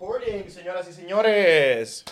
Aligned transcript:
Recording, 0.00 0.48
señoras 0.50 0.88
y 0.88 0.94
señores. 0.94 2.04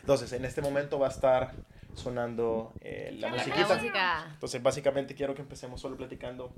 Entonces, 0.00 0.32
en 0.32 0.44
este 0.44 0.60
momento 0.60 0.98
va 0.98 1.06
a 1.06 1.10
estar 1.10 1.52
sonando 1.94 2.72
eh, 2.80 3.14
la 3.20 3.28
musiquita. 3.28 3.76
música. 3.76 4.24
Entonces, 4.34 4.60
básicamente 4.60 5.14
quiero 5.14 5.36
que 5.36 5.42
empecemos 5.42 5.80
solo 5.80 5.96
platicando. 5.96 6.52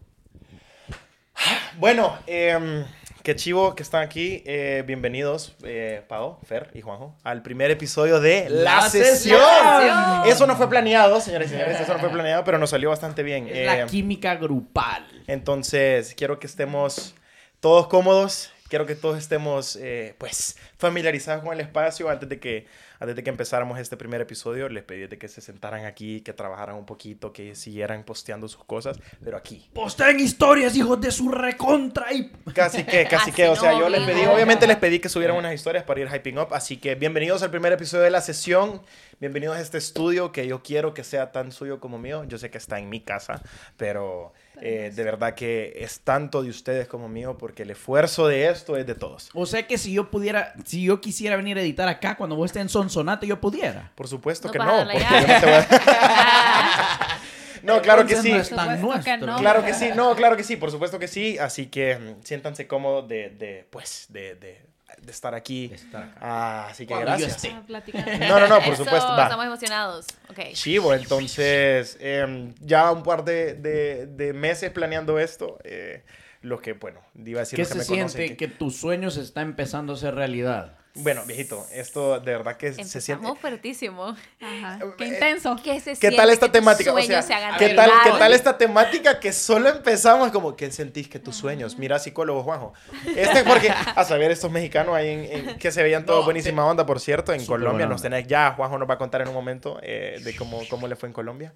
Bueno, 1.76 2.16
em, 2.26 2.86
qué 3.22 3.36
chivo 3.36 3.74
que 3.74 3.82
están 3.82 4.02
aquí. 4.02 4.42
Eh, 4.46 4.84
bienvenidos, 4.86 5.54
eh, 5.64 6.02
Pau, 6.08 6.38
Fer 6.46 6.70
y 6.72 6.80
Juanjo, 6.80 7.14
al 7.22 7.42
primer 7.42 7.70
episodio 7.70 8.20
de 8.20 8.48
La, 8.48 8.76
La 8.76 8.88
Sesión. 8.88 9.38
Sesión. 9.38 10.22
Eso 10.28 10.46
no 10.46 10.56
fue 10.56 10.70
planeado, 10.70 11.20
señores 11.20 11.48
y 11.48 11.50
señores, 11.56 11.78
eso 11.78 11.92
no 11.92 11.98
fue 11.98 12.08
planeado, 12.08 12.42
pero 12.42 12.56
nos 12.56 12.70
salió 12.70 12.88
bastante 12.88 13.22
bien. 13.22 13.48
Es 13.48 13.66
la 13.66 13.80
Eh, 13.82 13.86
química 13.86 14.36
grupal. 14.36 15.04
entonces, 15.26 16.14
quiero 16.16 16.38
que 16.38 16.46
estemos 16.46 17.14
todos 17.60 17.88
cómodos. 17.88 18.50
Quiero 18.74 18.86
que 18.86 18.96
todos 18.96 19.16
estemos, 19.18 19.76
eh, 19.76 20.16
pues, 20.18 20.56
familiarizados 20.78 21.44
con 21.44 21.52
el 21.52 21.60
espacio. 21.60 22.10
Antes 22.10 22.28
de, 22.28 22.40
que, 22.40 22.66
antes 22.98 23.14
de 23.14 23.22
que 23.22 23.30
empezáramos 23.30 23.78
este 23.78 23.96
primer 23.96 24.20
episodio, 24.20 24.68
les 24.68 24.82
pedí 24.82 25.06
de 25.06 25.16
que 25.16 25.28
se 25.28 25.40
sentaran 25.40 25.84
aquí, 25.84 26.22
que 26.22 26.32
trabajaran 26.32 26.74
un 26.74 26.84
poquito, 26.84 27.32
que 27.32 27.54
siguieran 27.54 28.02
posteando 28.02 28.48
sus 28.48 28.64
cosas, 28.64 28.98
pero 29.22 29.36
aquí. 29.36 29.70
Posten 29.72 30.18
historias, 30.18 30.74
hijos 30.74 31.00
de 31.00 31.12
su 31.12 31.28
recontra 31.28 32.12
y... 32.12 32.32
Casi 32.52 32.82
que, 32.82 33.06
casi 33.08 33.30
que, 33.30 33.46
o 33.46 33.54
sea, 33.54 33.70
no, 33.70 33.78
yo 33.82 33.88
les 33.88 34.02
pedí, 34.02 34.26
obviamente 34.26 34.66
les 34.66 34.78
pedí 34.78 34.98
que 34.98 35.08
subieran 35.08 35.36
unas 35.36 35.54
historias 35.54 35.84
para 35.84 36.00
ir 36.00 36.08
hyping 36.08 36.40
up, 36.40 36.48
así 36.50 36.78
que 36.78 36.96
bienvenidos 36.96 37.44
al 37.44 37.52
primer 37.52 37.72
episodio 37.72 38.02
de 38.02 38.10
la 38.10 38.22
sesión, 38.22 38.82
bienvenidos 39.20 39.56
a 39.56 39.60
este 39.60 39.78
estudio 39.78 40.32
que 40.32 40.48
yo 40.48 40.64
quiero 40.64 40.94
que 40.94 41.04
sea 41.04 41.30
tan 41.30 41.52
suyo 41.52 41.78
como 41.78 41.96
mío, 41.98 42.24
yo 42.24 42.38
sé 42.38 42.50
que 42.50 42.58
está 42.58 42.80
en 42.80 42.88
mi 42.88 43.00
casa, 43.00 43.40
pero 43.76 44.32
eh, 44.60 44.92
de 44.94 45.04
verdad 45.04 45.34
que 45.34 45.72
es 45.76 46.00
tanto 46.00 46.42
de 46.42 46.50
ustedes 46.50 46.88
como 46.88 47.08
mío, 47.08 47.36
porque 47.38 47.62
el 47.64 47.70
esfuerzo 47.70 48.28
de 48.28 48.48
esto 48.48 48.76
es 48.76 48.86
de 48.86 48.94
todos. 48.94 49.30
O 49.34 49.46
sea 49.46 49.66
que 49.66 49.78
si 49.78 49.92
yo 49.92 50.10
pudiera, 50.10 50.54
si 50.64 50.84
yo 50.84 51.00
quisiera 51.00 51.36
venir 51.36 51.58
a 51.58 51.62
editar 51.62 51.88
acá 51.88 52.16
cuando 52.16 52.36
vos 52.36 52.46
estés 52.46 52.62
en 52.62 52.68
Sonsonate, 52.68 53.26
yo 53.26 53.40
pudiera. 53.40 53.92
Por 53.94 54.08
supuesto 54.08 54.48
No 54.48 54.52
que 54.52 54.58
no, 54.58 54.64
porque 54.84 54.98
yo 54.98 55.20
no 55.20 55.40
te 55.40 55.46
voy 55.46 55.54
a... 55.54 57.08
No, 57.64 57.80
claro 57.80 58.06
que 58.06 58.14
sí. 58.16 58.30
no 58.30 58.36
es 58.40 58.50
tan 58.50 58.78
Supuesto 58.78 59.04
que 59.04 59.10
nuestro. 59.16 59.26
no. 59.26 59.38
Claro 59.38 59.64
que 59.64 59.72
sí, 59.72 59.90
no, 59.96 60.14
claro 60.14 60.36
que 60.36 60.44
sí, 60.44 60.56
por 60.56 60.70
supuesto 60.70 60.98
que 60.98 61.08
sí. 61.08 61.38
Así 61.38 61.66
que 61.66 61.96
mm, 61.96 62.22
siéntanse 62.22 62.66
cómodos 62.66 63.08
de, 63.08 63.30
de 63.30 63.66
pues, 63.70 64.06
de, 64.10 64.34
de, 64.34 64.60
de 65.02 65.10
estar 65.12 65.34
aquí. 65.34 65.68
De 65.68 65.74
estar 65.76 66.02
acá. 66.04 66.18
Ah, 66.20 66.66
así 66.70 66.86
que 66.86 66.94
Cuando 66.94 67.16
yo 67.18 67.26
gracias. 67.26 67.44
esté. 67.44 67.98
Ah. 67.98 68.28
No, 68.28 68.40
no, 68.40 68.48
no, 68.48 68.60
por 68.60 68.72
Eso, 68.74 68.84
supuesto. 68.84 69.08
Va. 69.08 69.22
Estamos 69.24 69.46
emocionados. 69.46 70.06
Ok. 70.30 70.38
Chivo, 70.52 70.94
entonces 70.94 71.96
em, 72.00 72.54
ya 72.60 72.90
un 72.92 73.02
par 73.02 73.24
de, 73.24 73.54
de- 73.54 74.06
de 74.06 74.32
meses 74.32 74.70
planeando 74.70 75.18
esto. 75.18 75.58
eh, 75.64 76.04
lo 76.42 76.60
que, 76.60 76.74
bueno, 76.74 77.00
iba 77.24 77.38
a 77.40 77.44
decir 77.44 77.56
¿Qué 77.56 77.62
los 77.62 77.68
que 77.68 77.72
se 77.72 77.78
me 77.78 77.84
siente 77.84 78.12
conocen 78.12 78.36
que... 78.36 78.48
tu 78.48 78.70
sueño 78.70 79.10
se 79.10 79.22
está 79.22 79.40
empezando 79.40 79.94
a 79.94 79.96
hacer 79.96 80.14
realidad? 80.14 80.76
Bueno, 80.96 81.24
viejito, 81.26 81.66
esto 81.72 82.20
de 82.20 82.30
verdad 82.30 82.56
que 82.56 82.72
se 82.72 82.84
siente... 83.00 83.14
Empezamos 83.14 83.38
fuertísimo. 83.40 84.16
Ajá. 84.40 84.78
Eh, 84.80 84.86
Qué 84.96 85.06
intenso. 85.06 85.56
¿Qué 85.62 85.80
se 85.80 85.96
¿Qué 85.96 86.12
tal 86.12 86.30
esta 86.30 86.46
que 86.46 86.52
tus 86.52 86.60
temática? 86.60 86.92
O 86.94 87.00
sea, 87.02 87.20
se 87.20 87.34
¿qué 87.58 87.74
tal? 87.74 87.90
¿qué 88.04 88.10
tal 88.10 88.32
esta 88.32 88.56
temática 88.56 89.18
que 89.18 89.32
solo 89.32 89.70
empezamos 89.70 90.30
como 90.30 90.54
que 90.54 90.70
sentís 90.70 91.08
que 91.08 91.18
tus 91.18 91.34
sueños? 91.34 91.78
Mira, 91.78 91.98
psicólogo 91.98 92.44
Juanjo. 92.44 92.74
Este 93.16 93.38
es 93.38 93.42
porque, 93.42 93.70
a 93.70 94.04
saber, 94.04 94.30
estos 94.30 94.52
mexicanos 94.52 94.94
ahí 94.94 95.08
en, 95.08 95.48
en- 95.48 95.58
que 95.58 95.72
se 95.72 95.82
veían 95.82 96.06
todos 96.06 96.20
No, 96.20 96.24
buenísima 96.26 96.64
onda, 96.64 96.86
por 96.86 97.00
cierto, 97.00 97.32
en 97.32 97.40
Súper 97.40 97.58
Colombia 97.58 97.86
nos 97.86 98.00
tenés 98.00 98.28
ya, 98.28 98.52
Juanjo 98.52 98.78
nos 98.78 98.88
va 98.88 98.94
a 98.94 98.98
contar 98.98 99.20
en 99.22 99.28
un 99.28 99.34
momento 99.34 99.80
eh, 99.82 100.20
de 100.22 100.36
cómo, 100.36 100.60
cómo 100.70 100.86
le 100.86 100.94
fue 100.94 101.08
en 101.08 101.12
Colombia. 101.12 101.52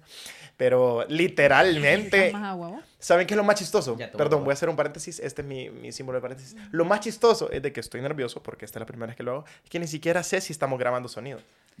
Pero 0.57 1.05
literalmente. 1.07 2.33
¿Saben 2.99 3.25
qué 3.25 3.33
es 3.33 3.37
lo 3.37 3.43
más 3.43 3.55
chistoso? 3.55 3.97
Perdón, 4.17 4.43
voy 4.43 4.51
a 4.51 4.53
hacer 4.53 4.69
un 4.69 4.75
paréntesis, 4.75 5.19
este 5.19 5.41
es 5.41 5.47
mi, 5.47 5.69
mi 5.69 5.91
símbolo 5.91 6.17
de 6.17 6.21
paréntesis. 6.21 6.55
Lo 6.71 6.85
más 6.85 6.99
chistoso 6.99 7.49
es 7.51 7.61
de 7.61 7.73
que 7.73 7.79
estoy 7.79 8.01
nervioso 8.01 8.43
porque 8.43 8.65
esta 8.65 8.79
es 8.79 8.81
la 8.81 8.85
primera 8.85 9.07
vez 9.07 9.15
que 9.15 9.23
lo 9.23 9.31
hago, 9.31 9.45
es 9.63 9.69
que 9.69 9.79
ni 9.79 9.87
siquiera 9.87 10.21
sé 10.23 10.41
si 10.41 10.53
estamos 10.53 10.77
grabando 10.77 11.09
sonido. 11.09 11.39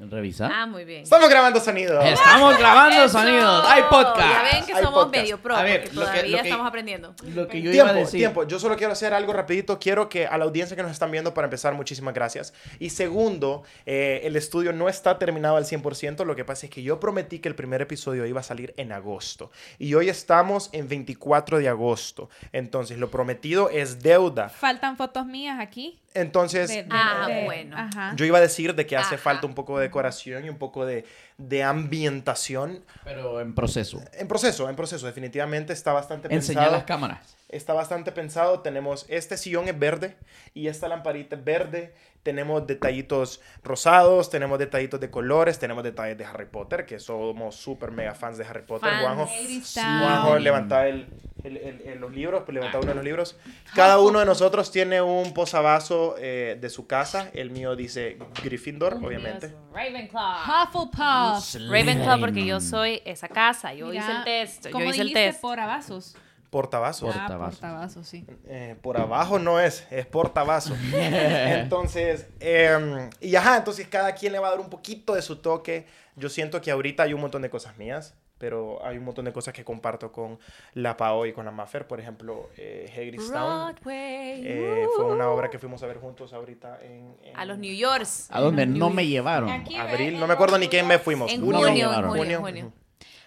¿Revisa? 0.09 0.49
Ah, 0.49 0.65
muy 0.65 0.85
bien. 0.85 1.03
¡Estamos 1.03 1.29
grabando 1.29 1.59
sonido! 1.59 1.99
Estamos 2.01 2.57
grabando 2.57 3.03
Eso. 3.03 3.19
sonidos. 3.19 3.65
Hay 3.67 3.83
podcast. 3.89 4.19
Ya 4.19 4.43
ven 4.43 4.65
que 4.65 4.73
Hay 4.73 4.83
somos 4.83 5.03
podcast. 5.03 5.21
medio 5.23 5.37
pro, 5.41 5.55
A 5.57 5.63
ver, 5.63 5.81
lo 5.83 5.89
que- 5.89 5.95
todavía 5.95 6.21
lo 6.37 6.37
que- 6.43 6.49
estamos 6.49 6.67
aprendiendo. 6.67 7.15
Lo 7.35 7.47
que 7.49 7.61
yo 7.61 7.71
iba 7.73 7.83
a 7.83 7.87
Tiempo, 7.87 7.99
decir. 8.05 8.19
tiempo. 8.21 8.43
Yo 8.47 8.59
solo 8.59 8.77
quiero 8.77 8.93
hacer 8.93 9.13
algo 9.13 9.33
rapidito. 9.33 9.77
Quiero 9.77 10.07
que 10.07 10.25
a 10.25 10.37
la 10.37 10.45
audiencia 10.45 10.77
que 10.77 10.83
nos 10.83 10.93
están 10.93 11.11
viendo, 11.11 11.33
para 11.33 11.47
empezar, 11.47 11.73
muchísimas 11.73 12.13
gracias. 12.13 12.53
Y 12.79 12.91
segundo, 12.91 13.63
eh, 13.85 14.21
el 14.23 14.37
estudio 14.37 14.71
no 14.71 14.87
está 14.87 15.19
terminado 15.19 15.57
al 15.57 15.65
100%. 15.65 16.23
Lo 16.23 16.33
que 16.33 16.45
pasa 16.45 16.67
es 16.67 16.71
que 16.71 16.81
yo 16.81 17.01
prometí 17.01 17.39
que 17.39 17.49
el 17.49 17.55
primer 17.55 17.81
episodio 17.81 18.25
iba 18.25 18.39
a 18.39 18.43
salir 18.43 18.73
en 18.77 18.93
agosto. 18.93 19.51
Y 19.79 19.95
hoy 19.95 20.07
estamos 20.07 20.69
en 20.71 20.87
24 20.87 21.57
de 21.59 21.67
agosto. 21.67 22.29
Entonces, 22.53 22.97
lo 22.99 23.11
prometido 23.11 23.69
es 23.69 23.99
deuda. 24.01 24.47
Faltan 24.47 24.95
fotos 24.95 25.25
mías 25.25 25.59
aquí. 25.59 25.99
Entonces, 26.15 26.69
de- 26.69 26.83
de- 26.83 26.89
Ah, 26.89 27.25
de- 27.27 27.45
bueno. 27.45 27.77
Ajá. 27.77 28.13
yo 28.15 28.25
iba 28.25 28.39
a 28.39 28.41
decir 28.41 28.73
de 28.73 28.87
que 28.87 28.97
hace 28.97 29.13
Ajá. 29.15 29.23
falta 29.23 29.45
un 29.45 29.53
poco 29.53 29.77
de 29.77 29.88
decoración 29.89 30.45
y 30.45 30.49
un 30.49 30.57
poco 30.57 30.85
de, 30.85 31.05
de 31.37 31.63
ambientación. 31.63 32.83
Pero 33.03 33.41
en 33.41 33.53
proceso. 33.53 34.01
En 34.13 34.27
proceso, 34.27 34.69
en 34.69 34.75
proceso. 34.75 35.05
Definitivamente 35.05 35.73
está 35.73 35.93
bastante 35.93 36.33
Enseñar 36.33 36.63
pensado. 36.65 36.77
las 36.77 36.83
cámaras. 36.85 37.35
Está 37.49 37.73
bastante 37.73 38.11
pensado. 38.11 38.61
Tenemos 38.61 39.05
este 39.09 39.35
sillón 39.35 39.67
es 39.67 39.77
verde 39.77 40.15
y 40.53 40.67
esta 40.67 40.87
lamparita 40.87 41.35
es 41.35 41.43
verde. 41.43 41.93
Tenemos 42.23 42.67
detallitos 42.67 43.41
rosados, 43.63 44.29
tenemos 44.29 44.59
detallitos 44.59 44.99
de 44.99 45.09
colores, 45.09 45.57
tenemos 45.57 45.83
detalles 45.83 46.17
de 46.17 46.25
Harry 46.25 46.45
Potter, 46.45 46.85
que 46.85 46.99
somos 46.99 47.55
súper 47.55 47.91
mega 47.91 48.13
fans 48.13 48.37
de 48.37 48.45
Harry 48.45 48.63
Potter. 48.63 48.89
Fans. 48.89 49.01
Juanjo. 49.01 49.27
Juanjo 49.73 50.39
levanta 50.39 50.87
el, 50.87 51.07
el- 51.43 51.57
el- 51.57 51.81
el- 51.81 51.99
los 51.99 52.11
libros, 52.13 52.43
pues 52.45 52.53
levanta 52.53 52.77
uno 52.79 52.87
de 52.89 52.95
los 52.95 53.03
libros. 53.03 53.37
Cada 53.75 53.99
uno 53.99 54.19
de 54.19 54.25
nosotros 54.25 54.71
tiene 54.71 55.01
un 55.01 55.33
posavasos 55.33 56.15
eh, 56.19 56.57
de 56.59 56.69
su 56.69 56.87
casa. 56.87 57.29
El 57.33 57.51
mío 57.51 57.75
dice 57.75 58.17
Gryffindor, 58.43 58.95
obviamente. 58.95 59.53
Ravenclaw. 59.73 60.37
Hufflepuff. 60.43 61.55
Ravenclaw 61.71 62.19
porque 62.19 62.45
yo 62.45 62.59
soy 62.59 63.01
esa 63.05 63.27
casa. 63.27 63.73
Yo 63.73 63.87
Mira, 63.87 64.01
hice 64.03 64.11
el 64.11 64.23
test. 64.23 64.65
Yo 64.65 64.71
¿Cómo 64.71 64.85
hice 64.85 65.01
el 65.01 65.13
test. 65.13 65.41
Portavasos. 65.41 66.15
Portavasos. 66.49 67.09
Ah, 67.15 67.19
Portavasos. 67.19 67.59
portavasos, 67.59 68.07
sí. 68.07 68.25
Eh, 68.47 68.75
por 68.81 68.97
abajo 68.99 69.37
no 69.37 69.59
es, 69.59 69.85
es 69.91 70.07
portabazo. 70.07 70.75
entonces, 70.93 72.27
eh, 72.39 73.09
y 73.21 73.35
ajá, 73.35 73.57
entonces 73.57 73.87
cada 73.87 74.13
quien 74.15 74.33
le 74.33 74.39
va 74.39 74.47
a 74.47 74.51
dar 74.51 74.59
un 74.59 74.69
poquito 74.69 75.13
de 75.13 75.21
su 75.21 75.37
toque. 75.37 75.85
Yo 76.15 76.27
siento 76.29 76.59
que 76.61 76.71
ahorita 76.71 77.03
hay 77.03 77.13
un 77.13 77.21
montón 77.21 77.41
de 77.43 77.49
cosas 77.49 77.77
mías, 77.77 78.15
pero 78.39 78.83
hay 78.83 78.97
un 78.97 79.03
montón 79.03 79.25
de 79.25 79.33
cosas 79.33 79.53
que 79.53 79.63
comparto 79.63 80.11
con 80.11 80.39
la 80.73 80.97
Pao 80.97 81.25
y 81.27 81.33
con 81.33 81.45
la 81.45 81.51
Maffer. 81.51 81.85
Por 81.87 81.99
ejemplo, 81.99 82.49
eh. 82.57 83.11
Broadway. 83.29 84.41
eh, 84.43 84.87
fue 84.95 85.05
una 85.05 85.29
obra 85.29 85.49
que 85.49 85.59
fuimos 85.59 85.83
a 85.83 85.87
ver 85.87 85.97
juntos 85.97 86.33
ahorita 86.33 86.79
en, 86.81 87.15
en 87.23 87.37
A 87.37 87.45
los 87.45 87.57
New 87.59 87.75
Yorks. 87.75 88.27
A 88.31 88.39
donde 88.41 88.65
no 88.65 88.89
me 88.89 89.05
llevaron. 89.05 89.49
Aquí, 89.49 89.75
abril. 89.75 90.19
No 90.19 90.25
me 90.25 90.33
acuerdo 90.33 90.57
ni 90.57 90.67
qué 90.67 90.81
mes 90.83 91.01
fuimos. 91.01 91.31
En 91.31 91.41
Junio, 91.41 91.59
junio, 91.67 91.89
junio, 92.07 92.23
en 92.37 92.41
junio. 92.41 92.73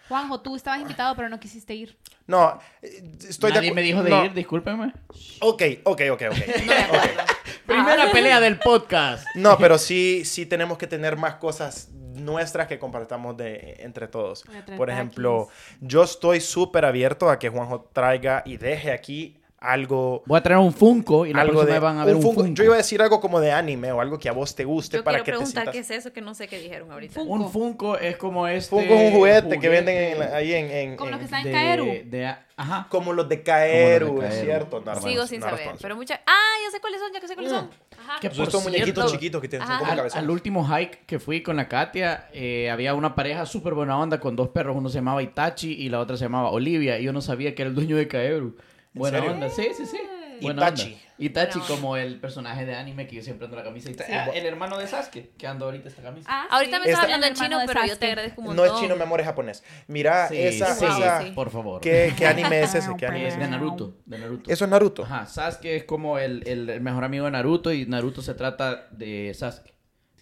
Juanjo, 0.09 0.41
tú 0.41 0.57
estabas 0.57 0.81
invitado, 0.81 1.15
pero 1.17 1.29
no 1.29 1.39
quisiste 1.41 1.75
ir. 1.75 1.97
No, 2.27 2.59
eh, 2.83 3.03
estoy 3.29 3.51
de 3.51 3.57
Nadie 3.59 3.71
acu- 3.71 3.75
me 3.75 3.83
dijo 3.83 4.03
de 4.03 4.11
no. 4.11 4.25
ir, 4.25 4.33
discúlpeme. 4.35 4.93
Ok, 5.41 5.63
ok, 5.85 6.01
ok, 6.13 6.23
ok. 6.31 6.37
De 6.37 6.75
acuerdo. 6.75 7.23
Primera 7.67 8.11
pelea 8.11 8.41
del 8.41 8.59
podcast. 8.59 9.25
No, 9.37 9.57
pero 9.59 9.79
sí, 9.79 10.25
sí 10.25 10.45
tenemos 10.47 10.77
que 10.77 10.87
tener 10.87 11.17
más 11.17 11.37
cosas 11.37 11.89
nuestras 12.15 12.67
que 12.67 12.79
compartamos 12.79 13.37
de, 13.37 13.77
entre 13.81 14.09
todos. 14.09 14.45
Por 14.77 14.91
ejemplo, 14.91 15.49
yo 15.81 16.03
estoy 16.05 16.41
súper 16.41 16.85
abierto 16.85 17.31
a 17.31 17.39
que 17.39 17.49
Juanjo 17.49 17.89
traiga 17.93 18.43
y 18.45 18.57
deje 18.57 18.93
aquí 18.93 19.42
algo... 19.63 20.23
Voy 20.27 20.39
a 20.39 20.43
traer 20.43 20.61
un 20.61 20.73
Funko 20.73 21.27
y 21.27 21.33
la 21.33 21.43
algo 21.43 21.53
próxima 21.61 21.75
de, 21.75 21.81
van 21.81 21.99
a 21.99 22.05
ver 22.05 22.17
un, 22.17 22.23
Funko. 22.23 22.41
Funko. 22.43 22.55
Yo 22.55 22.65
iba 22.65 22.75
a 22.75 22.79
decir 22.79 23.01
algo 23.03 23.21
como 23.21 23.41
de 23.41 23.53
anime 23.53 23.93
o 23.93 24.01
algo 24.01 24.19
que 24.19 24.29
a 24.29 24.33
vos 24.33 24.55
te 24.55 24.65
guste 24.65 24.99
Yo 24.99 25.05
para 25.05 25.19
quiero 25.23 25.39
que 25.41 25.45
te 25.47 25.53
preguntar 25.53 25.73
sientas... 25.73 25.89
qué 25.89 25.95
es 25.95 26.01
eso 26.01 26.13
que 26.13 26.21
no 26.21 26.35
sé 26.35 26.49
qué 26.49 26.59
dijeron 26.59 26.91
ahorita. 26.91 27.15
Funko. 27.15 27.33
Un 27.35 27.51
Funko 27.51 27.99
es 27.99 28.17
como 28.17 28.47
este... 28.49 28.71
Funko 28.71 28.95
es 28.95 29.13
un 29.13 29.19
juguete, 29.19 29.59
que 29.59 29.69
venden 29.69 29.97
en 30.17 30.23
ahí 30.35 30.53
en... 30.53 30.71
en- 30.71 30.97
Como 30.97 31.11
los 31.11 31.15
en- 31.15 31.19
que 31.21 31.25
están 31.25 31.41
en 31.41 31.47
de, 31.47 31.53
Kaeru. 31.53 31.85
de- 32.11 32.35
ajá. 32.57 32.87
como 32.91 33.13
los 33.13 33.29
de 33.29 33.37
los 33.37 34.21
de 34.21 34.29
es 34.29 34.41
cierto. 34.43 34.83
No, 34.85 35.01
Sigo 35.01 35.23
no, 35.23 35.27
sin 35.27 35.41
no 35.41 35.47
saber. 35.51 35.71
Pero 35.81 35.97
muchas. 35.97 36.21
Ah, 36.27 36.55
ya 36.65 36.71
sé 36.71 36.81
cuáles 36.81 37.01
son, 37.01 37.13
ya 37.13 37.21
que 37.21 37.29
sé 37.29 37.35
cuáles 37.35 37.53
son. 37.53 37.71
Ajá. 37.99 38.21
Que 38.21 38.31
por 38.31 38.45
estos 38.47 38.63
muñequitos 38.63 39.13
chiquitos 39.13 39.41
que 39.41 39.49
tienen 39.49 39.67
son 39.67 39.79
como 39.79 39.93
Al, 39.93 40.09
al 40.13 40.31
último 40.31 40.67
hike 40.67 41.05
que 41.07 41.19
fui 41.19 41.43
con 41.43 41.57
la 41.57 41.69
Katia, 41.69 42.29
eh, 42.33 42.71
había 42.71 42.95
una 42.95 43.15
pareja 43.15 43.47
súper 43.47 43.75
buena 43.75 43.99
onda 43.99 44.21
con 44.21 44.37
dos 44.37 44.49
perros. 44.49 44.77
Uno 44.77 44.89
se 44.89 44.97
llamaba 44.97 45.23
Itachi 45.23 45.73
y 45.73 45.89
la 45.89 46.01
otra 46.01 46.17
se 46.17 46.25
llamaba 46.25 46.51
Olivia. 46.51 46.99
Y 46.99 47.05
yo 47.05 47.13
no 47.13 47.21
sabía 47.21 47.55
que 47.55 47.63
era 47.63 47.69
el 47.69 47.75
dueño 47.75 47.97
de 47.97 48.09
Kaeru. 48.09 48.57
Buena 48.95 49.19
serio? 49.19 49.33
onda, 49.35 49.49
sí, 49.51 49.69
sí, 49.77 49.87
sí. 49.87 49.99
Buena 50.41 50.63
Itachi. 50.69 50.93
onda. 50.95 50.99
Itachi 51.19 51.61
como 51.61 51.97
el 51.97 52.19
personaje 52.19 52.67
de 52.67 52.75
anime 52.75 53.07
que 53.07 53.15
yo 53.17 53.23
siempre 53.23 53.45
ando 53.45 53.57
la 53.57 53.63
camisa. 53.63 53.91
Sí. 53.91 54.13
ah, 54.13 54.27
el 54.35 54.45
hermano 54.45 54.77
de 54.77 54.89
Sasuke, 54.89 55.31
que 55.39 55.47
ando 55.47 55.67
ahorita 55.67 55.89
esta 55.89 56.03
camisa. 56.03 56.29
Ah, 56.31 56.49
Ahorita 56.51 56.79
me 56.81 56.85
sí. 56.87 56.91
estás 56.91 57.05
hablando 57.05 57.27
en 57.29 57.35
chino, 57.35 57.59
pero 57.67 57.87
yo 57.87 57.97
te 57.97 58.07
agradezco 58.07 58.41
un 58.41 58.49
No 58.49 58.55
montón. 58.63 58.75
es 58.77 58.81
chino, 58.83 58.97
mi 58.97 59.03
amor, 59.03 59.21
es 59.21 59.27
japonés. 59.27 59.63
Mira, 59.87 60.27
Sí, 60.29 60.37
esa... 60.39 60.75
sí, 60.75 60.85
esa- 60.85 61.23
sí. 61.23 61.31
por 61.31 61.51
favor. 61.51 61.81
¿qué, 61.81 62.13
¿Qué 62.19 62.27
anime 62.27 62.61
es 62.63 62.75
ese? 62.75 62.91
¿Qué 62.99 63.07
anime 63.07 63.29
es 63.29 63.39
de? 63.39 63.47
Naruto, 63.47 63.95
de 64.05 64.19
Naruto. 64.19 64.51
Eso 64.51 64.65
es 64.65 64.71
Naruto. 64.71 65.05
Ajá, 65.05 65.27
Sasuke 65.27 65.77
es 65.77 65.85
como 65.85 66.19
el, 66.19 66.43
el- 66.49 66.69
el 66.69 66.81
mejor 66.81 67.05
amigo 67.05 67.27
de 67.27 67.31
Naruto 67.31 67.73
y 67.73 67.87
Naruto 67.87 68.21
se 68.21 68.35
trata 68.35 68.89
de 68.91 69.33
Sasuke. 69.35 69.72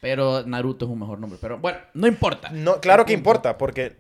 Pero 0.01 0.43
Naruto 0.47 0.87
es 0.87 0.91
un 0.91 0.99
mejor 0.99 1.19
nombre. 1.19 1.39
Pero 1.41 1.59
bueno, 1.59 1.79
no 1.95 2.07
importa. 2.07 2.51
No, 2.51 2.81
claro 2.81 3.05
que 3.05 3.13
importa, 3.13 3.59
porque 3.59 3.97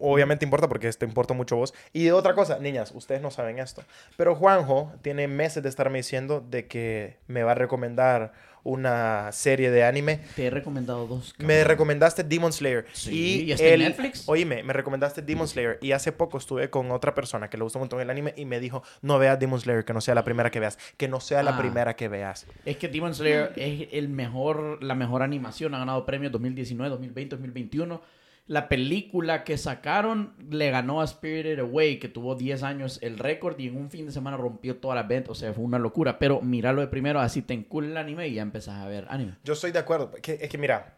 obviamente 0.00 0.44
importa 0.44 0.68
porque 0.68 0.88
esto 0.88 1.04
importa 1.04 1.32
mucho 1.32 1.56
vos. 1.56 1.72
Y 1.92 2.04
de 2.04 2.12
otra 2.12 2.34
cosa, 2.34 2.58
niñas, 2.58 2.92
ustedes 2.94 3.22
no 3.22 3.30
saben 3.30 3.58
esto, 3.58 3.82
pero 4.16 4.34
Juanjo 4.34 4.92
tiene 5.02 5.28
meses 5.28 5.62
de 5.62 5.68
estarme 5.68 5.98
diciendo 5.98 6.44
de 6.46 6.66
que 6.66 7.16
me 7.28 7.44
va 7.44 7.52
a 7.52 7.54
recomendar 7.54 8.32
una 8.64 9.30
serie 9.32 9.70
de 9.70 9.84
anime. 9.84 10.20
Te 10.36 10.46
he 10.46 10.50
recomendado 10.50 11.06
dos. 11.06 11.34
Me 11.38 11.54
cabrón. 11.54 11.68
recomendaste 11.68 12.22
Demon 12.24 12.52
Slayer. 12.52 12.86
Sí, 12.92 13.40
y 13.40 13.42
¿y 13.44 13.52
está 13.52 13.64
en 13.66 13.72
él- 13.74 13.80
Netflix? 13.80 14.28
Oíme, 14.28 14.62
me 14.62 14.72
recomendaste 14.72 15.22
Demon 15.22 15.48
Slayer. 15.48 15.78
Y 15.82 15.92
hace 15.92 16.12
poco 16.12 16.38
estuve 16.38 16.70
con 16.70 16.90
otra 16.92 17.14
persona 17.14 17.48
que 17.50 17.56
le 17.56 17.64
gustó 17.64 17.78
un 17.78 17.82
montón 17.82 18.00
el 18.00 18.10
anime 18.10 18.34
y 18.36 18.44
me 18.44 18.60
dijo, 18.60 18.82
no 19.00 19.18
veas 19.18 19.38
Demon 19.38 19.60
Slayer, 19.60 19.84
que 19.84 19.92
no 19.92 20.00
sea 20.00 20.14
la 20.14 20.24
primera 20.24 20.50
que 20.50 20.60
veas. 20.60 20.78
Que 20.96 21.08
no 21.08 21.20
sea 21.20 21.42
la 21.42 21.56
Ah. 21.56 21.58
primera 21.58 21.96
que 21.96 22.08
veas. 22.08 22.46
Es 22.64 22.76
que 22.76 22.88
Demon 22.88 23.14
Slayer 23.14 23.52
es 23.56 23.88
el 23.92 24.08
mejor, 24.08 24.82
la 24.82 24.94
mejor 24.94 25.22
animación. 25.22 25.74
Ha 25.74 25.78
ganado 25.78 26.06
premios 26.06 26.30
2019, 26.32 26.88
2020, 26.90 27.36
2021. 27.36 28.00
La 28.46 28.68
película 28.68 29.44
que 29.44 29.56
sacaron 29.56 30.34
le 30.50 30.70
ganó 30.70 31.00
a 31.00 31.06
Spirited 31.06 31.60
Away, 31.60 31.98
que 31.98 32.08
tuvo 32.08 32.34
10 32.34 32.62
años 32.64 32.98
el 33.02 33.18
récord 33.18 33.58
y 33.60 33.68
en 33.68 33.76
un 33.76 33.88
fin 33.90 34.06
de 34.06 34.12
semana 34.12 34.36
rompió 34.36 34.76
todas 34.76 34.96
las 34.96 35.06
ventas. 35.06 35.30
O 35.30 35.34
sea, 35.34 35.52
fue 35.52 35.64
una 35.64 35.78
locura. 35.78 36.18
Pero 36.18 36.40
míralo 36.40 36.80
de 36.80 36.88
primero, 36.88 37.20
así 37.20 37.40
te 37.42 37.54
encula 37.54 37.88
el 37.88 37.96
anime 37.96 38.28
y 38.28 38.34
ya 38.34 38.42
empezás 38.42 38.82
a 38.82 38.88
ver 38.88 39.06
anime. 39.08 39.36
Yo 39.44 39.52
estoy 39.52 39.70
de 39.70 39.78
acuerdo. 39.78 40.10
Que- 40.20 40.38
es 40.42 40.48
que 40.48 40.58
mira, 40.58 40.96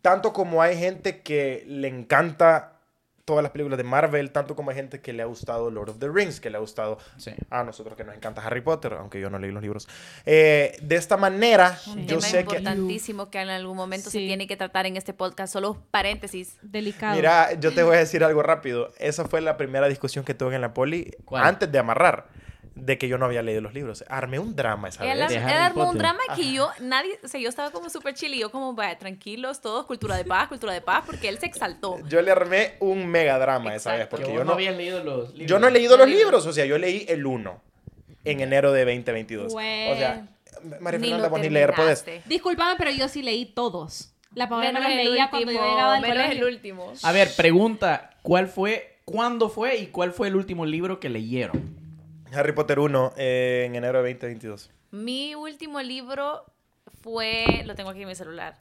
tanto 0.00 0.32
como 0.32 0.62
hay 0.62 0.76
gente 0.76 1.20
que 1.20 1.64
le 1.66 1.88
encanta 1.88 2.77
todas 3.28 3.42
las 3.42 3.52
películas 3.52 3.76
de 3.76 3.84
Marvel, 3.84 4.30
tanto 4.30 4.56
como 4.56 4.70
hay 4.70 4.76
gente 4.76 5.02
que 5.02 5.12
le 5.12 5.22
ha 5.22 5.26
gustado 5.26 5.70
Lord 5.70 5.90
of 5.90 5.98
the 5.98 6.08
Rings, 6.08 6.40
que 6.40 6.48
le 6.48 6.56
ha 6.56 6.60
gustado 6.60 6.96
Sí. 7.18 7.32
a 7.50 7.62
nosotros 7.62 7.94
que 7.94 8.02
nos 8.04 8.16
encanta 8.16 8.42
Harry 8.42 8.62
Potter, 8.62 8.94
aunque 8.94 9.20
yo 9.20 9.28
no 9.28 9.38
leí 9.38 9.52
los 9.52 9.60
libros. 9.62 9.86
Eh, 10.24 10.78
de 10.80 10.96
esta 10.96 11.18
manera, 11.18 11.78
Un 11.88 12.06
yo 12.06 12.16
tema 12.16 12.20
sé 12.22 12.44
que... 12.46 12.56
importantísimo 12.56 13.28
que 13.30 13.42
en 13.42 13.50
algún 13.50 13.76
momento 13.76 14.08
se 14.08 14.18
Sí. 14.18 14.26
tiene 14.26 14.46
que 14.46 14.56
tratar 14.56 14.86
en 14.86 14.96
este 14.96 15.12
podcast. 15.12 15.52
Solo 15.52 15.76
paréntesis. 15.90 16.56
Delicado. 16.62 17.14
Mira, 17.16 17.52
yo 17.60 17.74
te 17.74 17.82
voy 17.82 17.96
a 17.96 17.98
decir 17.98 18.24
algo 18.24 18.42
rápido. 18.42 18.92
Esa 18.98 19.26
fue 19.26 19.42
la 19.42 19.58
primera 19.58 19.88
discusión 19.88 20.24
que 20.24 20.32
tuve 20.32 20.54
en 20.54 20.62
la 20.62 20.72
poli 20.72 21.14
¿Cuál? 21.26 21.44
antes 21.44 21.70
de 21.70 21.78
amarrar, 21.78 22.28
de 22.80 22.98
que 22.98 23.08
yo 23.08 23.18
no 23.18 23.26
había 23.26 23.42
leído 23.42 23.60
los 23.60 23.74
libros. 23.74 24.04
Armé 24.08 24.38
un 24.38 24.54
drama 24.56 24.88
esa 24.88 25.10
Él, 25.10 25.18
vez. 25.18 25.32
Él 25.32 25.42
armó 25.42 25.90
un 25.90 25.98
drama 25.98 26.20
que 26.34 26.52
yo, 26.52 26.70
nadie, 26.80 27.18
o 27.22 27.28
sea, 27.28 27.40
yo 27.40 27.48
estaba 27.48 27.70
como 27.70 27.90
súper 27.90 28.14
chill 28.14 28.34
y 28.34 28.40
yo 28.40 28.50
como, 28.50 28.74
vaya, 28.74 28.98
tranquilos, 28.98 29.60
todos, 29.60 29.86
cultura 29.86 30.16
de 30.16 30.24
paz, 30.24 30.48
cultura 30.48 30.72
de 30.72 30.80
paz, 30.80 31.02
porque 31.06 31.28
él 31.28 31.38
se 31.38 31.46
exaltó. 31.46 31.98
Yo 32.08 32.22
le 32.22 32.30
armé 32.30 32.74
un 32.80 33.06
mega 33.06 33.38
drama 33.38 33.74
esa 33.74 33.94
vez, 33.94 34.06
porque 34.06 34.26
Que 34.26 34.34
yo 34.34 34.44
no, 34.44 34.52
habías 34.52 34.76
leído 34.76 35.02
los 35.04 35.30
libros. 35.32 35.48
yo 35.48 35.58
no 35.58 35.68
he 35.68 35.70
leído 35.70 35.96
los 35.96 36.08
libros. 36.08 36.46
o 36.46 36.52
sea, 36.52 36.64
yo 36.64 36.78
leí 36.78 37.04
el 37.08 37.26
1 37.26 37.60
en 38.24 38.40
enero 38.40 38.72
de 38.72 38.84
2022. 38.84 39.52
Güey. 39.52 39.92
O 39.92 39.96
sea, 39.96 40.28
María 40.80 41.00
Fernanda, 41.00 41.24
lo 41.24 41.30
vos 41.30 41.40
ni 41.40 41.50
leer 41.50 41.74
podés. 41.74 42.04
Disculpame, 42.26 42.76
pero 42.76 42.90
yo 42.90 43.08
sí 43.08 43.22
leí 43.22 43.46
todos. 43.46 44.12
La 44.34 44.48
Paola 44.48 44.72
no 44.72 44.80
los 44.80 44.88
leía 44.88 45.30
cuando 45.30 45.50
yo 45.50 45.58
último, 45.58 45.74
llegaba 45.74 45.94
al 45.96 46.02
menos 46.02 46.30
el 46.30 46.44
último. 46.44 46.92
A 47.02 47.12
ver, 47.12 47.30
pregunta. 47.36 48.10
¿Cuál 48.22 48.46
fue, 48.48 48.98
cuándo 49.04 49.48
fue 49.48 49.78
y 49.78 49.86
cuál 49.86 50.12
fue 50.12 50.28
el 50.28 50.36
último 50.36 50.66
libro 50.66 51.00
que 51.00 51.08
leyeron? 51.08 51.77
Harry 52.32 52.52
Potter 52.52 52.78
1 52.78 53.12
eh, 53.16 53.64
en 53.66 53.74
enero 53.74 54.02
de 54.02 54.12
2022. 54.14 54.70
Mi 54.90 55.34
último 55.34 55.80
libro 55.82 56.44
fue, 57.02 57.62
lo 57.66 57.74
tengo 57.74 57.90
aquí 57.90 58.02
en 58.02 58.08
mi 58.08 58.14
celular, 58.14 58.56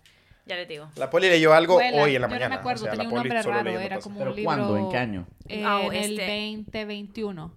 ya 0.45 0.55
les 0.55 0.67
digo. 0.67 0.89
La 0.95 1.09
poli 1.09 1.29
leyó 1.29 1.53
algo 1.53 1.75
hoy 1.77 2.15
en 2.15 2.21
la 2.21 2.27
yo 2.27 2.33
mañana. 2.33 2.49
no 2.49 2.49
me 2.49 2.55
acuerdo, 2.59 2.81
o 2.83 2.85
sea, 2.85 2.91
tenía 2.91 3.03
la 3.03 3.09
un 3.09 3.15
poli 3.17 3.29
nombre 3.29 3.43
solo 3.43 3.55
raro, 3.55 3.69
era 3.71 3.95
cosas. 3.95 4.03
como 4.03 4.19
¿Pero 4.19 4.29
un 4.31 4.35
libro... 4.35 4.47
cuándo? 4.47 4.77
¿En 4.77 4.89
qué 4.89 4.97
año? 4.97 5.27
eh, 5.47 5.63
Ah, 5.65 5.81
en 5.85 5.93
el 5.93 6.19
este. 6.19 6.63
2021. 6.71 7.53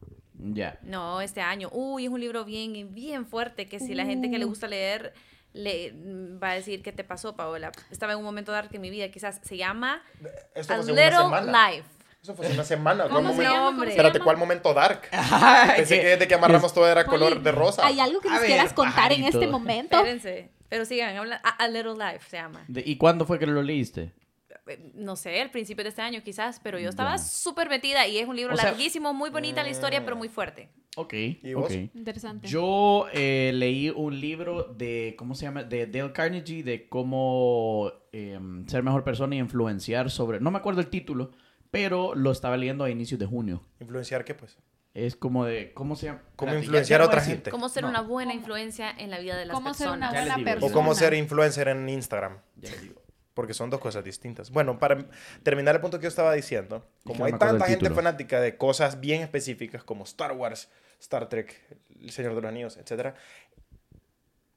Ya. 0.53 0.79
No, 0.83 1.21
este 1.21 1.41
año. 1.43 1.69
Uy, 1.73 2.05
es 2.07 2.11
un 2.11 2.21
libro 2.21 2.45
bien, 2.45 2.95
bien 2.95 3.27
fuerte 3.27 3.67
que 3.67 3.79
si 3.79 3.95
la 3.95 4.07
gente 4.07 4.31
que 4.31 4.39
le 4.39 4.47
gusta 4.47 4.67
leer 4.69 5.13
le 5.53 5.93
mm, 5.93 6.43
va 6.43 6.53
a 6.53 6.55
decir 6.55 6.83
qué 6.83 6.93
te 6.93 7.05
pasó, 7.05 7.37
Paola. 7.37 7.73
Estaba 7.91 8.13
en 8.13 8.19
un 8.21 8.25
momento 8.25 8.51
dark 8.53 8.71
en 8.73 8.81
mi 8.81 8.89
vida, 8.89 9.09
quizás 9.11 9.41
se 9.43 9.57
llama 9.57 10.03
Esto 10.55 10.73
A 10.75 10.77
Little. 10.79 11.53
Life. 11.53 11.89
Eso 12.23 12.35
fue 12.35 12.45
hace 12.47 12.55
una 12.55 12.65
semana. 12.65 13.05
¿Cómo 13.05 13.15
¿Cuál 13.21 13.25
se 13.25 13.31
momento? 13.33 13.53
llama? 13.55 13.67
¿Cómo 13.71 13.83
se 13.85 13.91
Espérate? 13.91 14.21
¿cuál 14.21 14.37
momento 14.37 14.75
dark? 14.75 15.03
Pensé 15.77 15.97
que- 15.97 16.01
que 16.03 16.07
desde 16.09 16.29
que 16.29 16.35
amarramos 16.35 16.73
todo 16.75 16.87
era 16.89 17.05
color 17.05 17.31
Poli, 17.35 17.43
de 17.45 17.53
rosa. 17.53 17.87
¿Hay 17.87 17.99
algo 18.01 18.21
que 18.21 18.29
A 18.29 18.33
nos 18.33 18.41
ver, 18.41 18.49
quieras 18.51 18.73
contar 18.73 19.13
en 19.13 19.25
este 19.25 19.47
momento? 19.47 19.97
Espérense. 19.97 20.51
Pero 20.69 20.85
sigan, 20.85 21.17
habla- 21.17 21.41
A, 21.43 21.49
A 21.65 21.69
Little 21.69 21.95
Life 21.95 22.29
se 22.29 22.37
llama. 22.37 22.65
De- 22.69 22.83
¿Y 22.85 22.97
cuándo 22.97 23.25
fue 23.27 23.39
que 23.39 23.47
lo 23.47 23.63
leíste? 23.63 24.13
Eh, 24.67 24.93
No 24.95 25.17
sé, 25.17 25.41
al 25.41 25.51
principio 25.51 25.83
de 25.83 25.89
este 25.91 26.03
año 26.03 26.23
quizás, 26.23 26.61
pero 26.63 26.79
yo 26.79 26.91
estaba 26.91 27.17
súper 27.19 27.69
metida 27.71 28.07
y 28.07 28.19
es 28.19 28.29
un 28.29 28.37
libro 28.37 28.53
O 28.55 28.57
sea- 28.57 28.67
larguísimo, 28.67 29.13
muy 29.15 29.31
bonita 29.31 29.63
la 29.63 29.71
historia, 29.71 30.05
pero 30.05 30.15
muy 30.17 30.29
fuerte. 30.29 30.69
Ok. 30.97 31.15
¿Y 31.15 31.55
vos? 31.55 31.65
ok. 31.67 31.73
Interesante. 31.95 32.47
Yo 32.49 33.07
eh, 33.15 33.53
leí 33.55 33.91
un 33.91 34.21
libro 34.21 34.65
de, 34.65 35.15
¿cómo 35.19 35.35
se 35.35 35.47
llama? 35.47 35.63
De 35.65 35.87
Dale 35.87 36.13
Carnegie, 36.13 36.63
de 36.63 36.89
cómo 36.89 37.91
em, 38.13 38.67
ser 38.69 38.83
mejor 38.83 39.05
persona 39.05 39.35
y 39.37 39.39
influenciar 39.39 40.11
sobre... 40.11 40.41
No 40.41 40.51
me 40.51 40.59
acuerdo 40.59 40.81
el 40.81 40.89
título, 40.89 41.31
pero 41.71 42.15
lo 42.15 42.31
estaba 42.33 42.57
leyendo 42.57 42.85
a 42.85 42.91
inicios 42.91 43.19
de 43.21 43.27
junio. 43.27 43.65
¿Influenciar 43.81 44.25
qué, 44.25 44.35
pues? 44.35 44.59
Es 44.93 45.15
como 45.15 45.45
de... 45.45 45.73
¿Cómo 45.73 45.95
se 45.95 46.07
llama? 46.07 46.19
¿Cómo 46.35 46.51
Espérate, 46.51 46.65
influenciar 46.67 47.01
a 47.01 47.05
otra 47.07 47.21
decir. 47.21 47.35
gente? 47.37 47.51
Cómo 47.53 47.69
ser 47.69 47.85
No. 47.85 47.91
una 47.91 48.01
buena 48.01 48.35
influencia 48.35 48.91
en 48.91 49.11
la 49.11 49.21
vida 49.21 49.37
de 49.37 49.47
las 49.47 49.55
¿Cómo 49.55 49.73
ser 49.73 49.89
una 49.89 50.11
personas. 50.11 50.13
Ya 50.15 50.19
les 50.21 50.29
buena 50.29 50.37
digo. 50.37 50.51
persona? 50.51 50.73
O 50.73 50.75
cómo 50.75 50.95
ser 50.95 51.15
influencer 51.15 51.69
en 51.69 51.89
Instagram. 51.89 52.39
Ya 52.57 52.71
les 52.71 52.83
digo. 52.83 53.01
Porque 53.35 53.55
son 53.55 53.71
dos 53.71 53.79
cosas 53.81 54.03
distintas. 54.03 54.51
Bueno, 54.51 54.81
para 54.81 55.07
terminar 55.45 55.77
el 55.77 55.81
punto 55.81 55.99
que 56.01 56.03
yo 56.05 56.09
estaba 56.09 56.33
diciendo, 56.35 56.85
como 57.05 57.25
hay 57.25 57.31
tanta 57.33 57.65
gente 57.67 57.79
título. 57.85 57.95
fanática 57.95 58.41
de 58.41 58.57
cosas 58.57 58.99
bien 58.99 59.23
específicas 59.23 59.85
como 59.85 60.03
Star 60.03 60.33
Wars, 60.33 60.69
Star 60.99 61.29
Trek, 61.29 61.57
El 62.01 62.11
Señor 62.11 62.35
de 62.35 62.41
los 62.43 62.49
Anillos, 62.49 62.77
etc., 62.77 63.15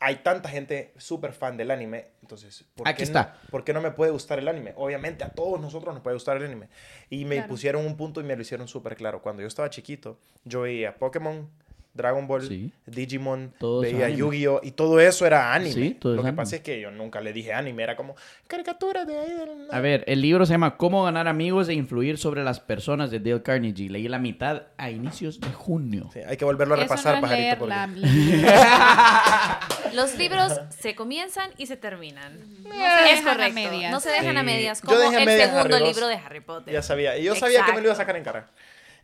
hay 0.05 0.17
tanta 0.17 0.49
gente 0.49 0.93
súper 0.97 1.31
fan 1.31 1.55
del 1.55 1.71
anime, 1.71 2.07
entonces, 2.21 2.65
¿por 2.75 2.85
Aquí 2.87 2.97
qué 2.97 3.03
está. 3.03 3.37
No, 3.43 3.49
¿por 3.51 3.63
qué 3.63 3.71
no 3.73 3.79
me 3.79 3.91
puede 3.91 4.11
gustar 4.11 4.37
el 4.37 4.49
anime? 4.49 4.73
Obviamente 4.75 5.23
a 5.23 5.29
todos 5.29 5.61
nosotros 5.61 5.93
nos 5.93 6.03
puede 6.03 6.15
gustar 6.15 6.35
el 6.35 6.43
anime. 6.43 6.67
Y 7.09 7.23
me 7.23 7.35
Claro. 7.37 7.47
pusieron 7.47 7.85
un 7.85 7.95
punto 7.95 8.19
y 8.19 8.25
me 8.25 8.35
lo 8.35 8.41
hicieron 8.41 8.67
súper 8.67 8.97
claro. 8.97 9.21
Cuando 9.21 9.41
yo 9.41 9.47
estaba 9.47 9.69
chiquito, 9.69 10.19
yo 10.43 10.61
veía 10.61 10.97
Pokémon, 10.97 11.49
Dragon 11.93 12.25
Ball, 12.27 12.41
Sí. 12.47 12.71
Digimon, 12.87 13.53
Todo 13.59 13.81
veía 13.81 14.05
anime. 14.05 14.17
Yu-Gi-Oh! 14.17 14.61
y 14.63 14.71
todo 14.71 14.99
eso 14.99 15.27
era 15.27 15.53
anime. 15.53 15.71
Sí, 15.73 15.97
todo 15.99 16.13
Lo 16.15 16.21
es 16.21 16.23
que 16.23 16.27
anime. 16.29 16.41
pasa 16.41 16.55
es 16.55 16.61
que 16.63 16.81
yo 16.81 16.89
nunca 16.89 17.21
le 17.21 17.33
dije 17.33 17.53
anime, 17.53 17.83
era 17.83 17.95
como 17.95 18.15
caricatura 18.47 19.05
de 19.05 19.19
ahí 19.19 19.29
del... 19.31 19.67
A 19.71 19.79
ver, 19.79 20.03
el 20.07 20.19
libro 20.21 20.45
se 20.47 20.53
llama 20.53 20.75
Cómo 20.77 21.03
ganar 21.03 21.27
amigos 21.27 21.69
e 21.69 21.73
influir 21.73 22.17
sobre 22.17 22.43
las 22.43 22.59
personas 22.59 23.11
de 23.11 23.19
Dale 23.19 23.43
Carnegie. 23.43 23.89
Leí 23.89 24.07
la 24.07 24.17
mitad 24.17 24.63
a 24.77 24.89
inicios 24.89 25.39
de 25.39 25.53
junio. 25.53 26.09
Sí, 26.11 26.19
hay 26.27 26.35
que 26.35 26.45
volverlo 26.45 26.73
a 26.73 26.77
Eso 26.77 26.83
repasar, 26.85 27.11
no 27.21 27.27
es 27.27 27.31
pajarito. 27.31 27.67
leer 27.67 27.89
porque- 27.93 28.41
la- 28.41 29.59
Los 29.93 30.17
libros 30.17 30.59
se 30.79 30.95
comienzan 30.95 31.51
y 31.57 31.67
se 31.67 31.77
terminan. 31.77 32.39
No 32.63 32.71
se 32.73 33.11
es 33.11 33.17
dejan 33.17 33.27
a 33.27 33.31
correcto. 33.33 33.53
medias. 33.53 33.91
No 33.91 33.99
se 33.99 34.09
dejan 34.09 34.37
a 34.37 34.43
medias, 34.43 34.81
Yo 34.81 34.87
como 34.87 34.99
dejé 34.99 35.15
a 35.15 35.19
el 35.19 35.25
medias 35.25 35.49
segundo 35.51 35.79
libro 35.79 36.07
de 36.07 36.15
Harry 36.15 36.39
Potter. 36.41 36.73
Ya 36.73 36.81
sabía. 36.81 37.17
Y 37.19 37.23
yo 37.25 37.35
sabía 37.35 37.63
que 37.65 37.71
me 37.73 37.77
lo 37.77 37.83
iba 37.83 37.91
a 37.91 37.93
Exacto. 37.93 38.01
sacar 38.01 38.15
en 38.17 38.23
cara. 38.23 38.47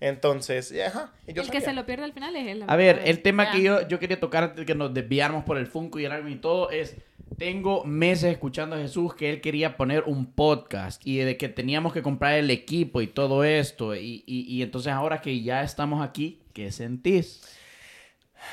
Entonces, 0.02 0.74
ajá. 0.88 1.12
Y 1.28 1.34
yo 1.34 1.42
el 1.42 1.50
que 1.52 1.60
se 1.62 1.74
lo 1.74 1.86
pierde 1.86 2.06
al 2.06 2.14
final 2.14 2.36
es 2.36 2.48
él. 2.48 2.64
A 2.68 2.76
ver, 2.76 3.02
el 3.06 3.22
tema 3.22 3.52
que 3.52 3.62
yo, 3.62 3.88
yo 3.88 4.00
quería 4.00 4.20
tocar 4.20 4.44
antes 4.44 4.58
de 4.60 4.66
que 4.66 4.76
nos 4.76 4.94
desviáramos 4.94 5.44
por 5.44 5.58
el 5.58 5.68
Funko 5.68 6.00
y 6.00 6.06
el 6.06 6.12
anime 6.14 6.32
y 6.32 6.36
todo 6.38 6.70
es, 6.72 6.96
tengo 7.38 7.84
meses 7.84 8.32
escuchando 8.32 8.76
a 8.76 8.80
Jesús 8.80 9.14
que 9.14 9.30
él 9.30 9.42
quería 9.42 9.76
poner 9.78 10.04
un 10.06 10.26
podcast 10.32 11.06
y 11.06 11.18
de 11.18 11.36
que 11.38 11.50
teníamos 11.50 11.92
que 11.94 12.02
comprar 12.02 12.36
el 12.36 12.50
equipo 12.50 13.02
y 13.02 13.08
todo 13.08 13.44
esto. 13.44 13.94
Y, 13.96 14.24
y- 14.26 14.46
y 14.48 14.62
entonces 14.64 14.94
ahora 14.94 15.20
que 15.22 15.42
ya 15.42 15.64
estamos 15.64 16.02
aquí, 16.06 16.40
¿qué 16.54 16.72
sentís? 16.72 17.56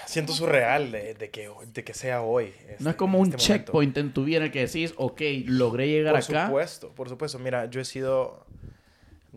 Siento 0.05 0.33
surreal 0.33 0.91
de, 0.91 1.15
de 1.15 1.31
que, 1.31 1.49
de 1.73 1.85
que 1.85 1.95
sea 1.95 2.23
hoy. 2.23 2.53
este- 2.69 2.83
No 2.83 2.91
es 2.91 2.97
como 2.97 3.19
un 3.21 3.29
este 3.29 3.37
momento. 3.37 3.65
checkpoint 3.65 3.97
en 3.99 4.13
tu 4.13 4.25
vida 4.25 4.39
en 4.39 4.43
el 4.45 4.51
que 4.51 4.67
decís, 4.67 4.93
ok, 4.97 5.21
logré 5.47 5.87
llegar 5.89 6.15
Por 6.15 6.23
acá. 6.25 6.47
supuesto, 6.47 6.89
por 6.93 7.09
supuesto. 7.09 7.39
Mira, 7.39 7.67
yo 7.71 7.81
he 7.81 7.85
sido. 7.85 8.46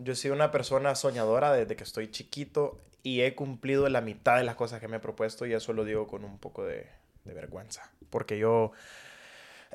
Yo 0.02 0.12
he 0.12 0.16
sido 0.16 0.34
una 0.34 0.50
persona 0.50 0.94
soñadora 0.94 1.52
desde 1.52 1.76
que 1.76 1.84
estoy 1.84 2.10
chiquito 2.10 2.80
y 3.02 3.22
he 3.22 3.34
cumplido 3.34 3.88
la 3.88 4.00
mitad 4.00 4.36
de 4.36 4.44
las 4.44 4.56
cosas 4.56 4.80
que 4.80 4.88
me 4.88 4.96
he 4.96 5.00
propuesto 5.00 5.46
y 5.46 5.52
eso 5.52 5.72
lo 5.72 5.84
digo 5.84 6.06
con 6.06 6.24
un 6.24 6.38
poco 6.38 6.64
de, 6.64 6.86
vergüenza. 7.24 7.90
Porque 8.10 8.38
yo. 8.38 8.72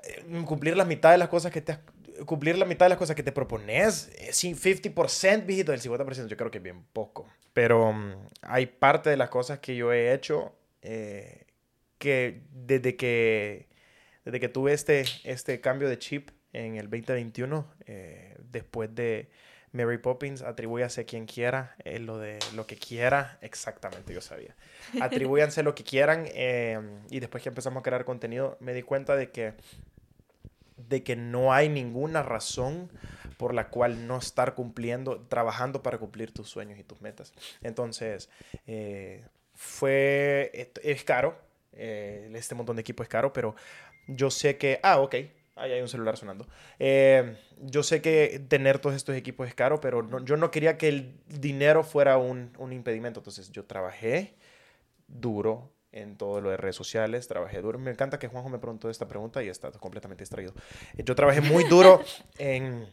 eh, 0.03 0.23
Cumplir 0.45 0.77
la 0.77 0.85
mitad 0.85 1.11
de 1.11 1.17
las 1.17 1.29
cosas 1.29 1.51
que 1.51 1.61
te. 1.61 1.77
Cumplir 2.25 2.57
la 2.57 2.65
mitad 2.65 2.85
de 2.85 2.89
las 2.91 2.97
cosas 2.97 3.15
que 3.15 3.23
te 3.23 3.31
propones, 3.33 4.09
eh, 4.17 4.31
sí, 4.31 4.53
50%, 4.53 5.45
viejito, 5.45 5.71
del 5.73 5.81
50%, 5.81 6.27
yo 6.27 6.37
creo 6.37 6.49
que 6.51 6.59
es 6.59 6.63
bien 6.63 6.83
poco. 6.93 7.27
Pero 7.53 7.91
mm, 7.91 8.27
hay 8.41 8.67
parte 8.67 9.09
de 9.09 9.17
las 9.17 9.29
cosas 9.29 9.59
que 9.59 9.75
yo 9.75 9.91
he 9.91 10.13
hecho 10.13 10.55
eh, 10.81 11.45
que 11.97 12.41
desde 12.51 12.95
que 12.95 13.67
desde 14.23 14.39
que 14.39 14.49
tuve 14.49 14.73
este, 14.73 15.05
este 15.23 15.61
cambio 15.61 15.87
de 15.87 15.99
chip 15.99 16.31
en 16.53 16.75
el 16.77 16.89
2021, 16.89 17.67
eh, 17.85 18.35
después 18.51 18.93
de 18.95 19.29
Mary 19.75 19.97
Poppins, 19.97 20.41
atribúyase 20.41 21.01
a 21.01 21.03
quien 21.05 21.25
quiera, 21.25 21.75
eh, 21.83 21.99
lo 21.99 22.17
de 22.17 22.39
lo 22.55 22.65
que 22.65 22.77
quiera, 22.77 23.37
exactamente, 23.41 24.13
yo 24.13 24.21
sabía. 24.21 24.55
Atribúyanse 25.01 25.63
lo 25.63 25.75
que 25.75 25.83
quieran 25.83 26.25
eh, 26.27 26.79
y 27.09 27.19
después 27.19 27.43
que 27.43 27.49
empezamos 27.49 27.81
a 27.81 27.83
crear 27.83 28.05
contenido, 28.05 28.55
me 28.61 28.73
di 28.73 28.83
cuenta 28.83 29.17
de 29.17 29.31
que, 29.31 29.53
de 30.77 31.03
que 31.03 31.17
no 31.17 31.51
hay 31.51 31.67
ninguna 31.67 32.23
razón 32.23 32.89
por 33.37 33.53
la 33.53 33.67
cual 33.67 34.07
no 34.07 34.17
estar 34.17 34.55
cumpliendo, 34.55 35.19
trabajando 35.27 35.83
para 35.83 35.97
cumplir 35.97 36.31
tus 36.31 36.49
sueños 36.49 36.79
y 36.79 36.83
tus 36.83 37.01
metas. 37.01 37.33
Entonces, 37.61 38.29
eh, 38.67 39.25
fue, 39.55 40.51
es, 40.53 40.69
es 40.83 41.03
caro, 41.03 41.37
este 41.73 42.55
montón 42.55 42.77
de 42.77 42.81
equipo 42.81 43.03
es 43.03 43.09
caro, 43.09 43.33
pero 43.33 43.53
yo 44.07 44.31
sé 44.31 44.57
que, 44.57 44.79
ah, 44.83 45.01
ok, 45.01 45.15
Ahí 45.55 45.71
hay 45.71 45.81
un 45.81 45.87
celular 45.87 46.17
sonando. 46.17 46.47
Eh, 46.79 47.37
yo 47.61 47.81
sé 47.81 48.01
que 48.01 48.43
tener 48.49 48.79
todos 48.79 48.95
estos 48.95 49.15
equipos 49.15 49.47
es 49.47 49.55
caro, 49.55 49.79
pero 49.79 50.03
no- 50.03 50.23
yo 50.23 50.35
no 50.35 50.51
quería 50.51 50.77
que 50.77 50.89
el 50.89 51.15
dinero 51.27 51.83
fuera 51.83 52.17
un, 52.17 52.51
un 52.57 52.73
impedimento. 52.73 53.21
Entonces 53.21 53.51
yo 53.51 53.63
trabajé 53.63 54.35
duro 55.07 55.71
en 55.93 56.17
todo 56.17 56.41
lo 56.41 56.49
de 56.49 56.57
redes 56.57 56.75
sociales, 56.75 57.27
trabajé 57.29 57.61
duro. 57.61 57.79
Me 57.79 57.91
encanta 57.91 58.19
que 58.19 58.27
Juanjo 58.27 58.49
me 58.49 58.59
preguntó 58.59 58.89
esta 58.89 59.07
pregunta 59.07 59.41
y 59.43 59.47
está 59.47 59.71
completamente 59.71 60.23
distraído. 60.23 60.53
Eh, 60.97 61.03
Yo 61.05 61.15
trabajé 61.15 61.39
muy 61.39 61.63
duro 61.63 62.01
en, 62.37 62.85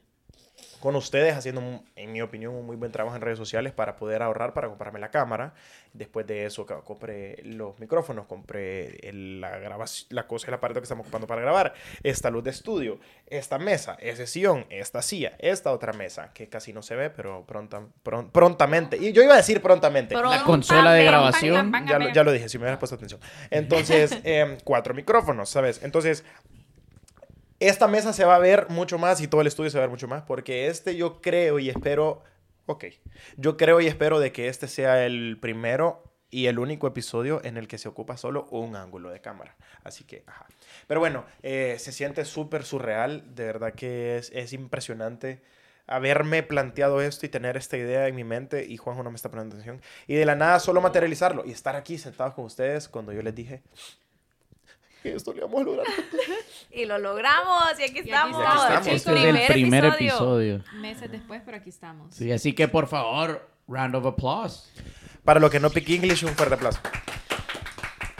con 0.82 0.96
ustedes 0.96 1.34
haciendo, 1.36 1.62
en 1.94 2.12
mi 2.12 2.20
opinión, 2.22 2.54
un 2.54 2.66
muy 2.66 2.74
buen 2.74 2.90
trabajo 2.90 3.14
en 3.14 3.22
redes 3.22 3.38
sociales 3.38 3.72
para 3.72 3.94
poder 3.96 4.20
ahorrar 4.20 4.52
para 4.52 4.66
comprarme 4.68 4.98
la 4.98 5.12
cámara. 5.12 5.54
Después 5.92 6.26
de 6.26 6.44
eso 6.44 6.66
compré 6.66 7.40
los 7.44 7.78
micrófonos, 7.78 8.26
compré 8.26 8.96
el- 9.08 9.40
la 9.40 9.58
grabación, 9.58 10.08
la 10.10 10.26
cosa, 10.26 10.48
el 10.48 10.54
aparato 10.54 10.80
que 10.80 10.84
estamos 10.84 11.04
ocupando 11.04 11.28
para 11.28 11.40
grabar, 11.40 11.74
esta 12.02 12.30
luz 12.30 12.42
de 12.42 12.50
estudio, 12.50 12.98
esta 13.28 13.58
mesa, 13.58 13.96
ese 14.00 14.26
sillón, 14.26 14.66
esta 14.70 15.02
silla, 15.02 15.36
esta 15.38 15.70
otra 15.70 15.92
mesa, 15.92 16.32
que 16.34 16.48
casi 16.48 16.72
no 16.72 16.82
se 16.82 16.96
ve, 16.96 17.10
pero 17.10 17.44
pronta, 17.46 17.82
pron- 18.04 18.30
prontamente. 18.32 18.96
Y 18.96 19.12
yo 19.12 19.22
iba 19.22 19.34
a 19.34 19.36
decir 19.36 19.62
prontamente. 19.62 20.16
Pero- 20.16 20.30
La 20.30 20.42
consola 20.42 20.92
de 20.94 21.04
grabación. 21.04 21.72
Ya 21.86 21.98
lo, 21.98 22.12
ya 22.12 22.24
lo 22.24 22.32
dije, 22.32 22.48
si 22.48 22.58
me 22.58 22.64
hubieras 22.64 22.78
puesto 22.80 22.96
atención. 22.96 23.20
Entonces, 23.50 24.18
em, 24.24 24.56
cuatro 24.64 24.94
micrófonos, 24.94 25.48
¿sabes? 25.48 25.80
Entonces, 25.84 26.24
esta 27.68 27.88
mesa 27.88 28.12
se 28.12 28.24
va 28.24 28.36
a 28.36 28.40
ver 28.40 28.68
mucho 28.68 28.98
más 28.98 29.20
y 29.20 29.28
todo 29.28 29.40
el 29.40 29.46
estudio 29.46 29.70
se 29.70 29.78
va 29.78 29.84
a 29.84 29.86
ver 29.86 29.92
mucho 29.92 30.08
más 30.08 30.22
porque 30.22 30.66
este 30.66 30.96
yo 30.96 31.20
creo 31.20 31.58
y 31.58 31.70
espero, 31.70 32.22
ok, 32.66 32.84
yo 33.36 33.56
creo 33.56 33.80
y 33.80 33.86
espero 33.86 34.20
de 34.20 34.32
que 34.32 34.48
este 34.48 34.68
sea 34.68 35.04
el 35.04 35.38
primero 35.40 36.02
y 36.30 36.46
el 36.46 36.58
único 36.58 36.86
episodio 36.86 37.40
en 37.44 37.58
el 37.58 37.68
que 37.68 37.76
se 37.78 37.88
ocupa 37.88 38.16
solo 38.16 38.46
un 38.50 38.74
ángulo 38.74 39.10
de 39.10 39.20
cámara. 39.20 39.54
Así 39.84 40.04
que, 40.04 40.24
ajá. 40.26 40.46
Pero 40.86 40.98
bueno, 40.98 41.26
eh, 41.42 41.76
se 41.78 41.92
siente 41.92 42.24
súper 42.24 42.64
surreal, 42.64 43.34
de 43.34 43.44
verdad 43.44 43.74
que 43.74 44.16
es, 44.16 44.30
es 44.34 44.54
impresionante 44.54 45.42
haberme 45.86 46.42
planteado 46.42 47.02
esto 47.02 47.26
y 47.26 47.28
tener 47.28 47.56
esta 47.56 47.76
idea 47.76 48.08
en 48.08 48.14
mi 48.14 48.24
mente 48.24 48.64
y 48.64 48.76
Juanjo 48.76 49.02
no 49.02 49.10
me 49.10 49.16
está 49.16 49.30
poniendo 49.30 49.56
atención 49.56 49.82
y 50.06 50.14
de 50.14 50.24
la 50.24 50.34
nada 50.34 50.58
solo 50.60 50.80
materializarlo 50.80 51.44
y 51.44 51.50
estar 51.50 51.76
aquí 51.76 51.98
sentados 51.98 52.34
con 52.34 52.44
ustedes 52.44 52.88
cuando 52.88 53.12
yo 53.12 53.20
les 53.20 53.34
dije 53.34 53.62
que 55.02 55.14
esto 55.14 55.32
lo 55.32 55.38
íbamos 55.38 55.60
a 55.60 55.64
lograr. 55.64 55.86
Y 56.70 56.86
lo 56.86 56.98
logramos, 56.98 57.78
y 57.78 57.82
aquí 57.82 57.98
aquí 57.98 58.10
estamos. 58.10 58.40
estamos. 58.40 58.86
El 58.86 58.94
Este 58.94 59.12
es 59.12 59.48
el 59.48 59.52
primer 59.52 59.84
episodio. 59.84 60.64
Meses 60.74 61.10
después, 61.10 61.42
pero 61.44 61.58
aquí 61.58 61.68
estamos. 61.68 62.14
Sí, 62.14 62.32
así 62.32 62.54
que 62.54 62.68
por 62.68 62.86
favor, 62.86 63.46
round 63.68 63.94
of 63.94 64.06
applause. 64.06 64.70
Para 65.24 65.38
lo 65.38 65.50
que 65.50 65.60
no 65.60 65.70
pique 65.70 65.94
English, 65.94 66.24
un 66.24 66.34
fuerte 66.34 66.54
aplauso. 66.54 66.80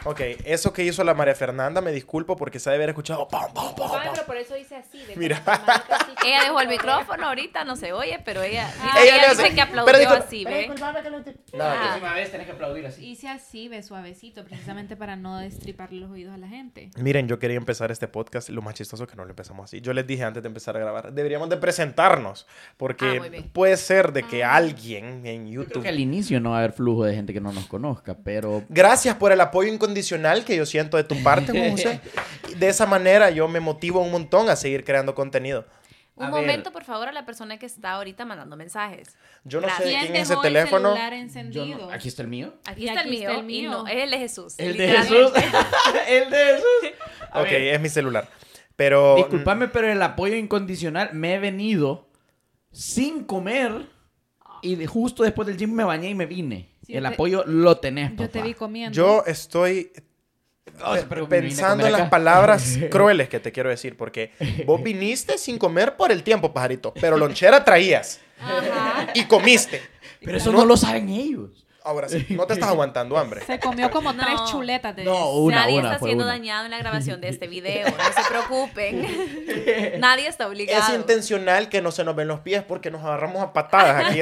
Ok, 0.05 0.21
eso 0.45 0.73
que 0.73 0.83
hizo 0.83 1.05
la 1.05 1.15
María 1.15 1.35
Fernanda, 1.37 1.81
me 1.81 1.93
disculpo 1.93 2.35
porque 2.37 2.59
se 2.59 2.71
debe 2.71 2.83
haber 2.83 2.91
escuchado. 2.91 3.29
pam, 3.29 3.53
pam, 3.55 3.73
pam, 3.77 3.89
Ay, 3.93 4.01
pam. 4.07 4.15
pero 4.15 4.27
por 4.27 4.37
eso 4.37 4.57
hice 4.57 4.75
así. 4.75 4.99
de 5.05 5.15
Mira. 5.15 5.41
así. 5.47 6.13
Ella 6.27 6.43
dejó 6.43 6.61
el 6.61 6.69
micrófono 6.69 7.27
ahorita, 7.29 7.65
no 7.65 7.77
se 7.77 7.93
oye, 7.93 8.19
pero 8.25 8.43
ella, 8.43 8.67
dice- 8.67 8.89
Ella 9.05 9.17
ella 9.17 9.29
dice 9.31 9.43
hace- 9.45 9.55
que 9.55 9.61
aplaudió 9.61 9.93
pero 9.93 10.11
así, 10.11 10.43
pero 10.45 10.57
¿ve? 10.57 10.63
disculpame 10.63 11.03
que 11.03 11.11
no 11.11 11.23
te- 11.23 11.37
No, 11.57 11.65
Ah. 11.65 11.79
próxima 11.93 12.15
vez 12.15 12.31
tenés 12.33 12.47
que 12.47 12.53
aplaudir 12.53 12.87
así. 12.87 13.07
Hice 13.07 13.29
así, 13.29 13.69
ve 13.69 13.83
suavecito, 13.85 14.45
precisamente 14.45 14.97
para 14.97 15.15
no 15.15 15.39
destriparle 15.39 16.01
los 16.01 16.11
oídos 16.11 16.35
a 16.35 16.39
la 16.39 16.49
gente. 16.49 16.91
Miren, 16.97 17.29
yo 17.29 17.39
quería 17.39 17.57
empezar 17.57 17.93
este 17.93 18.09
podcast, 18.09 18.49
lo 18.49 18.61
más 18.63 18.75
chistoso 18.75 19.07
que 19.07 19.15
no 19.15 19.25
lo 19.25 19.31
empezamos 19.31 19.65
así. 19.65 19.81
Yo 19.81 19.93
les 19.93 20.05
dije 20.07 20.25
antes 20.25 20.43
de 20.43 20.49
empezar 20.49 20.77
a 20.77 20.81
grabar, 20.81 21.13
deberíamos 21.13 21.49
de 21.49 21.57
presentarnos, 21.59 22.47
Ah, 22.49 22.75
porque 22.77 23.21
bien. 23.31 23.51
puede 23.53 23.77
ser 23.77 24.13
de 24.13 24.25
que 24.25 24.43
alguien 24.43 25.25
en 25.27 25.47
Yo 25.47 25.61
creo 25.61 25.65
YouTube... 25.69 25.83
que 25.85 25.89
al 25.91 26.01
inicio 26.01 26.41
no 26.41 26.51
va 26.51 26.57
a 26.57 26.59
haber 26.61 26.73
flujo 26.73 27.05
de 27.05 27.15
gente 27.15 27.33
que 27.33 27.41
no 27.41 27.53
nos 27.53 27.67
conozca, 27.67 28.17
pero 28.25 28.65
Gracias 28.69 29.15
por 29.17 29.31
el 29.31 29.41
apoyo 29.41 29.73
incondicional 29.73 29.92
que 29.95 30.57
yo 30.57 30.67
siento 30.67 30.97
de 30.97 31.05
tu 31.05 31.23
parte, 31.23 31.53
Juan 31.59 31.71
José. 31.73 32.01
De 32.57 32.69
esa 32.69 32.87
manera 32.87 33.31
yo 33.31 33.49
me 33.49 33.61
motivo 33.61 34.01
un 34.01 34.11
montón 34.11 34.49
a 34.51 34.57
seguir 34.57 34.85
creando 34.85 35.15
contenido. 35.15 35.67
Un 36.15 36.27
A 36.27 36.31
ver. 36.31 36.43
momento, 36.43 36.73
por 36.73 36.85
favor, 36.85 37.09
a 37.09 37.13
la 37.13 37.25
persona 37.25 37.59
que 37.59 37.65
está 37.65 37.93
ahorita 37.93 38.27
mandando 38.27 38.55
mensajes. 38.55 39.17
Yo 39.45 39.61
no 39.63 39.69
sé 39.69 39.85
de 39.85 39.91
Gracias. 39.91 40.03
quién 40.05 40.17
es 40.17 40.23
ese 40.25 40.35
el 40.35 40.41
teléfono. 40.41 40.95
yo 41.51 41.65
no- 41.65 41.91
aquí 41.91 42.09
está 42.09 42.21
el 42.23 42.29
mío. 42.29 42.53
Aquí 42.67 42.83
Y 42.85 42.89
está, 42.89 43.01
aquí 43.01 43.09
el, 43.09 43.15
está 43.23 43.29
mío, 43.33 43.39
el 43.41 43.45
y 43.45 43.61
mío. 43.63 43.71
no, 43.71 43.87
es 43.89 43.97
el 43.97 44.11
de 44.11 44.19
Jesús. 44.19 44.55
El 44.59 44.77
de 44.77 44.89
Jesús. 44.89 45.33
el 46.09 46.31
de 46.31 46.37
Jesús. 46.37 46.99
A 47.31 47.41
Ok, 47.41 47.47
ver, 47.51 47.63
es 47.75 47.81
mi 47.81 47.89
celular. 47.89 48.29
Pero... 48.77 49.17
Disculpame, 49.17 49.69
pero 49.69 49.91
el 49.91 50.03
apoyo 50.03 50.37
incondicional 50.37 51.11
me 51.15 51.35
he 51.35 51.39
venido 51.39 52.11
sin 52.73 53.25
comer 53.25 53.87
y 54.61 54.77
de- 54.77 54.87
justo 54.87 55.23
después 55.23 55.49
del 55.49 55.57
gym 55.57 55.73
me 55.73 55.85
bañé 55.85 56.11
y 56.11 56.15
me 56.15 56.27
vine. 56.27 56.72
El 56.97 57.03
te- 57.05 57.09
apoyo 57.09 57.45
lo 57.47 57.77
tenés, 57.79 58.11
papá. 58.11 58.23
Yo 58.25 58.31
te 58.31 58.43
vi 58.43 58.55
comiendo. 58.55 58.95
Yo 58.95 59.25
estoy 59.27 59.91
Oh, 60.85 60.97
pero 61.09 61.29
pensando 61.29 61.85
en 61.85 61.93
las 61.93 62.09
palabras 62.09 62.79
crueles 62.91 63.29
que 63.29 63.41
te 63.41 63.53
quiero 63.53 63.69
decir, 63.69 63.97
porque 63.97 64.33
vos 64.65 64.83
viniste 64.83 65.37
sin 65.37 65.59
comer 65.59 65.97
por 65.97 66.11
el 66.13 66.23
tiempo, 66.23 66.53
pajarito, 66.53 66.95
pero 66.99 67.19
lonchera 67.19 67.63
traías 67.65 68.21
Ajá. 68.41 69.09
y 69.15 69.25
comiste. 69.25 69.83
Pero 70.25 70.39
eso 70.39 70.51
no, 70.53 70.65
lo 70.65 70.77
saben 70.77 71.09
ellos. 71.11 71.62
Ahora 71.85 72.09
sí, 72.09 72.27
no 72.31 72.47
te 72.47 72.53
estás 72.55 72.69
aguantando 72.69 73.19
hambre. 73.19 73.41
Se 73.45 73.59
comió 73.59 73.91
como 73.91 74.12
No. 74.12 74.23
tres 74.25 74.39
chuletas 74.51 74.95
de 74.95 75.05
No, 75.05 75.31
una, 75.39 75.62
Nadie 75.62 75.79
una, 75.79 75.89
está 75.89 75.99
fue 75.99 76.09
siendo 76.11 76.25
una. 76.25 76.33
dañado 76.35 76.65
en 76.65 76.71
la 76.71 76.79
grabación 76.79 77.21
de 77.21 77.29
este 77.29 77.49
video, 77.49 77.89
no 77.89 78.05
se 78.23 78.29
preocupen. 78.31 79.07
Nadie 80.01 80.27
está 80.29 80.47
obligado. 80.49 80.81
Es 80.93 80.99
intencional 80.99 81.69
que 81.69 81.83
no 81.83 81.91
se 81.91 82.05
nos 82.05 82.15
ven 82.15 82.29
los 82.29 82.41
pies 82.41 82.62
porque 82.62 82.91
nos 82.91 83.03
agarramos 83.03 83.43
a 83.43 83.53
patadas 83.53 84.05
aquí. 84.11 84.21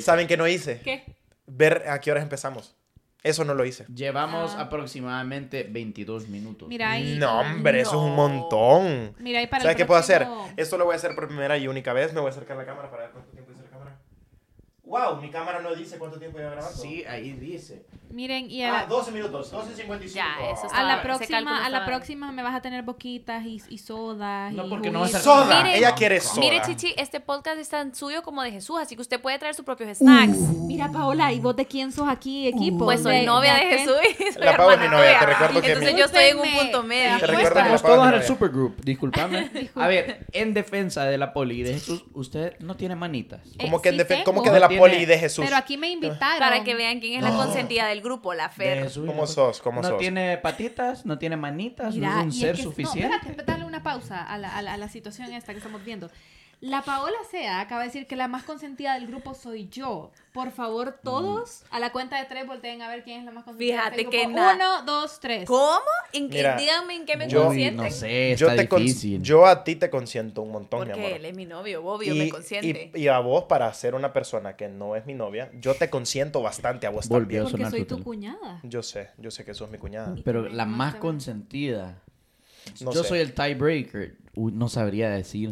¿Saben 0.00 0.26
qué 0.26 0.36
no 0.36 0.46
hice? 0.46 0.80
¿Qué? 0.82 1.04
Ver 1.46 1.84
a 1.88 2.00
qué 2.00 2.10
horas 2.10 2.22
empezamos. 2.22 2.74
Eso 3.22 3.44
no 3.44 3.54
lo 3.54 3.64
hice. 3.64 3.86
Llevamos 3.92 4.54
Ah. 4.56 4.62
aproximadamente 4.62 5.66
22 5.68 6.28
minutos. 6.28 6.68
Mira 6.68 6.92
ahí. 6.92 7.16
No, 7.18 7.40
hombre, 7.40 7.80
eso 7.80 7.90
es 7.90 7.96
un 7.96 8.10
No. 8.10 8.14
montón. 8.16 9.14
Mira 9.18 9.40
ahí 9.40 9.48
para 9.48 9.62
¿Sabes 9.62 9.74
el 9.74 9.78
qué 9.78 9.84
puedo 9.84 9.98
hacer? 9.98 10.22
próximo- 10.22 10.52
Esto 10.56 10.78
lo 10.78 10.84
voy 10.84 10.92
a 10.92 10.96
hacer 10.96 11.14
por 11.16 11.26
primera 11.26 11.58
y 11.58 11.66
única 11.66 11.92
vez. 11.92 12.12
Me 12.12 12.20
voy 12.20 12.28
a 12.28 12.30
acercar 12.30 12.56
la 12.56 12.64
cámara 12.64 12.88
para 12.88 13.02
ver 13.04 13.12
cuánto 13.12 13.30
tiempo 13.32 13.50
dice 13.50 13.64
la 13.64 13.70
cámara. 13.70 13.98
Wow, 14.86 15.20
mi 15.20 15.30
cámara 15.30 15.60
no 15.60 15.74
dice 15.74 15.98
cuánto 15.98 16.18
tiempo 16.18 16.38
lleva 16.38 16.52
grabando. 16.52 16.78
Sí, 16.80 17.04
ahí 17.08 17.32
dice. 17.32 17.84
Miren, 18.08 18.48
y 18.48 18.62
a 18.62 18.68
Ah, 18.68 18.82
la, 18.82 18.86
12 18.86 19.10
minutos, 19.10 19.52
12.55. 19.52 20.14
Ya, 20.14 20.26
eso 20.52 20.62
a 20.62 20.66
está- 20.68 20.82
la 20.84 20.94
ese 20.94 21.02
próxima, 21.02 21.66
a 21.66 21.68
la 21.68 21.84
próxima 21.84 22.30
me 22.30 22.42
vas 22.44 22.54
a 22.54 22.62
tener 22.62 22.84
boquitas 22.84 23.44
y, 23.44 23.60
y 23.68 23.78
sodas. 23.78 24.52
No, 24.52 24.64
y 24.66 24.70
porque 24.70 24.90
no 24.92 25.00
va 25.00 25.06
a. 25.06 25.08
Soda, 25.08 25.64
Mire- 25.64 25.78
ella 25.78 25.92
quiere 25.96 26.20
soda. 26.20 26.40
Mire, 26.40 26.62
Chichi, 26.64 26.94
este 26.96 27.18
podcast 27.18 27.58
es 27.58 27.68
tan 27.68 27.96
suyo 27.96 28.22
como 28.22 28.42
de 28.44 28.52
Jesús, 28.52 28.78
así 28.80 28.94
que 28.94 29.02
usted 29.02 29.20
puede 29.20 29.36
traer 29.40 29.56
sus 29.56 29.64
propios 29.64 29.98
snacks. 29.98 30.38
Mira, 30.38 30.88
Paola, 30.92 31.32
¿y 31.32 31.40
vos 31.40 31.56
de 31.56 31.66
quién 31.66 31.90
sos 31.90 32.08
aquí, 32.08 32.46
equipo? 32.46 32.84
pues 32.84 33.02
soy 33.02 33.26
novia 33.26 33.54
de 33.54 33.60
Jesús 33.78 33.96
y 34.20 34.32
soy 34.32 34.42
La 34.44 34.56
Pau 34.56 34.70
es 34.70 34.78
mi 34.78 34.86
novia, 34.88 35.18
te 35.18 35.26
recuerdo 35.26 35.60
que 35.60 35.66
Entonces 35.72 35.92
mi- 35.94 35.98
yo 35.98 36.04
estoy 36.06 36.24
en 36.26 36.38
un 36.38 36.48
punto 36.60 36.82
medio. 36.84 37.18
Te 37.18 37.26
recuerdo 37.26 37.52
que 37.54 37.58
Estamos 37.58 37.82
la 37.82 37.88
todos 37.88 38.08
en 38.08 38.14
el 38.14 38.22
supergroup, 38.22 38.80
discúlpame. 38.84 39.70
a 39.74 39.88
ver, 39.88 40.26
en 40.32 40.54
defensa 40.54 41.04
de 41.06 41.18
la 41.18 41.32
poli 41.32 41.58
y 41.60 41.62
de 41.64 41.72
Jesús, 41.74 42.04
usted 42.14 42.56
no 42.60 42.76
tiene 42.76 42.94
manitas. 42.94 43.40
¿Cómo 43.60 43.78
Eh, 43.78 43.82
que, 43.82 43.88
en 43.88 43.96
sí 43.96 44.02
defen- 44.04 44.22
cómo 44.22 44.42
que 44.44 44.50
de 44.52 44.60
la 44.60 44.68
Tiene- 44.78 44.88
poli 44.94 45.02
y 45.02 45.06
de 45.06 45.18
Jesús? 45.18 45.44
Pero 45.44 45.56
aquí 45.56 45.76
me 45.76 45.90
invitaron. 45.90 46.38
Para 46.38 46.62
que 46.64 46.74
vean 46.74 47.00
quién 47.00 47.18
es 47.18 47.22
la 47.22 47.36
consentida 47.36 47.86
del 47.88 48.00
grupo, 48.02 48.34
la 48.34 48.48
De 48.48 48.54
Fer. 48.54 48.82
Jesús 48.84 49.06
¿Cómo 49.06 49.26
sos? 49.26 49.60
¿Cómo 49.60 49.82
no 49.82 49.88
sos? 49.88 49.98
tiene 49.98 50.36
patitas, 50.38 51.04
no 51.04 51.18
tiene 51.18 51.36
manitas, 51.36 51.94
Mira, 51.94 52.10
no 52.14 52.18
es 52.20 52.24
un 52.26 52.32
ser 52.32 52.50
es 52.50 52.56
que- 52.58 52.62
suficiente. 52.62 53.08
No, 53.08 53.16
espérate, 53.16 53.42
dale 53.44 53.64
una 53.64 53.82
pausa 53.82 54.22
a 54.22 54.38
la, 54.38 54.56
a, 54.56 54.62
la, 54.62 54.74
a 54.74 54.76
la 54.76 54.88
situación 54.88 55.32
esta 55.32 55.52
que 55.52 55.58
estamos 55.58 55.84
viendo. 55.84 56.10
La 56.60 56.80
Paola 56.82 57.16
Sea 57.30 57.60
acaba 57.60 57.82
de 57.82 57.88
decir 57.88 58.06
que 58.06 58.16
la 58.16 58.28
más 58.28 58.42
consentida 58.42 58.94
del 58.94 59.06
grupo 59.06 59.34
soy 59.34 59.68
yo. 59.68 60.10
Por 60.32 60.50
favor, 60.52 60.98
todos 61.04 61.64
a 61.70 61.78
la 61.78 61.92
cuenta 61.92 62.18
de 62.18 62.24
tres 62.24 62.46
volteen 62.46 62.80
a 62.80 62.88
ver 62.88 63.04
quién 63.04 63.20
es 63.20 63.24
la 63.26 63.32
más 63.32 63.44
consentida. 63.44 63.76
Fíjate 63.76 63.96
de 63.96 64.02
este 64.04 64.10
que 64.16 64.26
na- 64.26 64.54
Uno, 64.54 64.82
dos, 64.84 65.20
tres. 65.20 65.44
¿Cómo? 65.46 65.80
¿En 66.14 66.30
qué, 66.30 66.38
Mira, 66.38 66.56
díganme 66.56 66.94
en 66.96 67.04
qué 67.04 67.16
me 67.18 67.28
yo- 67.28 67.40
Uy, 67.40 67.44
consienten. 67.48 67.84
no 67.84 67.90
sé, 67.90 68.34
yo, 68.36 68.48
está 68.48 68.62
te 68.62 68.68
cons- 68.70 68.78
difícil. 68.78 69.22
yo 69.22 69.44
a 69.46 69.64
ti 69.64 69.76
te 69.76 69.90
consiento 69.90 70.40
un 70.40 70.50
montón, 70.52 70.80
mi 70.80 70.86
Porque 70.94 71.00
amor. 71.06 71.12
él 71.18 71.24
es 71.26 71.36
mi 71.36 71.44
novio, 71.44 71.84
obvio, 71.84 72.14
me 72.14 72.30
consiente. 72.30 72.90
y, 72.94 73.02
y 73.02 73.08
a 73.08 73.18
vos, 73.18 73.44
para 73.44 73.72
ser 73.74 73.94
una 73.94 74.14
persona 74.14 74.56
que 74.56 74.68
no 74.68 74.96
es 74.96 75.04
mi 75.04 75.12
novia, 75.12 75.50
yo 75.60 75.74
te 75.74 75.90
consiento 75.90 76.40
bastante 76.40 76.86
a 76.86 76.90
vos 76.90 77.06
Volvió. 77.06 77.42
también. 77.42 77.42
Porque 77.50 77.56
sonar 77.64 77.70
soy 77.70 77.84
tu 77.84 78.02
cuñada. 78.02 78.60
Yo 78.62 78.82
sé, 78.82 79.10
yo 79.18 79.30
sé 79.30 79.44
que 79.44 79.52
sos 79.52 79.70
mi 79.70 79.76
cuñada. 79.76 80.14
Pero 80.24 80.48
la 80.48 80.64
más 80.64 80.94
consentida. 80.96 82.02
No 82.80 82.92
yo 82.92 83.02
sé. 83.02 83.10
soy 83.10 83.18
el 83.20 83.32
tiebreaker. 83.34 84.16
Uy, 84.34 84.52
no 84.52 84.68
sabría 84.68 85.08
decir. 85.10 85.50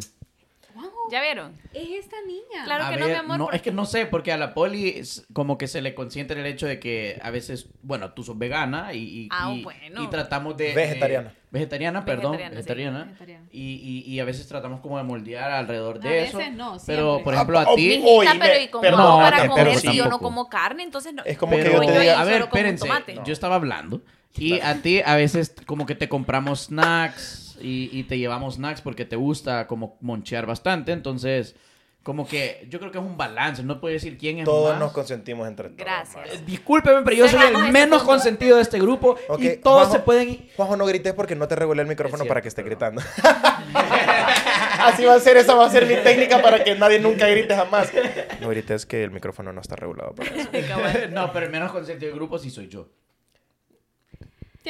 ¿Ya 1.11 1.21
vieron? 1.21 1.53
Es 1.73 1.89
esta 2.05 2.17
niña. 2.25 2.63
Claro 2.65 2.85
A 2.85 2.89
que 2.89 2.97
no, 2.97 3.05
mi 3.07 3.13
amor, 3.13 3.37
No, 3.37 3.43
porque- 3.45 3.57
es 3.57 3.61
que 3.63 3.71
no 3.71 3.85
sé, 3.85 4.05
porque 4.05 4.31
a 4.31 4.37
la 4.37 4.53
poli 4.53 4.89
es 4.89 5.25
como 5.33 5.57
que 5.57 5.67
se 5.67 5.81
le 5.81 5.93
consiente 5.95 6.33
el 6.33 6.45
hecho 6.45 6.65
de 6.67 6.79
que 6.79 7.19
a 7.21 7.31
veces, 7.31 7.67
bueno, 7.83 8.11
tú 8.13 8.23
sos 8.23 8.37
vegana 8.37 8.93
y, 8.93 8.99
y, 9.03 9.27
Ah, 9.31 9.53
y- 9.53 9.63
bueno. 9.63 10.03
y 10.03 10.07
tratamos 10.07 10.55
de... 10.57 10.73
Vegetariana. 10.73 11.29
de- 11.29 11.35
vegetariana, 11.51 12.03
perdón. 12.05 12.33
Vegetariana, 12.33 12.49
sí. 12.49 12.55
Vegetariana. 12.55 13.03
Vegetariana. 13.05 13.45
Y, 13.51 14.03
y, 14.07 14.11
y 14.13 14.19
a 14.19 14.25
veces 14.25 14.47
tratamos 14.47 14.81
como 14.81 14.97
de 14.97 15.03
moldear 15.03 15.51
alrededor 15.51 15.97
A 15.97 15.99
de 15.99 16.23
eso. 16.25 16.37
veces 16.37 16.53
no, 16.53 16.77
Pero, 16.85 17.03
siempre. 17.15 17.23
por 17.23 17.33
ejemplo, 17.33 17.59
a 17.59 17.61
Ah, 17.61 17.75
ti... 17.75 18.01
oh, 18.05 18.19
Oye, 18.19 18.29
pero 18.39 18.59
¿y 18.59 18.69
pero 18.81 18.97
no, 18.97 19.17
para 19.17 19.37
tampoco, 19.37 19.59
comer 19.59 19.79
si 19.79 19.95
yo 19.95 20.07
no 20.07 20.19
como 20.19 20.49
carne? 20.49 20.83
Entonces 20.83 21.13
no. 21.13 21.23
Es 21.23 21.37
como 21.37 21.51
Pero, 21.53 21.79
que 21.81 21.87
yo 21.87 21.93
te 21.93 21.99
diga... 21.99 22.19
a 22.19 22.25
ver, 22.25 22.41
espérense. 22.41 22.85
tomate. 22.87 23.19
Yo 23.25 23.31
estaba 23.33 23.55
hablando. 23.55 24.01
Y 24.37 24.59
a 24.59 24.81
ti 24.81 24.99
a 25.05 25.15
veces 25.15 25.55
como 25.65 25.85
que 25.85 25.95
te 25.95 26.09
compramos 26.09 26.65
snacks 26.65 27.44
y, 27.65 27.89
y 27.91 28.03
te 28.03 28.17
llevamos 28.17 28.55
snacks 28.55 28.81
porque 28.81 29.05
te 29.05 29.15
gusta 29.15 29.67
como 29.67 29.97
monchear 30.01 30.45
bastante. 30.45 30.91
Entonces, 30.91 31.55
Como 32.03 32.27
que 32.27 32.67
yo 32.69 32.77
creo 32.79 32.91
que 32.91 32.99
es 32.99 33.03
un 33.03 33.17
balance, 33.17 33.63
no 33.63 33.79
puedo 33.81 33.91
decir 33.91 34.15
quién 34.19 34.37
es 34.37 34.45
Todos 34.45 34.73
más. 34.73 34.79
nos 34.79 34.91
consentimos 34.91 35.47
entre 35.47 35.69
todos. 35.69 35.79
Gracias. 35.79 36.29
Eh, 36.35 36.43
Discúlpeme, 36.45 37.01
pero 37.01 37.15
yo 37.17 37.27
soy 37.27 37.39
el 37.47 37.55
este 37.55 37.71
menos 37.71 38.03
consentido 38.03 38.57
de 38.57 38.61
este 38.61 38.77
grupo 38.79 39.15
Ok, 39.27 39.39
y 39.41 39.57
todos 39.57 39.87
Juanjo- 39.87 39.91
se 39.93 39.99
pueden 40.01 40.29
ir. 40.29 40.49
Juanjo, 40.55 40.77
no 40.77 40.85
grites 40.85 41.13
porque 41.15 41.35
no 41.35 41.47
te 41.47 41.55
regulé 41.55 41.81
el 41.81 41.87
micrófono 41.87 42.25
para 42.25 42.41
que 42.43 42.47
esté 42.49 42.61
gritando. 42.61 43.01
Así 44.79 45.03
va 45.05 45.15
a 45.15 45.19
ser, 45.19 45.37
esa 45.37 45.55
va 45.55 45.65
a 45.65 45.69
ser 45.69 45.85
mi 45.87 45.95
técnica 45.95 46.41
para 46.41 46.63
que 46.63 46.75
nadie 46.75 46.99
nunca 46.99 47.27
grite 47.27 47.55
jamás. 47.55 47.91
No 48.39 48.49
grites 48.49 48.85
que 48.85 49.03
el 49.03 49.11
micrófono 49.11 49.51
no 49.51 49.61
está 49.61 49.75
regulado 49.75 50.13
para 50.13 50.29
eso. 50.29 50.49
no, 51.11 51.31
pero 51.33 51.45
el 51.47 51.51
menos 51.51 51.71
consentido 51.71 52.09
del 52.09 52.15
grupo 52.19 52.37
sí 52.37 52.49
soy 52.51 52.67
yo. 52.67 52.87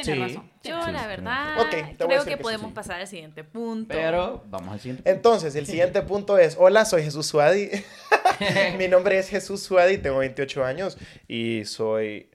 Tienes 0.03 0.13
Sí. 0.31 0.35
razón. 0.35 0.51
Yo, 0.63 0.83
Sí, 0.85 0.91
la 0.91 1.07
verdad, 1.07 1.61
Ok, 1.61 1.69
te 1.69 2.03
voy 2.03 2.15
a 2.15 2.19
creo 2.21 2.25
que 2.25 2.37
podemos 2.37 2.67
sí. 2.67 2.73
pasar 2.73 2.99
al 3.01 3.07
siguiente 3.07 3.43
punto. 3.43 3.93
Pero 3.93 4.43
vamos 4.47 4.73
al 4.73 4.79
siguiente. 4.79 5.09
Entonces, 5.09 5.55
el 5.55 5.65
siguiente 5.65 6.01
punto 6.03 6.37
es, 6.37 6.57
hola, 6.59 6.83
soy 6.85 7.03
Jesús 7.03 7.25
Suadi. 7.27 7.69
Mi 8.77 8.87
nombre 8.87 9.17
es 9.17 9.29
Jesús 9.29 9.61
Suadi, 9.63 9.97
tengo 9.97 10.17
28 10.17 10.65
años 10.65 10.97
y 11.27 11.63
soy 11.65 12.29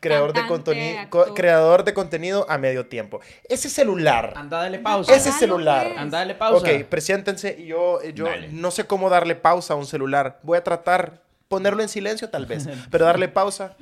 creador 0.00 0.32
de, 0.32 0.46
contenido, 0.46 1.34
creador 1.34 1.84
de 1.84 1.92
contenido 1.92 2.46
a 2.48 2.56
medio 2.56 2.86
tiempo. 2.86 3.20
Ese 3.48 3.68
celular, 3.68 4.32
Anda, 4.36 4.58
dale 4.58 4.78
pausa. 4.78 5.14
ese 5.14 5.32
celular. 5.32 5.88
pues. 5.88 5.98
Anda, 5.98 6.18
dale 6.18 6.34
pausa. 6.36 6.58
Ok, 6.66 6.84
preséntense. 6.84 7.56
y 7.58 7.66
Yo, 7.66 8.00
yo 8.14 8.24
Dale. 8.26 8.48
no 8.48 8.70
sé 8.70 8.84
cómo 8.84 9.10
darle 9.10 9.34
pausa 9.34 9.74
a 9.74 9.76
un 9.76 9.86
celular. 9.86 10.38
Voy 10.42 10.56
a 10.58 10.64
tratar 10.64 11.22
ponerlo 11.52 11.82
en 11.82 11.90
silencio 11.90 12.30
tal 12.30 12.46
vez, 12.46 12.66
pero 12.90 13.04
darle 13.04 13.28
pausa. 13.28 13.76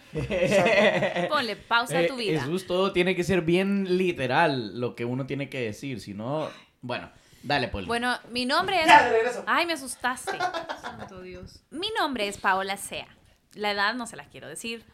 Ponle 1.29 1.55
pausa 1.55 1.99
a 1.99 2.01
Eh, 2.03 2.09
tu 2.09 2.17
vida. 2.17 2.41
Jesús, 2.41 2.67
todo 2.67 2.93
tiene 2.93 3.15
que 3.15 3.23
ser 3.23 3.43
bien 3.43 3.97
literal 3.97 4.81
lo 4.81 4.97
que 4.97 5.05
uno 5.05 5.25
tiene 5.27 5.49
que 5.49 5.61
decir, 5.61 6.01
si 6.01 6.13
no, 6.13 6.49
bueno, 6.81 7.09
dale, 7.45 7.69
Poli. 7.69 7.87
Bueno, 7.87 8.19
mi 8.31 8.45
nombre 8.45 8.81
es... 8.81 8.87
Ya. 8.89 9.13
Ay, 9.47 9.67
me 9.67 9.75
asustaste. 9.75 10.37
Santo 10.83 11.21
Dios. 11.23 11.61
Mi 11.71 11.87
nombre 11.97 12.27
es 12.27 12.39
Paola 12.39 12.77
Sea. 12.77 13.07
La 13.55 13.71
edad 13.71 13.95
no 13.95 14.09
se 14.09 14.17
las 14.17 14.27
quiero 14.27 14.49
decir. 14.49 14.85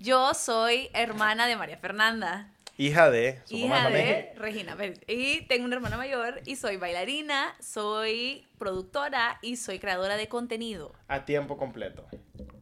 Yo 0.00 0.34
soy 0.34 0.88
hermana 0.94 1.46
de 1.46 1.54
María 1.56 1.78
Fernanda, 1.78 2.50
Hija 2.80 3.10
de 3.10 3.40
hija 3.50 3.90
de 3.90 4.32
Regina. 4.36 4.76
Y 5.08 5.42
tengo 5.48 5.64
una 5.64 5.74
hermana 5.76 5.96
mayor 5.96 6.40
y 6.46 6.54
soy 6.56 6.76
bailarina, 6.76 7.54
soy 7.60 8.46
productora 8.56 9.38
y 9.42 9.56
soy 9.56 9.78
creadora 9.80 10.16
de 10.16 10.28
contenido. 10.28 10.94
A 11.08 11.24
tiempo 11.24 11.56
completo. 11.58 12.06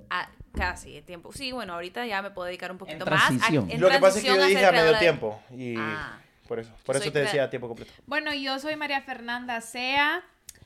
Ah, 0.08 0.30
casi 0.56 0.94
de 0.94 1.02
tiempo. 1.02 1.32
Sí, 1.34 1.52
bueno, 1.52 1.74
ahorita 1.74 2.06
ya 2.06 2.22
me 2.22 2.30
puedo 2.30 2.46
dedicar 2.46 2.72
un 2.72 2.78
poquito 2.78 3.04
En 3.04 3.10
más. 3.10 3.24
a- 3.24 3.26
transición. 3.28 3.70
en 3.70 3.78
Lo 3.80 3.90
que 3.90 3.98
pasa 3.98 4.18
es 4.18 4.24
que 4.24 4.30
yo 4.34 4.42
a 4.42 4.46
dije 4.46 4.64
a 4.64 4.72
medio 4.72 4.98
tiempo. 4.98 5.38
Y 5.50 5.74
Ah. 5.76 6.18
por 6.48 6.60
eso, 6.60 6.72
por 6.86 6.96
eso 6.96 7.12
te 7.12 7.18
decía 7.18 7.44
a 7.44 7.50
tiempo 7.50 7.68
completo. 7.68 7.92
Bueno, 8.06 8.32
yo 8.32 8.58
soy 8.58 8.74
María 8.76 9.02
Fernanda 9.02 9.60
Sea. 9.60 10.22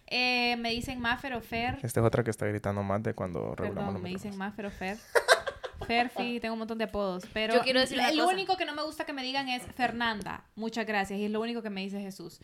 Eh, 0.06 0.56
me 0.58 0.70
dicen 0.70 1.00
Maffer 1.00 1.34
o 1.34 1.40
Fer. 1.40 1.78
Esta 1.82 2.00
es 2.00 2.06
otra 2.06 2.22
que 2.22 2.30
está 2.30 2.46
gritando 2.46 2.82
más 2.84 3.02
de 3.02 3.14
cuando 3.14 3.54
regulamos 3.54 3.74
Perdón, 3.76 3.94
los 3.94 4.02
me 4.02 4.08
dicen. 4.10 4.36
Maffer 4.36 4.66
o 4.66 4.70
Fer. 4.70 4.96
Ferfi, 5.86 6.40
tengo 6.40 6.54
un 6.54 6.58
montón 6.60 6.78
de 6.78 6.84
apodos. 6.84 7.24
Pero 7.32 7.54
Yo 7.54 7.60
quiero 7.62 7.80
decir 7.80 7.98
una 7.98 8.08
el 8.10 8.18
cosa. 8.18 8.32
único 8.32 8.56
que 8.56 8.64
no 8.64 8.74
me 8.74 8.82
gusta 8.82 9.04
que 9.04 9.12
me 9.12 9.22
digan 9.22 9.48
es 9.48 9.62
Fernanda. 9.76 10.44
Muchas 10.54 10.86
gracias. 10.86 11.18
Y 11.18 11.24
es 11.24 11.30
lo 11.30 11.40
único 11.40 11.62
que 11.62 11.70
me 11.70 11.80
dice 11.82 12.00
Jesús. 12.00 12.40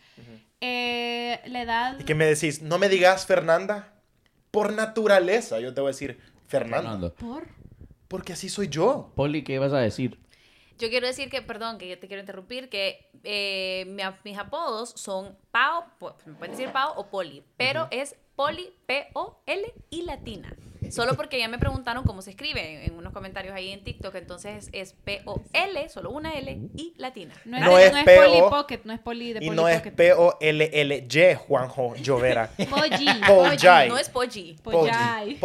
Eh, 0.61 1.39
la 1.45 1.61
edad. 1.61 1.99
¿Y 1.99 2.03
qué 2.03 2.15
me 2.15 2.25
decís? 2.25 2.61
No 2.61 2.77
me 2.79 2.89
digas 2.89 3.25
Fernanda. 3.25 3.93
Por 4.51 4.73
naturaleza, 4.73 5.59
yo 5.59 5.73
te 5.73 5.81
voy 5.81 5.89
a 5.89 5.91
decir 5.91 6.19
Fernanda. 6.47 6.81
Fernando. 6.91 7.13
¿Por? 7.15 7.47
Porque 8.07 8.33
así 8.33 8.49
soy 8.49 8.69
yo. 8.69 9.11
Poli, 9.15 9.43
¿qué 9.43 9.53
ibas 9.53 9.73
a 9.73 9.79
decir? 9.79 10.19
Yo 10.79 10.89
quiero 10.89 11.07
decir 11.07 11.29
que, 11.29 11.41
perdón, 11.41 11.77
que 11.79 11.87
yo 11.89 11.97
te 11.99 12.07
quiero 12.07 12.21
interrumpir, 12.21 12.69
que 12.69 13.09
eh, 13.23 13.85
mi- 13.87 14.03
mis 14.23 14.37
apodos 14.37 14.93
son 14.95 15.35
Pao, 15.51 15.85
me 16.25 16.33
pueden 16.35 16.51
decir 16.55 16.71
Pao 16.71 16.93
o 16.95 17.07
Poli, 17.09 17.43
pero 17.57 17.87
es 17.89 18.15
Poli, 18.35 18.69
P-O-L 18.85 19.73
y 19.89 20.03
latina. 20.03 20.55
Solo 20.89 21.15
porque 21.15 21.39
ya 21.39 21.47
me 21.47 21.57
preguntaron 21.57 22.03
cómo 22.03 22.21
se 22.21 22.31
escribe 22.31 22.85
en 22.85 22.95
unos 22.95 23.13
comentarios 23.13 23.53
ahí 23.53 23.71
en 23.71 23.83
TikTok, 23.83 24.15
entonces 24.15 24.69
es 24.71 24.93
P-O-L, 25.03 25.89
solo 25.89 26.11
una 26.11 26.33
L 26.33 26.59
y 26.75 26.93
latina. 26.97 27.33
No 27.45 27.57
es, 27.57 27.63
No 27.63 27.77
es 27.77 27.91
no 27.91 27.97
es 27.97 28.05
P.O. 28.05 28.23
Poli 28.23 28.41
Pocket, 28.49 28.79
no 28.83 28.93
es 28.93 28.99
Poli 28.99 29.33
de 29.33 29.45
Y 29.45 29.49
no 29.49 29.67
es. 29.67 29.81
P-O-L-L-Y, 29.81 31.35
Juanjo 31.35 31.95
Llovera. 31.95 32.49
Polly. 32.69 33.07
Polly. 33.27 33.89
No 33.89 33.97
es. 33.97 34.09
Polly. 34.09 34.57
Polly. 34.63 35.37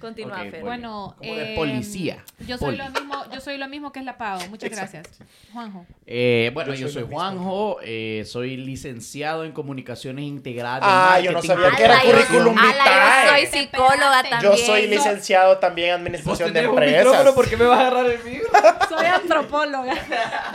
Continúa, 0.00 0.38
Fer. 0.50 0.62
Bueno, 0.62 1.14
Como 1.18 1.34
de 1.34 1.52
eh, 1.52 1.56
policía. 1.56 2.24
Yo 2.46 2.56
soy 2.58 2.76
Poli. 2.76 2.78
lo 2.78 2.90
mismo, 2.90 3.24
yo 3.32 3.40
soy 3.40 3.58
lo 3.58 3.68
mismo 3.68 3.92
que 3.92 3.98
es 4.00 4.04
la 4.04 4.16
Pau. 4.16 4.40
Muchas 4.48 4.70
gracias. 4.70 5.08
Juanjo. 5.52 5.86
Eh, 6.06 6.50
bueno, 6.54 6.72
Yo 6.74 6.86
yo 6.86 6.88
soy. 6.88 7.04
Juanjo, 7.10 7.78
eh, 7.82 8.24
soy 8.26 8.56
licenciado 8.56 9.44
en 9.44 9.52
comunicaciones 9.52 10.24
integradas. 10.24 10.82
Ah, 10.84 11.20
yo 11.20 11.32
no 11.32 11.42
sabía 11.42 11.70
que 11.72 11.84
era 11.84 12.00
currículum 12.00 12.54
vitae. 12.54 13.26
yo 13.26 13.30
soy 13.30 13.46
psicóloga 13.46 14.22
también. 14.22 14.40
Yo 14.52 14.56
soy 14.56 14.86
licenciado 14.86 15.58
también 15.58 15.88
en 15.88 15.94
administración 15.96 16.52
de 16.52 16.60
tenés 16.60 16.70
un 16.70 16.80
micrófono, 16.80 17.10
empresas. 17.10 17.34
¿por 17.34 17.48
qué 17.48 17.56
me 17.56 17.64
vas 17.64 17.78
a 17.78 17.80
agarrar 17.88 18.06
el 18.10 18.22
mío? 18.24 18.42
Soy 18.88 19.06
antropóloga. 19.06 19.94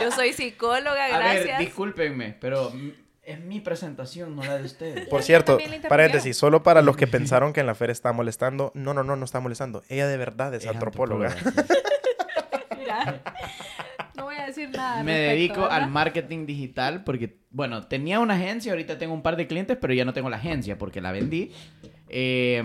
Yo 0.00 0.10
soy 0.10 0.32
psicóloga, 0.32 1.04
A 1.04 1.18
ver, 1.18 1.34
gracias. 1.42 1.58
discúlpenme, 1.58 2.36
pero 2.40 2.72
es 3.26 3.40
mi 3.40 3.60
presentación, 3.60 4.36
no 4.36 4.42
la 4.42 4.58
de 4.58 4.64
ustedes. 4.64 5.08
Por 5.08 5.22
cierto, 5.22 5.58
paréntesis, 5.88 6.36
solo 6.36 6.62
para 6.62 6.82
los 6.82 6.96
que 6.96 7.06
pensaron 7.08 7.52
que 7.52 7.60
en 7.60 7.66
la 7.66 7.74
feria 7.74 7.92
está 7.92 8.12
molestando, 8.12 8.70
no, 8.74 8.94
no, 8.94 9.02
no, 9.04 9.16
no 9.16 9.24
está 9.24 9.40
molestando. 9.40 9.82
Ella 9.88 10.06
de 10.06 10.16
verdad 10.16 10.54
es, 10.54 10.64
Es 10.64 10.70
antropóloga. 10.70 11.28
antropóloga, 11.28 11.64
sí. 11.64 12.78
Mira. 12.78 13.22
No 14.16 14.24
voy 14.24 14.36
a 14.36 14.46
decir 14.46 14.70
nada. 14.70 15.02
Me 15.02 15.12
respecto, 15.12 15.30
dedico 15.34 15.60
¿verdad? 15.62 15.76
al 15.82 15.90
marketing 15.90 16.46
digital 16.46 17.04
porque, 17.04 17.38
bueno, 17.50 17.86
tenía 17.86 18.20
una 18.20 18.34
agencia, 18.34 18.72
ahorita 18.72 18.98
tengo 18.98 19.14
un 19.14 19.22
par 19.22 19.36
de 19.36 19.46
clientes, 19.46 19.76
pero 19.80 19.92
ya 19.94 20.04
no 20.04 20.12
tengo 20.12 20.30
la 20.30 20.36
agencia 20.36 20.78
porque 20.78 21.00
la 21.00 21.12
vendí. 21.12 21.52
Eh, 22.08 22.62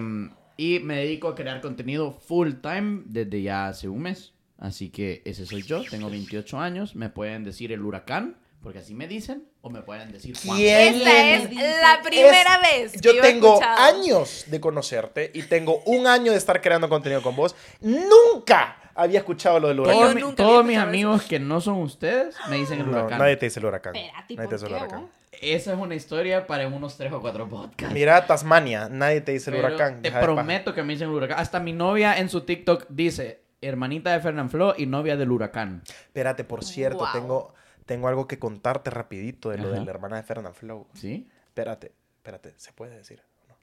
y 0.57 0.79
me 0.79 0.97
dedico 0.97 1.29
a 1.29 1.35
crear 1.35 1.61
contenido 1.61 2.11
full 2.11 2.55
time 2.61 3.03
desde 3.05 3.41
ya 3.41 3.67
hace 3.69 3.87
un 3.87 4.01
mes. 4.01 4.33
Así 4.57 4.89
que 4.89 5.21
ese 5.23 5.45
soy 5.45 5.61
yo, 5.61 5.83
tengo 5.89 6.09
28 6.09 6.59
años, 6.59 6.93
me 6.93 7.09
pueden 7.09 7.45
decir 7.45 7.71
el 7.71 7.81
huracán, 7.81 8.35
porque 8.61 8.79
así 8.79 8.93
me 8.93 9.07
dicen, 9.07 9.43
o 9.61 9.69
me 9.69 9.81
pueden 9.81 10.11
decir 10.11 10.35
Juan. 10.45 10.57
¿Quién? 10.57 10.95
Esta 10.95 11.29
es 11.35 11.43
la 11.81 12.01
primera 12.03 12.59
vez. 12.59 12.91
que 12.93 12.99
Yo 12.99 13.21
tengo 13.21 13.53
escuchado. 13.53 13.77
años 13.97 14.45
de 14.47 14.59
conocerte 14.59 15.31
y 15.33 15.43
tengo 15.43 15.81
un 15.85 16.07
año 16.07 16.31
de 16.31 16.37
estar 16.37 16.61
creando 16.61 16.89
contenido 16.89 17.21
con 17.21 17.35
vos. 17.35 17.55
Nunca 17.79 18.77
había 18.95 19.19
escuchado 19.19 19.59
lo 19.59 19.67
del 19.69 19.79
huracán. 19.79 20.35
Todos, 20.35 20.65
mi- 20.65 20.71
mis 20.73 20.77
amigos 20.81 21.23
que 21.23 21.39
no 21.39 21.61
son 21.61 21.77
ustedes 21.81 22.35
me 22.49 22.57
dicen 22.57 22.79
el 22.79 22.85
No, 22.91 22.97
huracán. 22.99 23.19
nadie 23.19 23.37
te 23.37 23.45
dice 23.45 23.59
el 23.59 23.65
huracán. 23.65 23.95
Espérate, 23.95 24.33
¿y 24.33 24.35
nadie 24.35 24.49
te 24.49 24.55
dice 24.55 24.65
el 24.67 24.73
huracán. 24.73 25.07
Esa 25.41 25.71
es 25.73 25.79
una 25.79 25.95
historia 25.95 26.45
para 26.47 26.67
unos 26.67 26.97
3 26.97 27.13
o 27.13 27.21
4 27.21 27.47
podcasts. 27.47 27.93
Mira 27.93 28.25
Tasmania, 28.27 28.89
nadie 28.91 29.21
te 29.21 29.31
dice 29.31 29.51
el 29.51 29.57
huracán. 29.57 30.01
Te 30.01 30.11
prometo 30.11 30.73
que 30.73 30.83
me 30.83 30.93
dicen 30.93 31.07
el 31.09 31.15
huracán. 31.15 31.39
Hasta 31.39 31.59
mi 31.61 31.71
novia 31.71 32.17
en 32.17 32.27
su 32.29 32.41
TikTok 32.41 32.87
dice, 32.89 33.39
hermanita 33.61 34.11
de 34.11 34.19
Fernán 34.19 34.49
Flo 34.49 34.73
y 34.77 34.85
novia 34.85 35.15
del 35.15 35.31
huracán. 35.31 35.81
Espérate, 35.87 36.43
por 36.43 36.65
cierto, 36.65 36.99
Wow. 36.99 37.07
tengo, 37.13 37.53
tengo 37.89 38.07
algo 38.07 38.27
que 38.27 38.37
contarte 38.37 38.91
rapidito 38.91 39.49
de 39.49 39.57
lo 39.57 39.69
Ajá. 39.69 39.79
de 39.79 39.85
la 39.85 39.89
hermana 39.91 40.15
de 40.17 40.21
Fernand 40.23 40.53
Flow. 40.53 40.87
¿Sí? 40.93 41.27
Espérate, 41.47 41.91
espérate, 42.17 42.53
¿se 42.57 42.71
puede 42.71 42.95
decir? 42.95 43.23
o 43.43 43.47
¿No? 43.47 43.57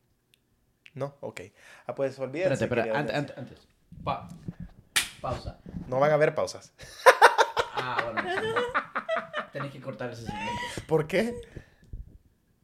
¿No? 0.94 1.14
Ok. 1.20 1.42
Ah, 1.86 1.94
pues 1.94 2.18
olvídate. 2.18 2.54
Espérate, 2.54 2.90
espérate. 2.90 2.98
Antes, 2.98 3.14
antes, 3.16 3.38
antes. 3.38 3.68
Pa- 4.02 4.28
pausa. 5.20 5.60
No 5.86 6.00
van 6.00 6.10
a 6.10 6.14
haber 6.14 6.34
pausas. 6.34 6.72
Ah, 7.74 8.10
bueno. 8.12 8.28
Tenés 9.52 9.70
que 9.70 9.80
cortar 9.80 10.10
ese 10.10 10.22
segmento. 10.26 10.50
¿Por 10.88 11.06
qué? 11.06 11.28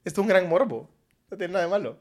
Esto 0.05 0.21
es 0.21 0.25
un 0.25 0.27
gran 0.27 0.49
morbo. 0.49 0.91
No 1.31 1.37
tiene 1.37 1.53
nada 1.53 1.65
de 1.67 1.71
malo. 1.71 1.97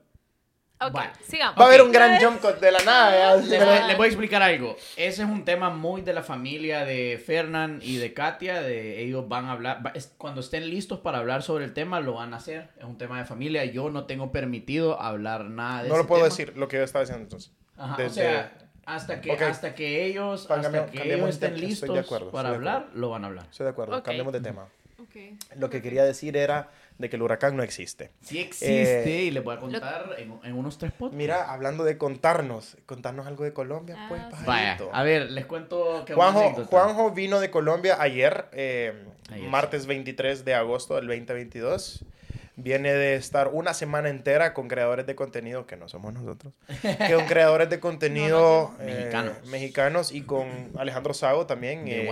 Ok, 0.84 0.92
Bueno. 0.94 1.12
sigamos. 1.28 1.60
Va 1.60 1.66
a 1.66 1.68
haber 1.68 1.82
un 1.84 1.92
gran 1.92 2.20
jump 2.20 2.42
cut 2.42 2.60
de 2.60 2.72
la 2.72 2.80
nada. 2.80 3.36
Les 3.38 3.50
ya. 3.50 3.96
voy, 3.98 4.06
a 4.06 4.08
explicar 4.08 4.42
algo. 4.42 4.76
Ese 4.98 5.22
es 5.24 5.30
un 5.30 5.46
tema 5.46 5.70
muy 5.70 6.02
de 6.02 6.14
la 6.14 6.24
familia 6.24 6.86
de 6.86 7.22
Fernán 7.24 7.80
y 7.84 7.98
de 7.98 8.14
Katia. 8.14 8.62
De 8.62 9.02
ellos 9.04 9.28
van 9.28 9.46
a 9.46 9.52
hablar. 9.52 9.86
va- 9.86 9.92
es- 9.94 10.14
Cuando 10.18 10.42
estén 10.42 10.68
listos 10.70 11.00
para 11.00 11.20
hablar 11.20 11.44
sobre 11.44 11.66
el 11.66 11.74
tema, 11.74 12.00
lo 12.00 12.14
van 12.14 12.34
a 12.34 12.38
hacer. 12.38 12.70
Es 12.80 12.84
un 12.86 12.98
tema 12.98 13.20
de 13.20 13.26
familia. 13.26 13.64
Yo 13.66 13.92
no 13.92 14.06
tengo 14.06 14.32
permitido 14.32 15.00
hablar 15.00 15.46
nada 15.46 15.84
de 15.84 15.90
No 15.90 15.94
ese 15.96 16.04
lo 16.04 16.08
puedo 16.08 16.24
tema. 16.24 16.30
decir, 16.36 16.58
lo 16.58 16.68
que 16.68 16.78
yo 16.78 16.84
estaba 16.84 17.04
diciendo 17.04 17.24
entonces. 17.24 17.52
Ajá, 17.78 18.04
o 18.04 18.10
sea, 18.10 18.52
hasta 18.86 19.22
que, 19.22 19.32
hasta 19.32 19.76
que 19.76 20.06
ellos, 20.06 20.42
hasta 20.50 20.62
cambiamos- 20.64 20.92
que 20.92 20.98
cambiamos 20.98 21.24
ellos 21.30 21.36
estén 21.36 21.62
listos 21.62 21.94
de 21.94 22.00
acuerdo, 22.00 22.32
para 22.32 22.50
hablar, 22.50 22.88
lo 22.96 23.10
van 23.10 23.24
a 23.24 23.28
hablar. 23.28 23.46
Estoy 23.52 23.66
de 23.66 23.70
acuerdo, 23.72 23.98
Ok. 23.98 24.06
cambiemos 24.06 24.34
de 24.34 24.42
tema. 24.42 24.66
Lo 25.58 25.70
que 25.70 25.82
quería 25.82 26.04
decir 26.04 26.38
era 26.38 26.70
de 27.02 27.10
que 27.10 27.16
el 27.18 27.22
huracán 27.24 27.58
no 27.58 27.64
existe. 27.64 28.12
Sí 28.22 28.40
existe 28.40 29.20
Eh, 29.20 29.24
y 29.24 29.32
les 29.32 29.44
voy 29.44 29.56
a 29.56 29.60
contar 29.60 30.16
en, 30.18 30.40
en 30.44 30.54
unos 30.56 30.78
tres 30.78 30.92
podcasts. 30.92 31.18
Mira, 31.18 31.52
hablando 31.52 31.84
de 31.84 31.98
contarnos, 31.98 32.78
contarnos 32.86 33.28
algo 33.28 33.44
de 33.44 33.54
Colombia, 33.54 33.96
Ah, 33.98 34.06
pues, 34.08 34.22
sí. 34.40 34.44
Vaya, 34.46 34.78
a 34.94 35.04
ver, 35.04 35.32
les 35.32 35.46
cuento 35.46 36.06
que 36.06 36.14
Juanjo. 36.14 36.66
Juanjo 36.66 37.12
vino 37.12 37.40
de 37.40 37.52
Colombia 37.52 37.98
ayer, 38.00 38.46
eh, 38.54 38.94
Ayer, 39.30 39.50
martes 39.50 39.86
23 39.86 40.46
de 40.46 40.54
agosto 40.54 40.96
del 40.96 41.08
2022. 41.08 42.04
Viene 42.56 42.94
de 42.94 43.16
estar 43.16 43.50
una 43.54 43.74
semana 43.74 44.10
entera 44.10 44.54
con 44.54 44.68
creadores 44.68 45.06
de 45.06 45.16
contenido, 45.16 45.66
que 45.66 45.78
no 45.78 45.88
somos 45.88 46.14
nosotros, 46.14 46.54
que 46.82 47.14
con 47.16 47.26
creadores 47.26 47.70
de 47.70 47.80
contenido 47.82 48.72
No, 48.78 48.78
no, 48.78 48.90
eh, 48.90 48.96
mexicanos. 48.96 49.46
mexicanos 49.48 50.12
y 50.12 50.22
con 50.22 50.48
Alejandro 50.78 51.14
Sago 51.14 51.46
también. 51.46 51.88
Eh, 51.88 52.10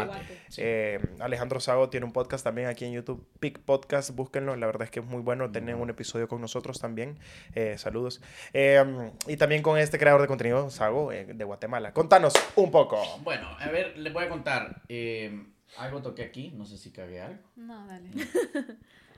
eh, 0.58 1.00
Alejandro 1.20 1.60
Sago 1.60 1.90
tiene 1.90 2.06
un 2.06 2.14
podcast 2.14 2.44
también 2.44 2.68
aquí 2.68 2.86
en 2.86 2.94
YouTube, 2.94 3.26
Pic 3.40 3.60
Podcast, 3.60 4.12
búsquenlo, 4.12 4.56
la 4.56 4.66
verdad 4.66 4.84
es 4.84 4.92
que 4.92 5.00
es 5.02 5.06
muy 5.06 5.22
bueno, 5.22 5.52
tienen 5.52 5.76
un 5.76 5.90
episodio 5.90 6.28
con 6.28 6.42
nosotros 6.42 6.80
también, 6.80 7.18
eh, 7.56 7.78
saludos. 7.78 8.22
Eh, 8.54 8.84
y 9.28 9.38
también 9.38 9.62
con 9.62 9.78
este 9.78 10.00
creador 10.00 10.22
de 10.22 10.28
contenido, 10.28 10.70
Sago, 10.70 11.12
eh, 11.12 11.26
de 11.26 11.44
Guatemala. 11.44 11.94
Contanos 11.94 12.34
un 12.56 12.72
poco. 12.72 13.02
Bueno, 13.24 13.48
a 13.60 13.70
ver, 13.70 13.98
les 13.98 14.12
voy 14.14 14.24
a 14.26 14.30
contar. 14.30 14.82
eh, 14.90 15.44
algo 15.78 16.02
toqué 16.02 16.24
aquí, 16.24 16.52
no 16.56 16.66
sé 16.66 16.78
si 16.80 16.90
cagué 16.92 17.22
algo. 17.22 17.44
No, 17.56 17.86
dale. 17.86 18.10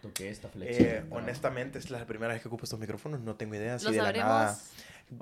Toqué 0.01 0.29
esta 0.29 0.49
flexión. 0.49 0.87
Eh, 0.87 1.03
honestamente, 1.11 1.77
es 1.79 1.89
la 1.91 2.05
primera 2.05 2.33
vez 2.33 2.41
que 2.41 2.47
ocupo 2.47 2.63
estos 2.65 2.79
micrófonos, 2.79 3.19
no 3.21 3.35
tengo 3.35 3.55
idea 3.55 3.77
si 3.79 3.85
Lo 3.85 3.91
de 3.91 3.97
la 4.01 4.11
nada... 4.11 4.57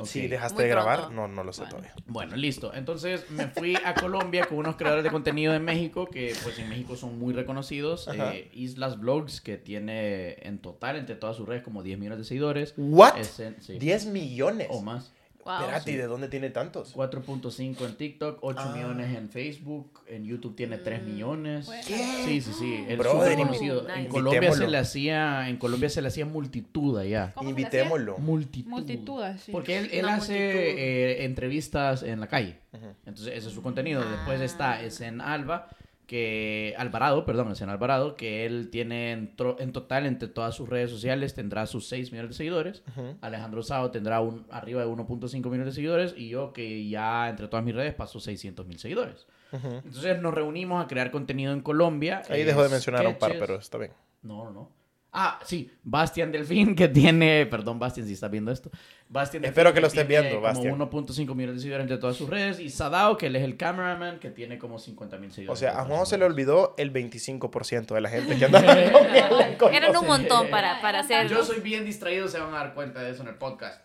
Si 0.04 0.28
dejaste 0.28 0.54
Muy 0.54 0.64
de 0.66 0.70
grabar, 0.70 1.00
pronto. 1.00 1.16
no, 1.16 1.28
no 1.28 1.44
lo 1.44 1.52
sé 1.52 1.62
Bueno, 1.62 1.78
todavía. 1.78 1.96
bueno, 2.06 2.36
listo. 2.36 2.72
Entonces 2.76 3.28
me 3.32 3.48
fui 3.48 3.76
a 3.84 3.96
Colombia 3.96 4.46
con 4.46 4.60
unos 4.60 4.76
creadores 4.76 5.04
de 5.04 5.10
contenido 5.10 5.52
de 5.52 5.58
México 5.58 6.06
que 6.08 6.36
pues 6.44 6.60
en 6.60 6.70
México 6.70 6.96
son 6.96 7.18
muy 7.18 7.34
reconocidos. 7.34 8.08
Eh, 8.14 8.52
Islas 8.54 9.00
Vlogs 9.00 9.42
que 9.42 9.58
tiene 9.58 10.34
en 10.48 10.60
total 10.60 10.96
entre 10.96 11.16
todas 11.16 11.38
sus 11.38 11.48
redes 11.48 11.64
como 11.64 11.82
10 11.82 11.98
millones 11.98 12.20
de 12.20 12.26
seguidores. 12.26 12.76
¿What? 12.78 13.18
Es 13.18 13.40
en- 13.40 13.60
sí, 13.64 13.80
10 13.80 14.06
millones. 14.06 14.68
o 14.70 14.80
más. 14.84 15.12
Wow. 15.46 15.62
Espérate, 15.62 15.92
¿y 15.92 15.96
de 15.96 16.06
dónde 16.06 16.28
tiene 16.28 16.50
tantos? 16.50 16.94
4.5 16.94 17.86
en 17.86 17.96
TikTok, 17.96 18.40
8 18.42 18.60
Ah. 18.62 18.74
millones 18.76 19.18
en 19.18 19.30
Facebook, 19.30 20.02
en 20.08 20.26
YouTube 20.26 20.56
tiene 20.56 20.78
3 20.78 21.02
millones. 21.04 21.66
Bueno. 21.66 21.82
Sí, 21.84 22.42
sí, 22.42 22.52
sí. 22.54 22.86
Es 22.88 22.98
súper 23.02 23.38
conocido. 23.38 23.82
nice. 23.84 24.00
En 24.00 24.06
Colombia 24.08 24.52
se 24.54 24.68
le 24.68 24.78
hacía, 24.78 25.50
en 25.50 25.58
Colombia 25.58 25.90
se 25.90 26.02
le 26.02 26.10
hacía 26.10 26.26
multitud 26.26 26.98
allá. 26.98 27.32
¿Cómo 27.36 27.50
se 27.50 27.56
le 27.56 27.62
Invitémoslo. 27.62 28.18
Multitud. 28.20 28.70
Multitud, 28.70 29.24
sí. 29.44 29.52
Porque 29.52 29.78
él, 29.80 29.90
él 29.94 30.08
hace 30.10 30.36
eh, 30.38 31.26
entrevistas 31.26 32.04
en 32.04 32.20
la 32.20 32.28
calle. 32.28 32.58
Entonces, 33.06 33.34
ese 33.36 33.48
es 33.48 33.54
su 33.54 33.62
contenido. 33.64 34.04
Ah. 34.06 34.12
Después 34.12 34.42
está 34.42 34.82
en 34.84 35.22
Alba, 35.22 35.70
que 36.10 36.74
Alvarado, 36.76 37.24
perdón, 37.24 37.54
en 37.62 37.70
Alvarado, 37.70 38.16
que 38.16 38.48
él 38.48 38.70
tiene 38.72 39.12
en, 39.12 39.36
en 39.60 39.72
total 39.72 40.08
entre 40.08 40.28
todas 40.28 40.56
sus 40.56 40.68
redes 40.68 40.90
sociales 40.90 41.36
tendrá 41.36 41.68
sus 41.68 41.88
6 41.88 42.12
millones 42.12 42.32
de 42.32 42.36
seguidores. 42.36 42.84
Alejandro 43.22 43.62
Sao 43.62 43.92
tendrá 43.92 44.20
un, 44.20 44.48
arriba 44.50 44.82
de 44.82 44.88
1.5 44.88 45.36
millones 45.44 45.68
de 45.68 45.72
seguidores 45.72 46.16
y 46.18 46.30
yo 46.30 46.52
que 46.52 46.90
ya 46.90 47.30
entre 47.30 47.48
todas 47.48 47.64
mis 47.64 47.76
redes 47.76 47.94
paso 47.94 48.20
600 48.20 48.66
mil 48.66 48.80
seguidores. 48.80 49.28
Entonces 49.52 50.20
nos 50.20 50.34
reunimos 50.34 50.84
a 50.84 50.88
crear 50.88 51.12
contenido 51.12 51.54
en 51.54 51.62
Colombia. 51.62 52.24
Ahí 52.28 52.42
eh, 52.42 52.46
dejo 52.46 52.64
de 52.64 52.70
mencionar 52.70 53.06
a 53.06 53.10
un 53.10 53.20
par, 53.20 53.36
pero 53.38 53.58
está 53.58 53.78
bien. 53.78 53.92
No, 54.24 54.46
no, 54.46 54.52
no. 54.52 54.72
Ah, 55.12 55.40
sí, 55.44 55.72
Bastian 55.84 56.32
Delfín, 56.32 56.76
que 56.76 56.88
tiene, 56.88 57.48
perdón, 57.48 57.80
Bastian, 57.80 58.06
si 58.06 58.14
estás 58.14 58.30
viendo 58.30 58.52
esto. 58.52 58.70
Bastian 59.08 59.44
Espero 59.44 59.74
que 59.74 59.82
lo 59.82 59.88
estés 59.88 60.08
viendo, 60.08 60.40
Bastian. 60.40 60.78
Como 60.78 60.92
1.5 60.92 61.34
millones 61.34 61.56
de 61.56 61.62
seguidores 61.62 61.84
entre 61.86 61.98
todas 61.98 62.16
sus 62.16 62.30
redes. 62.30 62.60
Y 62.60 62.70
Sadao, 62.70 63.18
que 63.18 63.26
él 63.26 63.36
es 63.36 63.44
el 63.44 63.58
cameraman, 63.58 64.20
que 64.20 64.30
tiene 64.30 64.60
como 64.60 64.78
50 64.78 65.18
mil 65.18 65.32
O 65.32 65.34
seguidores. 65.34 65.60
sea, 65.60 65.70
entre 65.72 65.82
a 65.84 65.86
Juan 65.88 66.06
se 66.06 66.18
le 66.20 66.26
olvidó 66.26 66.76
el 66.78 66.94
25% 66.94 67.88
de 67.96 68.02
la 68.02 68.10
gente 68.10 68.38
que 68.38 68.46
andaba 68.46 68.68
con 68.68 68.78
él. 68.78 69.58
con 69.58 69.74
Eran 69.74 69.98
un 69.98 70.06
montón 70.06 70.50
para, 70.52 70.80
para 70.80 71.00
hacer. 71.00 71.28
Yo 71.28 71.44
soy 71.44 71.60
bien 71.60 71.86
distraído, 71.86 72.28
se 72.28 72.40
van 72.40 72.54
a 72.54 72.58
dar 72.58 72.74
cuenta 72.76 73.02
de 73.02 73.10
eso 73.12 73.24
en 73.24 73.30
el 73.30 73.36
podcast. 73.36 73.84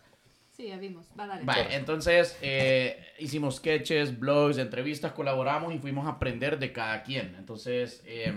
Sí, 0.55 0.67
ya 0.67 0.77
vimos. 0.77 1.07
Va, 1.19 1.27
dale. 1.27 1.43
Vale, 1.43 1.75
entonces 1.75 2.37
eh, 2.41 3.03
hicimos 3.19 3.57
sketches, 3.57 4.17
blogs, 4.17 4.57
entrevistas, 4.57 5.11
colaboramos 5.11 5.73
y 5.73 5.79
fuimos 5.79 6.05
a 6.05 6.11
aprender 6.11 6.59
de 6.59 6.71
cada 6.71 7.03
quien. 7.03 7.35
Entonces, 7.37 8.01
eh, 8.05 8.33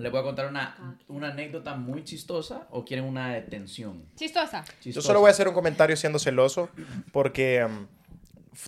les 0.00 0.10
voy 0.10 0.20
a 0.20 0.24
contar 0.24 0.46
una, 0.48 0.98
una 1.08 1.28
anécdota 1.28 1.74
muy 1.76 2.02
chistosa 2.04 2.66
o 2.70 2.84
quieren 2.84 3.04
una 3.04 3.32
detención. 3.34 4.04
Chistosa. 4.16 4.64
Yo 4.82 5.00
solo 5.00 5.20
voy 5.20 5.28
a 5.28 5.30
hacer 5.32 5.46
un 5.48 5.54
comentario 5.54 5.96
siendo 5.96 6.18
celoso 6.18 6.68
porque 7.12 7.64
um, 7.64 7.86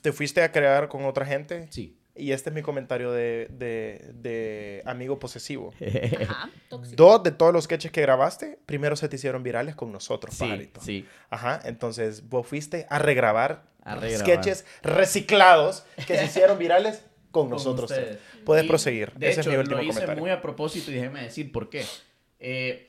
te 0.00 0.12
fuiste 0.12 0.42
a 0.42 0.52
crear 0.52 0.88
con 0.88 1.04
otra 1.04 1.26
gente 1.26 1.66
Sí. 1.70 1.96
y 2.14 2.32
este 2.32 2.50
es 2.50 2.54
mi 2.54 2.62
comentario 2.62 3.10
de, 3.12 3.48
de- 3.50 4.12
de 4.14 4.82
amigo 4.86 5.18
posesivo. 5.18 5.72
Ajá. 6.28 6.50
Dos 6.96 7.22
de 7.22 7.30
todos 7.32 7.52
los 7.52 7.64
sketches 7.64 7.90
que 7.92 8.00
grabaste, 8.02 8.58
primero 8.66 8.96
se 8.96 9.08
te 9.08 9.16
hicieron 9.16 9.42
virales 9.42 9.74
con 9.74 9.92
nosotros, 9.92 10.34
Sí, 10.34 10.44
pajarito. 10.44 10.80
sí. 10.80 11.06
Ajá, 11.30 11.60
entonces 11.64 12.28
vos 12.28 12.46
fuiste 12.46 12.86
a 12.90 12.98
regrabar, 12.98 13.64
A 13.84 13.94
regrabar. 13.96 14.26
sketches 14.26 14.64
reciclados 14.82 15.84
que 16.06 16.16
se 16.16 16.24
hicieron 16.26 16.58
virales 16.58 17.02
con 17.30 17.48
nosotros. 17.48 17.90
ustedes. 17.90 18.18
Puedes 18.44 18.64
Y, 18.64 18.68
proseguir. 18.68 19.12
De 19.14 19.28
Ese 19.30 19.40
hecho, 19.40 19.50
es 19.50 19.56
mi 19.56 19.60
último 19.60 19.76
lo 19.76 19.82
hice 19.82 19.92
comentario. 19.94 20.20
muy 20.22 20.30
a 20.30 20.42
propósito 20.42 20.90
y 20.90 20.94
déjeme 20.94 21.22
decir 21.22 21.50
por 21.52 21.68
qué. 21.70 21.84
Eh, 22.40 22.88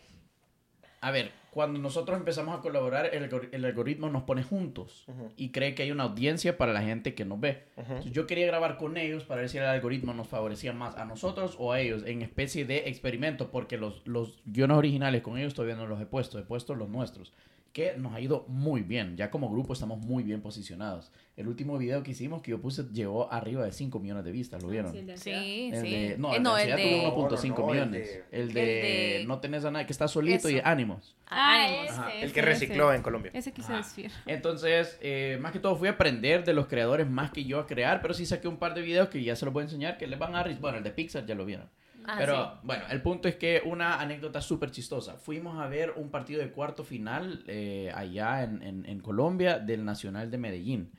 a 1.01 1.11
ver, 1.11 1.31
cuando 1.51 1.79
nosotros 1.79 2.17
empezamos 2.17 2.57
a 2.57 2.61
colaborar, 2.61 3.09
el, 3.13 3.29
algor- 3.29 3.49
el 3.51 3.63
algoritmo 3.65 4.09
nos 4.09 4.23
pone 4.23 4.41
juntos 4.41 5.03
Ujú. 5.07 5.31
y 5.37 5.49
cree 5.51 5.75
que 5.75 5.83
hay 5.83 5.91
una 5.91 6.03
audiencia 6.03 6.57
para 6.57 6.73
la 6.73 6.81
gente 6.81 7.13
que 7.13 7.25
nos 7.25 7.39
ve. 7.39 7.65
Ujú. 7.75 7.85
Entonces, 7.89 8.11
yo 8.13 8.25
quería 8.25 8.47
grabar 8.47 8.77
con 8.77 8.97
ellos 8.97 9.23
para 9.23 9.41
ver 9.41 9.49
si 9.49 9.57
el 9.59 9.65
algoritmo 9.65 10.13
nos 10.15 10.27
favorecía 10.27 10.73
más 10.73 10.95
a 10.95 11.05
nosotros 11.05 11.55
o 11.59 11.71
a 11.71 11.79
ellos 11.79 12.03
en 12.07 12.21
especie 12.23 12.65
de 12.65 12.87
experimento, 12.89 13.51
porque 13.51 13.77
los, 13.77 14.01
los 14.07 14.41
guiones 14.45 14.77
originales 14.77 15.21
con 15.21 15.37
ellos 15.37 15.53
todavía 15.53 15.75
no 15.75 15.85
los 15.85 16.01
he 16.01 16.05
puesto, 16.07 16.39
he 16.39 16.43
puesto 16.43 16.73
los 16.73 16.89
nuestros, 16.89 17.33
que 17.73 17.95
nos 17.97 18.13
ha 18.13 18.21
ido 18.21 18.45
muy 18.47 18.81
bien. 18.83 19.17
Ya 19.17 19.31
como 19.31 19.49
grupo 19.49 19.73
estamos 19.73 19.97
muy 19.99 20.21
bien 20.23 20.41
posicionados. 20.41 21.11
El 21.35 21.47
último 21.47 21.77
video 21.79 22.03
que 22.03 22.11
hicimos 22.11 22.43
que 22.43 22.51
yo 22.51 22.61
puse 22.61 22.83
llegó 22.93 23.33
arriba 23.33 23.65
de 23.65 23.71
5 23.71 23.99
millones 23.99 24.23
de 24.23 24.31
vistas, 24.31 24.61
¿lo 24.61 24.69
vieron? 24.69 24.93
Sí, 25.17 25.71
El 25.73 25.81
sí. 25.81 25.89
de, 25.91 26.15
no, 26.19 26.33
Eh, 26.33 26.37
el 26.37 26.43
no, 26.43 26.55
de 26.55 26.63
el 26.65 26.71
Ansiedad 26.71 26.77
de. 26.77 27.01
tuvo 27.11 27.27
1.5 27.27 27.47
No, 27.49 27.55
no, 27.57 27.65
no, 27.65 27.73
el 27.73 27.89
millones. 27.89 28.07
de- 28.07 28.23
El 28.31 28.53
de, 28.53 29.15
el 29.15 29.21
de- 29.23 29.27
No 29.27 29.39
tenés 29.39 29.65
a 29.65 29.71
nadie, 29.71 29.87
que 29.87 29.91
está 29.91 30.07
solito 30.07 30.49
y 30.51 30.61
ánimos. 30.63 31.15
Ah, 31.25 31.65
Ánimos. 31.65 32.07
ese. 32.13 32.23
El 32.25 32.31
que 32.31 32.41
recicló 32.43 32.89
ese. 32.91 32.97
en 32.97 33.01
Colombia. 33.01 33.31
Ese 33.33 33.51
quise 33.51 33.73
decir. 33.73 34.11
Entonces, 34.27 34.99
eh, 35.01 35.39
más 35.41 35.51
que 35.51 35.57
todo 35.59 35.75
fui 35.75 35.87
a 35.87 35.91
aprender 35.91 36.43
de 36.43 36.53
los 36.53 36.67
creadores 36.67 37.09
más 37.09 37.31
que 37.31 37.43
yo 37.43 37.59
a 37.59 37.65
crear, 37.65 38.03
pero 38.03 38.13
sí 38.13 38.27
saqué 38.27 38.47
un 38.47 38.57
par 38.57 38.75
de 38.75 38.83
videos 38.83 39.09
que 39.09 39.23
ya 39.23 39.35
se 39.35 39.45
los 39.45 39.53
voy 39.53 39.61
a 39.61 39.65
enseñar, 39.65 39.97
que 39.97 40.05
les 40.05 40.19
van 40.19 40.35
a... 40.35 40.43
Bueno, 40.61 40.77
el 40.77 40.83
de 40.83 40.91
Pixar 40.91 41.25
ya 41.25 41.33
lo 41.33 41.43
vieron. 41.43 41.67
Ah, 42.05 42.15
Pero 42.17 42.43
sí. 42.43 42.59
bueno, 42.63 42.83
el 42.89 43.01
punto 43.01 43.27
es 43.27 43.35
que 43.35 43.61
una 43.65 43.99
anécdota 44.01 44.41
súper 44.41 44.71
chistosa. 44.71 45.15
Fuimos 45.15 45.59
a 45.59 45.67
ver 45.67 45.93
un 45.95 46.09
partido 46.09 46.41
de 46.41 46.51
cuarto 46.51 46.83
final 46.83 47.43
eh, 47.47 47.91
allá 47.95 48.43
en, 48.43 48.61
en- 48.61 48.85
en 48.85 48.99
Colombia 48.99 49.59
del 49.59 49.85
Nacional 49.85 50.29
de 50.31 50.37
Medellín. 50.37 50.91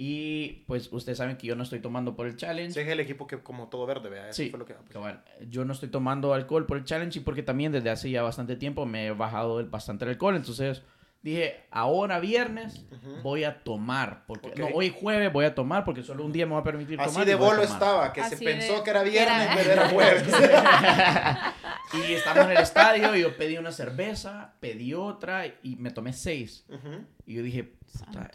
Y 0.00 0.64
pues 0.68 0.92
ustedes 0.92 1.18
saben 1.18 1.36
que 1.36 1.48
yo 1.48 1.56
no 1.56 1.64
estoy 1.64 1.80
tomando 1.80 2.14
por 2.14 2.26
el 2.28 2.36
challenge. 2.36 2.70
Ese 2.70 2.82
es 2.82 2.88
el 2.88 3.00
equipo 3.00 3.26
que 3.26 3.38
como 3.42 3.68
todo 3.68 3.84
verde, 3.84 4.08
vea. 4.08 4.32
Sí, 4.32 4.48
fue 4.50 4.58
lo 4.60 4.64
que... 4.64 4.74
cabal. 4.92 5.24
Yo 5.48 5.64
no 5.64 5.72
estoy 5.72 5.88
tomando 5.88 6.32
alcohol 6.34 6.66
por 6.66 6.76
el 6.76 6.84
challenge 6.84 7.18
y 7.18 7.22
porque 7.22 7.42
también 7.42 7.72
desde 7.72 7.90
hace 7.90 8.08
ya 8.10 8.22
bastante 8.22 8.54
tiempo 8.54 8.86
me 8.86 9.06
he 9.08 9.10
bajado 9.10 9.58
el- 9.58 9.66
bastante 9.66 10.04
el 10.04 10.12
alcohol. 10.12 10.36
Entonces 10.36 10.82
dije, 11.28 11.60
ahora 11.70 12.18
viernes 12.20 12.84
voy 13.22 13.44
a 13.44 13.62
tomar. 13.62 14.24
Porque. 14.26 14.52
No, 14.56 14.66
hoy 14.74 14.94
jueves 14.96 15.32
voy 15.32 15.44
a 15.44 15.54
tomar 15.54 15.84
porque 15.84 16.02
solo 16.02 16.24
un 16.24 16.32
día 16.32 16.46
me 16.46 16.52
voy 16.52 16.60
a 16.60 16.64
permitir 16.64 16.96
tomar. 16.96 17.08
Así 17.10 17.24
de 17.24 17.34
bolo 17.34 17.62
estaba, 17.62 18.12
que 18.12 18.22
se 18.24 18.36
pensó 18.36 18.82
que 18.84 18.90
era 18.90 19.02
viernes, 19.02 19.42
Era- 19.42 19.54
pero 19.56 19.72
era 19.72 19.88
jueves. 19.88 20.24
Y 21.94 22.12
estamos 22.12 22.44
en 22.44 22.50
el 22.50 22.58
estadio 22.58 23.16
y 23.16 23.22
yo 23.22 23.36
pedí 23.36 23.56
una 23.56 23.72
cerveza, 23.72 24.52
pedí 24.60 24.92
otra 24.92 25.46
y 25.62 25.76
me 25.76 25.90
tomé 25.90 26.12
seis. 26.12 26.66
Y 27.24 27.34
yo 27.34 27.42
dije, 27.42 27.72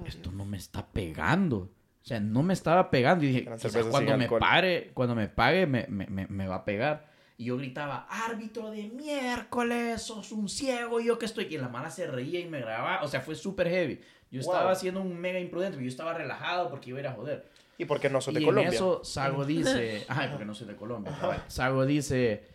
esto 0.06 0.23
Dios. 0.23 0.36
no 0.36 0.45
me 0.45 0.58
está 0.58 0.88
pegando. 0.88 1.58
O 1.58 2.06
sea, 2.06 2.19
no 2.19 2.43
me 2.43 2.53
estaba 2.53 2.89
pegando. 2.89 3.23
Y 3.25 3.27
dije, 3.27 3.49
cuando 3.91 4.17
me 4.17 4.27
pare, 4.27 4.91
cuando 4.93 5.15
me 5.15 5.27
pague, 5.29 5.67
me, 5.67 5.86
me, 5.88 6.08
me, 6.08 6.27
me 6.27 6.47
va 6.47 6.56
a 6.56 6.65
pegar. 6.65 7.12
Y 7.38 7.46
yo 7.46 7.58
gritaba, 7.58 8.08
árbitro 8.10 8.69
de 8.69 8.89
miércoles, 8.89 10.02
sos 10.02 10.32
un 10.32 10.48
ciego, 10.50 11.00
y 11.00 11.06
yo 11.06 11.17
que 11.17 11.26
estoy. 11.26 11.46
Y 11.50 11.58
la 11.58 11.67
mala 11.69 11.89
se 11.89 12.06
reía 12.08 12.39
y 12.39 12.46
me 12.46 12.60
grababa. 12.62 13.04
O 13.04 13.08
sea, 13.08 13.22
fue 13.22 13.36
súper 13.36 13.67
heavy. 13.69 14.00
Yo 14.32 14.41
Wow. 14.41 14.54
estaba 14.54 14.72
haciendo 14.72 15.02
un 15.02 15.15
mega 15.19 15.39
imprudente, 15.39 15.78
pero 15.78 15.84
yo 15.86 15.89
estaba 15.89 16.13
relajado 16.13 16.69
porque 16.69 16.89
iba 16.89 16.98
a 17.00 17.02
ir 17.02 17.08
a 17.08 17.13
joder. 17.13 17.46
¿Y 17.78 17.86
por 17.86 18.00
qué 18.00 18.10
no 18.10 18.22
sos 18.22 18.34
de 18.34 18.41
y 18.41 18.46
Colombia? 18.46 18.69
en 18.69 18.74
eso 18.76 19.04
Sago 19.04 19.46
dice, 19.46 20.06
ay, 20.08 20.30
porque 20.30 20.46
no 20.46 20.54
soy 20.56 20.67
de 20.67 20.76
Colombia. 20.76 21.15
Sago 21.48 21.86
dice, 21.86 22.48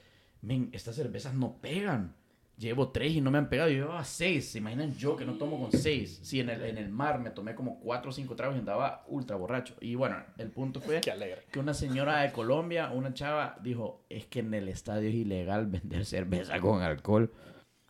men, 0.42 0.70
estas 0.72 0.94
cervezas 0.96 1.34
no 1.34 1.56
pegan. 1.60 2.14
Llevo 2.58 2.88
tres 2.90 3.12
y 3.12 3.20
no 3.20 3.30
me 3.30 3.38
han 3.38 3.48
pegado. 3.48 3.70
Yo 3.70 3.76
llevaba 3.84 4.04
seis. 4.04 4.50
¿Se 4.50 4.58
imaginan 4.58 4.92
yo 4.96 5.14
que 5.16 5.24
no 5.24 5.34
tomo 5.34 5.60
con 5.60 5.70
seis? 5.70 6.18
Sí, 6.22 6.40
en 6.40 6.50
el, 6.50 6.62
en 6.64 6.76
el 6.76 6.88
mar 6.88 7.20
me 7.20 7.30
tomé 7.30 7.54
como 7.54 7.78
cuatro 7.78 8.10
o 8.10 8.12
cinco 8.12 8.34
tragos 8.34 8.56
y 8.56 8.58
andaba 8.58 9.04
ultra 9.06 9.36
borracho. 9.36 9.74
Y 9.80 9.94
bueno, 9.94 10.16
el 10.38 10.50
punto 10.50 10.80
fue 10.82 11.00
que 11.00 11.58
una 11.60 11.72
señora 11.72 12.20
de 12.22 12.32
Colombia, 12.32 12.90
una 12.92 13.14
chava, 13.14 13.56
dijo, 13.62 14.04
es 14.08 14.26
que 14.26 14.40
en 14.40 14.52
el 14.54 14.68
estadio 14.68 15.08
es 15.08 15.14
ilegal 15.14 15.66
vender 15.70 16.04
cerveza 16.04 16.58
con 16.60 16.82
alcohol. 16.82 17.32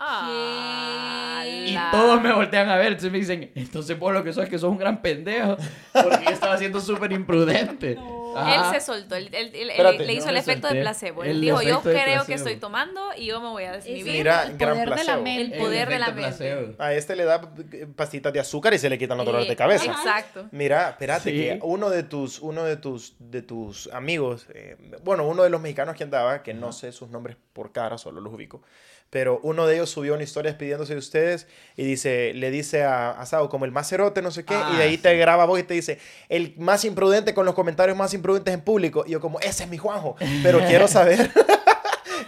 Ah, 0.00 1.44
Y 1.46 1.72
la- 1.72 1.90
todos 1.90 2.22
me 2.22 2.33
voltean 2.33 2.68
a 2.68 2.76
ver, 2.76 2.88
entonces 2.88 3.11
me 3.11 3.18
dicen, 3.18 3.50
entonces 3.54 3.98
vos 3.98 4.12
lo 4.12 4.22
que 4.22 4.33
sos 4.33 4.44
es 4.44 4.50
que 4.50 4.59
sos 4.59 4.70
un 4.70 4.78
gran 4.78 5.02
pendejo, 5.02 5.57
porque 5.92 6.24
yo 6.24 6.31
estaba 6.31 6.57
siendo 6.57 6.81
súper 6.81 7.12
imprudente. 7.12 7.96
No. 8.17 8.17
Ajá. 8.37 8.55
Él 8.75 8.75
se 8.81 8.87
soltó, 8.87 9.14
él, 9.17 9.29
él- 9.33 9.51
él- 9.55 9.71
Espérate, 9.71 10.05
le 10.05 10.12
hizo 10.12 10.27
no 10.27 10.31
el 10.33 10.37
efecto 10.38 10.67
de 10.69 10.75
solté. 10.75 10.81
placebo. 10.83 11.25
Él 11.25 11.31
El 11.31 11.41
dijo, 11.41 11.62
yo 11.62 11.77
de 11.77 11.83
creo 11.83 12.05
que 12.05 12.27
placebo. 12.27 12.35
estoy 12.35 12.57
tomando 12.57 13.01
y 13.17 13.27
yo 13.27 13.41
me 13.41 13.49
voy 13.49 13.64
a 13.64 13.73
desvivir. 13.73 14.05
Mira, 14.12 14.45
el 14.45 14.57
gran 14.59 14.75
poder 14.75 14.88
de 14.88 14.91
la 14.91 14.95
placebo. 14.97 15.23
mente. 15.23 15.57
El 15.57 15.62
poder 15.62 15.88
de 15.88 15.99
la 15.99 16.07
mente. 16.07 16.23
placebo. 16.23 16.75
A 16.79 16.93
este 16.95 17.17
le 17.17 17.25
da 17.25 17.53
eh, 17.73 17.87
pastitas 17.95 18.33
de 18.33 18.41
azúcar 18.41 18.75
y 18.75 18.79
se 18.79 18.88
le 18.91 18.99
quitan 18.99 19.17
los 19.17 19.27
dolores 19.27 19.49
de 19.49 19.57
cabeza. 19.57 19.85
Exacto. 19.87 20.47
Mira, 20.51 20.91
espérate, 20.91 21.31
Sí. 21.31 21.37
que 21.37 21.59
uno 21.62 21.91
de 21.91 22.03
tus, 22.03 22.38
uno 22.41 22.64
de 22.64 22.77
tus, 22.77 23.14
de 23.19 23.43
tus 23.43 23.88
amigos, 23.93 24.47
eh, 24.55 24.77
bueno, 25.03 25.27
uno 25.27 25.43
de 25.43 25.51
los 25.51 25.61
mexicanos 25.61 25.97
que 25.97 26.05
andaba, 26.05 26.43
que 26.43 26.55
no 26.55 26.73
sé 26.73 26.93
sus 26.93 27.09
nombres 27.11 27.37
por 27.53 27.73
cara, 27.73 27.99
solo 27.99 28.21
los 28.21 28.33
ubico, 28.33 28.62
pero 29.11 29.40
uno 29.42 29.66
de 29.66 29.77
ellos 29.77 29.90
subió 29.90 30.14
una 30.14 30.23
historia 30.23 30.51
despidiéndose 30.51 30.92
de 30.92 30.99
ustedes 30.99 31.47
y 31.77 31.85
dice, 31.85 32.33
le 32.35 32.51
dice 32.51 32.85
a, 32.85 33.11
a 33.11 33.27
Sao 33.27 33.49
como 33.49 33.64
el 33.64 33.73
más 33.73 33.88
cerote, 33.88 34.23
no 34.23 34.31
sé 34.31 34.44
qué, 34.44 34.55
y 34.55 34.77
de 34.77 34.83
Ah, 34.83 34.87
ahí 34.87 34.99
te 34.99 35.16
graba 35.16 35.47
vos 35.47 35.59
y 35.59 35.62
te 35.62 35.75
dice, 35.75 35.99
el 36.29 36.55
más 36.59 36.85
imprudente 36.85 37.35
con 37.35 37.47
los 37.47 37.55
comentarios 37.55 37.97
más 37.97 38.12
imprudentes 38.14 38.53
en 38.53 38.61
público. 38.61 39.05
Y 39.07 39.12
yo 39.12 39.21
como, 39.21 39.40
ese 39.40 39.64
es 39.64 39.71
mi 39.71 39.79
Juanjo, 39.79 40.16
pero 40.42 40.61
quiero 40.61 40.88
saber... 40.88 41.31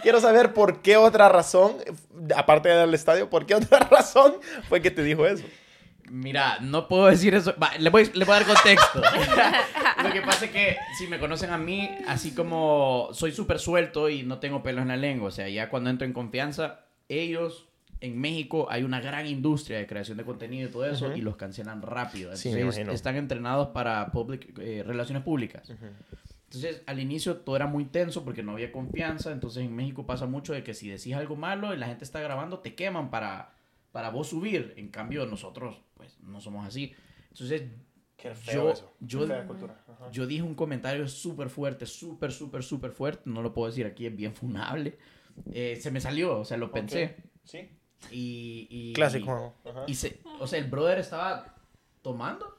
Quiero 0.01 0.19
saber 0.19 0.53
por 0.53 0.81
qué 0.81 0.97
otra 0.97 1.29
razón, 1.29 1.75
aparte 2.35 2.69
del 2.69 2.93
estadio, 2.93 3.29
por 3.29 3.45
qué 3.45 3.53
otra 3.53 3.79
razón 3.91 4.35
fue 4.67 4.81
que 4.81 4.89
te 4.89 5.03
dijo 5.03 5.27
eso. 5.27 5.43
Mira, 6.09 6.57
no 6.59 6.87
puedo 6.87 7.05
decir 7.05 7.35
eso. 7.35 7.53
Va, 7.61 7.71
le, 7.77 7.89
voy, 7.89 8.09
le 8.13 8.25
voy 8.25 8.35
a 8.35 8.39
dar 8.39 8.47
contexto. 8.47 9.01
Lo 10.03 10.11
que 10.11 10.21
pasa 10.21 10.45
es 10.45 10.51
que 10.51 10.77
si 10.97 11.07
me 11.07 11.19
conocen 11.19 11.49
a 11.51 11.57
mí, 11.57 11.89
así 12.07 12.31
como 12.33 13.09
soy 13.13 13.31
súper 13.31 13.59
suelto 13.59 14.09
y 14.09 14.23
no 14.23 14.39
tengo 14.39 14.63
pelos 14.63 14.81
en 14.83 14.87
la 14.89 14.97
lengua, 14.97 15.27
o 15.29 15.31
sea, 15.31 15.47
ya 15.49 15.69
cuando 15.69 15.89
entro 15.89 16.05
en 16.05 16.13
confianza, 16.13 16.85
ellos 17.09 17.67
en 17.99 18.19
México 18.19 18.67
hay 18.69 18.83
una 18.83 18.99
gran 18.99 19.27
industria 19.27 19.77
de 19.77 19.85
creación 19.85 20.17
de 20.17 20.23
contenido 20.25 20.67
y 20.67 20.71
todo 20.71 20.85
eso 20.85 21.07
Ujú. 21.07 21.17
y 21.17 21.21
los 21.21 21.35
cancelan 21.35 21.81
rápido. 21.83 22.35
Sí, 22.35 22.49
Entonces 22.49 22.53
me 22.55 22.61
imagino. 22.61 22.91
están 22.93 23.15
entrenados 23.15 23.67
para 23.69 24.11
public, 24.11 24.57
eh, 24.59 24.83
relaciones 24.85 25.23
públicas. 25.23 25.71
Entonces, 26.45 26.81
al 26.85 26.99
inicio 26.99 27.37
todo 27.37 27.55
era 27.55 27.67
muy 27.67 27.85
tenso 27.85 28.25
porque 28.25 28.43
no 28.43 28.53
había 28.53 28.71
confianza. 28.71 29.31
Entonces, 29.31 29.63
en 29.63 29.73
México 29.75 30.05
pasa 30.05 30.25
mucho 30.25 30.51
de 30.51 30.63
que 30.63 30.73
si 30.73 30.89
decís 30.89 31.13
algo 31.13 31.35
malo 31.35 31.73
y 31.73 31.77
la 31.77 31.87
gente 31.87 32.03
está 32.03 32.19
grabando, 32.21 32.59
te 32.59 32.73
queman 32.75 33.09
para, 33.09 33.53
para 33.91 34.09
vos 34.09 34.29
subir. 34.29 34.73
En 34.77 34.89
cambio, 34.89 35.25
nosotros, 35.27 35.79
pues, 35.93 36.19
no 36.21 36.41
somos 36.41 36.67
así. 36.67 36.93
Entonces, 37.31 37.63
Qué 38.21 38.33
Yo- 38.53 38.73
yo- 38.99 39.27
Fea 39.27 39.45
cultura. 39.47 39.83
Ajá. 39.87 40.11
yo 40.11 40.27
dije 40.27 40.43
un 40.43 40.53
comentario 40.55 41.07
súper 41.07 41.49
fuerte, 41.49 41.85
súper, 41.85 42.31
súper, 42.31 42.63
súper 42.63 42.91
fuerte. 42.91 43.23
No 43.25 43.41
lo 43.41 43.53
puedo 43.53 43.67
decir 43.67 43.85
aquí, 43.85 44.05
es 44.05 44.15
bien 44.15 44.35
funable. 44.35 44.97
Eh, 45.51 45.77
se 45.81 45.89
me 45.91 45.99
salió, 46.01 46.39
o 46.39 46.45
sea, 46.45 46.57
lo 46.57 46.71
pensé. 46.71 47.15
Sí. 47.43 47.69
Y, 48.11 48.67
y- 48.69 48.93
Clásico. 48.93 49.55
y-. 49.65 49.69
Ajá. 49.69 49.85
se, 49.93 50.21
o 50.39 50.47
sea, 50.47 50.59
el 50.59 50.69
brother 50.69 50.99
estaba 50.99 51.55
tomando 52.01 52.55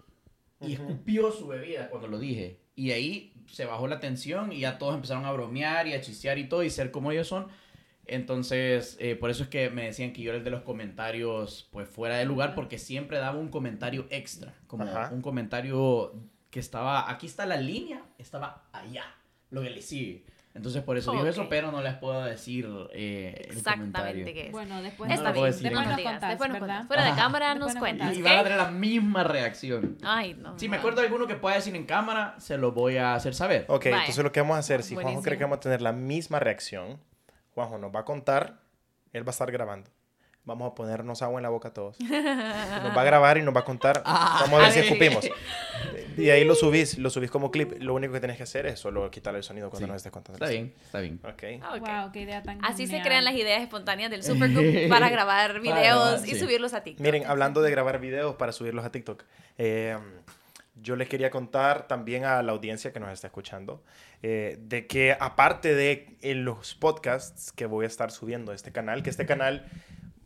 y 0.60 0.74
Ujú. 0.74 0.82
escupió 0.84 1.30
su 1.32 1.46
bebida 1.48 1.88
cuando 1.90 2.08
lo 2.08 2.18
dije. 2.18 2.60
Y 2.74 2.90
ahí 2.92 3.44
se 3.48 3.64
bajó 3.66 3.86
la 3.86 4.00
tensión 4.00 4.52
y 4.52 4.60
ya 4.60 4.78
todos 4.78 4.94
empezaron 4.94 5.24
a 5.26 5.32
bromear 5.32 5.86
y 5.86 5.92
a 5.94 6.00
chistear 6.00 6.38
y 6.38 6.48
todo 6.48 6.62
y 6.62 6.70
ser 6.70 6.90
como 6.90 7.12
ellos 7.12 7.28
son. 7.28 7.48
Entonces, 8.06 8.96
eh, 9.00 9.16
por 9.16 9.30
eso 9.30 9.44
es 9.44 9.48
que 9.48 9.70
me 9.70 9.84
decían 9.84 10.12
que 10.12 10.22
yo 10.22 10.30
era 10.30 10.38
el 10.38 10.44
de 10.44 10.50
los 10.50 10.62
comentarios, 10.62 11.68
pues 11.72 11.88
fuera 11.88 12.16
de 12.16 12.24
lugar, 12.24 12.54
porque 12.54 12.78
siempre 12.78 13.18
daba 13.18 13.38
un 13.38 13.48
comentario 13.48 14.06
extra, 14.10 14.54
como 14.66 14.84
Ajá. 14.84 15.10
un 15.12 15.22
comentario 15.22 16.12
que 16.50 16.60
estaba, 16.60 17.10
aquí 17.10 17.26
está 17.26 17.46
la 17.46 17.56
línea, 17.56 18.02
estaba 18.18 18.64
allá, 18.72 19.04
lo 19.50 19.62
que 19.62 19.70
le 19.70 19.80
sigue. 19.82 20.24
Entonces, 20.54 20.82
por 20.82 20.98
eso 20.98 21.12
digo 21.12 21.24
eso, 21.26 21.48
pero 21.48 21.72
no 21.72 21.80
les 21.80 21.94
puedo 21.94 22.22
decir 22.24 22.68
eh, 22.92 23.46
el 23.48 23.56
Exactamente 23.56 23.98
comentario. 23.98 24.24
qué 24.26 24.46
es. 24.48 24.52
Bueno, 24.52 24.82
después 24.82 25.08
No 25.08 25.14
Está 25.14 25.32
bien, 25.32 25.46
decir. 25.46 25.62
después 25.62 25.82
No 25.82 25.88
nos 25.88 25.96
digas, 25.96 26.12
contás, 26.12 26.28
después 26.28 26.50
nos. 26.50 26.86
Fuera 26.88 27.04
de 27.04 27.08
Ajá. 27.08 27.22
cámara 27.22 27.48
Después 27.54 27.74
nos 27.74 27.80
cuentas. 27.80 28.14
Y 28.18 28.20
van 28.20 28.38
a 28.38 28.42
tener 28.42 28.58
la 28.58 28.70
misma 28.70 29.24
reacción. 29.24 29.96
Ay, 30.02 30.34
no. 30.34 30.58
Si 30.58 30.68
me 30.68 30.76
no. 30.76 30.80
acuerdo 30.80 31.00
de 31.00 31.06
alguno 31.06 31.26
que 31.26 31.36
pueda 31.36 31.56
decir 31.56 31.74
en 31.74 31.86
cámara, 31.86 32.34
se 32.38 32.58
lo 32.58 32.72
voy 32.72 32.98
a 32.98 33.14
hacer 33.14 33.34
saber. 33.34 33.64
Ok, 33.68 33.86
Vaya. 33.86 34.00
entonces 34.00 34.22
lo 34.22 34.30
que 34.30 34.40
vamos 34.42 34.56
a 34.56 34.58
hacer, 34.58 34.82
si 34.82 34.92
Juanjo 34.92 35.04
Buenísimo. 35.06 35.22
cree 35.24 35.38
que 35.38 35.44
vamos 35.44 35.56
a 35.56 35.60
tener 35.60 35.80
la 35.80 35.92
misma 35.92 36.38
reacción, 36.38 36.98
Juanjo 37.54 37.78
nos 37.78 37.94
va 37.94 38.00
a 38.00 38.04
contar, 38.04 38.60
él 39.12 39.26
va 39.26 39.30
a 39.30 39.32
estar 39.32 39.50
grabando. 39.50 39.90
Vamos 40.44 40.72
a 40.72 40.74
ponernos 40.74 41.22
agua 41.22 41.38
en 41.38 41.44
la 41.44 41.50
boca 41.50 41.72
todos. 41.72 42.00
Nos 42.00 42.10
va 42.96 43.00
a 43.02 43.04
grabar 43.04 43.38
y 43.38 43.42
nos 43.42 43.54
va 43.54 43.60
a 43.60 43.64
contar. 43.64 44.02
Ah, 44.04 44.38
vamos 44.42 44.58
a 44.60 44.62
ver 44.64 44.72
si 44.72 44.78
escupimos. 44.80 45.24
Y 46.16 46.30
ahí 46.30 46.44
lo 46.44 46.54
subís, 46.56 46.98
lo 46.98 47.10
subís 47.10 47.30
como 47.30 47.50
clip. 47.52 47.74
Lo 47.80 47.94
único 47.94 48.12
que 48.12 48.18
tenés 48.20 48.36
que 48.38 48.42
hacer 48.42 48.66
es 48.66 48.80
solo 48.80 49.08
quitar 49.10 49.34
el 49.36 49.42
sonido 49.44 49.70
cuando 49.70 49.86
Sí. 49.86 49.90
nos 49.92 49.96
estés 49.98 50.10
contando. 50.12 50.44
Está 50.44 50.50
bien, 50.52 50.74
está 50.84 50.98
bien. 51.00 51.20
Ok. 51.24 51.62
Ah, 51.62 51.74
ok. 51.76 51.80
Wow, 51.80 52.12
qué 52.12 52.20
idea 52.22 52.42
tan 52.42 52.62
Así 52.64 52.86
se 52.86 52.94
genial. 52.94 53.06
crean 53.06 53.24
las 53.24 53.34
ideas 53.34 53.62
espontáneas 53.62 54.10
del 54.10 54.24
Supergroup 54.24 54.88
para 54.88 55.08
grabar 55.10 55.60
videos 55.60 55.78
grabar, 55.78 56.28
y 56.28 56.32
sí. 56.32 56.38
subirlos 56.40 56.74
a 56.74 56.82
TikTok. 56.82 57.00
Miren, 57.04 57.24
hablando 57.26 57.62
de 57.62 57.70
grabar 57.70 58.00
videos 58.00 58.34
para 58.34 58.50
subirlos 58.52 58.84
a 58.84 58.90
TikTok, 58.90 59.22
eh, 59.58 59.96
yo 60.74 60.96
les 60.96 61.08
quería 61.08 61.30
contar 61.30 61.86
también 61.86 62.24
a 62.24 62.42
la 62.42 62.52
audiencia 62.52 62.92
que 62.92 63.00
nos 63.00 63.10
está 63.12 63.26
escuchando 63.26 63.82
eh, 64.22 64.56
de 64.60 64.86
que 64.86 65.16
aparte 65.18 65.74
de 65.74 66.16
eh, 66.22 66.34
los 66.34 66.74
podcasts 66.74 67.52
que 67.52 67.66
voy 67.66 67.84
a 67.84 67.88
estar 67.88 68.10
subiendo 68.10 68.52
a 68.52 68.54
este 68.54 68.72
canal, 68.72 69.02
que 69.02 69.10
este 69.10 69.26
canal 69.26 69.66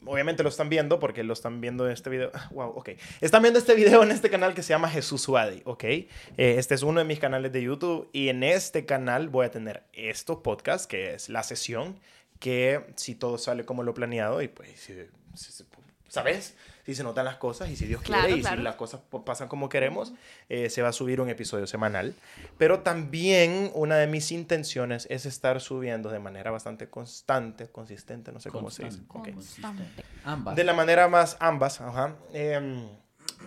obviamente 0.09 0.45
lo 0.45 0.49
están 0.49 0.69
viendo 0.69 1.01
porque 1.01 1.25
lo 1.25 1.33
están 1.33 1.61
viendo 1.61 1.85
en 1.87 1.93
este 1.93 2.11
video. 2.11 2.31
Wow, 2.53 2.69
ok. 2.77 2.91
Están 3.21 3.43
viendo 3.43 3.59
este 3.59 3.75
video 3.75 4.05
en 4.05 4.13
este 4.13 4.31
canal 4.31 4.55
que 4.55 4.63
se 4.63 4.69
llama 4.69 4.89
Jesús 4.89 5.23
Suadi, 5.23 5.63
ok. 5.65 5.83
Eh, 5.85 6.09
este 6.37 6.77
es 6.77 6.83
uno 6.85 7.01
de 7.01 7.05
mis 7.07 7.19
canales 7.19 7.51
de 7.53 7.63
YouTube 7.63 8.09
y 8.13 8.29
en 8.29 8.45
este 8.45 8.87
canal 8.87 9.29
voy 9.29 9.47
a 9.47 9.51
tener 9.51 9.83
estos 9.93 10.39
podcasts, 10.39 10.87
que 10.87 11.15
es 11.15 11.29
la 11.29 11.43
sesión, 11.43 11.99
que 12.39 12.85
si 12.97 13.15
todo 13.17 13.37
sale 13.39 13.65
como 13.65 13.83
lo 13.83 13.95
planeado 13.95 14.43
y 14.43 14.49
pues, 14.49 14.79
si- 14.79 14.95
si- 15.35 15.65
¿sabes? 16.09 16.55
Si 16.85 16.95
se 16.95 17.03
notan 17.03 17.25
las 17.25 17.37
cosas 17.37 17.69
y 17.69 17.77
si 17.77 17.87
Dios 17.87 18.01
quiere 18.01 18.21
Claro, 18.21 18.37
y 18.37 18.40
claro. 18.40 18.57
si 18.59 18.62
las 18.62 18.77
cosas 18.77 19.01
pasan 19.25 19.49
como 19.49 19.69
queremos, 19.69 20.12
eh, 20.49 20.71
se 20.71 20.83
va 20.83 20.88
a 20.90 20.92
subir 20.92 21.21
un 21.21 21.29
episodio 21.29 21.66
semanal. 21.66 22.14
Pero 22.59 22.81
también 22.81 23.71
una 23.75 23.97
de 23.97 24.07
mis 24.07 24.31
intenciones 24.31 25.07
es 25.11 25.27
estar 25.27 25.61
subiendo 25.61 26.11
de 26.11 26.21
manera 26.21 26.51
bastante 26.53 26.88
constante, 26.88 27.66
consistente, 27.69 28.31
no 28.31 28.38
sé 28.38 28.51
cómo 28.51 28.71
se 28.71 28.85
dice. 28.85 29.01
Constante. 29.09 30.05
Ambas. 30.25 30.55
De 30.55 30.62
la 30.62 30.75
manera 30.75 31.09
más 31.09 31.37
ambas, 31.40 31.81
ajá. 31.81 32.14
Em, 32.33 32.87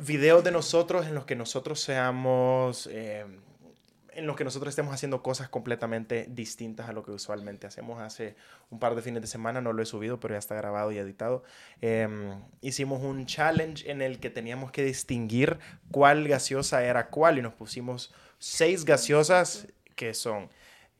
videos 0.01 0.43
de 0.43 0.51
nosotros 0.51 1.05
en 1.07 1.15
los 1.15 1.25
que 1.25 1.35
nosotros 1.35 1.79
seamos, 1.79 2.87
em, 2.91 3.39
en 4.19 4.27
los 4.27 4.35
que 4.35 4.43
nosotros 4.43 4.71
estemos 4.71 4.93
haciendo 4.93 5.23
cosas 5.23 5.49
completamente 5.49 6.27
distintas 6.29 6.89
a 6.89 6.93
lo 6.93 7.03
que 7.03 7.11
usualmente 7.11 7.67
hacemos. 7.67 8.01
Hace 8.01 8.35
un 8.69 8.79
par 8.79 8.95
de 8.95 9.01
fines 9.01 9.21
de 9.21 9.27
semana 9.27 9.61
no 9.61 9.71
lo 9.73 9.81
he 9.81 9.85
subido, 9.85 10.19
pero 10.19 10.35
ya 10.35 10.39
está 10.39 10.55
grabado 10.55 10.91
y 10.91 10.97
editado. 10.97 11.43
Em, 11.81 12.41
hicimos 12.61 13.01
un 13.01 13.25
challenge 13.25 13.89
en 13.89 14.01
el 14.01 14.19
que 14.19 14.29
teníamos 14.29 14.71
que 14.71 14.83
distinguir 14.83 15.57
cuál 15.89 16.27
gaseosa 16.27 16.83
era 16.83 17.07
cuál 17.07 17.37
y 17.37 17.41
nos 17.41 17.53
pusimos 17.53 18.13
seis 18.39 18.83
gaseosas 18.83 19.67
que 19.95 20.13
son 20.13 20.49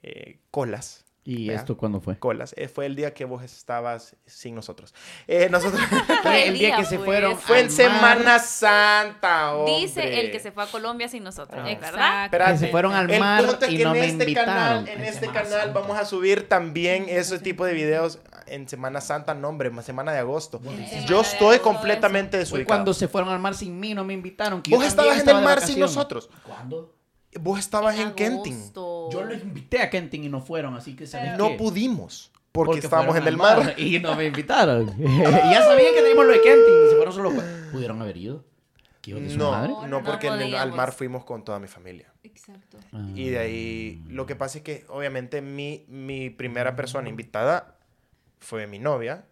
eh, 0.01 0.39
colas. 0.49 1.05
¿Y 1.29 1.47
Vea. 1.49 1.57
esto 1.57 1.77
cuándo 1.77 2.01
fue? 2.01 2.17
Colas. 2.17 2.55
Eh, 2.57 2.67
fue 2.67 2.87
el 2.87 2.95
día 2.95 3.13
que 3.13 3.23
vos 3.25 3.43
estabas 3.43 4.15
sin 4.25 4.55
nosotros. 4.55 4.95
Eh, 5.27 5.47
nosotros... 5.51 5.79
Fue 6.23 6.47
el 6.47 6.53
¿Qué 6.53 6.59
día 6.59 6.75
que 6.77 6.85
se 6.85 6.97
fue 6.97 7.05
fueron. 7.05 7.37
Fue 7.37 7.59
en. 7.59 7.69
Semana 7.71 8.39
Santa, 8.39 9.53
hombre. 9.55 9.73
Dice 9.81 10.21
el 10.21 10.31
que 10.31 10.39
se 10.39 10.51
fue 10.51 10.63
a 10.63 10.67
Colombia 10.67 11.07
sin 11.07 11.23
nosotros, 11.23 11.61
Ah. 11.63 11.69
¿es 11.69 11.79
verdad? 11.79 11.91
Exacto. 12.25 12.25
Espérate. 12.25 12.51
Que 12.53 12.57
se 12.57 12.67
fueron 12.69 12.93
al 12.93 13.09
El 13.11 13.19
mar 13.19 13.45
punto 13.45 13.65
es 13.65 13.71
y 13.71 13.77
que 13.77 13.83
no 13.83 13.93
en 13.93 13.99
me 14.01 14.05
este 14.07 14.23
invitaron. 14.23 14.53
Canal, 14.55 14.87
en 14.87 14.97
En 14.99 15.03
este 15.03 15.19
Semana 15.21 15.41
canal 15.43 15.61
Santa. 15.65 15.79
vamos 15.79 15.97
a 15.99 16.05
subir 16.05 16.49
también 16.49 17.05
ese 17.07 17.37
tipo 17.39 17.63
de 17.65 17.73
videos 17.73 18.19
en 18.47 18.67
Semana 18.67 18.99
Santa, 18.99 19.33
no 19.35 19.49
hombre, 19.49 19.69
más 19.69 19.85
semana 19.85 20.11
de 20.11 20.17
agosto. 20.19 20.59
Semana 20.59 21.05
Yo 21.05 21.17
de 21.17 21.21
estoy 21.27 21.47
agosto, 21.57 21.61
completamente 21.63 22.37
desubicado. 22.37 22.67
cuando 22.67 22.93
se 22.95 23.07
fueron 23.07 23.29
al 23.29 23.39
mar 23.39 23.53
sin 23.53 23.79
mí, 23.79 23.93
no 23.93 24.03
me 24.03 24.13
invitaron. 24.13 24.61
que 24.63 24.75
Vos 24.75 24.83
estabas 24.85 25.13
en 25.19 25.29
el 25.29 25.35
de 25.37 25.41
mar 25.43 25.61
sin 25.61 25.79
nosotros. 25.79 26.29
¿Cuándo? 26.43 26.95
Vos 27.39 27.59
estabas 27.59 27.97
en, 27.99 28.13
Kenting. 28.13 28.55
Yo 29.11 29.23
los 29.23 29.41
invité 29.41 29.81
a 29.81 29.89
Kenting 29.89 30.23
y 30.23 30.29
no 30.29 30.41
fueron, 30.41 30.75
así 30.75 30.95
que 30.95 31.07
¿sabes 31.07 31.37
No 31.37 31.49
qué? 31.49 31.55
pudimos 31.55 32.31
porque, 32.51 32.65
Porque 32.67 32.79
estábamos 32.79 33.15
en 33.15 33.21
el 33.23 33.27
al 33.29 33.37
mar. 33.37 33.73
Y 33.77 33.99
no 33.99 34.15
me 34.15 34.25
invitaron. 34.25 34.89
y 34.99 35.05
ya 35.19 35.61
sabían 35.63 35.93
que 35.93 36.01
teníamos 36.01 36.25
lo 36.25 36.31
de 36.31 36.41
Kenting 36.41 36.85
y 36.85 36.89
se 36.89 36.95
fueron 36.95 37.13
solo. 37.13 37.31
¿Pudieron 37.71 38.01
haber 38.01 38.17
ido? 38.17 38.43
¿Qué 39.01 39.11
hijo 39.11 39.19
de 39.19 39.29
su 39.29 39.37
No, 39.37 39.51
madre? 39.51 39.73
no, 39.87 40.03
porque 40.03 40.27
el- 40.27 40.55
al 40.55 40.73
mar 40.73 40.91
fuimos 40.91 41.23
con 41.25 41.43
toda 41.45 41.59
mi 41.59 41.67
familia. 41.67 42.11
Exacto. 42.23 42.77
Ah. 42.91 43.05
Y 43.15 43.29
de 43.29 43.37
ahí, 43.39 44.03
lo 44.09 44.25
que 44.25 44.35
pasa 44.35 44.57
es 44.57 44.63
que 44.63 44.85
obviamente 44.89 45.41
mi, 45.41 45.85
mi 45.87 46.29
primera 46.31 46.75
persona 46.75 47.07
invitada 47.07 47.75
fue 48.39 48.67
mi 48.67 48.79
novia. 48.79 49.25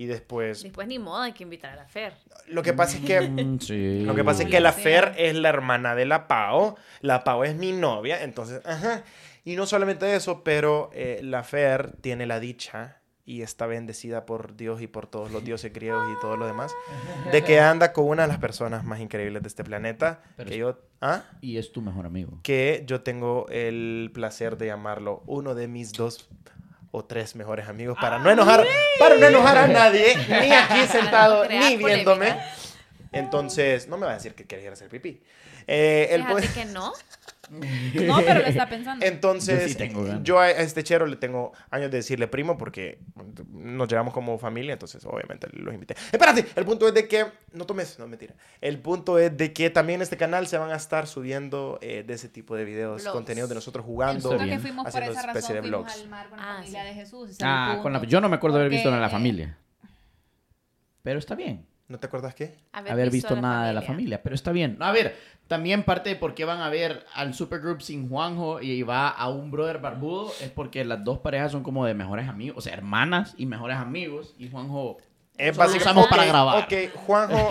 Y 0.00 0.06
después, 0.06 0.62
Después 0.62 0.86
ni 0.86 0.98
modo, 1.00 1.22
hay 1.22 1.32
que 1.32 1.42
invitar 1.42 1.72
a 1.72 1.76
la 1.76 1.86
Fer. 1.86 2.14
lo 2.46 2.62
que 2.62 2.72
pasa 2.72 2.96
es 2.98 3.04
que 3.04 3.20
Mm, 3.20 3.58
sí. 3.60 4.04
Lo 4.04 4.14
que 4.14 4.22
pasa 4.24 4.44
es 4.44 4.48
que 4.48 4.60
la 4.60 4.72
Fer 4.72 5.12
es 5.18 5.34
la 5.34 5.48
hermana 5.48 5.94
de 5.96 6.06
la 6.06 6.28
Pao, 6.28 6.76
la 7.00 7.24
Pao 7.24 7.42
es 7.44 7.56
mi 7.56 7.72
novia, 7.72 8.22
entonces, 8.22 8.64
ajá. 8.64 9.02
Y 9.44 9.56
no 9.56 9.66
solamente 9.66 10.14
eso, 10.14 10.44
pero 10.44 10.90
eh, 10.92 11.20
la 11.24 11.42
Fer 11.42 11.92
tiene 12.00 12.26
la 12.26 12.38
dicha 12.38 13.00
y 13.24 13.42
está 13.42 13.66
bendecida 13.66 14.24
por 14.24 14.56
Dios 14.56 14.80
y 14.80 14.86
por 14.86 15.06
todos 15.08 15.30
los 15.32 15.44
dioses 15.44 15.72
griegos 15.72 16.06
y 16.16 16.20
todo 16.20 16.36
lo 16.36 16.46
demás, 16.46 16.72
de 17.32 17.42
que 17.42 17.58
anda 17.60 17.92
con 17.92 18.06
una 18.06 18.22
de 18.22 18.28
las 18.28 18.38
personas 18.38 18.84
más 18.84 19.00
increíbles 19.00 19.42
de 19.42 19.48
este 19.48 19.64
planeta, 19.64 20.22
Pero 20.36 20.48
que 20.48 20.54
es- 20.54 20.60
yo, 20.60 20.78
¿ah? 21.02 21.24
Y 21.42 21.58
es 21.58 21.72
tu 21.72 21.82
mejor 21.82 22.06
amigo. 22.06 22.38
que 22.44 22.84
yo 22.86 23.02
tengo 23.02 23.46
el 23.50 24.10
placer 24.14 24.56
de 24.58 24.66
llamarlo 24.66 25.24
uno 25.26 25.54
de 25.56 25.66
mis 25.68 25.92
dos 25.92 26.28
o 26.90 27.04
tres 27.04 27.34
mejores 27.36 27.68
amigos 27.68 27.98
para 28.00 28.18
no 28.18 28.30
enojar, 28.30 28.64
para 28.98 29.16
no 29.16 29.26
enojar 29.26 29.58
a 29.58 29.66
nadie, 29.68 30.16
ni 30.16 30.52
aquí 30.52 30.86
sentado, 30.90 31.46
ni 31.46 31.76
viéndome. 31.76 32.26
polémica. 32.26 32.52
Entonces, 33.12 33.88
no 33.88 33.96
me 33.96 34.06
va 34.06 34.12
a 34.12 34.14
decir 34.16 34.34
que 34.34 34.46
quieres 34.46 34.64
ir 34.64 34.70
a 34.70 34.72
hacer 34.74 34.88
pipí. 34.88 35.22
Eh, 35.66 36.22
Fíjate 36.26 36.48
que 36.52 36.64
no. 36.66 36.92
No, 37.50 38.18
pero 38.24 38.40
lo 38.40 38.46
está 38.46 38.68
pensando. 38.70 39.04
Entonces, 39.04 39.62
Yo 39.62 39.68
sí 39.68 39.74
tengo 39.76 40.04
ganas. 40.04 40.22
yo 40.22 40.38
a 40.40 40.50
este 40.50 40.82
chero 40.84 41.06
le 41.06 41.16
tengo 41.16 41.52
años 41.70 41.90
de 41.90 41.98
decirle 41.98 42.28
primo 42.28 42.58
porque 42.58 43.00
nos 43.50 43.88
llevamos 43.88 44.12
como 44.14 44.38
familia, 44.38 44.72
entonces 44.74 45.04
obviamente 45.04 45.48
los 45.52 45.72
invité. 45.74 45.94
Espérate, 46.12 46.46
el 46.56 46.64
punto 46.64 46.86
es 46.88 46.94
de 46.94 47.08
que, 47.08 47.26
no 47.52 47.64
tomes, 47.66 47.98
no 47.98 48.06
mentira, 48.08 48.34
el 48.60 48.78
punto 48.78 49.18
es 49.18 49.36
de 49.36 49.52
que 49.52 49.70
también 49.70 49.98
en 49.98 50.02
este 50.02 50.16
canal 50.16 50.46
se 50.46 50.58
van 50.58 50.70
a 50.70 50.76
estar 50.76 51.06
subiendo 51.06 51.78
eh, 51.80 52.04
de 52.06 52.14
ese 52.14 52.28
tipo 52.28 52.54
de 52.56 52.64
videos, 52.64 53.02
Vlogs. 53.02 53.14
contenidos 53.14 53.48
de 53.48 53.54
nosotros 53.54 53.84
jugando, 53.84 54.30
que 54.36 54.58
fuimos 54.58 54.84
por 54.84 54.88
haciendo 54.88 55.12
razón, 55.14 55.30
especie 55.30 55.54
de 55.54 55.60
vlogs. 55.62 55.92
al 56.02 56.08
mar 56.08 56.28
con 56.28 56.38
la 56.38 56.44
Ah, 56.50 56.56
familia 56.58 56.82
sí. 56.82 56.88
de 56.88 56.94
Jesús. 56.94 57.38
Ah, 57.42 57.78
con 57.82 57.92
la, 57.92 58.02
yo 58.04 58.20
no 58.20 58.28
me 58.28 58.36
acuerdo 58.36 58.58
de 58.58 58.62
haber 58.64 58.72
visto 58.72 58.90
de 58.90 58.98
la 59.00 59.08
familia. 59.08 59.56
Pero 61.02 61.18
está 61.18 61.34
bien. 61.34 61.64
¿No 61.88 61.98
te 61.98 62.06
acuerdas 62.06 62.34
qué? 62.34 62.54
Haber, 62.72 63.10
visto, 63.10 63.34
nada 63.34 63.68
de 63.68 63.72
la 63.72 63.80
familia. 63.82 64.22
Pero 64.22 64.34
está 64.34 64.52
bien. 64.52 64.76
A 64.80 64.92
ver, 64.92 65.16
también 65.46 65.84
parte 65.84 66.10
de 66.10 66.16
por 66.16 66.34
qué 66.34 66.44
van 66.44 66.60
a 66.60 66.68
ver 66.68 67.06
al 67.14 67.32
supergroup 67.32 67.80
sin 67.80 68.10
Juanjo 68.10 68.60
y 68.60 68.82
va 68.82 69.08
a 69.08 69.30
un 69.30 69.50
brother 69.50 69.78
barbudo 69.78 70.30
es 70.42 70.50
porque 70.50 70.84
las 70.84 71.02
dos 71.02 71.18
parejas 71.20 71.50
son 71.52 71.62
como 71.62 71.86
de 71.86 71.94
mejores 71.94 72.28
amigos, 72.28 72.58
o 72.58 72.60
sea, 72.60 72.74
hermanas 72.74 73.34
y 73.38 73.46
mejores 73.46 73.78
amigos. 73.78 74.34
Y 74.38 74.50
Juanjo 74.50 74.98
Es 75.38 75.56
Solo 75.56 75.76
usamos 75.76 76.04
ok, 76.04 76.10
para 76.10 76.24
grabar. 76.26 76.64
Ok, 76.64 76.92
Juanjo. 77.06 77.48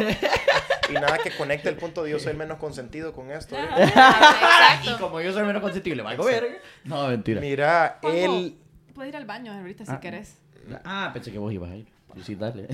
y 0.90 0.94
nada 0.94 1.18
que 1.18 1.32
conecte 1.32 1.70
el 1.70 1.76
punto 1.78 2.04
de 2.04 2.12
yo 2.12 2.20
soy 2.20 2.34
el 2.34 2.38
menos 2.38 2.60
consentido 2.60 3.14
con 3.14 3.32
esto. 3.32 3.56
¿eh? 3.56 3.62
y 3.78 3.82
Exacto. 3.84 4.98
como 5.00 5.20
yo 5.20 5.34
soy 5.34 5.46
menos 5.46 5.64
consentible, 5.64 6.04
valgo 6.04 6.26
verga. 6.26 6.58
No, 6.84 7.08
mentira. 7.08 7.42
Mira, 7.42 7.98
Juanjo, 8.02 8.18
él. 8.38 8.58
Puedes 8.94 9.10
ir 9.10 9.18
al 9.18 9.26
baño 9.26 9.52
ahorita 9.52 9.84
si 9.86 9.92
Ah. 9.92 10.00
querés. 10.00 10.38
Ah, 10.86 11.10
pensé 11.12 11.32
que 11.32 11.40
vos 11.40 11.52
ibas 11.52 11.72
a 11.72 11.76
ir. 11.76 11.88
Sí, 12.18 12.24
sí, 12.26 12.36
dale. 12.36 12.68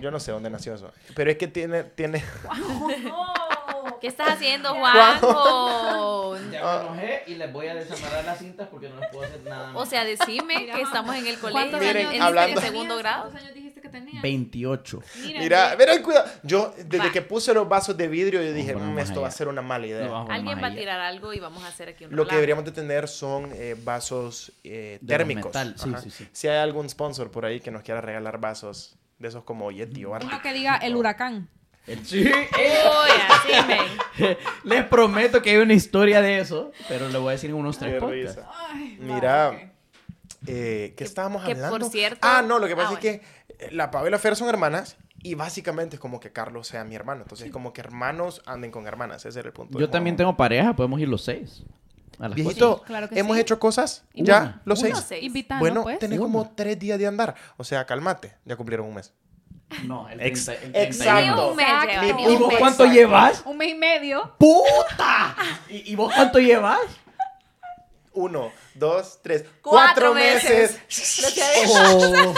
Yo 0.00 0.10
no 0.10 0.20
sé 0.20 0.32
dónde 0.32 0.50
nació 0.50 0.74
eso. 0.74 0.90
Pero 1.14 1.30
es 1.30 1.36
que 1.38 1.48
tiene. 1.48 1.82
tiene 1.84 2.22
¿Qué 4.00 4.08
estás 4.08 4.30
haciendo, 4.30 4.74
Juanjo. 4.74 6.36
Ya 6.50 6.62
me 6.62 6.80
enojé 6.80 7.22
y 7.28 7.34
les 7.36 7.52
voy 7.52 7.68
a 7.68 7.74
desamarrar 7.74 8.24
las 8.24 8.38
cintas 8.38 8.68
porque 8.68 8.88
no 8.88 8.96
les 9.00 9.08
puedo 9.10 9.24
hacer 9.24 9.40
nada. 9.42 9.70
O 9.76 9.86
sea, 9.86 10.04
decime 10.04 10.66
que 10.74 10.80
estamos 10.82 11.14
en 11.16 11.26
el 11.26 11.38
colegio. 11.38 11.52
¿Cuántos 11.70 11.80
Miren, 11.80 12.12
en 12.12 12.22
hablando- 12.22 12.60
que 12.60 12.66
segundo 12.66 12.96
grado. 12.98 13.22
¿Cuántos 13.22 13.42
años 13.42 13.54
dijiste 13.54 13.71
que 13.92 13.98
tenías? 14.00 14.22
28. 14.22 15.02
Miren, 15.22 15.42
Mira, 15.42 15.74
ve- 15.76 15.86
mira, 15.86 16.02
cuidado. 16.02 16.30
Yo, 16.42 16.74
desde 16.78 16.98
Va. 17.06 17.12
que 17.12 17.22
puse 17.22 17.54
los 17.54 17.68
vasos 17.68 17.96
de 17.96 18.08
vidrio, 18.08 18.42
yo 18.42 18.52
dije, 18.52 18.74
"Mm, 18.74 18.94
más 18.94 19.08
esto 19.08 19.20
va 19.20 19.28
a 19.28 19.30
ser 19.30 19.48
una 19.48 19.62
mala 19.62 19.86
idea. 19.86 20.06
No, 20.06 20.26
Alguien 20.28 20.60
va 20.62 20.68
a 20.68 20.74
tirar 20.74 21.00
algo 21.00 21.32
y 21.32 21.38
vamos 21.40 21.62
a 21.64 21.68
hacer 21.68 21.90
aquí 21.90 22.04
un 22.06 22.16
Lo 22.16 22.26
que 22.26 22.34
deberíamos 22.34 22.64
de 22.64 22.72
tener 22.72 23.08
son 23.08 23.50
eh, 23.54 23.76
vasos 23.82 24.52
eh, 24.64 24.98
térmicos. 25.06 25.46
metal, 25.46 25.74
sí, 25.78 25.92
sí, 26.02 26.10
sí. 26.10 26.28
Si 26.32 26.48
hay 26.48 26.58
algún 26.58 26.88
sponsor 26.88 27.30
por 27.30 27.44
ahí 27.44 27.60
que 27.60 27.70
nos 27.70 27.82
quiera 27.82 28.00
regalar 28.00 28.40
vasos 28.40 28.96
de 29.18 29.28
esos 29.28 29.44
como 29.44 29.70
Yeti 29.70 30.04
o. 30.04 30.12
Uno 30.12 30.42
que 30.42 30.52
diga 30.52 30.76
el 30.78 30.96
huracán. 30.96 31.48
El- 31.86 31.98
Sí. 32.06 32.24
Les 34.64 34.84
prometo 34.86 35.42
que 35.42 35.50
hay 35.50 35.56
una 35.56 35.74
historia 35.74 36.20
de 36.22 36.38
eso, 36.38 36.72
pero 36.88 37.08
le 37.08 37.18
voy 37.18 37.30
a 37.30 37.32
decir 37.32 37.50
en 37.50 37.56
unos 37.56 37.78
tres 37.78 38.00
podcasts. 38.00 38.40
Mira, 39.00 39.72
eh, 40.46 40.94
¿qué 40.96 41.04
estábamos 41.04 41.44
que 41.44 41.54
por 41.54 41.64
hablando? 41.64 41.90
cierto- 41.90 42.18
Ah, 42.22 42.42
no, 42.46 42.58
lo 42.58 42.66
que 42.66 42.76
pasa 42.76 42.90
Ah, 42.90 42.94
es 42.94 42.98
que 43.00 43.22
la 43.70 43.90
Pau 43.90 44.06
y 44.06 44.10
la 44.10 44.18
Fer 44.18 44.34
son 44.36 44.48
hermanas 44.48 44.96
y 45.22 45.34
básicamente 45.34 45.96
es 45.96 46.00
como 46.00 46.18
que 46.20 46.32
Carlos 46.32 46.66
sea 46.66 46.84
mi 46.84 46.94
hermano. 46.94 47.22
Entonces, 47.22 47.50
como 47.50 47.72
que 47.72 47.80
hermanos 47.80 48.42
anden 48.46 48.70
con 48.70 48.86
hermanas. 48.86 49.24
Ese 49.24 49.38
era 49.38 49.48
el 49.48 49.52
punto. 49.52 49.78
Yo 49.78 49.88
también 49.88 50.16
tengo 50.16 50.36
pareja, 50.36 50.74
podemos 50.74 51.00
ir 51.00 51.08
los 51.08 51.22
seis. 51.22 51.62
A 52.18 52.28
las 52.28 52.34
Viejito, 52.36 52.78
Sí, 52.78 52.84
claro 52.86 53.08
que 53.08 53.18
hemos 53.18 53.36
sí. 53.36 53.40
hecho 53.40 53.58
cosas 53.58 54.04
Una, 54.14 54.24
ya, 54.26 54.62
los 54.64 54.78
una. 54.80 54.86
seis. 54.88 54.94
Los 54.96 55.04
seis. 55.04 55.22
Invitanos, 55.24 55.60
Bueno, 55.60 55.82
pues. 55.82 55.98
tenés 55.98 56.18
Una. 56.18 56.26
como 56.26 56.52
tres 56.54 56.78
días 56.78 56.98
de 56.98 57.06
andar. 57.06 57.34
O 57.56 57.64
sea, 57.64 57.84
cálmate. 57.86 58.34
Ya 58.44 58.54
cumplieron 58.56 58.86
un 58.86 58.94
mes. 58.94 59.12
No, 59.84 60.06
el 60.10 60.20
Ex- 60.20 60.44
30, 60.44 60.66
el 60.78 60.84
exacto. 60.86 61.12
31. 61.14 61.44
Ni 61.44 61.50
un 61.50 61.56
mes 61.56 61.66
lleva, 61.66 62.02
Ni 62.02 62.12
ni 62.12 62.22
¿Y 62.34 62.36
vos 62.36 62.54
cuánto 62.58 62.84
Exacto. 62.84 62.86
llevas? 62.92 63.42
Un 63.46 63.56
mes 63.56 63.68
y 63.70 63.74
medio. 63.74 64.34
¡Puta! 64.38 65.34
¿Y, 65.70 65.92
y 65.92 65.96
vos 65.96 66.12
cuánto 66.14 66.38
llevas? 66.38 66.78
Uno, 68.14 68.52
dos, 68.74 69.20
tres, 69.22 69.44
Cuatro 69.62 70.12
cuatro, 70.12 70.14
meses. 70.14 70.78
Oh. 71.68 72.34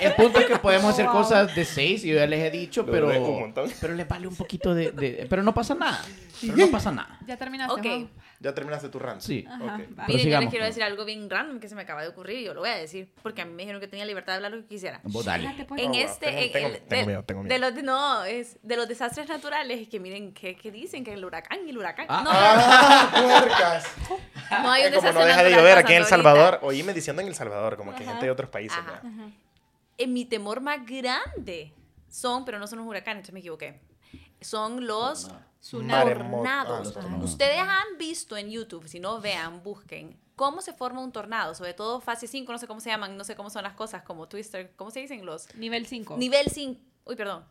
El 0.00 0.12
punto 0.14 0.40
es 0.40 0.46
que 0.46 0.56
podemos 0.56 0.92
hacer 0.92 1.06
cosas 1.06 1.54
de 1.54 1.64
seis, 1.64 2.04
y 2.04 2.08
yo 2.08 2.16
ya 2.16 2.26
les 2.26 2.40
he 2.40 2.50
dicho, 2.50 2.84
pero, 2.84 3.08
pero 3.80 3.94
les 3.94 4.06
vale 4.06 4.26
un 4.26 4.36
poquito 4.36 4.74
de, 4.74 4.90
de- 4.92 5.26
Pero 5.28 5.42
no 5.42 5.54
pasa 5.54 5.74
nada. 5.74 6.04
Pero 6.40 6.56
no 6.56 6.70
pasa 6.70 6.92
nada. 6.92 7.18
Ya 7.26 7.36
terminaste. 7.36 7.80
Ok. 7.80 8.08
Ya 8.42 8.54
terminaste 8.54 8.88
tu 8.88 8.98
rant. 8.98 9.20
Sí. 9.20 9.44
Ajá, 9.46 9.62
Ok. 9.76 9.98
va. 9.98 10.06
Miren, 10.06 10.28
yo 10.30 10.40
les 10.40 10.48
quiero 10.48 10.64
pues. 10.64 10.68
decir 10.68 10.82
algo 10.82 11.04
bien 11.04 11.28
random 11.28 11.60
que 11.60 11.68
se 11.68 11.74
me 11.74 11.82
acaba 11.82 12.00
de 12.00 12.08
ocurrir 12.08 12.38
y 12.38 12.44
yo 12.44 12.54
lo 12.54 12.60
voy 12.60 12.70
a 12.70 12.76
decir 12.76 13.12
porque 13.22 13.42
a 13.42 13.44
mí 13.44 13.52
me 13.52 13.62
dijeron 13.64 13.82
que 13.82 13.86
tenía 13.86 14.06
libertad 14.06 14.32
de 14.32 14.36
hablar 14.36 14.52
lo 14.52 14.58
que 14.62 14.66
quisiera. 14.66 14.98
Vos 15.04 15.26
dale. 15.26 15.54
En 15.76 15.94
este, 15.94 16.26
de, 16.88 17.04
miedo, 17.06 17.22
tengo 17.24 17.42
de 17.42 17.48
miedo. 17.58 17.70
los, 17.70 17.82
no, 17.84 18.24
es 18.24 18.58
de 18.62 18.76
los 18.76 18.88
desastres 18.88 19.28
naturales 19.28 19.86
que 19.88 20.00
miren, 20.00 20.32
que, 20.32 20.56
que 20.56 20.70
dicen 20.70 21.04
que 21.04 21.12
el 21.12 21.22
huracán 21.22 21.58
y 21.66 21.70
el 21.70 21.76
huracán. 21.76 22.06
Ah. 22.08 22.22
no, 22.24 22.30
¡Ah, 22.32 23.40
puercas! 23.40 23.84
no 24.62 24.70
hay 24.70 24.82
un 24.84 24.88
Es 24.88 24.94
como 24.94 25.02
desastre 25.08 25.20
no 25.20 25.26
deja 25.26 25.42
de 25.44 25.50
llover 25.50 25.76
aquí 25.78 25.92
en 25.92 25.96
El 25.98 26.02
ahorita. 26.04 26.16
Salvador. 26.16 26.58
Oíme 26.62 26.94
diciendo 26.94 27.20
en 27.20 27.28
El 27.28 27.34
Salvador, 27.34 27.76
como 27.76 27.90
que 27.94 28.04
Ajá. 28.04 28.12
gente 28.12 28.24
de 28.24 28.30
otros 28.32 28.48
países. 28.48 28.78
En 29.98 30.12
mi 30.14 30.24
temor 30.24 30.62
más 30.62 30.78
grande 30.86 31.74
son, 32.08 32.46
pero 32.46 32.58
no 32.58 32.66
son 32.66 32.78
los 32.78 32.88
huracanes, 32.88 33.16
entonces 33.18 33.34
me 33.34 33.40
equivoqué. 33.40 33.80
Son 34.40 34.86
los. 34.86 35.30
Ah, 35.62 36.04
tornados. 36.04 36.92
tornados. 36.94 37.30
Ustedes 37.30 37.58
han 37.60 37.98
visto 37.98 38.36
en 38.36 38.50
YouTube, 38.50 38.88
si 38.88 38.98
no 39.00 39.20
vean, 39.20 39.62
busquen 39.62 40.16
cómo 40.36 40.62
se 40.62 40.72
forma 40.72 41.02
un 41.02 41.12
tornado, 41.12 41.54
sobre 41.54 41.74
todo 41.74 42.00
fase 42.00 42.26
5, 42.26 42.50
no 42.50 42.58
sé 42.58 42.66
cómo 42.66 42.80
se 42.80 42.88
llaman, 42.88 43.16
no 43.18 43.24
sé 43.24 43.36
cómo 43.36 43.50
son 43.50 43.62
las 43.62 43.74
cosas, 43.74 44.02
como 44.02 44.26
Twister, 44.26 44.72
¿cómo 44.76 44.90
se 44.90 45.00
dicen 45.00 45.26
los? 45.26 45.54
Nivel 45.56 45.86
5. 45.86 46.16
Nivel 46.16 46.48
5. 46.50 46.80
Uy, 47.04 47.16
perdón. 47.16 47.44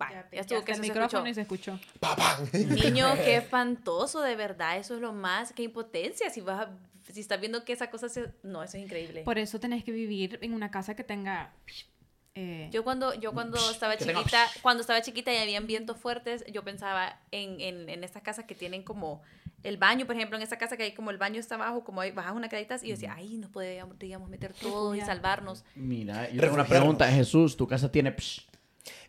Va, 0.00 0.10
ya, 0.12 0.28
Ya, 0.30 0.40
estuvo 0.42 0.58
ya 0.60 0.64
que 0.64 0.70
el 0.72 0.76
se 0.76 0.82
micrófono 0.82 1.26
escuchó. 1.26 1.30
y 1.30 1.34
se 1.34 1.40
escuchó. 1.40 1.80
¡Papá! 1.98 2.38
Niño, 2.52 3.06
qué 3.24 3.38
espantoso, 3.38 4.20
de 4.22 4.36
verdad. 4.36 4.78
Eso 4.78 4.94
es 4.94 5.00
lo 5.00 5.12
más. 5.12 5.52
Qué 5.52 5.64
impotencia. 5.64 6.30
Si 6.30 6.40
vas 6.40 6.68
a- 6.68 6.70
si 7.12 7.18
estás 7.20 7.40
viendo 7.40 7.64
que 7.64 7.72
esa 7.72 7.90
cosa 7.90 8.08
se. 8.08 8.32
No, 8.44 8.62
eso 8.62 8.76
es 8.76 8.84
increíble. 8.84 9.22
Por 9.22 9.38
eso 9.38 9.58
tenés 9.58 9.82
que 9.82 9.90
vivir 9.90 10.38
en 10.42 10.54
una 10.54 10.70
casa 10.70 10.94
que 10.94 11.02
tenga. 11.02 11.52
Eh, 12.38 12.68
Yo 12.70 12.84
cuando, 12.84 13.14
yo 13.14 13.32
cuando 13.32 13.56
estaba 13.70 13.96
chiquita, 13.96 14.46
cuando 14.62 14.80
estaba 14.82 15.00
chiquita 15.02 15.32
y 15.32 15.38
habían 15.38 15.66
vientos 15.66 15.96
fuertes, 15.96 16.44
yo 16.52 16.62
pensaba 16.62 17.18
en, 17.30 17.60
en, 17.60 17.88
en 17.88 18.04
estas 18.04 18.22
casas 18.22 18.44
que 18.44 18.54
tienen 18.54 18.82
como 18.82 19.22
el 19.64 19.76
baño, 19.76 20.06
por 20.06 20.14
ejemplo, 20.14 20.36
en 20.36 20.42
esa 20.42 20.56
casa 20.56 20.76
que 20.76 20.84
hay 20.84 20.92
como 20.92 21.10
el 21.10 21.18
baño 21.18 21.40
está 21.40 21.56
abajo, 21.56 21.82
como 21.82 22.00
hay, 22.00 22.12
bajas 22.12 22.34
una 22.34 22.48
cadita, 22.48 22.76
y 22.82 22.88
yo 22.88 22.94
decía, 22.94 23.14
ay, 23.16 23.36
nos 23.38 23.50
podríamos 23.50 24.28
meter 24.28 24.52
todos 24.54 24.96
y 24.96 25.00
salvarnos. 25.00 25.64
Mira, 25.74 26.30
yo 26.30 26.40
tengo 26.40 26.54
una 26.54 26.64
pregunta. 26.64 27.10
Jesús, 27.10 27.56
¿tu 27.56 27.66
casa 27.66 27.90
tiene 27.90 28.14
psh? 28.14 28.47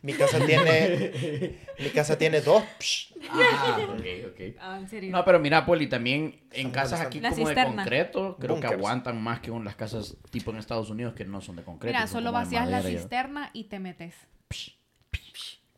Mi 0.02 0.14
casa 0.14 0.40
tiene. 0.46 1.58
mi 1.80 1.90
casa 1.90 2.18
tiene 2.18 2.42
dos. 2.42 2.64
psh. 2.80 3.14
Ah, 3.30 3.78
ok, 3.90 4.06
ok. 4.32 4.56
ah, 4.60 4.78
en 4.80 4.88
serio. 4.88 5.12
No, 5.12 5.24
pero 5.26 5.40
mira, 5.40 5.66
Poli, 5.66 5.88
también 5.88 6.40
en 6.52 6.72
casas 6.72 7.02
aquí 7.02 7.20
La 7.20 7.30
como 7.32 7.42
de 7.48 7.54
cisterna. 7.56 7.84
concreto, 7.84 8.38
creo 8.40 8.56
Bunkers. 8.56 8.72
que 8.72 8.78
aguantan 8.78 9.22
más 9.22 9.40
que 9.42 9.52
en 9.52 9.64
las 9.66 9.76
casas 9.76 10.16
tipo 10.32 10.52
en 10.52 10.58
Estados 10.58 10.90
Unidos 10.90 11.14
que 11.16 11.26
no 11.26 11.42
son 11.42 11.56
de 11.58 11.64
concreto. 11.64 11.94
Mira, 11.94 12.08
son 12.08 12.20
solo 12.22 12.30
como 12.32 12.40
de 12.40 12.44
vacías 12.46 12.66
la 12.70 12.78
madera 12.78 12.90
y- 12.90 12.98
cisterna 12.98 13.50
y 13.54 13.64
te 13.66 13.80
metes. 13.80 14.14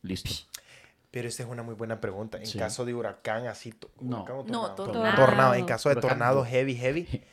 Listo. 0.04 0.32
Pero 1.12 1.28
esa 1.28 1.44
es 1.44 1.50
una 1.50 1.62
muy 1.62 1.76
buena 1.76 2.00
pregunta. 2.00 2.38
En 2.38 2.46
Sí. 2.46 2.58
caso 2.58 2.86
de 2.86 2.94
huracán, 2.94 3.48
así. 3.48 3.72
to- 3.72 3.92
No. 4.00 4.18
huracán 4.24 4.36
o 4.38 4.44
No, 4.44 4.72
tornado? 4.76 4.76
tornado. 4.94 5.16
Tornado. 5.26 5.54
En 5.56 5.66
caso 5.66 5.90
de 5.90 5.94
Huracán. 5.94 6.10
tornado 6.10 6.46
heavy, 6.46 6.76
heavy. 6.76 7.08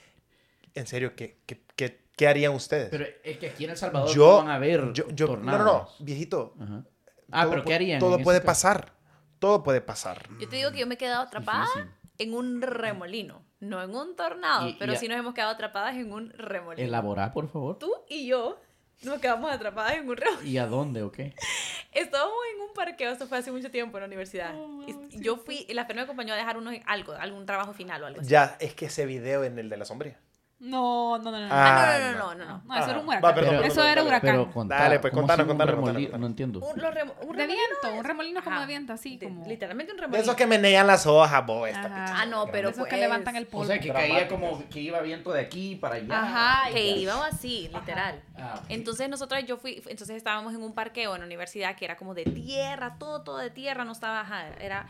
En 0.74 0.86
serio, 0.86 1.16
¿qué, 1.16 1.38
qué, 1.46 1.60
qué, 1.74 1.98
qué 2.18 2.28
harían 2.28 2.52
ustedes? 2.52 2.88
Pero 2.90 3.06
es 3.24 3.38
que 3.38 3.46
aquí 3.48 3.64
en 3.64 3.70
El 3.70 3.76
Salvador 3.78 4.14
yo, 4.14 4.26
no 4.32 4.36
van 4.44 4.48
a 4.50 4.58
ver 4.58 4.92
yo, 4.92 5.08
yo- 5.08 5.26
no, 5.28 5.32
tornados. 5.32 5.64
no, 5.64 5.72
no, 5.72 5.88
viejito. 6.04 6.54
Ajá. 6.60 6.84
Ah, 7.30 7.42
todo 7.44 7.50
pero 7.52 7.64
¿qué 7.64 7.74
harían? 7.74 7.98
Todo 8.00 8.18
puede 8.18 8.38
caso? 8.40 8.46
pasar. 8.46 8.92
Todo 9.38 9.62
puede 9.62 9.80
pasar. 9.80 10.28
Yo 10.40 10.48
te 10.48 10.56
digo 10.56 10.72
que 10.72 10.78
yo 10.78 10.86
me 10.86 10.94
he 10.96 10.98
quedado 10.98 11.22
atrapada 11.22 11.64
Difícil. 11.66 11.90
en 12.18 12.34
un 12.34 12.60
remolino, 12.60 13.42
no 13.60 13.82
en 13.82 13.94
un 13.94 14.16
tornado, 14.16 14.68
Y- 14.68 14.74
pero 14.74 14.92
y- 14.92 14.96
sí 14.96 15.06
nos 15.08 15.16
hemos 15.18 15.32
quedado 15.32 15.52
atrapadas 15.52 15.94
en 15.96 16.12
un 16.12 16.30
remolino. 16.30 16.86
Elaborar, 16.86 17.32
por 17.32 17.48
favor. 17.48 17.78
Tú 17.78 17.92
y 18.08 18.26
yo 18.26 18.58
nos 19.02 19.20
quedamos 19.20 19.50
atrapadas 19.52 19.92
en 19.92 20.08
un 20.08 20.16
remolino. 20.16 20.42
¿Y 20.50 20.58
a 20.58 20.66
dónde 20.66 21.02
o 21.02 21.12
qué? 21.12 21.34
Estábamos 21.92 22.34
en 22.54 22.62
un 22.62 22.74
parqueo, 22.74 23.10
esto 23.12 23.26
fue 23.28 23.38
hace 23.38 23.52
mucho 23.52 23.70
tiempo 23.70 23.96
en 23.98 24.02
la 24.02 24.06
universidad. 24.08 24.54
Y 24.86 25.20
yo 25.22 25.36
fui, 25.36 25.64
y 25.68 25.74
la 25.74 25.84
Fer 25.86 25.96
me 25.96 26.02
acompañó 26.02 26.34
a 26.34 26.36
dejar 26.36 26.56
unos, 26.56 26.74
algo, 26.86 27.12
algún 27.12 27.46
trabajo 27.46 27.72
final 27.72 28.02
o 28.02 28.06
algo 28.06 28.20
así. 28.20 28.28
Ya, 28.30 28.56
es 28.60 28.74
que 28.74 28.86
ese 28.86 29.06
video 29.06 29.44
en 29.44 29.58
el 29.58 29.68
de 29.68 29.76
la 29.76 29.84
sombría. 29.84 30.18
No, 30.60 31.18
no, 31.18 31.30
no, 31.30 31.38
no. 31.38 31.46
no. 31.48 31.54
Ah, 31.54 31.94
Ah, 31.94 31.98
no, 31.98 32.18
no, 32.18 32.34
no, 32.34 32.34
no, 32.34 32.44
no. 32.58 32.62
No, 32.64 32.74
eso 32.76 32.90
era 32.90 32.98
un 32.98 33.04
Ah, 33.04 33.08
huracán. 33.08 33.24
va, 33.24 33.34
perdón, 33.34 33.50
Pero- 33.50 33.62
perdón, 33.62 33.64
eso 33.70 33.88
era 33.88 34.02
huracán. 34.02 34.30
Pero 34.32 34.50
contá, 34.50 34.74
Dale, 34.76 34.98
pues, 34.98 35.12
¿cómo 35.12 35.22
contanos, 35.22 35.46
contanos, 35.46 35.74
remolino? 35.76 36.00
contanos, 36.10 36.20
No 36.20 36.26
entiendo. 36.26 36.58
Un, 36.58 37.36
viento, 37.36 37.94
un 37.96 38.04
remolino 38.04 38.42
como 38.42 38.60
de 38.60 38.66
viento, 38.66 38.92
así 38.92 39.18
De- 39.18 39.26
como. 39.28 39.46
Literalmente 39.46 39.92
un 39.92 39.98
remolino. 39.98 40.22
esos 40.22 40.34
que 40.34 40.46
menean 40.48 40.86
las 40.88 41.06
hojas, 41.06 41.46
vos. 41.46 41.68
Esta 41.68 41.84
Ajá. 41.86 42.04
picha. 42.06 42.20
Ah, 42.22 42.26
no, 42.26 42.46
pero 42.50 42.70
Esos 42.70 42.84
que 42.84 42.90
pues- 42.90 43.00
levantan 43.00 43.36
el 43.36 43.46
polvo. 43.46 43.62
O 43.62 43.66
sea, 43.66 43.78
que 43.78 43.92
caía 43.92 44.26
como 44.26 44.68
que 44.68 44.80
iba 44.80 45.00
viento 45.00 45.32
de 45.32 45.42
aquí 45.42 45.76
para 45.76 45.94
allá. 45.94 46.22
Ajá. 46.22 46.70
Que 46.72 46.86
íbamos 46.96 47.26
así, 47.26 47.70
literal. 47.72 48.20
Ah. 48.36 48.60
Entonces 48.68 49.08
nosotros, 49.08 49.44
yo 49.46 49.58
fui, 49.58 49.76
entonces 49.86 50.10
estábamos 50.16 50.54
en 50.54 50.62
un 50.64 50.72
parqueo 50.74 51.14
en 51.14 51.20
la 51.20 51.26
universidad 51.26 51.76
que 51.76 51.84
era 51.84 51.96
como 51.96 52.14
de 52.14 52.24
tierra, 52.24 52.96
todo, 52.98 53.22
todo 53.22 53.38
de 53.38 53.50
tierra, 53.50 53.84
no 53.84 53.92
estaba, 53.92 54.20
ajá, 54.22 54.48
era, 54.60 54.88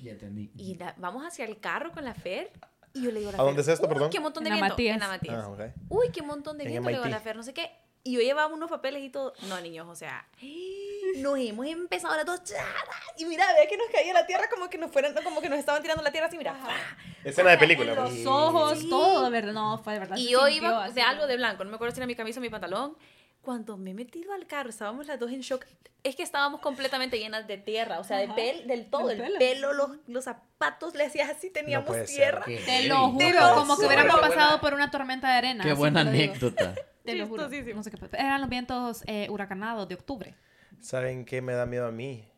Ya 0.00 0.12
entendí. 0.12 0.52
y 0.56 0.76
la- 0.76 0.94
vamos 0.96 1.24
hacia 1.26 1.44
el 1.44 1.58
carro 1.58 1.90
con 1.90 2.04
la 2.04 2.14
Fer, 2.14 2.52
y 2.94 3.02
yo 3.02 3.10
le 3.10 3.18
digo 3.20 3.30
a 3.30 3.32
la 3.32 3.38
¿A 3.38 3.44
dónde 3.44 3.62
Fer, 3.62 3.72
es 3.72 3.78
esto, 3.78 3.86
"Uy, 3.86 3.92
perdón? 3.94 4.10
qué 4.10 4.20
montón 4.20 4.44
de 4.44 4.48
En 4.50 4.54
la 4.54 4.60
viento. 4.60 4.74
Matías. 4.74 4.94
En 4.94 5.00
la 5.00 5.08
Matías. 5.08 5.44
Ah, 5.44 5.48
ok. 5.48 5.60
Uy, 5.88 6.10
qué 6.12 6.22
montón 6.22 6.58
de 6.58 6.64
En 6.64 6.70
viento, 6.70 6.88
le 6.90 6.94
digo 6.96 7.04
a 7.04 7.06
MIT. 7.06 7.14
la 7.16 7.20
Fer, 7.20 7.36
no 7.36 7.42
sé 7.42 7.52
qué. 7.54 7.70
Y 8.04 8.12
yo 8.14 8.20
llevaba 8.20 8.52
unos 8.52 8.68
papeles 8.68 9.02
y 9.04 9.10
todo. 9.10 9.32
No, 9.48 9.60
niños, 9.60 9.86
o 9.88 9.94
sea, 9.94 10.26
nos 11.18 11.38
hemos 11.38 11.66
empezado 11.66 12.16
las 12.16 12.26
dos. 12.26 12.40
Y 13.16 13.24
mira, 13.26 13.46
ve 13.54 13.68
que 13.68 13.76
nos 13.76 13.86
caía 13.90 14.12
la 14.12 14.26
tierra 14.26 14.48
como 14.52 14.68
que 14.68 14.76
nos 14.78 14.90
fueran, 14.90 15.14
como 15.22 15.40
que 15.40 15.48
nos 15.48 15.58
estaban 15.58 15.82
tirando 15.82 16.02
la 16.02 16.10
tierra 16.10 16.26
así, 16.26 16.36
mira. 16.36 16.56
Escena 17.22 17.50
de 17.50 17.58
película. 17.58 17.94
Pues. 17.94 18.24
los 18.24 18.26
ojos, 18.26 18.78
Sí. 18.80 18.88
todo, 18.90 19.24
de 19.24 19.30
verdad. 19.30 19.52
No, 19.52 19.78
fue 19.78 19.92
de 19.94 19.98
verdad. 20.00 20.16
Y 20.16 20.30
yo 20.30 20.48
iba 20.48 20.84
así, 20.84 20.94
de 20.94 21.02
algo 21.02 21.26
de 21.28 21.36
blanco, 21.36 21.62
no 21.64 21.70
me 21.70 21.76
acuerdo 21.76 21.94
si 21.94 22.00
era 22.00 22.06
mi 22.06 22.16
camisa 22.16 22.40
o 22.40 22.42
mi 22.42 22.50
pantalón. 22.50 22.96
Cuando 23.42 23.76
me 23.76 23.90
he 23.90 23.94
metido 23.94 24.32
al 24.32 24.46
carro, 24.46 24.70
estábamos 24.70 25.06
las 25.06 25.18
dos 25.18 25.30
en 25.32 25.40
shock. 25.40 25.66
Es 26.04 26.16
que 26.16 26.22
estábamos 26.22 26.60
completamente 26.60 27.18
llenas 27.18 27.46
de 27.46 27.58
tierra, 27.58 27.98
o 28.00 28.04
sea, 28.04 28.18
de 28.18 28.28
pel, 28.28 28.66
del 28.66 28.86
todo, 28.88 29.08
Del 29.08 29.20
el 29.20 29.26
pelo. 29.26 29.38
pelo, 29.38 29.72
los, 29.72 29.90
los 30.06 30.24
zapatos 30.24 30.94
le 30.94 31.04
hacías 31.06 31.28
así, 31.30 31.50
teníamos 31.50 31.94
ser. 31.94 32.06
tierra. 32.06 32.42
Qué 32.44 32.56
Te 32.58 32.84
lo 32.88 33.08
juro, 33.10 33.18
Te 33.18 33.32
lo 33.34 33.54
como 33.54 33.76
que 33.76 33.86
hubiéramos 33.86 34.14
Qué 34.14 34.20
buena- 34.20 34.34
pasado 34.34 34.60
por 34.60 34.74
una 34.74 34.90
tormenta 34.90 35.28
de 35.30 35.34
arena. 35.34 35.64
Qué 35.64 35.72
buena 35.74 36.00
anécdota. 36.00 36.74
Te 37.04 37.14
lo 37.16 37.26
juro. 37.26 37.48
No 37.74 37.82
sé 37.82 37.90
qué. 37.90 37.98
Eran 38.12 38.40
los 38.40 38.48
vientos 38.48 39.02
eh, 39.06 39.26
huracanados 39.28 39.88
de 39.88 39.96
octubre. 39.96 40.36
¿Saben 40.80 41.24
qué 41.24 41.42
me 41.42 41.52
da 41.52 41.66
miedo 41.66 41.86
a 41.86 41.92
mí? 41.92 42.28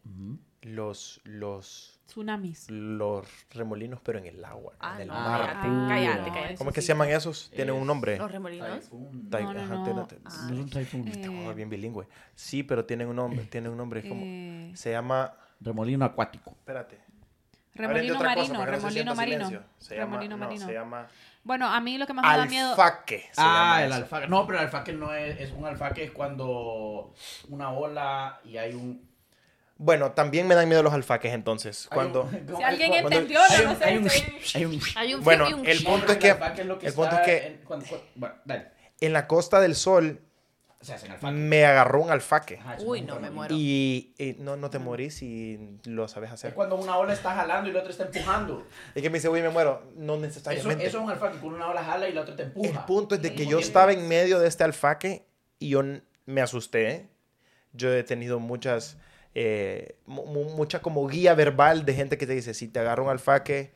Los, 0.65 1.21
los, 1.25 2.01
Tsunamis. 2.07 2.71
los 2.71 3.27
remolinos, 3.51 4.01
pero 4.03 4.19
en 4.19 4.25
el 4.27 4.43
agua, 4.45 4.73
Ah, 4.81 4.95
en 4.97 5.03
el 5.03 5.09
no, 5.09 5.15
mar. 5.15 5.41
cállate, 5.43 5.69
puro. 5.69 5.89
cállate, 5.89 6.31
cállate. 6.31 6.55
¿Cómo 6.57 6.71
es 6.71 6.75
que 6.75 6.81
sí. 6.81 6.87
se 6.87 6.93
llaman 6.95 7.09
esos? 7.11 7.51
Tienen 7.55 7.75
un 7.75 7.87
nombre. 7.87 8.17
Los 8.17 8.31
remolinos. 8.33 8.81
Typhoon. 8.81 9.29
Tai- 9.31 9.43
No, 9.45 9.53
no, 9.53 9.61
ajá, 9.61 9.75
no. 9.75 10.07
te- 10.07 10.19
No 10.21 10.29
es 10.31 10.59
un 10.61 10.71
typhoon. 10.71 11.09
Eh, 11.09 11.17
Tengo 11.19 11.53
bien 11.55 11.69
bilingüe. 11.69 12.07
Sí, 12.35 12.63
pero 12.63 12.85
tienen 12.87 13.09
un 13.09 13.17
nombre. 13.17 13.45
Tienen 13.45 13.73
un 13.73 13.77
nombre. 13.77 14.01
es 14.01 14.07
como- 14.07 14.23
Eh, 14.25 14.73
Se 14.75 14.91
llama. 14.91 15.35
Remolino 15.61 16.05
acuático. 16.05 16.51
Espérate. 16.53 16.99
Remolino 17.75 18.15
cosa 18.15 18.25
marino, 18.27 18.55
no 18.55 18.65
se 18.65 18.71
remolino 18.71 19.15
marino. 19.15 19.49
Se 19.79 19.97
llama, 19.97 20.11
remolino 20.13 20.37
no, 20.37 20.45
marino. 20.47 20.67
se 20.67 20.73
llama 20.73 21.09
Bueno, 21.43 21.67
a 21.69 21.81
mí 21.81 21.99
lo 21.99 22.07
que 22.07 22.13
más 22.15 22.25
me 22.25 22.39
da 22.39 22.47
miedo. 22.47 22.71
alfaque. 22.71 23.25
Ah, 23.37 23.43
llama 23.43 23.83
el 23.85 23.91
eso. 23.91 23.97
alfaque. 24.03 24.29
No, 24.29 24.47
pero 24.47 24.59
el 24.61 24.65
alfaque 24.67 24.93
no 24.93 25.13
es, 25.13 25.41
es 25.41 25.53
un 25.53 25.67
alfaque 25.67 26.05
es 26.05 26.11
cuando 26.13 27.13
una 27.49 27.71
ola 27.71 28.41
y 28.45 28.57
hay 28.59 28.75
un... 28.75 29.13
Bueno, 29.77 30.13
también 30.13 30.47
me 30.47 30.55
dan 30.55 30.69
miedo 30.69 30.83
los 30.83 30.93
alfaques 30.93 31.33
entonces. 31.35 31.89
Cuando. 31.93 32.23
un- 32.23 32.57
Si 32.57 32.63
alguien 32.63 32.91
cuando- 32.93 33.11
entendió, 33.11 33.41
hay 33.43 33.65
no 33.65 33.75
sé, 33.77 33.85
hay 33.85 33.97
un- 33.99 34.09
hay 34.55 34.65
un- 34.65 34.81
Hay 34.97 35.15
un 35.15 35.25
Bueno, 35.25 35.47
el 35.49 35.85
punto 35.85 36.13
es 36.13 36.19
que- 36.19 36.29
es 36.29 36.37
que 36.37 36.61
el 36.87 36.93
punto 36.95 37.17
es 37.17 37.21
que- 37.23 37.47
en- 37.47 37.57
cuando- 37.65 37.87
cuando- 37.87 38.07
bueno, 38.15 38.35
dale. 38.45 38.69
En 39.01 39.13
la 39.13 39.27
Costa 39.27 39.61
del 39.61 39.75
Sol 39.75 40.21
Se 40.81 40.95
hacen 40.95 41.11
alfaque. 41.11 41.35
me 41.35 41.65
agarró 41.65 42.03
un 42.03 42.11
alfaque. 42.11 42.59
Ajá, 42.61 42.75
eso 42.77 42.87
Uy, 42.87 42.99
es 42.99 43.03
un 43.03 43.09
no, 43.09 43.21
me 43.21 43.31
muero. 43.31 43.55
Y, 43.59 44.15
y 44.17 44.37
no, 44.39 44.57
no 44.57 44.71
te 44.71 44.79
morís 44.79 45.17
si 45.17 45.79
lo 45.87 46.07
sabes 46.07 46.29
Es 46.29 46.35
hacer. 46.35 46.55
cuando 46.55 46.77
una 46.77 46.97
ola 46.97 47.13
está 47.13 47.35
jalando 47.35 47.69
y 47.69 47.73
la 47.73 47.81
otra 47.81 47.91
está 47.91 48.05
empujando. 48.05 48.67
Es 48.95 49.03
que 49.03 49.11
me 49.11 49.19
dice, 49.19 49.29
uy, 49.29 49.43
me 49.43 49.49
muero. 49.51 49.83
No 49.97 50.15
Eso, 50.15 50.23
necesariamente. 50.23 50.87
eso 50.87 50.99
es 50.99 51.05
un 51.05 51.11
alfaque, 51.11 51.39
con 51.39 51.53
una 51.55 51.67
ola 51.69 51.83
jala 51.83 52.09
y 52.09 52.13
la 52.13 52.21
otra 52.21 52.37
te 52.37 52.45
empuja. 52.45 52.69
El 52.69 52.79
punto 52.87 53.17
es 53.17 53.23
de 53.23 53.31
que 53.33 53.43
yo 53.45 53.59
tiempo. 53.59 53.61
estaba 53.67 53.93
en 53.93 54.07
medio 54.07 54.39
de 54.39 54.47
este 54.47 54.63
alfaque 54.63 55.27
y 55.59 55.71
yo 55.71 55.83
me 56.27 56.41
asusté. 56.41 57.09
Yo 57.73 57.93
he 57.93 58.05
tenido 58.05 58.39
muchas, 58.39 58.97
eh, 59.35 59.97
mu- 60.07 60.27
mu- 60.27 60.51
mucha 60.57 60.81
como 60.83 61.07
guía 61.09 61.35
verbal 61.35 61.85
de 61.85 61.95
gente 61.95 62.19
que 62.19 62.27
te 62.27 62.35
dice, 62.35 62.55
si 62.55 62.69
te 62.69 62.79
agarra 62.81 63.03
un 63.03 63.11
alfaque, 63.11 63.73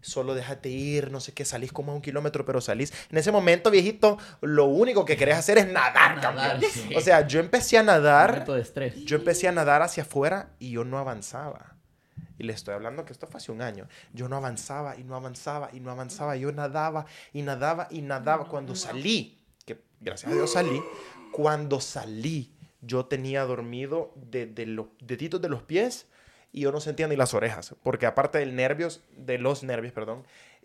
solo 0.00 0.34
déjate 0.34 0.68
ir, 0.68 1.10
no 1.12 1.20
sé 1.20 1.32
qué, 1.32 1.44
salís 1.44 1.72
como 1.72 1.92
a 1.92 1.94
un 1.94 2.02
kilómetro, 2.02 2.44
pero 2.44 2.60
salís. 2.60 2.92
En 3.10 3.18
ese 3.18 3.30
momento, 3.32 3.70
viejito, 3.70 4.18
lo 4.40 4.64
único 4.66 5.04
que 5.04 5.16
querés 5.16 5.36
hacer 5.36 5.58
es 5.58 5.66
nadar, 5.70 6.16
Nadar, 6.16 6.60
sí. 6.64 6.92
O 6.96 7.00
sea, 7.00 7.26
yo 7.26 7.38
empecé 7.40 7.78
a 7.78 7.82
nadar, 7.82 8.30
Momento 8.32 8.54
de 8.54 8.62
estrés. 8.62 9.04
yo 9.04 9.16
empecé 9.16 9.46
a 9.48 9.52
nadar 9.52 9.82
hacia 9.82 10.02
afuera 10.02 10.50
y 10.58 10.72
yo 10.72 10.84
no 10.84 10.98
avanzaba. 10.98 11.76
Y 12.38 12.44
le 12.44 12.52
estoy 12.52 12.74
hablando 12.74 13.04
que 13.04 13.12
esto 13.12 13.28
fue 13.28 13.38
hace 13.38 13.52
un 13.52 13.62
año. 13.62 13.86
Yo 14.12 14.28
no 14.28 14.36
avanzaba 14.36 14.96
y 14.96 15.04
no 15.04 15.14
avanzaba 15.14 15.68
y 15.72 15.78
no 15.78 15.92
avanzaba. 15.92 16.34
Yo 16.34 16.50
nadaba 16.50 17.06
y 17.32 17.42
nadaba 17.42 17.86
y 17.90 18.02
nadaba. 18.02 18.46
Cuando 18.48 18.74
salí, 18.74 19.38
que 19.64 19.80
gracias 20.00 20.32
a 20.32 20.34
Dios 20.34 20.52
salí, 20.52 20.82
cuando 21.30 21.78
salí, 21.80 22.52
yo 22.82 23.06
tenía 23.06 23.44
dormido 23.44 24.12
de, 24.16 24.46
de 24.46 24.66
los 24.66 24.86
deditos 25.00 25.40
de 25.40 25.48
los 25.48 25.62
pies 25.62 26.06
y 26.52 26.60
yo 26.60 26.72
no 26.72 26.80
sentía 26.80 27.08
ni 27.08 27.16
las 27.16 27.32
orejas. 27.34 27.74
Porque 27.82 28.06
aparte 28.06 28.38
del 28.38 28.54
nervios, 28.54 29.02
de 29.16 29.38
los 29.38 29.62
nervios, 29.62 29.92
perdón, 29.92 30.24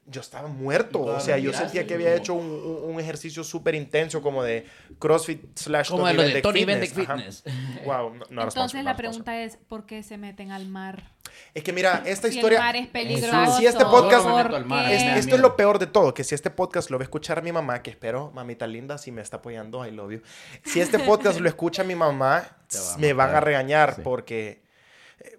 yo 0.09 0.21
estaba 0.21 0.47
muerto. 0.47 1.01
O 1.01 1.19
sea, 1.19 1.37
yo 1.37 1.51
sentía 1.53 1.85
que 1.85 1.93
había 1.93 2.15
hecho 2.15 2.33
un, 2.33 2.45
un- 2.47 2.93
un 2.95 2.99
ejercicio 2.99 3.43
súper 3.43 3.75
intenso 3.75 4.21
como 4.21 4.41
de 4.43 4.65
CrossFit 4.99 5.57
slash 5.57 5.89
Como 5.89 6.07
de 6.07 6.13
lo 6.13 6.23
de 6.23 6.41
Tony 6.41 6.63
Bendick 6.65 6.97
Ajá. 6.97 7.15
Fitness. 7.17 7.43
Wow, 7.85 8.15
no, 8.15 8.25
no 8.29 8.43
Entonces 8.43 8.83
la 8.83 8.91
no 8.91 8.97
pregunta 8.97 9.41
es, 9.41 9.57
¿por 9.67 9.85
qué 9.85 10.03
se 10.03 10.17
meten 10.17 10.51
al 10.51 10.67
mar? 10.67 11.11
Es 11.53 11.63
que 11.63 11.73
mira, 11.73 12.03
esta 12.05 12.29
Si 12.29 12.35
historia... 12.35 12.59
el 12.59 12.63
mar 12.63 12.75
es 12.77 12.87
peligroso. 12.87 13.57
Si 13.57 13.65
este 13.65 13.83
podcast- 13.83 14.23
Yo 14.23 14.29
no 14.29 14.37
me 14.37 14.43
meto 14.45 14.55
al 14.55 14.65
mar, 14.65 14.85
¿por 14.85 14.93
Es- 14.93 15.17
esto 15.17 15.35
es 15.35 15.41
lo 15.41 15.55
peor 15.55 15.77
de 15.77 15.87
todo, 15.87 16.13
que 16.13 16.23
si 16.23 16.33
este 16.35 16.49
podcast 16.49 16.89
lo 16.89 16.97
va 16.97 17.01
a 17.01 17.05
escuchar 17.05 17.43
mi 17.43 17.51
mamá, 17.51 17.83
que 17.83 17.89
espero, 17.89 18.31
mamita 18.33 18.65
linda, 18.65 18.97
si 18.97 19.11
me 19.11 19.21
está 19.21 19.37
apoyando, 19.37 19.85
I 19.85 19.91
love 19.91 20.11
you. 20.13 20.21
Si 20.63 20.79
este 20.79 20.99
podcast 20.99 21.39
lo 21.41 21.49
escucha 21.49 21.83
mi 21.83 21.95
mamá, 21.95 22.47
va 22.73 22.97
me 22.97 23.13
van 23.13 23.35
a 23.35 23.39
regañar 23.41 23.95
Sí. 23.95 24.01
porque 24.03 24.65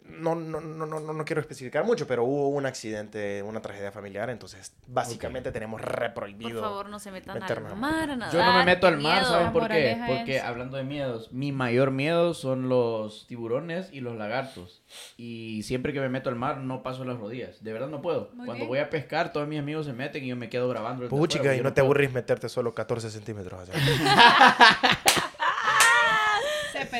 no, 0.05 0.35
no, 0.35 0.61
no, 0.61 0.87
no, 0.87 1.01
no, 1.01 1.13
no 1.13 1.25
quiero 1.25 1.41
especificar 1.41 1.85
mucho, 1.85 2.07
pero 2.07 2.25
hubo 2.25 2.49
un 2.49 2.67
accidente, 2.67 3.43
una 3.43 3.61
tragedia 3.63 3.93
familiar, 3.93 4.29
entonces 4.31 4.75
básicamente 4.87 5.53
tenemos 5.53 5.81
re 5.81 6.11
Por 6.11 6.29
favor, 6.61 6.89
no 6.89 6.99
se 6.99 7.11
metan 7.13 7.39
meternos 7.39 7.73
al 7.73 7.79
mar 7.79 8.11
a 8.11 8.17
nadar. 8.17 8.35
Yo 8.35 8.45
no 8.45 8.53
me 8.59 8.65
meto 8.65 8.87
al 8.89 8.99
mar, 8.99 9.21
miedo. 9.23 9.31
¿saben 9.33 9.53
por 9.53 9.69
qué? 9.69 9.97
Porque 10.07 10.37
es- 10.39 10.43
hablando 10.43 10.77
de 10.77 10.85
miedos, 10.85 11.31
mi 11.33 11.53
mayor 11.53 11.91
miedo 11.93 12.35
son 12.35 12.69
los 12.69 13.27
tiburones 13.29 13.89
y 13.93 14.01
los 14.01 14.17
lagartos. 14.17 14.83
Y 15.17 15.63
siempre 15.65 15.93
que 15.93 16.01
me 16.01 16.09
meto 16.09 16.29
al 16.31 16.37
mar 16.37 16.59
no 16.59 16.83
paso 16.83 17.05
las 17.05 17.19
rodillas. 17.19 17.63
De 17.63 17.73
verdad 17.73 17.89
no 17.89 18.01
puedo. 18.03 18.31
Muy 18.35 18.47
Cuando 18.47 18.55
bien. 18.65 18.69
voy 18.69 18.79
a 18.79 18.91
pescar, 18.91 19.33
todos 19.33 19.47
mis 19.47 19.59
amigos 19.59 19.87
se 19.87 19.93
meten 19.93 20.25
y 20.25 20.29
yo 20.29 20.37
me 20.37 20.49
quedo 20.49 20.69
grabando. 20.69 21.09
Puchica, 21.09 21.45
y 21.45 21.47
porque 21.49 21.63
no 21.63 21.69
te 21.71 21.75
puedo. 21.83 21.87
aburrís 21.87 22.13
meterte 22.13 22.49
solo 22.49 22.75
14 22.75 23.11
centímetros. 23.11 23.61
hacia- 23.61 23.75
Se 23.75 25.18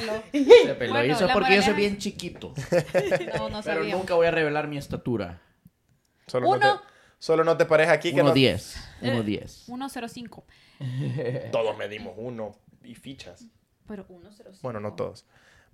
peló. 0.01 0.23
Se 0.33 0.75
peló. 0.75 0.93
Bueno, 0.93 1.07
y 1.07 1.11
eso 1.11 1.27
es 1.27 1.33
porque 1.33 1.57
yo 1.57 1.63
soy 1.63 1.75
bien 1.75 1.99
chiquito. 1.99 2.55
No, 3.39 3.49
no 3.49 3.63
pero 3.63 3.85
nunca 3.85 4.15
voy 4.15 4.27
a 4.27 4.31
revelar 4.31 4.69
mi 4.69 4.79
estatura. 4.79 5.41
Solo, 6.27 6.47
no 6.47 6.57
Uno. 6.57 6.79
te, 6.81 6.85
solo 7.19 7.45
no 7.45 7.57
te 7.57 7.65
pares 7.65 7.89
aquí 7.89 8.15
que 8.15 8.23
no, 8.23 8.35
1.10. 8.35 8.77
1.10. 9.03 9.49
105. 9.49 10.45
todos 11.53 11.77
medimos 11.79 12.15
uno 12.17 12.57
y 12.83 12.95
fichas. 12.95 13.47
Pero 13.87 14.05
105. 14.05 14.59
Bueno, 14.63 14.81
no 14.81 14.95
todos. 14.95 15.25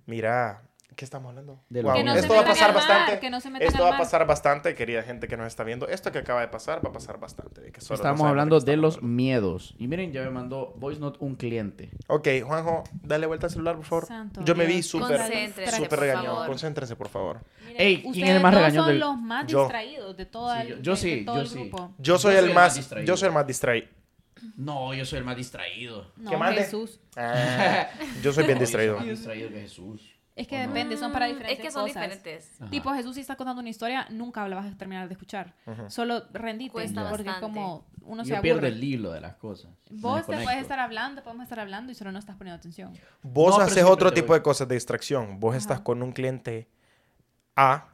Mira, 0.05 0.61
¿qué 0.95 1.03
estamos 1.03 1.29
hablando? 1.29 1.61
De 1.69 1.81
los 1.83 1.91
Wow, 1.91 1.99
Que 1.99 2.03
no 2.05 2.13
se 2.13 2.19
esto 2.19 2.33
va 2.35 2.39
a 2.41 2.45
pasar 2.45 2.73
bastante. 2.73 3.19
que 3.19 3.29
no 3.29 3.41
se 3.41 3.49
metan 3.49 3.67
esto 3.67 3.83
va 3.83 3.95
a 3.95 3.97
pasar 3.97 4.25
bastante, 4.25 4.75
querida 4.75 5.03
gente 5.03 5.27
que 5.27 5.35
nos 5.37 5.47
está 5.47 5.63
viendo. 5.63 5.87
Esto 5.87 6.11
que 6.11 6.19
acaba 6.19 6.41
de 6.41 6.47
pasar 6.47 6.85
va 6.85 6.89
a 6.89 6.93
pasar 6.93 7.19
bastante. 7.19 7.71
que 7.71 7.81
solo 7.81 7.95
Estamos 7.95 8.25
hablando 8.27 8.55
de 8.59 8.59
estamos 8.71 8.81
los 8.81 8.95
hablando. 8.97 9.15
miedos. 9.15 9.75
Y 9.77 9.87
miren, 9.87 10.11
ya 10.13 10.21
me 10.23 10.29
mandó 10.29 10.73
voice 10.77 10.99
note 11.01 11.17
un 11.21 11.35
cliente. 11.35 11.89
Ok, 12.07 12.27
Juanjo, 12.45 12.83
dale 13.03 13.25
vuelta 13.25 13.47
al 13.47 13.51
celular, 13.51 13.75
por 13.75 13.85
favor. 13.85 14.05
Santo 14.05 14.43
Yo 14.45 14.55
me 14.55 14.65
vi 14.65 14.81
súper, 14.83 15.19
súper 15.71 16.13
favor. 16.13 16.47
Concéntrense, 16.47 16.95
por 16.95 17.09
favor. 17.09 17.39
Miren, 17.65 17.81
Ey, 17.81 17.97
¿quién 17.97 18.09
ustedes 18.11 18.29
es 18.29 18.35
el 18.37 18.41
más 18.43 18.53
regañón 18.55 18.83
son 18.83 18.87
del- 18.87 18.99
los 18.99 19.17
más 19.17 19.47
Yo. 19.47 19.59
distraídos 19.63 20.15
de, 20.17 20.25
toda 20.25 20.61
Sí, 20.61 20.67
el, 20.71 20.81
yo- 20.81 20.95
sí, 20.95 21.23
todo 21.25 21.35
yo 21.35 21.41
el 21.41 21.47
sí. 21.47 21.59
grupo. 21.59 21.93
Yo 21.97 22.17
soy 22.17 22.33
Yo 22.33 22.39
el 22.39 22.43
soy 22.43 22.49
el 22.49 22.55
más 22.55 22.63
más, 22.67 22.75
distraído. 22.75 23.07
yo 23.07 23.17
soy 23.17 23.27
el 23.27 23.33
más 23.33 23.47
distraído. 23.47 23.87
No, 24.57 24.93
yo 24.93 25.05
soy 25.05 25.19
el 25.19 25.25
más 25.25 25.35
distraído. 25.35 26.11
No. 26.17 26.31
Jesús. 26.53 26.99
Ah, 27.17 27.87
yo 28.21 28.31
soy 28.31 28.43
bien 28.45 28.55
No, 28.57 28.59
yo 28.61 28.65
distraído. 28.65 28.97
soy 28.97 29.07
más 29.07 29.17
distraído 29.17 29.49
que 29.49 29.61
Jesús. 29.61 30.14
Es 30.35 30.47
que 30.49 30.59
depende, 30.59 30.97
son 30.97 31.13
para 31.13 31.27
Mm, 31.27 31.29
diferentes 31.29 31.59
Es 31.59 31.63
que 31.65 31.71
son 31.71 31.87
cosas. 31.87 32.01
diferentes. 32.03 32.61
Ajá. 32.61 32.69
Tipo, 32.69 32.93
Jesús 32.93 33.15
si 33.15 33.21
está 33.21 33.37
contando 33.37 33.61
una 33.61 33.69
historia, 33.69 34.05
nunca 34.09 34.45
la 34.49 34.57
vas 34.57 34.71
a 34.73 34.77
terminar 34.77 35.07
de 35.07 35.13
escuchar. 35.13 35.53
Solo 35.87 36.23
rendite. 36.33 36.71
Cuesta 36.73 37.07
porque 37.09 37.21
es 37.21 37.25
bastante. 37.27 37.41
como 37.41 37.85
uno 38.01 38.23
se 38.25 38.31
Yo 38.31 38.37
aburre. 38.37 38.67
el 38.67 38.83
hilo 38.83 39.11
de 39.13 39.21
las 39.21 39.35
cosas. 39.35 39.71
Vos 39.89 40.25
te 40.27 40.37
puedes 40.43 40.61
estar 40.61 40.79
hablando, 40.79 41.23
podemos 41.23 41.43
estar 41.43 41.59
hablando 41.61 41.91
y 41.91 41.95
solo 41.95 42.11
no 42.11 42.19
estás 42.19 42.35
poniendo 42.35 42.57
atención. 42.57 42.91
Vos 43.23 43.57
No, 43.57 43.63
haces 43.63 43.83
otro 43.85 44.11
tipo 44.13 44.27
voy. 44.27 44.39
de 44.39 44.43
cosas 44.43 44.67
de 44.67 44.75
distracción. 44.75 45.39
Vos 45.39 45.55
estás 45.55 45.79
con 45.79 46.03
un 46.03 46.11
cliente 46.11 46.67
A 47.55 47.87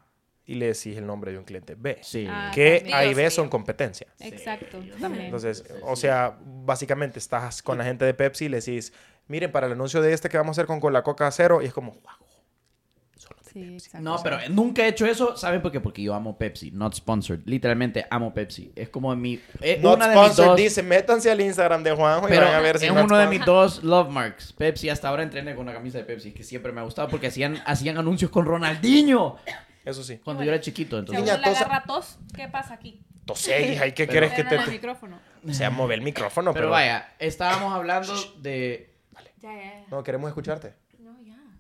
y 0.43 0.55
le 0.55 0.65
decís 0.67 0.97
el 0.97 1.05
nombre 1.05 1.31
de 1.31 1.37
un 1.37 1.43
cliente 1.45 1.75
B. 1.75 1.99
Sí. 2.01 2.25
Ah, 2.27 2.49
Que. 2.53 2.89
A 2.91 3.05
y 3.05 3.13
B 3.13 3.29
son 3.29 3.49
competencia. 3.49 4.07
Exacto, 4.19 4.79
también. 4.99 5.25
Entonces, 5.25 5.63
o 5.83 5.95
sea, 5.95 6.35
básicamente 6.43 7.19
estás 7.19 7.61
con 7.61 7.77
la 7.77 7.83
gente 7.83 8.03
de 8.03 8.15
Pepsi 8.15 8.45
y 8.45 8.49
le 8.49 8.57
decís, 8.57 8.91
miren, 9.27 9.51
para 9.51 9.67
el 9.67 9.73
anuncio 9.73 10.01
de 10.01 10.11
este 10.11 10.27
que 10.27 10.37
vamos 10.37 10.57
a 10.57 10.61
hacer 10.61 10.65
con, 10.65 10.79
con 10.79 10.91
la 10.91 11.03
Coca 11.03 11.29
Cero, 11.31 11.61
y 11.61 11.65
es 11.67 11.73
como, 11.73 11.91
wow. 11.91 12.01
Sí, 13.51 13.63
exacto. 13.73 13.99
No, 13.99 14.17
pero 14.23 14.37
nunca 14.49 14.83
he 14.85 14.87
hecho 14.87 15.05
eso. 15.05 15.35
¿Saben 15.35 15.61
por 15.61 15.71
qué? 15.71 15.81
Porque 15.81 16.01
yo 16.01 16.13
amo 16.13 16.37
Pepsi. 16.37 16.71
Not 16.71 16.93
sponsored. 16.95 17.41
Literalmente 17.45 18.05
amo 18.09 18.33
Pepsi. 18.33 18.71
Es 18.75 18.87
como 18.89 19.13
mi... 19.15 19.41
eh, 19.59 19.77
Not 19.81 19.97
una 19.97 20.07
de 20.07 20.15
mis 20.15 20.35
dos... 20.37 20.55
dice, 20.55 20.83
métanse 20.83 21.29
al 21.29 21.41
Instagram 21.41 21.83
de 21.83 21.91
Juanjo 21.91 22.27
y 22.27 22.31
Pero 22.31 22.45
van 22.45 22.55
a 22.55 22.59
ver 22.61 22.79
si 22.79 22.85
es 22.85 22.93
not 22.93 23.03
uno 23.05 23.17
de 23.17 23.27
mis 23.27 23.43
dos 23.45 23.83
love 23.83 24.09
marks. 24.09 24.53
Pepsi, 24.53 24.89
hasta 24.89 25.09
ahora 25.09 25.23
entrené 25.23 25.53
con 25.53 25.63
una 25.63 25.73
camisa 25.73 25.97
de 25.97 26.05
Pepsi, 26.05 26.31
que 26.31 26.43
siempre 26.43 26.71
me 26.71 26.79
ha 26.79 26.83
gustado 26.83 27.09
porque 27.09 27.27
hacían, 27.27 27.61
hacían 27.65 27.97
anuncios 27.97 28.31
con 28.31 28.45
Ronaldinho 28.45 29.35
Eso 29.83 30.03
sí. 30.03 30.19
cuando 30.23 30.43
yo 30.43 30.51
era 30.51 30.61
chiquito. 30.61 30.91
Si 30.91 30.95
a 30.95 30.99
Entonces, 30.99 31.23
uno 31.23 31.31
Niña, 31.33 31.37
le 31.47 31.53
tosa- 31.53 31.65
agarra 31.65 31.83
tos, 31.85 32.19
¿qué 32.35 32.47
pasa 32.47 32.73
aquí? 32.75 33.01
Tosé, 33.25 33.73
hija, 33.73 33.87
¿y 33.87 33.91
qué 33.91 34.07
Pero- 34.07 34.11
quieres 34.11 34.31
que 34.33 34.43
te... 34.43 34.55
En 34.55 34.61
el 34.61 34.65
te- 34.67 34.71
micrófono. 34.71 35.19
O 35.47 35.53
sea, 35.53 35.69
mover 35.69 35.99
el 35.99 36.05
micrófono, 36.05 36.53
pero... 36.53 36.67
pero 36.67 36.71
vaya, 36.71 37.13
estábamos 37.19 37.73
hablando 37.73 38.13
de... 38.37 38.93
Ya, 39.41 39.53
ya, 39.53 39.61
ya. 39.63 39.85
No, 39.89 40.03
queremos 40.03 40.27
escucharte. 40.29 40.73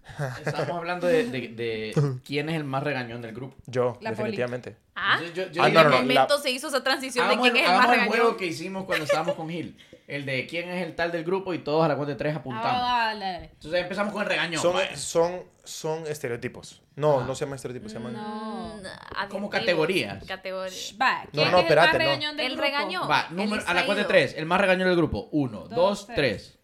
No. 0.19 0.27
Estamos 0.45 0.69
hablando 0.77 1.07
de, 1.07 1.23
de, 1.25 1.47
de 1.49 1.93
quién 2.25 2.49
es 2.49 2.55
el 2.55 2.63
más 2.63 2.83
regañón 2.83 3.21
del 3.21 3.33
grupo. 3.33 3.55
Yo, 3.65 3.97
La 4.01 4.11
poli. 4.11 4.17
definitivamente. 4.31 4.75
Ah, 4.95 5.19
Yo- 5.21 5.33
yo- 5.45 5.51
yo 5.51 5.63
Ah, 5.63 5.67
¿en 5.67 5.73
no, 5.73 5.79
qué 5.79 5.83
no, 5.85 5.89
no, 5.91 6.01
momento 6.01 6.35
la- 6.37 6.41
se 6.41 6.51
hizo 6.51 6.67
esa 6.67 6.83
transición 6.83 7.27
de 7.27 7.33
Hagamos, 7.33 7.49
quién 7.51 7.57
el, 7.57 7.63
es 7.63 7.69
el 7.69 7.77
más 7.77 7.85
hagamos 7.85 8.03
el 8.03 8.07
juego 8.09 8.23
regañón? 8.23 8.37
que 8.39 8.45
hicimos 8.47 8.85
cuando 8.85 9.05
estábamos 9.05 9.35
con 9.35 9.49
Gil. 9.49 9.77
El 10.07 10.25
de 10.25 10.45
quién 10.45 10.67
es 10.69 10.83
el 10.85 10.93
tal 10.95 11.11
del 11.13 11.23
grupo 11.23 11.53
y 11.53 11.59
todos 11.59 11.85
a 11.85 11.87
la 11.87 11.95
cuenta 11.95 12.11
de 12.11 12.17
tres 12.17 12.35
apuntamos. 12.35 12.67
Ah, 12.73 13.13
dale. 13.15 13.45
Entonces 13.53 13.81
empezamos 13.81 14.11
con 14.11 14.21
el 14.23 14.27
regañón. 14.27 14.61
Son, 14.61 14.73
vaya. 14.73 14.97
son, 14.97 15.43
son 15.63 16.05
estereotipos. 16.05 16.81
No, 16.97 17.19
Ajá. 17.19 17.27
no 17.27 17.35
se 17.35 17.45
llaman 17.45 17.55
estereotipos, 17.55 17.93
se 17.93 17.97
llaman... 17.97 18.13
No. 18.13 18.75
Mm, 18.75 19.29
Como 19.29 19.49
categorías. 19.49 20.21
Categorías. 20.25 20.95
Va, 21.01 21.23
No, 21.25 21.29
¿quién 21.31 21.43
no, 21.43 21.47
es 21.49 21.53
el 21.53 21.59
espérate, 21.61 21.87
más 21.87 21.93
no. 21.93 21.99
regañón 21.99 22.37
del 22.37 22.45
El 22.47 22.51
grupo? 22.53 22.63
regañón. 22.65 23.09
Va, 23.09 23.27
El 23.29 23.35
número, 23.37 23.63
a 23.65 23.73
la 23.73 23.85
cuenta 23.85 24.03
de 24.03 24.07
tres. 24.09 24.33
El 24.37 24.45
más 24.45 24.59
regañón 24.59 24.87
del 24.89 24.97
grupo. 24.97 25.29
Uno, 25.31 25.59
Dos, 25.61 25.69
dos, 25.75 26.07
tres. 26.07 26.15
tres. 26.17 26.59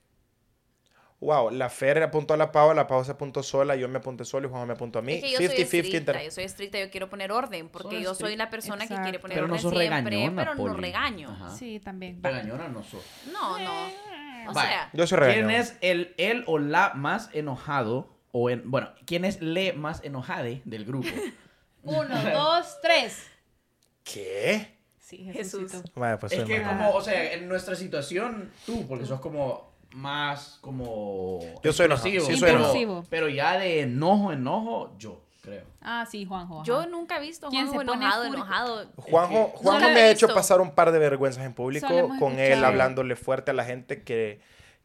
Wow, 1.20 1.50
la 1.50 1.68
Fer 1.70 2.04
apuntó 2.04 2.36
a 2.36 2.38
la 2.38 2.52
Pau, 2.52 2.74
la 2.76 2.86
Pau 2.86 3.04
se 3.04 3.12
apuntó 3.12 3.42
sola, 3.42 3.76
yo 3.76 3.88
me 3.90 3.98
apunté 3.98 4.24
solo 4.24 4.48
y 4.48 4.52
Juan 4.52 4.68
me 4.68 4.74
apuntó 4.74 5.00
a 5.00 5.02
mí. 5.02 5.14
Es 5.16 5.24
que 5.24 5.32
yo 5.32 5.38
soy 5.38 5.48
50-50 5.48 5.62
estricta, 5.64 5.98
inter- 5.98 6.24
yo 6.26 6.32
soy 6.32 6.44
estricta, 6.44 6.80
yo 6.80 6.90
quiero 6.92 7.10
poner 7.10 7.32
orden, 7.32 7.70
porque 7.70 8.02
yo 8.02 8.14
soy 8.14 8.36
la 8.36 8.52
persona 8.52 8.88
que 8.88 8.96
quiere 9.02 9.18
poner 9.18 9.38
Pero 9.38 9.48
no 9.48 9.54
orden 9.56 9.62
sos 9.64 9.72
siempre, 9.72 9.90
regañona, 10.12 10.42
pero 10.44 10.56
no 10.56 10.64
Poli. 10.74 10.82
regaño. 10.82 11.30
Ajá. 11.32 11.50
Sí, 11.50 11.80
también. 11.80 12.22
Regañona 12.22 12.68
no 12.68 12.84
sos. 12.84 13.04
No, 13.34 13.58
no. 13.58 13.88
O 14.50 14.54
Vaya. 14.54 14.70
sea, 14.70 14.90
Yo 14.94 15.08
soy 15.08 15.18
¿Quién 15.34 15.50
es 15.50 15.76
el, 15.82 16.14
el 16.18 16.44
o 16.46 16.60
la 16.60 16.94
más 16.94 17.30
enojado? 17.34 18.16
O 18.32 18.50
en, 18.52 18.70
bueno, 18.70 18.92
¿quién 19.08 19.26
es 19.26 19.42
le 19.42 19.74
más 19.74 20.04
enojade 20.04 20.62
del 20.66 20.86
grupo? 20.86 21.08
Uno, 21.84 22.08
dos, 22.32 22.78
tres. 22.82 23.26
¿Qué? 24.04 24.78
Sí, 25.00 25.30
Jesús. 25.34 25.72
Vale, 25.96 26.18
pues 26.18 26.32
es 26.34 26.40
soy 26.40 26.48
que 26.48 26.62
como, 26.62 26.92
o 26.92 27.02
sea, 27.02 27.34
en 27.34 27.48
nuestra 27.48 27.76
situación, 27.76 28.52
tú, 28.66 28.86
porque 28.88 29.06
sos 29.06 29.20
como 29.22 29.67
más 29.98 30.60
como... 30.62 31.40
Yo 31.64 31.74
soy 31.74 31.88
enojado, 31.88 32.08
explosivo, 32.08 32.26
sí 32.34 32.40
soy 32.40 32.50
pero, 32.50 32.60
enojado. 32.60 33.04
pero 33.10 33.30
ya 33.30 33.58
de 33.58 33.82
enojo, 33.82 34.32
enojo, 34.32 34.96
yo 35.00 35.22
creo. 35.42 35.64
Ah, 35.82 36.06
sí, 36.10 36.26
Juanjo. 36.26 36.58
ajá. 36.58 36.64
yo 36.66 36.86
nunca 36.88 37.18
he 37.18 37.22
visto 37.22 37.48
a 37.48 37.50
¿Quién 37.50 37.68
Juanjo 37.68 37.82
se 37.82 37.86
pone 37.88 38.04
enojado, 38.06 38.24
enojado. 38.26 38.86
Juanjo, 38.98 39.48
Juanjo 39.56 39.90
me 39.90 40.02
ha 40.02 40.12
hecho 40.12 40.28
pasar 40.28 40.62
un 40.62 40.72
par 40.72 40.92
de 40.92 41.00
vergüenzas 41.00 41.44
en 41.46 41.54
público 41.54 41.88
con 42.20 42.34
él 42.34 42.40
escuchado. 42.42 42.66
hablándole 42.68 43.16
fuerte 43.16 43.52
a 43.52 43.54
la 43.56 43.66
gente 43.66 44.04
que, 44.04 44.40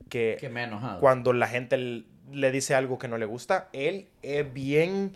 que, 0.09 0.37
Que 0.41 0.49
me 0.49 0.61
ha 0.61 0.65
enojado. 0.65 1.01
cuando 1.01 1.33
la 1.33 1.47
gente 1.49 2.05
le 2.31 2.51
dice 2.51 2.75
algo 2.75 2.99
que 2.99 3.09
no 3.09 3.19
le 3.19 3.27
gusta, 3.27 3.69
él 3.75 4.09
es 4.23 4.51
bien, 4.53 5.15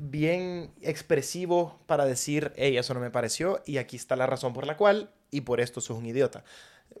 bien 0.00 0.72
expresivo 0.82 1.78
para 1.86 2.04
decir, 2.06 2.52
hey, 2.56 2.76
eso 2.76 2.92
no 2.94 3.00
me 3.00 3.10
pareció 3.10 3.62
y 3.66 3.78
aquí 3.78 3.96
está 3.96 4.16
la 4.16 4.26
razón 4.26 4.52
por 4.52 4.66
la 4.66 4.76
cual 4.76 5.10
y 5.30 5.42
por 5.42 5.60
esto 5.60 5.80
sos 5.80 5.96
un 5.96 6.06
idiota. 6.06 6.42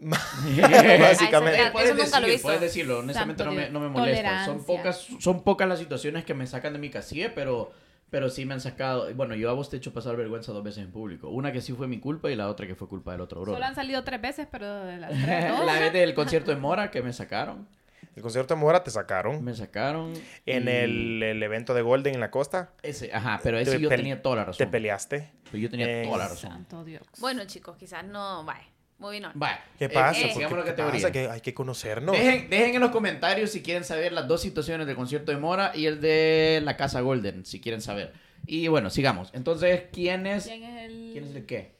Básicamente. 0.00 1.62
Eso 1.62 1.72
puedes 1.72 1.96
nunca 1.96 2.20
lo 2.20 2.26
he 2.26 2.30
decir, 2.30 2.42
puedes 2.42 2.60
decirlo, 2.60 2.98
honestamente 3.00 3.44
no 3.44 3.52
me, 3.52 3.70
no 3.70 3.80
me 3.80 3.88
molesta. 3.88 4.44
Son 4.44 4.64
pocas, 4.64 5.06
son 5.20 5.42
pocas 5.42 5.68
las 5.68 5.78
situaciones 5.78 6.24
que 6.24 6.34
me 6.34 6.46
sacan 6.46 6.72
de 6.72 6.78
mi 6.78 6.90
casilla, 6.90 7.32
pero, 7.34 7.72
pero 8.10 8.28
sí 8.30 8.44
me 8.44 8.54
han 8.54 8.60
sacado. 8.60 9.12
Bueno, 9.14 9.34
yo 9.34 9.50
a 9.50 9.52
vos 9.54 9.70
te 9.70 9.76
he 9.76 9.78
hecho 9.78 9.92
pasar 9.92 10.16
vergüenza 10.16 10.52
dos 10.52 10.62
veces 10.64 10.84
en 10.84 10.90
público. 10.92 11.28
Una 11.30 11.52
que 11.52 11.60
sí 11.60 11.72
fue 11.72 11.88
mi 11.88 11.98
culpa 11.98 12.30
y 12.30 12.36
la 12.36 12.48
otra 12.48 12.66
que 12.66 12.74
fue 12.74 12.88
culpa 12.88 13.12
del 13.12 13.20
otro 13.22 13.40
bro. 13.40 13.52
Solo 13.54 13.64
han 13.64 13.74
salido 13.74 14.04
tres 14.04 14.20
veces, 14.20 14.46
pero 14.50 14.84
de 14.84 14.98
las 14.98 15.10
tres, 15.22 15.64
la 15.64 15.78
vez 15.78 15.92
del 15.92 16.14
concierto 16.14 16.50
de 16.50 16.56
Mora 16.58 16.90
que 16.90 17.02
me 17.02 17.12
sacaron. 17.12 17.66
El 18.14 18.22
concierto 18.22 18.54
de 18.54 18.60
Mora 18.60 18.82
te 18.82 18.90
sacaron 18.90 19.44
Me 19.44 19.54
sacaron. 19.54 20.14
en 20.46 20.64
y- 20.64 20.70
el, 20.70 21.22
el 21.22 21.42
evento 21.42 21.74
de 21.74 21.82
Golden 21.82 22.14
en 22.14 22.20
la 22.20 22.30
costa. 22.30 22.70
Ese, 22.82 23.12
ajá, 23.12 23.40
pero 23.42 23.58
ese 23.58 23.72
Te 23.72 23.80
yo 23.80 23.88
tenía 23.90 24.22
toda 24.22 24.36
la 24.36 24.42
Te 24.44 24.46
razón. 24.52 24.70
peleaste. 24.70 25.30
Pero 25.44 25.58
yo 25.58 25.70
tenía 25.70 25.86
Eh, 25.86 26.04
toda 26.06 26.18
la 26.18 26.28
razón. 26.28 26.50
Santo 26.50 26.82
Dios. 26.84 27.02
Bueno, 27.18 27.44
chicos, 27.44 27.76
quizás 27.76 28.04
no, 28.04 28.42
vaya, 28.44 28.64
muy 28.98 29.18
bien. 29.18 29.30
Vaya. 29.34 29.62
¿Qué 29.78 29.88
pasa? 29.88 30.18
eh, 30.20 30.32
¿Por 30.48 30.64
qué- 30.64 30.74
qué 30.74 30.82
pasa? 30.82 31.12
Que 31.12 31.28
hay 31.28 31.40
que 31.40 31.52
conocernos. 31.54 32.16
Dejen, 32.16 32.48
dejen 32.50 32.74
en 32.76 32.80
los 32.80 32.90
comentarios 32.90 33.50
si 33.50 33.62
quieren 33.62 33.84
saber 33.84 34.12
las 34.12 34.26
dos 34.26 34.40
situaciones 34.40 34.86
del 34.86 34.96
concierto 34.96 35.32
de 35.32 35.38
Mora 35.38 35.72
y 35.74 35.86
el 35.86 36.00
de 36.00 36.60
la 36.64 36.76
Casa 36.76 37.00
Golden, 37.02 37.44
si 37.44 37.60
quieren 37.60 37.80
saber. 37.82 38.12
Y 38.46 38.68
bueno, 38.68 38.90
sigamos. 38.90 39.30
Entonces, 39.34 39.82
¿quién 39.92 40.26
es, 40.26 40.44
¿Quién 40.46 40.62
es 40.64 40.84
el...? 40.90 41.10
¿quién 41.12 41.24
es 41.24 41.34
el 41.36 41.46
qué? 41.46 41.76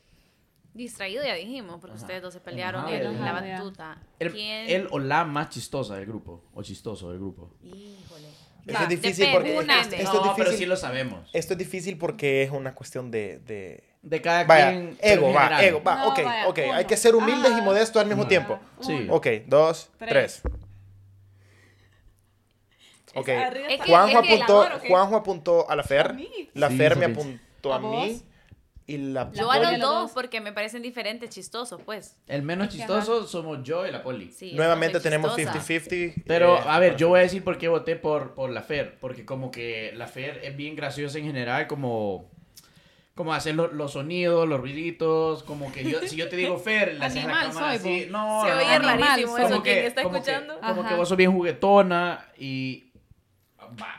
Distraído 0.75 1.25
ya 1.25 1.35
dijimos, 1.35 1.79
porque 1.81 1.95
Ajá. 1.97 2.03
ustedes 2.03 2.23
dos 2.23 2.35
se 2.35 2.41
pelearon 2.41 2.87
Enojado, 2.87 3.11
en 3.15 3.25
la 3.25 3.33
batuta. 3.33 3.99
El, 4.19 4.33
¿Quién? 4.33 4.69
el 4.69 4.89
o 4.91 4.99
la 4.99 5.25
más 5.25 5.49
chistosa 5.49 5.97
del 5.97 6.05
grupo. 6.05 6.45
O 6.53 6.63
chistoso 6.63 7.09
del 7.11 7.19
grupo. 7.19 7.55
Híjole. 7.63 8.29
Va, 8.75 8.83
es 8.83 8.89
difícil 8.91 9.27
depende, 9.27 9.55
porque 9.55 9.73
esto, 9.81 9.95
esto 9.97 10.13
no, 10.25 10.31
es 10.33 10.37
pero 10.37 10.51
difícil. 10.51 10.59
sí 10.59 10.67
lo 10.67 10.77
sabemos. 10.77 11.31
Esto 11.33 11.53
es 11.55 11.59
difícil 11.59 11.97
porque 11.97 12.43
es 12.43 12.51
una 12.51 12.75
cuestión 12.75 13.11
de, 13.11 13.39
de- 13.39 13.85
De 14.09 14.23
cada 14.23 14.45
Vaya, 14.45 14.71
quien. 14.71 14.97
ego, 15.01 15.33
va, 15.33 15.65
ego, 15.65 15.83
va, 15.83 15.97
No, 15.97 16.09
ok, 16.11 16.21
vaya, 16.25 16.49
ok. 16.49 16.59
Hay 16.75 16.85
que 16.85 16.97
ser 16.97 17.17
humildes 17.17 17.51
Ah. 17.53 17.59
y 17.59 17.63
modestos 17.63 18.01
al 18.01 18.07
mismo 18.07 18.23
Ajá. 18.23 18.29
tiempo. 18.29 18.59
Sí. 18.81 19.09
Ok, 19.11 19.27
dos, 19.49 19.91
Tres. 19.99 20.09
tres. 20.11 20.43
Ok. 23.15 23.29
Es 23.29 23.81
que- 23.81 23.89
Juanjo 23.89 24.21
es 24.21 24.27
que 24.29 24.35
el 24.35 24.43
apuntó. 24.43 24.69
Juanjo 24.89 25.17
apuntó 25.17 25.71
a 25.71 25.75
la 25.75 25.83
Fer, 25.83 26.07
A 26.11 26.13
mí. 26.13 26.29
la 26.55 26.69
Sí, 26.71 26.77
Fer 26.77 26.97
me 26.97 27.07
apuntó 27.07 27.73
a, 27.73 27.77
¿A 27.77 27.79
mí 27.81 28.23
y 28.87 28.99
la, 28.99 29.33
Yo 29.33 29.51
a 29.51 29.59
los 29.59 29.81
dos 29.81 30.13
porque 30.13 30.41
me 30.41 30.53
parecen 30.53 30.83
diferentes, 30.83 31.31
chistosos, 31.31 31.81
pues. 31.85 32.17
El 32.29 32.43
menos 32.43 32.69
chistoso 32.69 33.27
somos 33.27 33.59
yo 33.65 33.85
y 33.87 33.91
la 33.91 34.05
poli. 34.05 34.31
Sí, 34.31 34.53
Nuevamente 34.53 35.01
tenemos 35.01 35.35
chistosa. 35.35 35.59
50-50. 35.59 36.23
Pero, 36.29 36.59
eh, 36.59 36.63
a 36.65 36.79
ver, 36.79 36.95
yo 36.97 37.09
voy 37.09 37.19
a 37.19 37.23
decir 37.23 37.43
por 37.43 37.59
qué 37.59 37.67
voté 37.67 37.97
por, 37.97 38.35
por 38.35 38.51
la 38.51 38.63
Fer. 38.63 38.99
Porque 39.01 39.25
como 39.25 39.51
que 39.51 39.91
la 39.97 40.07
Fer 40.07 40.41
es 40.45 40.57
bien 40.57 40.77
graciosa 40.77 41.19
en 41.19 41.25
general, 41.25 41.67
como... 41.67 42.31
Como 43.17 43.33
hacer 43.35 43.55
lo- 43.57 43.73
los 43.73 43.93
sonidos, 43.95 44.47
los 44.47 44.61
ruiditos, 44.61 45.43
como 45.43 45.73
que 45.73 45.83
yo, 45.91 46.01
si 46.07 46.15
yo 46.17 46.29
te 46.29 46.37
digo 46.37 46.59
Fer, 46.59 46.95
le 46.95 47.05
haces 47.05 47.25
la 47.25 47.33
cámara 47.33 47.53
soy, 47.53 47.77
así. 47.77 48.07
No, 48.11 48.43
Se 48.45 48.51
no, 48.51 48.57
oye 48.59 48.79
no, 48.79 48.89
rarísimo 48.89 49.33
Como 49.33 49.39
eso. 49.49 49.63
que- 49.63 49.73
¿Quién 49.73 49.85
está 49.87 50.03
como 50.03 50.13
que- 50.13 50.19
escuchando? 50.31 50.61
Como 50.61 50.83
que 50.83 50.87
Ajá. 50.89 50.97
vos 50.97 51.09
sos 51.09 51.17
bien 51.17 51.33
juguetona 51.33 52.27
y... 52.39 52.85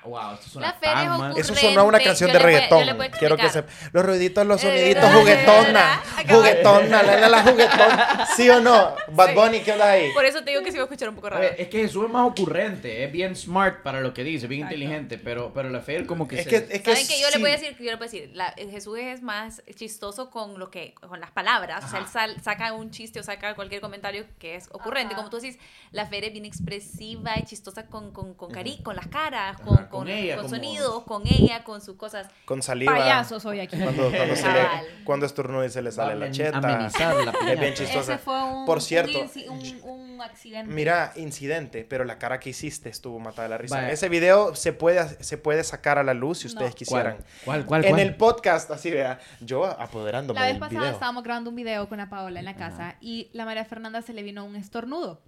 Wow, 0.05 0.33
esto 0.35 0.49
suena 0.49 0.67
La 0.81 0.91
es 1.03 1.09
ocurrente. 1.09 1.41
Eso 1.41 1.55
sonó 1.55 1.81
a 1.81 1.83
una 1.83 1.99
canción 1.99 2.29
Yo 2.29 2.33
de 2.33 2.39
reggaetón. 2.39 2.83
Quiero 3.19 3.37
que 3.37 3.49
se... 3.49 3.63
Los 3.91 4.05
ruiditos, 4.05 4.45
los 4.45 4.63
Eh, 4.63 4.67
soniditos, 4.67 5.13
juguetona. 5.13 6.01
Juguetona, 6.29 7.03
la, 7.03 7.15
la, 7.17 7.29
la 7.29 7.43
juguetona. 7.43 8.27
¿Sí 8.35 8.49
o 8.49 8.59
no? 8.59 8.95
Bad 9.11 9.27
Sí. 9.29 9.33
Bunny, 9.35 9.59
¿qué 9.61 9.71
onda 9.73 9.91
ahí? 9.91 10.11
Por 10.13 10.25
eso 10.25 10.43
te 10.43 10.51
digo 10.51 10.63
que 10.63 10.71
se 10.71 10.77
va 10.77 10.83
a 10.83 10.85
escuchar 10.85 11.09
un 11.09 11.15
poco 11.15 11.29
raro. 11.29 11.41
ver, 11.41 11.55
es 11.59 11.67
que 11.67 11.79
Jesús 11.81 12.05
es 12.05 12.11
más 12.11 12.27
ocurrente, 12.29 13.03
es 13.03 13.11
bien 13.11 13.35
smart 13.35 13.81
para 13.83 13.99
lo 14.01 14.13
que 14.13 14.23
dice, 14.23 14.47
bien 14.47 14.61
Exacto. 14.61 14.75
inteligente, 14.75 15.17
pero, 15.17 15.51
pero 15.53 15.69
la 15.69 15.81
Fer 15.81 16.05
como 16.05 16.27
que 16.27 16.39
Es 16.39 16.43
se... 16.45 16.49
que, 16.49 16.55
es 16.75 16.81
que 16.81 16.91
¿Saben 16.91 17.07
que 17.07 17.19
yo 17.19 17.27
sí. 17.27 17.33
le 17.35 17.39
voy 17.41 17.49
a 17.49 17.53
decir? 17.57 17.75
Yo 17.77 17.83
le 17.85 17.93
a 17.93 17.97
decir, 17.97 18.31
la- 18.33 18.53
Jesús 18.57 18.97
es 18.99 19.21
más 19.21 19.61
chistoso 19.75 20.29
con 20.29 20.59
lo 20.59 20.69
que, 20.71 20.93
con 20.95 21.19
las 21.19 21.31
palabras. 21.31 21.83
O 21.85 21.87
sea, 21.89 21.99
él 21.99 22.05
Ajá. 22.05 22.13
sal- 22.13 22.37
saca 22.43 22.73
un 22.73 22.91
chiste 22.91 23.19
o 23.19 23.23
saca 23.23 23.53
cualquier 23.55 23.81
comentario 23.81 24.25
que 24.39 24.55
es 24.55 24.67
ocurrente. 24.71 25.13
Ajá. 25.13 25.17
Como 25.23 25.29
tú 25.29 25.37
decís, 25.39 25.59
la 25.91 26.05
Fer 26.05 26.23
es 26.25 26.31
bien 26.33 26.45
expresiva 26.45 27.37
y 27.37 27.43
chistosa 27.43 27.87
con, 27.87 28.11
con, 28.11 28.33
con, 28.33 28.51
cari 28.51 28.81
con 28.83 28.95
las 28.95 29.07
caras, 29.07 29.57
con, 29.67 29.77
Ajá, 29.77 29.89
con 29.89 29.99
con, 30.01 30.07
ella, 30.09 30.35
con 30.35 30.45
como- 30.45 30.55
sonidos, 30.55 31.03
con 31.03 31.23
ella, 31.27 31.63
con 31.63 31.81
sus 31.81 31.95
cosas. 31.95 32.27
Con 32.45 32.61
saliva. 32.61 32.93
Payaso 32.95 33.39
soy 33.39 33.59
aquí. 33.59 33.77
Cuando, 33.77 34.09
cuando, 34.11 34.35
se 34.35 34.47
le, 34.51 34.59
cuando 35.03 35.25
estornuda 35.25 35.65
y 35.65 35.69
se 35.69 35.81
le 35.81 35.91
sale 35.91 36.15
la 36.15 36.31
cheta. 36.31 36.57
amenizar 36.57 37.15
la 37.15 37.31
Es 37.53 37.59
bien 37.59 37.73
chistosa. 37.73 38.13
Ese 38.15 38.17
fue 38.23 38.43
un, 38.43 38.65
Por 38.65 38.81
cierto, 38.81 39.19
un, 39.49 39.81
un 39.83 40.21
accidente. 40.21 40.73
Mira, 40.73 41.11
incidente, 41.15 41.85
pero 41.87 42.03
la 42.05 42.17
cara 42.17 42.39
que 42.39 42.49
hiciste 42.49 42.89
estuvo 42.89 43.19
matada 43.19 43.43
de 43.43 43.49
la 43.49 43.57
risa. 43.57 43.75
Vaya. 43.75 43.91
Ese 43.91 44.09
video 44.09 44.55
se 44.55 44.73
puede, 44.73 45.23
se 45.23 45.37
puede 45.37 45.63
sacar 45.63 45.97
a 45.97 46.03
la 46.03 46.13
luz 46.13 46.39
si 46.39 46.47
ustedes 46.47 46.71
No. 46.71 46.75
quisieran. 46.75 47.17
¿Cuál, 47.45 47.65
cuál, 47.65 47.83
En 47.85 47.91
cuál? 47.91 48.01
el 48.01 48.15
podcast, 48.15 48.71
así 48.71 48.89
vea, 48.91 49.19
yo 49.41 49.65
apoderándome 49.65 50.39
La 50.39 50.45
vez 50.45 50.53
del 50.55 50.59
pasada 50.59 50.79
video. 50.81 50.93
estábamos 50.93 51.23
grabando 51.23 51.49
un 51.49 51.55
video 51.55 51.87
con 51.89 51.97
la 51.97 52.09
Paola 52.09 52.39
en 52.39 52.45
la 52.45 52.55
casa 52.55 52.95
y 53.01 53.29
la 53.33 53.45
María 53.45 53.65
Fernanda 53.65 54.01
se 54.01 54.13
le 54.13 54.23
vino 54.23 54.43
un 54.45 54.55
estornudo. 54.55 55.21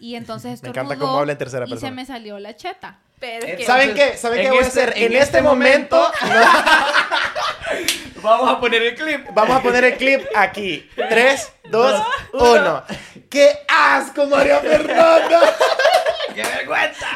Y 0.00 0.14
entonces 0.14 0.50
Me 0.62 0.68
estornudó 0.70 0.80
encanta 0.94 1.04
cómo 1.04 1.18
habla 1.18 1.32
en 1.32 1.38
tercera 1.38 1.66
y 1.66 1.70
persona. 1.70 1.90
se 1.90 1.94
me 1.94 2.06
salió 2.06 2.38
la 2.38 2.56
cheta. 2.56 3.00
Pero 3.20 3.46
es 3.46 3.56
que... 3.56 3.64
¿Saben 3.66 3.94
qué? 3.94 4.16
¿Saben 4.16 4.38
en 4.40 4.44
qué 4.44 4.50
voy 4.50 4.58
a 4.58 4.62
este- 4.62 4.82
hacer? 4.82 4.96
en 4.96 5.02
En, 5.04 5.12
este 5.12 5.24
este 5.24 5.42
momento, 5.42 6.12
Vamos 8.22 8.50
a 8.50 8.60
poner 8.60 8.82
el 8.82 8.94
clip. 8.96 9.26
vamos 9.32 9.56
a 9.56 9.62
poner 9.62 9.84
el 9.84 9.96
clip 9.96 10.26
aquí. 10.34 10.90
3, 10.96 11.52
2, 11.70 12.02
1. 12.32 12.84
¡Qué 13.30 13.58
asco, 13.68 14.26
María 14.26 14.58
Fernanda! 14.58 15.54
¡Qué 16.34 16.42
vergüenza! 16.42 17.06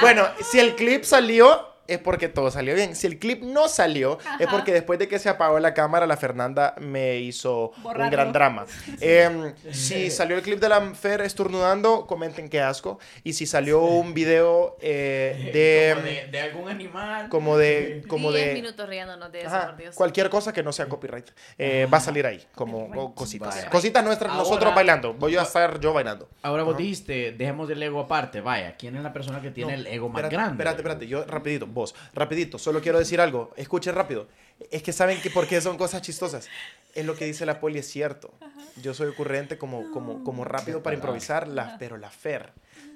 Bueno, 0.00 0.28
si 0.50 0.60
el 0.60 0.76
clip 0.76 1.02
salió, 1.04 1.74
es 1.88 1.98
porque 1.98 2.28
todo 2.28 2.50
salió 2.50 2.74
bien. 2.74 2.94
Si 2.94 3.06
el 3.06 3.18
clip 3.18 3.42
no 3.42 3.66
salió, 3.68 4.18
es 4.38 4.46
porque 4.46 4.72
después 4.72 4.98
de 4.98 5.08
que 5.08 5.18
se 5.18 5.28
apagó 5.28 5.58
la 5.58 5.74
cámara, 5.74 6.06
la 6.06 6.16
Fernanda 6.16 6.74
me 6.78 7.16
hizo 7.16 7.72
un 7.82 8.10
gran 8.10 8.32
drama. 8.32 8.66
Em, 9.00 9.54
si 9.72 10.10
salió 10.10 10.36
el 10.36 10.42
clip 10.42 10.60
de 10.60 10.68
la 10.68 10.80
Fer 10.94 11.20
estornudando, 11.22 12.06
comenten 12.06 12.48
qué 12.48 12.60
asco. 12.60 12.98
Y 13.24 13.32
si 13.32 13.46
salió 13.46 13.80
un 13.82 14.14
video 14.14 14.76
eh, 14.80 15.94
Como 15.94 16.02
de, 16.06 16.10
de, 16.12 16.26
de 16.30 16.40
algún 16.40 16.68
animal. 16.68 17.28
como 17.28 17.56
de, 17.56 18.04
como 18.08 18.32
10 18.32 18.46
de, 18.48 18.54
minutos 18.54 18.88
riéndonos 18.88 19.32
de 19.32 19.40
eso, 19.40 19.48
Ajá, 19.48 19.66
por 19.68 19.76
Dios. 19.78 19.94
cualquier 19.94 20.28
cosa 20.30 20.52
que 20.52 20.62
no 20.62 20.72
sea 20.72 20.86
copyright, 20.88 21.26
eh, 21.56 21.86
va 21.92 21.98
a 21.98 22.00
salir 22.00 22.26
ahí, 22.26 22.44
como 22.54 23.14
cositas. 23.14 23.54
Vaya. 23.56 23.70
Cositas 23.70 24.04
nuestras, 24.04 24.30
Ahora- 24.30 24.42
nosotros 24.44 24.74
bailando. 24.74 25.14
Voy 25.14 25.36
a 25.36 25.42
estar 25.42 25.80
yo 25.80 25.92
bailando. 25.92 26.28
Ahora 26.42 26.62
vos 26.64 26.76
dijiste, 26.76 27.32
dejemos 27.32 27.70
el 27.70 27.82
ego 27.82 28.00
aparte. 28.00 28.40
Vaya, 28.40 28.76
¿quién 28.76 28.96
es 28.96 29.02
la 29.02 29.12
persona 29.12 29.40
que 29.40 29.50
tiene 29.50 29.72
No, 29.72 29.78
el 29.78 29.86
ego 29.86 30.08
más 30.08 30.16
espérate, 30.24 30.34
grande? 30.36 30.52
Espérate, 30.62 30.76
espérate, 30.82 31.06
yo 31.06 31.24
rapidito, 31.24 31.66
vos, 31.78 31.94
rapidito, 32.14 32.58
solo 32.58 32.80
quiero 32.82 32.98
decir 32.98 33.20
algo, 33.20 33.52
escuchen 33.56 33.94
rápido. 33.94 34.28
Es 34.70 34.82
que 34.82 34.92
saben 34.92 35.20
que 35.22 35.30
porque 35.30 35.60
son 35.60 35.76
cosas 35.78 36.02
chistosas. 36.02 36.48
Es 36.94 37.06
lo 37.06 37.14
que 37.16 37.24
dice 37.24 37.46
la 37.46 37.60
poli, 37.60 37.78
es 37.78 37.86
cierto. 37.88 38.34
Yo 38.82 38.92
soy 38.94 39.08
ocurrente 39.08 39.56
como, 39.58 39.90
como, 39.92 40.24
como 40.24 40.44
rápido 40.44 40.82
para 40.82 40.94
improvisar, 40.96 41.46
la, 41.48 41.76
pero 41.78 41.96
la 41.96 42.10
Fer 42.10 42.52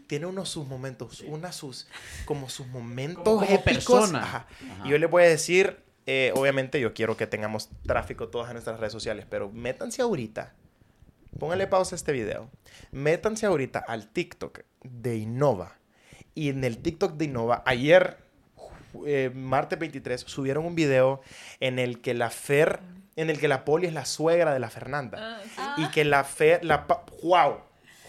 tiene 0.08 0.26
unos 0.26 0.48
sus 0.50 0.66
momentos, 0.66 1.20
una 1.26 1.52
sus, 1.52 1.86
como 2.26 2.48
sus 2.50 2.66
momentos 2.66 3.22
Como- 3.24 3.40
como 3.46 3.50
épicos. 3.54 3.84
persona. 3.84 4.22
Ajá. 4.22 4.46
Ajá. 4.74 4.86
Y 4.86 4.90
yo 4.90 4.98
les 4.98 5.08
voy 5.10 5.22
a 5.22 5.28
decir, 5.28 5.78
eh, 6.06 6.32
obviamente 6.34 6.80
yo 6.80 6.92
quiero 6.92 7.16
que 7.16 7.26
tengamos 7.26 7.70
tráfico 7.86 8.28
todas 8.28 8.48
en 8.48 8.54
nuestras 8.54 8.78
redes 8.80 8.92
sociales, 8.92 9.24
pero 9.30 9.48
métanse 9.50 10.02
ahorita, 10.02 10.52
pónganle 11.38 11.66
pausa 11.66 11.94
a 11.94 11.96
este 11.96 12.12
video, 12.12 12.50
métanse 12.90 13.46
ahorita 13.46 13.78
al 13.78 14.08
TikTok 14.08 14.60
de 14.82 15.16
Innova. 15.16 15.78
Y 16.34 16.48
en 16.48 16.64
el 16.64 16.78
TikTok 16.78 17.14
de 17.14 17.26
Innova, 17.26 17.62
ayer, 17.66 18.18
eh, 19.06 19.30
martes 19.34 19.78
23, 19.78 20.20
subieron 20.20 20.64
un 20.66 20.74
video 20.74 21.20
en 21.60 21.78
el 21.78 22.00
que 22.00 22.14
la 22.14 22.30
Fer, 22.30 22.80
en 23.16 23.30
el 23.30 23.38
que 23.38 23.48
la 23.48 23.64
Poli 23.64 23.86
es 23.86 23.92
la 23.92 24.04
suegra 24.04 24.52
de 24.52 24.60
la 24.60 24.70
Fernanda. 24.70 25.18
Ah, 25.20 25.40
sí. 25.44 25.50
Ah. 25.58 25.74
Y 25.78 25.86
que 25.90 26.04
la 26.04 26.24
Fer, 26.24 26.64
la... 26.64 26.86
¡Wow! 27.22 27.58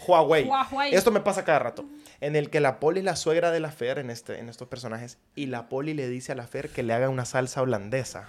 Huawei. 0.06 0.44
Huawei. 0.44 0.94
Esto 0.94 1.10
me 1.10 1.20
pasa 1.20 1.44
cada 1.44 1.58
rato. 1.58 1.84
En 2.20 2.36
el 2.36 2.48
que 2.48 2.60
la 2.60 2.78
Poli 2.80 3.00
es 3.00 3.04
la 3.04 3.16
suegra 3.16 3.50
de 3.50 3.60
la 3.60 3.70
Fer 3.70 3.98
en, 3.98 4.08
este, 4.10 4.38
en 4.38 4.48
estos 4.48 4.68
personajes. 4.68 5.18
Y 5.34 5.46
la 5.46 5.68
Poli 5.68 5.92
le 5.94 6.08
dice 6.08 6.32
a 6.32 6.34
la 6.34 6.46
Fer 6.46 6.68
que 6.70 6.82
le 6.82 6.92
haga 6.94 7.08
una 7.08 7.24
salsa 7.24 7.60
holandesa. 7.62 8.26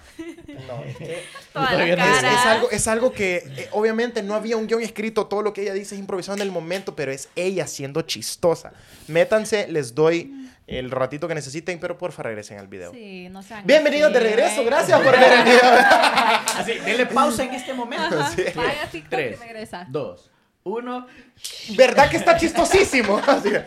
No, 0.66 0.82
es 0.84 0.96
que- 0.96 1.12
es, 1.54 2.22
es 2.22 2.46
algo, 2.46 2.70
es 2.70 2.88
algo 2.88 3.12
que 3.12 3.36
eh, 3.36 3.68
obviamente 3.72 4.22
no 4.22 4.34
había 4.34 4.56
un 4.56 4.66
guion 4.66 4.82
escrito, 4.82 5.26
todo 5.26 5.42
lo 5.42 5.52
que 5.52 5.62
ella 5.62 5.72
dice 5.72 5.94
es 5.94 5.98
improvisado 6.00 6.36
en 6.36 6.42
el 6.42 6.50
momento, 6.50 6.94
pero 6.96 7.12
es 7.12 7.28
ella 7.36 7.66
siendo 7.66 8.02
chistosa. 8.02 8.72
Métanse, 9.08 9.68
les 9.68 9.94
doy 9.94 10.45
el 10.66 10.90
ratito 10.90 11.28
que 11.28 11.34
necesiten, 11.34 11.78
pero 11.78 11.96
porfa 11.96 12.22
regresen 12.22 12.58
al 12.58 12.66
video. 12.68 12.92
Sí, 12.92 13.28
no 13.30 13.42
sean 13.42 13.64
Bienvenidos 13.66 14.12
de 14.12 14.20
regreso, 14.20 14.62
¿eh? 14.62 14.64
gracias 14.64 15.00
por 15.00 15.12
ver 15.12 15.32
el 15.32 15.44
video. 15.44 15.60
Así, 16.58 16.72
denle 16.84 17.06
pausa 17.06 17.44
en 17.44 17.54
este 17.54 17.72
momento. 17.72 18.16
Sí. 18.34 18.42
Vaya 18.54 18.86
TikTok 18.90 19.10
Tres, 19.10 19.38
y 19.38 19.42
regresa. 19.44 19.86
dos, 19.88 20.30
uno. 20.66 21.06
¿Verdad 21.76 22.10
que 22.10 22.16
está 22.16 22.36
chistosísimo? 22.36 23.18
Así 23.26 23.50
que- 23.50 23.64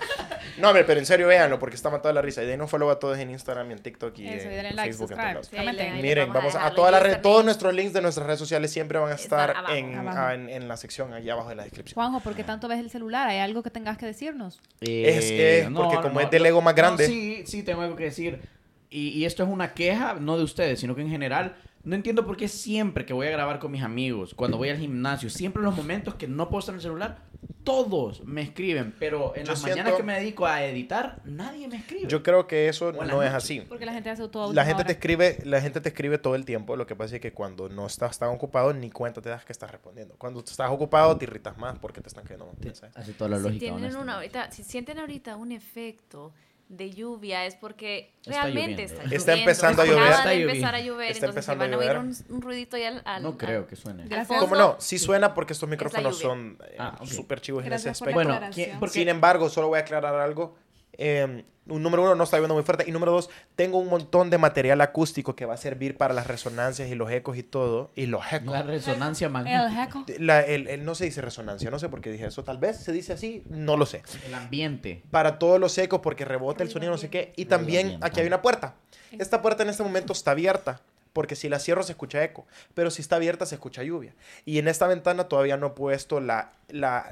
no, 0.57 0.67
hombre, 0.69 0.83
pero 0.83 0.99
en 0.99 1.05
serio, 1.05 1.27
véanlo, 1.27 1.57
porque 1.57 1.75
está 1.75 1.89
matado 1.89 2.13
la 2.13 2.21
risa. 2.21 2.43
Y 2.43 2.45
den 2.45 2.61
un 2.61 2.67
follow 2.67 2.89
a 2.89 2.99
todos 2.99 3.17
en 3.17 3.29
Instagram 3.29 3.69
y 3.69 3.73
en 3.73 3.79
TikTok 3.79 4.17
y 4.19 4.27
Eso, 4.27 4.49
y 4.51 4.55
en 4.55 4.75
like, 4.75 4.93
Facebook. 4.93 5.11
en. 5.17 5.43
Sí, 5.43 5.55
le- 5.57 6.01
Miren, 6.01 6.33
vamos 6.33 6.53
a, 6.55 6.57
dejar 6.59 6.75
todas 6.75 6.91
las 6.91 7.01
redes, 7.01 7.21
todos 7.21 7.45
nuestros 7.45 7.73
links 7.73 7.93
de 7.93 8.01
nuestras 8.01 8.27
redes 8.27 8.39
sociales 8.39 8.71
siempre 8.71 8.99
van 8.99 9.11
a 9.11 9.15
estar 9.15 9.49
Están 9.51 9.65
abajo. 9.65 9.75
en, 9.77 9.95
Abajo. 9.97 10.17
ah, 10.19 10.33
en, 10.33 10.49
en 10.49 10.67
la 10.67 10.75
sección 10.77 11.13
allá 11.13 11.33
abajo 11.33 11.49
de 11.49 11.55
la 11.55 11.63
descripción. 11.63 11.95
Juanjo, 11.95 12.19
¿por 12.19 12.35
qué 12.35 12.43
tanto 12.43 12.67
ves 12.67 12.79
el 12.79 12.89
celular? 12.89 13.27
¿Hay 13.29 13.39
algo 13.39 13.63
que 13.63 13.69
tengas 13.69 13.97
que 13.97 14.05
decirnos? 14.05 14.59
Es 14.81 15.25
que- 15.31 15.69
porque 15.73 15.97
como 16.01 16.19
es 16.19 16.29
del 16.29 16.45
ego 16.45 16.61
más 16.61 16.75
grande. 16.75 17.07
no, 17.07 17.13
sí, 17.13 17.43
sí, 17.47 17.63
tengo 17.63 17.81
algo 17.81 17.95
que 17.95 18.03
decir. 18.05 18.41
Y, 18.89 19.09
y 19.09 19.25
esto 19.25 19.43
es 19.43 19.49
una 19.49 19.73
queja, 19.73 20.15
no 20.19 20.35
de 20.37 20.43
ustedes, 20.43 20.79
sino 20.79 20.95
que 20.95 21.01
en 21.01 21.09
general, 21.09 21.55
no 21.83 21.95
entiendo 21.95 22.25
por 22.25 22.37
qué 22.37 22.47
siempre 22.47 23.05
que 23.05 23.13
voy 23.13 23.27
a 23.27 23.31
grabar 23.31 23.59
con 23.59 23.71
mis 23.71 23.83
amigos, 23.83 24.33
cuando 24.33 24.57
voy 24.57 24.69
al 24.69 24.77
gimnasio, 24.77 25.29
siempre 25.29 25.61
en 25.61 25.65
los 25.65 25.75
momentos 25.75 26.15
que 26.15 26.27
no 26.27 26.49
puedo 26.49 26.59
estar 26.59 26.73
en 26.73 26.77
el 26.77 26.81
celular, 26.81 27.29
todos 27.63 28.23
me 28.25 28.41
escriben. 28.41 28.95
Pero 28.99 29.35
en 29.35 29.45
Yo 29.45 29.51
las 29.51 29.61
mañanas 29.61 29.93
que 29.93 30.03
me 30.03 30.15
dedico 30.15 30.45
a 30.45 30.63
editar, 30.65 31.21
nadie 31.25 31.67
me 31.67 31.77
escribe. 31.77 32.07
Yo 32.07 32.23
creo 32.23 32.47
que 32.47 32.67
eso 32.67 32.91
no 32.91 33.23
es 33.23 33.31
así. 33.31 33.61
Porque 33.61 33.85
la 33.85 33.93
gente 33.93 34.09
hace 34.09 34.27
todo. 34.27 34.53
La 34.53 34.65
gente 34.65 34.83
te 34.83 34.93
escribe, 34.93 35.39
la 35.45 35.61
gente 35.61 35.79
te 35.79 35.89
escribe 35.89 36.17
todo 36.17 36.35
el 36.35 36.45
tiempo. 36.45 36.75
Lo 36.75 36.85
que 36.87 36.95
pasa 36.95 37.15
es 37.15 37.21
que 37.21 37.31
cuando 37.31 37.69
no 37.69 37.85
estás 37.85 38.17
tan 38.17 38.29
ocupado, 38.29 38.73
ni 38.73 38.89
cuenta 38.89 39.21
te 39.21 39.29
das 39.29 39.45
que 39.45 39.51
estás 39.51 39.71
respondiendo. 39.71 40.15
Cuando 40.17 40.39
estás 40.39 40.69
ocupado, 40.69 41.15
te 41.17 41.25
irritas 41.25 41.57
más 41.57 41.77
porque 41.79 42.01
te 42.01 42.07
están 42.07 42.23
cayendo 42.23 42.47
más 42.47 42.59
mensajes. 42.59 42.95
Hace 42.97 43.13
toda 43.13 43.29
la 43.29 43.37
si 43.37 43.43
lógica. 43.43 43.59
tienen 43.59 43.77
honestamente. 43.77 44.03
una 44.03 44.15
ahorita, 44.15 44.51
si 44.51 44.63
sienten 44.63 44.99
ahorita 44.99 45.35
un 45.35 45.51
efecto 45.51 46.33
de 46.69 46.91
lluvia 46.91 47.45
es 47.45 47.55
porque 47.55 48.13
Está 48.25 48.43
realmente 48.43 48.83
lloviendo. 48.83 49.01
está, 49.03 49.15
Está 49.15 49.33
empezando 49.33 49.81
a 49.81 49.85
llover. 49.85 50.03
de 50.03 50.09
Está 50.11 50.33
empezar 50.33 50.75
a 50.75 50.79
llover, 50.79 51.11
Está 51.11 51.25
entonces 51.25 51.49
empezando 51.49 51.63
van 51.65 51.73
a 51.73 51.77
oír 51.77 51.87
llover. 51.89 52.25
un, 52.29 52.35
un 52.35 52.41
ruidito 52.41 52.75
ahí 52.77 52.83
al, 52.83 53.01
al- 53.05 53.23
No 53.23 53.37
creo 53.37 53.65
que 53.67 53.75
suene. 53.75 54.05
¿Cómo 54.39 54.55
no? 54.55 54.75
Sí 54.79 54.99
suena 54.99 55.33
porque 55.33 55.53
estos 55.53 55.67
micrófonos 55.67 56.17
son 56.19 56.57
eh, 56.69 56.75
Ah, 56.79 56.95
ok. 56.99 57.07
súper 57.07 57.41
chivos 57.41 57.65
en 57.65 57.73
ese 57.73 57.85
Gracias 57.89 57.99
por 57.99 58.25
la 58.25 58.35
aspecto. 58.47 58.71
Bueno. 58.79 58.93
Sin 58.93 59.09
embargo, 59.09 59.49
solo 59.49 59.67
voy 59.69 59.79
a 59.79 59.81
aclarar 59.81 60.15
algo. 60.15 60.55
Eh, 61.01 61.43
un 61.67 61.83
número 61.83 62.01
uno, 62.01 62.15
no 62.15 62.23
está 62.23 62.37
lloviendo 62.37 62.55
muy 62.55 62.63
fuerte. 62.63 62.85
Y 62.87 62.91
número 62.91 63.11
dos, 63.11 63.29
tengo 63.55 63.77
un 63.77 63.89
montón 63.89 64.31
de 64.31 64.39
material 64.39 64.81
acústico 64.81 65.35
que 65.35 65.45
va 65.45 65.53
a 65.53 65.57
servir 65.57 65.97
para 65.97 66.15
las 66.15 66.25
resonancias 66.25 66.89
y 66.89 66.95
los 66.95 67.11
ecos 67.11 67.37
y 67.37 67.43
todo. 67.43 67.91
Y 67.95 68.07
los 68.07 68.23
ecos. 68.33 68.51
La 68.51 68.63
resonancia 68.63 69.27
El 69.27 69.33
magnética. 69.33 69.83
heco. 69.83 70.05
La- 70.17 70.41
el, 70.41 70.67
el- 70.67 70.83
no 70.83 70.95
se 70.95 71.05
dice 71.05 71.21
resonancia, 71.21 71.69
no 71.69 71.77
sé 71.77 71.87
por 71.87 72.01
qué 72.01 72.11
dije 72.11 72.25
eso. 72.25 72.43
Tal 72.43 72.57
vez 72.57 72.77
se 72.77 72.91
dice 72.91 73.13
así, 73.13 73.43
no 73.49 73.77
lo 73.77 73.85
sé. 73.85 74.01
El 74.25 74.33
ambiente. 74.33 75.03
Para 75.11 75.37
todos 75.37 75.59
los 75.59 75.77
ecos, 75.77 75.99
porque 76.01 76.25
rebota 76.25 76.63
el 76.63 76.71
sonido, 76.71 76.91
no 76.91 76.97
sé 76.97 77.09
qué. 77.11 77.33
Y 77.35 77.45
también 77.45 77.99
aquí 78.01 78.19
hay 78.21 78.25
una 78.27 78.41
puerta. 78.41 78.73
Esta 79.11 79.41
puerta 79.43 79.61
en 79.61 79.69
este 79.69 79.83
momento 79.83 80.13
está 80.13 80.31
abierta, 80.31 80.81
porque 81.13 81.35
si 81.35 81.49
la 81.49 81.59
cierro 81.59 81.83
se 81.83 81.93
escucha 81.93 82.23
eco, 82.23 82.45
pero 82.73 82.91
si 82.91 83.01
está 83.01 83.15
abierta 83.17 83.45
se 83.45 83.55
escucha 83.55 83.83
lluvia. 83.83 84.13
Y 84.45 84.59
en 84.59 84.67
esta 84.67 84.87
ventana 84.87 85.25
todavía 85.27 85.57
no 85.57 85.67
he 85.67 85.69
puesto 85.71 86.19
la, 86.19 86.51
la- 86.69 87.11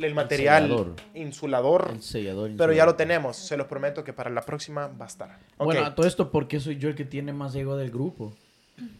el 0.00 0.14
material 0.14 0.64
sellador. 0.64 0.94
insulador, 1.14 1.90
El 1.94 2.02
sellador. 2.02 2.50
pero 2.56 2.72
ya 2.72 2.84
lo 2.86 2.94
tenemos. 2.96 3.36
Se 3.36 3.56
los 3.56 3.66
prometo 3.66 4.04
que 4.04 4.12
para 4.12 4.30
la 4.30 4.42
próxima 4.42 4.88
va 4.88 5.06
a 5.06 5.08
estar. 5.08 5.38
Bueno, 5.58 5.84
a 5.84 5.94
todo 5.94 6.06
esto, 6.06 6.30
¿por 6.30 6.46
qué 6.48 6.60
soy 6.60 6.76
yo 6.78 6.88
el 6.88 6.94
que 6.94 7.04
tiene 7.04 7.32
más 7.32 7.54
ego 7.54 7.76
del 7.76 7.90
grupo? 7.90 8.34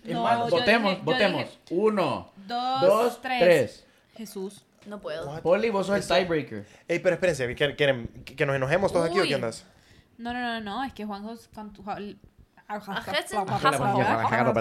No, 0.05 0.23
más, 0.25 0.51
votemos, 0.51 0.93
dije- 0.93 1.03
votemos. 1.05 1.41
dije- 1.43 1.59
Uno, 1.71 2.33
Dos, 2.49 2.81
dos, 2.81 3.23
tres. 3.23 3.41
tres. 3.41 3.87
Jesús. 4.17 4.65
No 4.87 4.99
puedo. 5.01 5.29
What? 5.29 5.43
Poli, 5.43 5.71
vos 5.71 5.87
sos 5.87 5.97
el 5.97 6.07
tiebreaker. 6.17 6.67
Ey, 6.89 6.99
pero 7.01 7.15
espérense, 7.15 7.55
¿qué- 7.55 7.77
¿quieren 7.77 8.09
que 8.25 8.47
nos 8.47 8.57
enojemos 8.57 8.93
todos 8.93 9.07
aquí 9.09 9.19
o 9.19 9.23
Uy. 9.23 9.29
qué 9.29 9.35
andas? 9.35 9.65
No, 10.17 10.33
no, 10.33 10.41
no, 10.41 10.61
no, 10.61 10.83
es 10.85 10.93
que 10.95 11.05
Juanjo... 11.05 11.37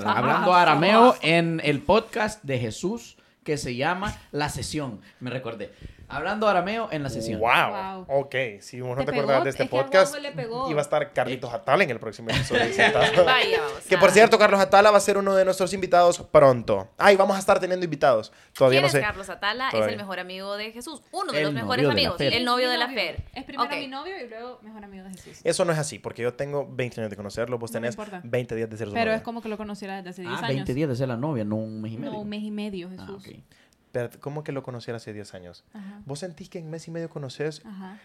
Hablando 0.06 0.54
arameo 0.54 1.16
en 1.22 1.60
el 1.64 1.82
podcast 1.82 2.42
de 2.44 2.58
Jesús 2.58 3.18
que 3.44 3.58
se 3.58 3.76
llama 3.76 4.16
La 4.32 4.48
Sesión. 4.48 5.02
Me 5.20 5.30
recordé. 5.30 5.74
Hablando 6.10 6.48
arameo 6.48 6.88
en 6.92 7.04
la 7.04 7.10
sesión. 7.10 7.40
Wow. 7.42 8.06
Wow. 8.08 8.20
Ok, 8.22 8.36
si 8.62 8.80
vos 8.80 8.98
no 8.98 9.04
Te 9.04 9.12
pegó, 9.12 9.44
de 9.44 9.50
este 9.50 9.64
es 9.64 9.70
podcast, 9.70 10.16
iba 10.70 10.80
a 10.80 10.82
estar 10.82 11.12
Carlitos 11.12 11.54
Atala 11.54 11.84
en 11.84 11.90
el 11.90 12.00
próximo 12.00 12.30
episodio. 12.30 12.62
Vaya, 13.26 13.60
vamos. 13.62 13.84
que 13.90 13.98
por 13.98 14.12
cierto, 14.12 14.40
Carlos 14.40 14.60
Atala 14.62 14.90
va 14.92 14.98
a 14.98 15.02
ser 15.02 15.18
uno 15.18 15.36
de 15.36 15.44
nuestros 15.44 15.74
invitados 15.74 16.20
pronto. 16.32 16.88
Ay, 16.98 17.18
vamos 17.18 17.36
a 17.36 17.40
estar 17.40 17.60
teniendo 17.60 17.84
invitados. 17.84 18.32
Todavía 18.58 18.78
¿Quién 18.80 18.84
no 18.84 18.88
es 18.88 18.92
sé. 18.94 19.02
Carlos 19.02 19.30
Atala? 19.30 19.66
Es 19.68 19.72
Todavía. 19.72 19.94
el 19.94 19.98
mejor 20.00 20.20
amigo 20.20 20.56
de 20.56 20.72
Jesús. 20.72 21.02
Uno 21.12 21.32
de 21.34 21.40
El 21.40 21.44
los 21.46 21.54
novio 21.54 21.64
mejores 21.66 21.82
de 21.84 21.88
la 21.88 21.94
amigos. 21.94 22.22
El 22.22 22.46
novio 22.46 22.70
de 22.70 22.78
la 22.78 22.88
Fer. 22.90 23.24
Es 23.36 23.44
primero 23.44 23.70
Ok. 23.70 23.76
mi 23.78 23.88
novio 23.88 24.14
y 24.24 24.30
luego 24.30 24.60
mejor 24.64 24.84
amigo 24.86 25.04
de 25.04 25.10
Jesús. 25.12 25.42
Eso 25.44 25.66
no 25.66 25.74
es 25.74 25.80
así, 25.80 26.00
porque 26.00 26.22
yo 26.22 26.34
tengo 26.34 26.68
20 26.70 27.02
años 27.02 27.10
de 27.10 27.18
conocerlo, 27.18 27.58
vos 27.60 27.72
No 27.72 27.74
tenés 27.82 27.96
importa. 27.96 28.22
20 28.24 28.56
días 28.56 28.70
de 28.70 28.78
ser 28.78 28.88
su 28.88 28.94
Pero 28.94 29.06
novia. 29.08 29.18
es 29.18 29.24
como 29.24 29.42
que 29.42 29.50
lo 29.50 29.58
conociera 29.58 29.98
desde 29.98 30.10
hace 30.12 30.22
10 30.22 30.34
Ah, 30.36 30.38
años. 30.46 30.56
20 30.56 30.74
días 30.74 30.90
de 30.90 30.96
ser 30.96 31.10
la 31.10 31.18
novia, 31.18 31.44
no 31.44 31.58
un 31.58 31.82
mes 31.82 31.92
y 31.92 31.98
medio. 31.98 32.14
No, 32.14 32.20
un 32.22 32.30
mes 32.30 32.44
y 32.44 32.52
medio, 32.52 32.90
Ah, 32.98 33.06
Jesús. 33.08 33.24
Pero, 33.98 34.20
¿Cómo 34.20 34.44
que 34.44 34.52
lo 34.52 34.64
conociera 34.64 34.98
hace 34.98 35.14
10 35.14 35.34
años? 35.34 35.64
Ajá. 35.74 36.02
¿Vos 36.06 36.20
sentís 36.20 36.50
que 36.50 36.60
en 36.60 36.70
mes 36.70 36.88
y 36.88 36.92
medio 36.92 37.10
conoces 37.10 37.62
Ajá. 37.66 37.98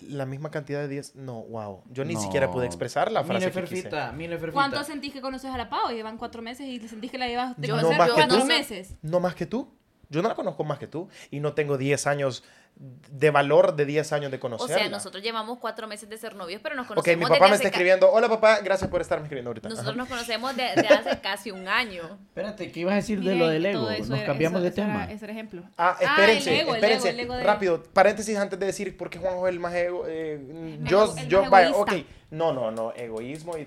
la 0.00 0.26
misma 0.26 0.50
cantidad 0.50 0.80
de 0.80 0.88
días? 0.88 1.14
No, 1.14 1.42
wow. 1.42 1.82
Yo 1.90 2.04
ni 2.04 2.14
No. 2.14 2.20
siquiera 2.20 2.50
pude 2.50 2.66
expresar 2.66 3.10
la 3.10 3.24
frase 3.24 3.46
Mire. 3.46 3.52
Ferfita, 3.52 4.12
mire, 4.12 4.36
Ferfita. 4.38 4.52
¿Cuánto 4.52 4.84
sentís 4.84 5.12
que 5.12 5.20
conoces 5.20 5.50
a 5.50 5.56
la 5.56 5.68
Pau? 5.70 5.90
Llevan 5.90 6.18
cuatro 6.18 6.42
meses 6.42 6.66
y 6.66 6.86
sentís 6.88 7.10
que 7.10 7.18
la 7.18 7.28
llevas 7.28 7.56
de 7.56 7.68
Yo- 7.68 7.74
conocer 7.76 7.98
no 7.98 8.06
más 8.16 8.38
que 8.38 8.44
meses. 8.44 8.94
No 9.02 9.20
más 9.20 9.34
que 9.34 9.46
tú. 9.46 9.72
Yo 10.12 10.22
no 10.22 10.28
la 10.28 10.34
conozco 10.36 10.62
más 10.62 10.78
que 10.78 10.86
tú. 10.86 11.08
Y 11.30 11.40
no 11.40 11.54
tengo 11.54 11.76
10 11.78 12.06
años 12.06 12.44
de 12.76 13.30
valor 13.30 13.76
de 13.76 13.84
10 13.84 14.12
años 14.12 14.30
de 14.30 14.38
O 14.38 14.40
conocerla. 14.40 14.78
sea, 14.78 14.88
nosotros 14.88 15.22
llevamos 15.22 15.58
cuatro 15.58 15.86
meses 15.86 16.08
de 16.08 16.16
ser 16.16 16.34
novios, 16.36 16.60
pero 16.62 16.74
nos 16.74 16.84
Ok, 16.86 16.90
conocemos 16.94 17.18
mi 17.18 17.24
papá 17.24 17.44
desde 17.44 17.50
me 17.50 17.56
está 17.56 17.68
escribiendo. 17.68 18.10
Hola 18.10 18.28
papá, 18.28 18.60
gracias 18.60 18.88
por 18.90 19.00
estarme 19.00 19.24
escribiendo 19.24 19.50
ahorita. 19.50 19.68
Nosotros 19.68 19.90
Ajá. 19.90 19.98
nos 19.98 20.08
conocemos 20.08 20.56
de, 20.56 20.62
de 20.80 20.88
hace 20.88 21.20
casi 21.20 21.50
un 21.50 21.68
año. 21.68 22.02
Espérate, 22.28 22.72
¿qué 22.72 22.80
ibas 22.80 22.92
a 22.92 22.96
decir 22.96 23.20
de 23.22 23.34
lo 23.34 23.48
del 23.48 23.66
ego? 23.66 23.82
Nos 23.90 24.10
era- 24.10 24.24
cambiamos 24.26 24.58
eso- 24.58 24.62
de 24.62 24.68
eso 24.70 24.80
era- 24.82 24.92
tema. 24.92 25.12
Ese 25.12 25.24
era 25.24 25.32
ejemplo. 25.34 25.62
Ah, 25.76 25.96
Ah, 26.00 26.04
espérense, 26.04 26.54
el 26.54 26.60
ego, 26.60 26.70
el 26.70 26.76
espérense. 26.76 27.08
ego, 27.10 27.14
el 27.18 27.20
ego 27.24 27.34
de- 27.36 27.44
Rápido, 27.44 27.82
paréntesis 27.92 28.36
antes 28.38 28.58
de 28.58 28.66
decir 28.66 28.96
por 28.96 29.10
qué 29.10 29.18
Juanjo 29.18 29.46
es 29.48 29.52
el 29.54 29.60
más 29.60 29.74
ego. 29.74 30.04
eh, 30.06 30.34
El 30.80 30.84
yo, 30.84 31.14
yo, 31.28 31.42
más 31.42 31.50
vaya, 31.50 31.70
ok. 31.72 31.92
No, 32.30 32.52
no, 32.52 32.70
no, 32.70 32.92
egoísmo 32.94 33.56
y... 33.58 33.66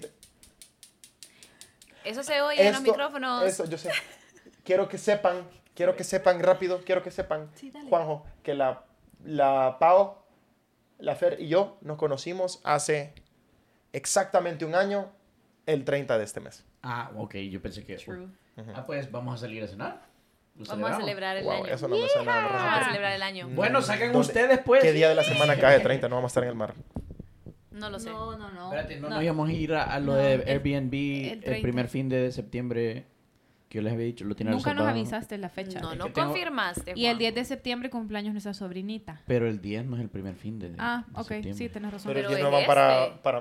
Eso 2.04 2.24
se 2.24 2.42
oye 2.42 2.66
en 2.68 2.74
los 2.74 2.82
micrófonos. 2.82 3.44
Eso, 3.46 3.66
yo 3.66 3.78
sé. 3.78 3.90
Quiero 4.64 4.88
que 4.88 4.98
sepan, 4.98 5.44
quiero 5.76 5.96
que 5.96 6.04
sepan 6.04 6.40
rápido, 6.42 6.82
quiero 6.86 7.04
que 7.04 7.12
sepan, 7.12 7.50
Sí, 7.56 7.70
dale. 7.72 7.88
Juanjo, 7.90 8.26
que 8.44 8.54
la, 8.56 8.84
la 9.24 9.78
Pau, 9.80 10.16
la 10.98 11.16
Fer 11.16 11.38
y 11.40 11.48
yo 11.50 11.78
nos 11.82 11.98
conocimos 11.98 12.62
hace 12.64 13.14
exactamente 13.94 14.66
un 14.66 14.76
año, 14.76 15.12
el 15.66 15.84
30 15.84 16.18
de 16.18 16.24
este 16.24 16.40
mes. 16.40 16.66
Ah, 16.84 17.12
ok, 17.16 17.36
yo 17.38 17.62
pensé 17.62 17.84
que... 17.86 17.96
True. 17.98 18.28
Ah, 18.74 18.84
pues 18.86 19.12
vamos 19.12 19.36
a 19.36 19.38
salir 19.38 19.64
a 19.64 19.68
cenar. 19.68 20.02
¿Lo 20.56 20.66
Vamos 20.66 20.92
a 20.92 20.96
celebrar 20.98 21.36
el 21.36 21.44
Wow, 21.44 21.54
año. 21.54 21.66
eso 21.66 21.88
no 21.90 21.98
me 21.98 22.08
suena 22.08 22.34
Vamos 22.48 22.62
a 22.64 22.86
celebrar 22.86 23.12
el 23.14 23.24
año. 23.24 23.50
Bueno, 23.50 23.82
saquen 23.82 24.14
¿Dónde? 24.14 24.28
ustedes, 24.28 24.60
pues. 24.60 24.82
¿Qué 24.82 24.94
día 24.94 25.10
de 25.10 25.16
la 25.16 25.24
semana 25.24 25.58
cae 25.60 25.82
30? 25.82 26.08
No 26.08 26.16
vamos 26.16 26.30
a 26.30 26.32
estar 26.32 26.44
en 26.44 26.50
el 26.50 26.56
mar. 26.56 26.74
No 27.72 27.90
lo 27.90 28.00
sé. 28.00 28.10
No, 28.10 28.38
no, 28.38 28.50
no. 28.52 28.68
Espérate, 28.74 28.96
no, 29.02 29.10
No. 29.10 29.16
nos 29.16 29.24
íbamos 29.26 29.50
a 29.50 29.52
ir 29.52 29.74
a, 29.74 29.84
a 29.84 30.00
lo 30.00 30.14
No, 30.14 30.18
de 30.18 30.34
el- 30.36 30.48
Airbnb 30.48 30.94
el 30.94 31.32
el, 31.34 31.42
30. 31.44 31.62
primer 31.62 31.88
fin 31.90 32.08
de 32.08 32.32
septiembre 32.32 33.06
que 33.76 33.82
yo 33.82 33.82
les 33.84 33.94
había 33.94 34.06
dicho. 34.06 34.26
Lo 34.26 34.36
tienen 34.36 34.54
Nunca 34.56 34.74
nos 34.74 34.88
avisaste 34.88 35.38
la 35.38 35.50
fecha. 35.50 35.80
No, 35.80 35.92
Es 35.92 35.98
no 35.98 36.06
tengo- 36.12 36.28
confirmaste. 36.30 36.94
Y 36.96 37.06
el 37.06 37.12
Juan. 37.14 37.20
10 37.20 37.36
de 37.36 37.46
septiembre 37.46 37.90
cumpleaños 37.90 38.34
nuestra 38.34 38.54
sobrinita. 38.54 39.22
Pero 39.28 39.48
el 39.48 39.62
10 39.62 39.86
no 39.86 39.96
es 39.98 40.02
el 40.02 40.10
primer 40.10 40.36
fin 40.36 40.58
de. 40.60 40.72
Ah, 40.78 41.04
de 41.08 41.12
ok, 41.22 41.28
septiembre. 41.28 41.54
sí, 41.54 41.70
tenés 41.70 41.92
razón. 41.92 42.14
Pero, 42.14 42.28
Pero 42.30 42.38
ellos 42.38 42.50
no 42.52 42.58
es 42.58 42.68
van 42.68 42.76
para, 42.76 43.06
este. 43.06 43.18
para 43.22 43.40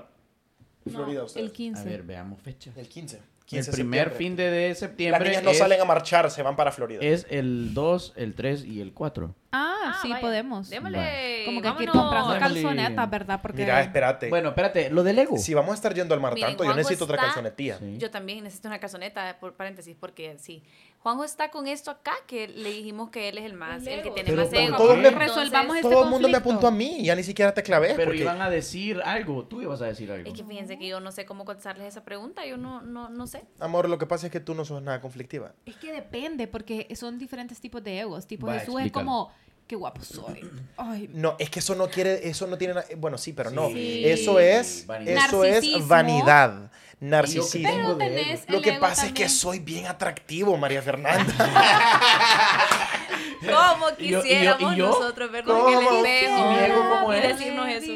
No, 0.86 0.92
Florida 0.92 1.24
ustedes. 1.24 1.46
el 1.46 1.52
15. 1.52 1.80
A 1.80 1.84
ver, 1.84 2.02
veamos 2.02 2.40
fecha. 2.42 2.72
El 2.76 2.88
15. 2.88 3.16
El 3.16 3.22
15 3.46 3.70
de 3.70 3.76
primer 3.76 4.08
septiembre. 4.08 4.18
fin 4.18 4.36
de, 4.36 4.50
de 4.50 4.68
Las 4.70 4.78
septiembre 4.78 5.28
niñas 5.28 5.42
no 5.44 5.50
es, 5.50 5.58
salen 5.58 5.80
a 5.80 5.84
marchar, 5.84 6.30
se 6.30 6.42
van 6.42 6.56
para 6.56 6.72
Florida. 6.72 7.00
es 7.02 7.26
el 7.30 7.74
2, 7.74 8.14
el 8.16 8.34
3 8.34 8.64
y 8.64 8.80
el 8.80 8.92
4. 8.94 9.34
Ah, 9.56 9.98
sí, 10.02 10.08
vaya. 10.08 10.20
podemos. 10.20 10.68
Démosle. 10.68 11.42
Como 11.46 11.62
que 11.62 11.68
hay 11.68 11.74
que 11.76 11.82
ir 11.84 11.90
comprando 11.90 12.32
Démosle. 12.32 12.62
calzonetas, 12.62 13.10
¿verdad? 13.10 13.40
Porque 13.40 13.62
Mira, 13.62 13.80
espérate. 13.82 14.28
Bueno, 14.28 14.48
espérate, 14.48 14.90
lo 14.90 15.04
del 15.04 15.14
Lego. 15.16 15.36
si 15.38 15.54
vamos 15.54 15.70
a 15.72 15.74
estar 15.74 15.94
yendo 15.94 16.12
al 16.14 16.20
mar 16.20 16.34
Miren, 16.34 16.50
tanto, 16.50 16.64
yo 16.64 16.74
necesito 16.74 17.04
otra 17.04 17.18
calzonetía. 17.18 17.78
Sí. 17.78 17.98
Yo 17.98 18.10
también 18.10 18.42
necesito 18.42 18.66
una 18.68 18.80
calzoneta, 18.80 19.36
por 19.38 19.54
paréntesis, 19.54 19.96
porque 19.98 20.36
sí. 20.40 20.62
Juanjo 20.98 21.22
está 21.24 21.50
con 21.50 21.66
esto 21.68 21.90
acá, 21.90 22.14
que 22.26 22.48
le 22.48 22.70
dijimos 22.70 23.10
que 23.10 23.28
él 23.28 23.36
es 23.36 23.44
el 23.44 23.52
más, 23.52 23.86
el 23.86 24.00
que 24.02 24.10
tiene 24.10 24.30
Pero 24.30 24.36
más 24.42 24.48
¿por 24.48 24.56
ego. 24.58 24.92
Entonces, 24.94 25.14
Resolvamos 25.14 25.76
este 25.76 25.88
Todo 25.90 26.04
el 26.04 26.08
mundo 26.10 26.28
me 26.30 26.38
apuntó 26.38 26.66
a 26.66 26.70
mí, 26.70 27.04
ya 27.04 27.14
ni 27.14 27.22
siquiera 27.22 27.52
te 27.52 27.62
clavé. 27.62 27.92
Pero 27.94 28.06
porque- 28.06 28.22
iban 28.22 28.40
a 28.40 28.48
decir 28.48 29.02
algo. 29.04 29.44
Tú 29.44 29.60
ibas 29.60 29.82
a 29.82 29.84
decir 29.86 30.10
algo. 30.10 30.26
Es 30.26 30.34
que 30.34 30.42
fíjense 30.44 30.78
que 30.78 30.86
yo 30.88 31.00
no 31.00 31.12
sé 31.12 31.26
cómo 31.26 31.44
contestarles 31.44 31.86
esa 31.86 32.04
pregunta, 32.04 32.46
yo 32.46 32.56
no, 32.56 32.80
no, 32.80 33.10
no 33.10 33.26
sé. 33.26 33.44
Amor, 33.60 33.88
lo 33.90 33.98
que 33.98 34.06
pasa 34.06 34.26
es 34.26 34.32
que 34.32 34.40
tú 34.40 34.54
no 34.54 34.64
sos 34.64 34.80
nada 34.80 35.02
conflictiva. 35.02 35.52
Es 35.66 35.76
que 35.76 35.92
depende, 35.92 36.46
porque 36.48 36.88
son 36.96 37.18
diferentes 37.18 37.60
tipos 37.60 37.84
de 37.84 38.00
egos. 38.00 38.26
Tipo, 38.26 38.46
Va, 38.46 38.54
Jesús 38.58 38.80
es 38.80 38.90
como, 38.90 39.30
qué 39.66 39.76
guapo 39.76 40.02
soy. 40.02 40.48
Ay, 40.76 41.08
No, 41.12 41.36
es 41.38 41.50
que 41.50 41.58
eso 41.60 41.74
no 41.74 41.88
quiere, 41.88 42.28
eso 42.28 42.46
no 42.46 42.58
tiene 42.58 42.74
nada, 42.74 42.86
bueno, 42.96 43.18
sí, 43.18 43.32
pero 43.32 43.50
no. 43.50 43.68
Eso 43.74 44.38
es, 44.38 44.86
Vanidad. 44.86 45.26
eso 45.26 45.44
es 45.44 45.88
vanidad, 45.88 46.70
¿Y 47.00 47.04
narcisismo. 47.06 47.68
Pero 47.70 47.96
tenés? 47.96 48.48
Lo 48.48 48.60
que 48.62 48.72
pasa 48.74 49.06
es 49.06 49.12
que 49.12 49.28
soy 49.28 49.58
bien 49.60 49.86
atractivo, 49.86 50.56
María 50.56 50.82
Fernanda. 50.82 51.32
¿Cómo 53.40 53.86
Y 53.98 54.08
yo- 54.08 54.10
y 54.10 54.10
yo- 54.10 54.22
quisiéramos 54.22 54.72
y 54.72 54.76
yo? 54.76 54.86
nosotros 54.88 55.30
vernos 55.30 55.54
¿Cómo 55.56 55.68
en 55.68 55.78
el 55.86 56.06
espejo 56.06 56.38
¿Y 56.38 56.48
mi 56.48 56.64
ego 56.64 56.88
cómo 56.90 57.12
y 57.12 57.16
es? 57.18 57.22
decirnos 57.38 57.68
eso? 57.68 57.92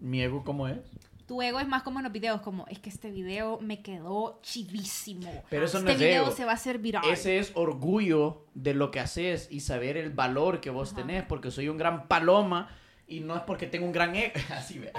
¿Mi 0.00 0.22
ego 0.22 0.44
cómo 0.44 0.68
es? 0.68 0.78
Tu 1.26 1.42
ego 1.42 1.58
es 1.58 1.66
más 1.66 1.82
como 1.82 1.98
en 1.98 2.04
los 2.04 2.12
videos, 2.12 2.40
como, 2.40 2.66
es 2.68 2.78
que 2.78 2.88
este 2.88 3.10
video 3.10 3.58
me 3.60 3.82
quedó 3.82 4.38
chivísimo. 4.42 5.42
Pero 5.50 5.64
eso 5.64 5.80
no 5.80 5.90
este 5.90 6.04
es 6.04 6.10
video 6.10 6.22
ego. 6.24 6.32
se 6.32 6.44
va 6.44 6.52
a 6.52 6.54
hacer 6.54 6.78
viral. 6.78 7.04
Ese 7.10 7.38
es 7.38 7.50
orgullo 7.54 8.46
de 8.54 8.74
lo 8.74 8.90
que 8.92 9.00
haces 9.00 9.48
y 9.50 9.60
saber 9.60 9.96
el 9.96 10.10
valor 10.10 10.60
que 10.60 10.70
vos 10.70 10.94
tenés, 10.94 11.24
porque 11.24 11.50
soy 11.50 11.68
un 11.68 11.78
gran 11.78 12.06
paloma 12.06 12.68
y 13.08 13.20
no 13.20 13.36
es 13.36 13.42
porque 13.42 13.66
tengo 13.66 13.86
un 13.86 13.92
gran 13.92 14.14
ego. 14.16 14.32
Así 14.50 14.78
ve. 14.78 14.92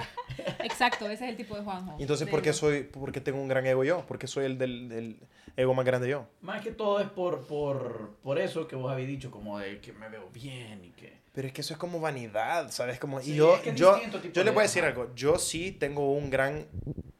Exacto, 0.60 1.06
ese 1.08 1.24
es 1.24 1.30
el 1.30 1.36
tipo 1.36 1.56
de 1.56 1.62
Juanjo. 1.62 1.96
Entonces, 1.98 2.26
De- 2.26 2.30
¿por 2.30 2.42
qué 2.42 2.52
soy, 2.52 2.82
por 2.84 3.12
qué 3.12 3.20
tengo 3.20 3.40
un 3.40 3.48
gran 3.48 3.66
ego 3.66 3.84
yo? 3.84 4.04
Porque 4.06 4.26
soy 4.26 4.44
el 4.46 4.58
del, 4.58 4.88
del 4.88 5.16
ego 5.56 5.74
más 5.74 5.84
grande 5.84 6.08
yo. 6.08 6.26
Más 6.40 6.62
que 6.62 6.70
todo 6.72 7.00
es 7.00 7.08
por, 7.08 7.46
por, 7.46 8.16
por 8.22 8.38
eso 8.38 8.66
que 8.66 8.76
vos 8.76 8.90
habéis 8.90 9.08
dicho, 9.08 9.30
como 9.30 9.58
de 9.58 9.80
que 9.80 9.92
me 9.92 10.08
veo 10.08 10.28
bien 10.32 10.84
y 10.84 10.90
que. 10.90 11.18
Pero 11.32 11.46
es 11.48 11.52
que 11.54 11.60
eso 11.60 11.72
es 11.74 11.78
como 11.78 12.00
vanidad, 12.00 12.70
¿sabes? 12.70 12.98
Como, 12.98 13.20
Sí, 13.20 13.32
y 13.32 13.36
yo, 13.36 13.54
es 13.56 13.60
que 13.62 13.70
es 13.70 13.76
yo, 13.76 14.00
yo 14.32 14.42
le 14.44 14.50
voy 14.50 14.60
a 14.60 14.62
decir 14.62 14.82
algo. 14.84 15.14
Yo 15.14 15.38
sí 15.38 15.70
tengo 15.72 16.12
un 16.12 16.30
gran 16.30 16.66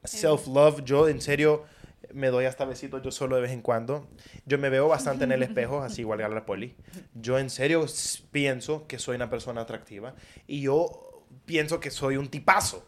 self-love. 0.05 0.83
Yo, 0.85 1.09
en 1.09 1.21
serio, 1.21 1.65
me 2.13 2.29
doy 2.29 2.45
hasta 2.47 2.65
besitos 2.65 3.03
yo 3.03 3.11
solo 3.11 3.37
de 3.37 3.43
vez 3.43 3.51
en 3.53 3.63
cuando. 3.63 4.09
Yo 4.47 4.59
me 4.59 4.69
veo 4.71 4.89
bastante 4.89 5.25
en 5.25 5.33
el 5.33 5.43
espejo, 5.43 5.83
así 5.83 6.03
igual 6.03 6.21
a 6.23 6.29
la 6.29 6.47
poli. 6.47 6.77
Yo, 7.15 7.39
en 7.39 7.51
serio, 7.51 7.85
pienso 8.31 8.87
que 8.87 8.99
soy 8.99 9.17
una 9.17 9.31
persona 9.31 9.61
atractiva. 9.63 10.15
Y 10.47 10.63
yo 10.63 11.25
pienso 11.45 11.81
que 11.81 11.91
soy 11.91 12.17
un 12.17 12.29
tipazo. 12.29 12.87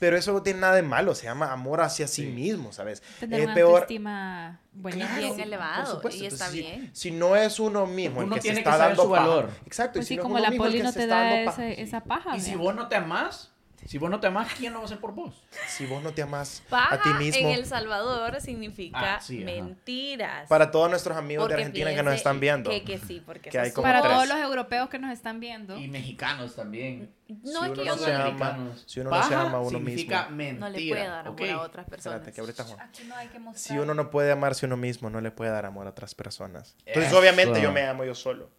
Pero 0.00 0.16
eso 0.16 0.32
no 0.32 0.42
tiene 0.42 0.60
nada 0.60 0.76
de 0.76 0.82
malo. 0.82 1.12
Se 1.16 1.24
llama 1.24 1.50
amor 1.52 1.80
hacia 1.80 2.06
sí, 2.06 2.22
Sí. 2.22 2.28
mismo, 2.28 2.72
¿sabes? 2.72 3.02
Tener 3.18 3.40
es 3.40 3.46
una 3.46 3.54
peor. 3.54 3.70
autoestima 3.80 4.60
buenísima. 4.72 5.08
Claro, 5.16 5.34
bien 5.34 5.40
elevado, 5.40 5.94
supuesto. 5.96 6.22
y 6.22 6.26
está 6.26 6.44
Entonces, 6.46 6.64
si- 6.66 6.70
bien. 6.78 6.90
Si, 6.94 7.10
no 7.10 7.34
es 7.34 7.58
uno 7.58 7.84
mismo 7.86 8.20
Uno 8.20 8.28
el 8.28 8.34
que 8.34 8.40
tiene 8.42 8.58
se 8.58 8.62
que 8.62 8.68
está 8.68 8.78
saber 8.78 8.96
dando 8.96 9.02
su 9.02 9.10
paja. 9.10 9.26
valor. 9.26 9.50
Exacto. 9.66 9.98
y 9.98 10.00
Pues 10.00 10.06
si 10.06 10.14
sí, 10.14 10.16
no 10.16 10.20
es 10.20 10.22
como 10.22 10.34
uno 10.36 10.42
la 10.44 10.50
mismo 10.50 10.64
el 10.66 10.70
poli 10.70 10.78
que 10.78 10.84
no 10.84 10.92
te 10.92 11.06
da 11.08 11.44
paja. 11.46 11.68
ese- 11.68 11.82
esa 11.82 12.04
paja. 12.04 12.36
Y 12.36 12.40
si 12.40 12.50
vea. 12.50 12.58
vos 12.58 12.74
no 12.76 12.86
te 12.86 12.94
amás, 12.94 13.52
si 13.86 13.96
vos 13.98 14.10
no 14.10 14.20
te 14.20 14.26
amás, 14.26 14.52
¿quién 14.56 14.72
lo 14.72 14.80
va 14.80 14.84
a 14.84 14.86
hacer 14.86 14.98
por 14.98 15.12
vos? 15.14 15.34
Si 15.68 15.86
vos 15.86 16.02
no 16.02 16.12
te 16.12 16.22
amas 16.22 16.62
Paja 16.68 16.96
a 16.96 17.02
ti 17.02 17.08
mismo. 17.18 17.48
en 17.48 17.54
El 17.54 17.64
Salvador 17.66 18.40
significa 18.40 19.16
Ah, 19.16 19.20
sí, 19.20 19.38
mentiras. 19.38 20.48
Para 20.48 20.70
todos 20.70 20.90
nuestros 20.90 21.16
amigos 21.16 21.44
Porque 21.44 21.56
de 21.56 21.62
Argentina 21.62 21.94
que 21.94 22.02
nos 22.02 22.14
están 22.14 22.40
viendo. 22.40 22.70
Que, 22.70 22.82
que 22.84 22.98
sí, 22.98 23.22
porque 23.24 23.50
Que 23.50 23.58
hay 23.58 23.70
como 23.72 23.84
Para 23.86 24.00
tres. 24.02 24.12
todos 24.12 24.28
los 24.28 24.38
europeos 24.38 24.88
que 24.88 24.98
nos 24.98 25.12
están 25.12 25.40
viendo. 25.40 25.76
Y 25.78 25.88
mexicanos 25.88 26.54
también. 26.54 27.14
No, 27.28 27.34
Si 27.64 27.66
es 27.66 27.72
que 27.72 27.80
uno 27.80 27.84
yo 27.84 27.96
no 27.96 27.96
se 27.98 28.14
ama, 28.14 28.72
si 28.86 29.00
uno 29.00 29.10
no 29.10 29.16
se 29.22 29.22
Paja 29.30 29.40
ama 29.42 29.58
a 29.58 29.60
uno 29.60 29.70
significa 29.70 30.28
mismo. 30.28 30.36
mentira. 30.36 30.58
no 30.60 30.70
le 30.70 30.88
puede 30.88 31.06
dar 31.06 31.26
amor 31.28 31.42
¿ok? 31.42 31.48
a 31.50 31.60
otras 31.60 31.86
personas. 31.88 32.16
Espérate, 32.16 32.34
que 32.34 32.40
ahorita 32.40 32.64
Juan. 32.64 32.80
Aquí 32.80 33.04
no 33.04 33.14
hay 33.16 33.28
que 33.28 33.38
mostrar. 33.38 33.76
Si 33.76 33.78
uno 33.82 33.94
no 33.94 34.10
puede 34.10 34.32
amarse 34.32 34.64
a 34.64 34.68
uno 34.68 34.76
mismo, 34.76 35.10
no 35.10 35.20
le 35.20 35.30
puede 35.30 35.50
dar 35.50 35.66
amor 35.66 35.86
a 35.86 35.90
otras 35.90 36.14
personas. 36.14 36.74
Entonces, 36.86 37.10
Eso. 37.12 37.20
obviamente, 37.20 37.60
yo 37.62 37.70
me 37.72 37.86
amo 37.86 38.04
yo 38.04 38.14
solo. 38.14 38.50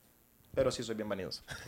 Pero 0.53 0.71
sí 0.71 0.81
soy 0.83 0.95
bien 0.95 1.07
vanidoso. 1.09 1.43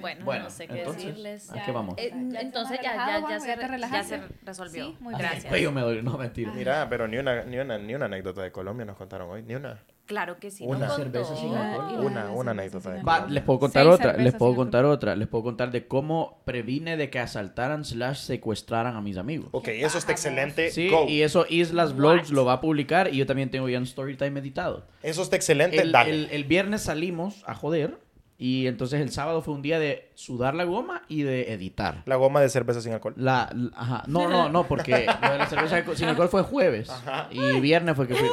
Bueno, 0.00 0.24
Bueno, 0.24 0.44
no 0.44 0.50
sé 0.50 0.66
qué 0.66 0.78
entonces, 0.80 1.04
decirles. 1.04 1.50
¿a 1.50 1.62
qué 1.62 1.72
vamos? 1.72 1.94
Eh, 1.98 2.10
Ya 2.28 2.40
entonces 2.40 2.78
ya, 2.82 2.94
ya, 2.94 3.28
ya, 3.28 3.40
se, 3.40 3.46
ya 3.90 4.02
se 4.04 4.20
resolvió. 4.44 4.86
Sí, 4.90 4.96
muy 5.00 5.14
Gracias. 5.14 5.44
el 5.44 5.50
cuello 5.50 5.72
me 5.72 5.80
duele, 5.82 6.02
no 6.02 6.16
mentira. 6.18 6.52
Mira, 6.52 6.88
pero 6.88 7.06
ni 7.08 7.18
una, 7.18 7.42
ni, 7.44 7.58
una, 7.58 7.78
ni 7.78 7.94
una 7.94 8.06
anécdota 8.06 8.42
de 8.42 8.50
Colombia 8.52 8.84
nos 8.86 8.96
contaron 8.96 9.30
hoy. 9.30 9.42
Ni 9.42 9.54
una. 9.54 9.78
Claro 10.06 10.40
que 10.40 10.50
sí. 10.50 10.64
Una 10.66 10.90
cerveza 10.90 11.36
sin 11.36 11.54
alcohol. 11.54 12.04
Una- 12.04 12.30
una 12.30 12.50
anécdota 12.50 12.90
de 12.90 13.02
Va, 13.04 13.14
alcohol. 13.16 13.32
les 13.34 13.44
puedo 13.44 13.58
contar 13.60 13.84
Seis 13.84 13.94
otra, 13.94 14.12
les 14.14 14.34
puedo 14.34 14.56
contar 14.56 14.84
otra, 14.84 15.14
les 15.14 15.28
puedo 15.28 15.44
contar 15.44 15.70
de 15.70 15.86
cómo 15.86 16.42
previne 16.44 16.96
de 16.96 17.10
que 17.10 17.20
asaltaran 17.20 17.84
slash 17.84 18.16
secuestraran 18.18 18.96
a 18.96 19.00
mis 19.00 19.16
amigos. 19.18 19.50
Ok, 19.52 19.68
eso 19.68 19.98
está 19.98 20.10
excelente. 20.10 20.70
Sí, 20.72 20.88
Go. 20.88 21.04
y 21.08 21.22
eso 21.22 21.46
Islas 21.48 21.94
Vlogs 21.94 22.30
lo 22.32 22.44
va 22.44 22.54
a 22.54 22.60
publicar 22.60 23.14
y 23.14 23.18
yo 23.18 23.26
también 23.26 23.50
tengo 23.52 23.68
ya 23.68 23.78
un 23.78 23.86
storytime 23.86 24.40
editado. 24.40 24.84
Eso 25.04 25.22
está 25.22 25.36
excelente. 25.36 25.80
El, 25.80 25.92
Dale. 25.92 26.10
el- 26.10 26.28
el 26.32 26.42
viernes 26.44 26.82
salimos 26.82 27.44
a 27.46 27.54
joder 27.54 28.00
y 28.42 28.66
entonces 28.66 29.02
el 29.02 29.10
sábado 29.12 29.42
fue 29.42 29.52
un 29.52 29.60
día 29.60 29.78
de 29.78 30.08
sudar 30.14 30.54
la 30.54 30.64
goma 30.64 31.02
y 31.08 31.22
de 31.24 31.52
editar. 31.52 32.02
La 32.06 32.16
goma 32.16 32.40
de 32.40 32.48
cerveza 32.48 32.80
sin 32.80 32.92
alcohol. 32.94 33.12
La, 33.18 33.50
la- 33.54 33.70
ajá. 33.76 34.02
No, 34.06 34.28
no, 34.30 34.48
no, 34.48 34.66
porque 34.66 35.06
lo 35.22 35.32
de 35.32 35.38
la 35.38 35.46
cerveza 35.46 35.84
sin 35.94 36.08
alcohol 36.08 36.28
fue 36.30 36.42
jueves. 36.42 36.90
Y 37.30 37.60
viernes 37.60 37.94
fue 37.96 38.08
que 38.08 38.14
fui. 38.14 38.26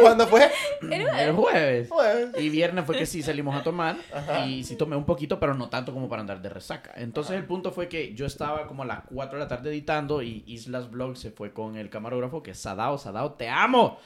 ¿Cuándo 0.00 0.26
fue? 0.26 0.50
El 0.90 1.32
jueves. 1.34 1.88
Jueves. 1.90 2.30
Y 2.38 2.48
viernes 2.48 2.84
fue 2.86 2.96
que 2.96 3.04
sí 3.06 3.22
salimos 3.22 3.54
a 3.54 3.62
tomar. 3.62 3.96
Y 4.46 4.64
sí 4.64 4.76
tomé 4.76 4.96
un 4.96 5.04
poquito, 5.04 5.38
pero 5.38 5.54
no 5.54 5.68
tanto 5.68 5.92
como 5.92 6.08
para 6.08 6.20
andar 6.22 6.40
de 6.40 6.48
resaca. 6.48 6.92
Entonces 6.96 7.36
el 7.36 7.44
punto 7.44 7.72
fue 7.72 7.88
que 7.88 8.14
yo 8.14 8.24
estaba 8.26 8.66
como 8.66 8.82
a 8.82 8.86
las 8.86 9.00
4 9.12 9.38
de 9.38 9.44
la 9.44 9.48
tarde 9.48 9.68
editando 9.70 10.22
y 10.22 10.42
Islas 10.46 10.90
Vlog 10.90 11.16
se 11.16 11.30
fue 11.30 11.52
con 11.52 11.76
el 11.76 11.90
camarógrafo 11.90 12.42
que 12.42 12.52
es 12.52 12.58
Sadao. 12.58 12.96
Sadao, 12.98 13.32
te 13.34 13.48
amo. 13.48 13.98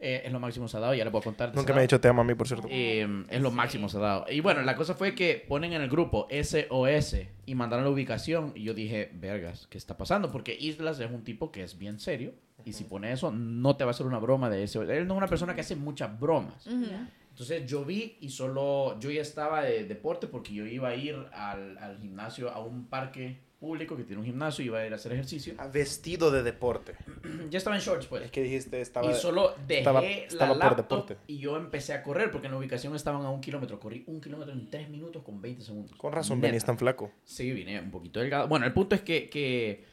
Eh, 0.00 0.22
es 0.24 0.32
lo 0.32 0.40
máximo 0.40 0.68
Sadao, 0.68 0.94
ya 0.94 1.04
le 1.04 1.10
puedo 1.10 1.22
contar. 1.22 1.54
Nunca 1.54 1.72
me 1.72 1.78
ha 1.78 1.82
dicho 1.82 2.00
te 2.00 2.08
amo 2.08 2.22
a 2.22 2.24
mí, 2.24 2.34
por 2.34 2.46
cierto. 2.46 2.68
Eh, 2.70 3.24
es 3.28 3.40
lo 3.40 3.50
máximo 3.50 3.88
se 3.88 3.96
ha 3.98 4.00
dado. 4.00 4.26
Y 4.30 4.40
bueno, 4.40 4.62
la 4.62 4.76
cosa 4.76 4.94
fue 4.94 5.14
que 5.14 5.44
ponen 5.48 5.72
en 5.72 5.82
el 5.82 5.88
grupo 5.88 6.28
SOS 6.30 7.16
y 7.46 7.54
mandaron 7.54 7.84
la 7.84 7.90
ubicación. 7.90 8.52
Y 8.54 8.64
yo 8.64 8.74
dije, 8.74 9.10
vergas, 9.14 9.66
¿qué 9.70 9.78
está 9.78 9.96
pasando? 9.96 10.30
Porque 10.30 10.56
Islas 10.58 11.00
es 11.00 11.10
un 11.10 11.24
tipo 11.24 11.50
que 11.50 11.62
es 11.62 11.78
bien 11.78 11.98
serio. 11.98 12.32
Y 12.64 12.72
si 12.72 12.84
pone 12.84 13.12
eso, 13.12 13.30
no 13.30 13.76
te 13.76 13.84
va 13.84 13.90
a 13.90 13.92
hacer 13.92 14.06
una 14.06 14.18
broma 14.18 14.48
de 14.48 14.66
SOS. 14.66 14.88
Él 14.88 15.06
no 15.06 15.14
es 15.14 15.18
una 15.18 15.28
persona 15.28 15.54
que 15.54 15.60
hace 15.60 15.76
muchas 15.76 16.18
bromas. 16.18 16.66
Entonces 16.66 17.66
yo 17.66 17.84
vi 17.84 18.16
y 18.20 18.30
solo 18.30 18.98
yo 19.00 19.10
ya 19.10 19.22
estaba 19.22 19.62
de 19.62 19.84
deporte 19.84 20.28
porque 20.28 20.54
yo 20.54 20.66
iba 20.66 20.90
a 20.90 20.94
ir 20.94 21.16
al, 21.32 21.76
al 21.78 21.98
gimnasio, 21.98 22.50
a 22.50 22.60
un 22.60 22.86
parque 22.86 23.40
público 23.64 23.96
que 23.96 24.04
tiene 24.04 24.20
un 24.20 24.26
gimnasio 24.26 24.62
y 24.62 24.66
iba 24.66 24.78
a 24.78 24.86
ir 24.86 24.92
a 24.92 24.96
hacer 24.96 25.12
ejercicio. 25.12 25.54
Ah, 25.58 25.68
Vestido 25.68 26.30
de 26.30 26.42
deporte. 26.42 26.94
ya 27.50 27.58
estaba 27.58 27.76
en 27.76 27.82
shorts, 27.82 28.06
pues. 28.06 28.24
Es 28.24 28.30
que 28.30 28.42
dijiste 28.42 28.80
estaba. 28.80 29.10
Y 29.10 29.14
solo 29.14 29.54
dejé 29.66 29.78
estaba- 29.80 30.00
la 30.02 30.06
estaba 30.08 30.48
por 30.52 30.58
laptop 30.58 30.76
deporte. 31.06 31.16
y 31.26 31.38
yo 31.38 31.56
empecé 31.56 31.94
a 31.94 32.02
correr 32.02 32.30
porque 32.30 32.46
en 32.48 32.52
la 32.52 32.58
ubicación 32.58 32.94
estaban 32.94 33.24
a 33.24 33.30
un 33.30 33.40
kilómetro. 33.40 33.80
Corrí 33.80 34.04
un 34.06 34.20
kilómetro 34.20 34.52
en 34.52 34.68
tres 34.70 34.88
minutos 34.90 35.22
con 35.22 35.40
20 35.40 35.62
segundos. 35.62 35.96
Con 35.96 36.12
razón 36.12 36.38
Neta. 36.38 36.48
venís 36.48 36.64
tan 36.64 36.76
flaco. 36.78 37.10
Sí, 37.24 37.50
vine 37.52 37.80
un 37.80 37.90
poquito 37.90 38.20
delgado. 38.20 38.46
Bueno, 38.48 38.66
el 38.66 38.72
punto 38.72 38.94
es 38.94 39.00
que... 39.00 39.28
que 39.30 39.84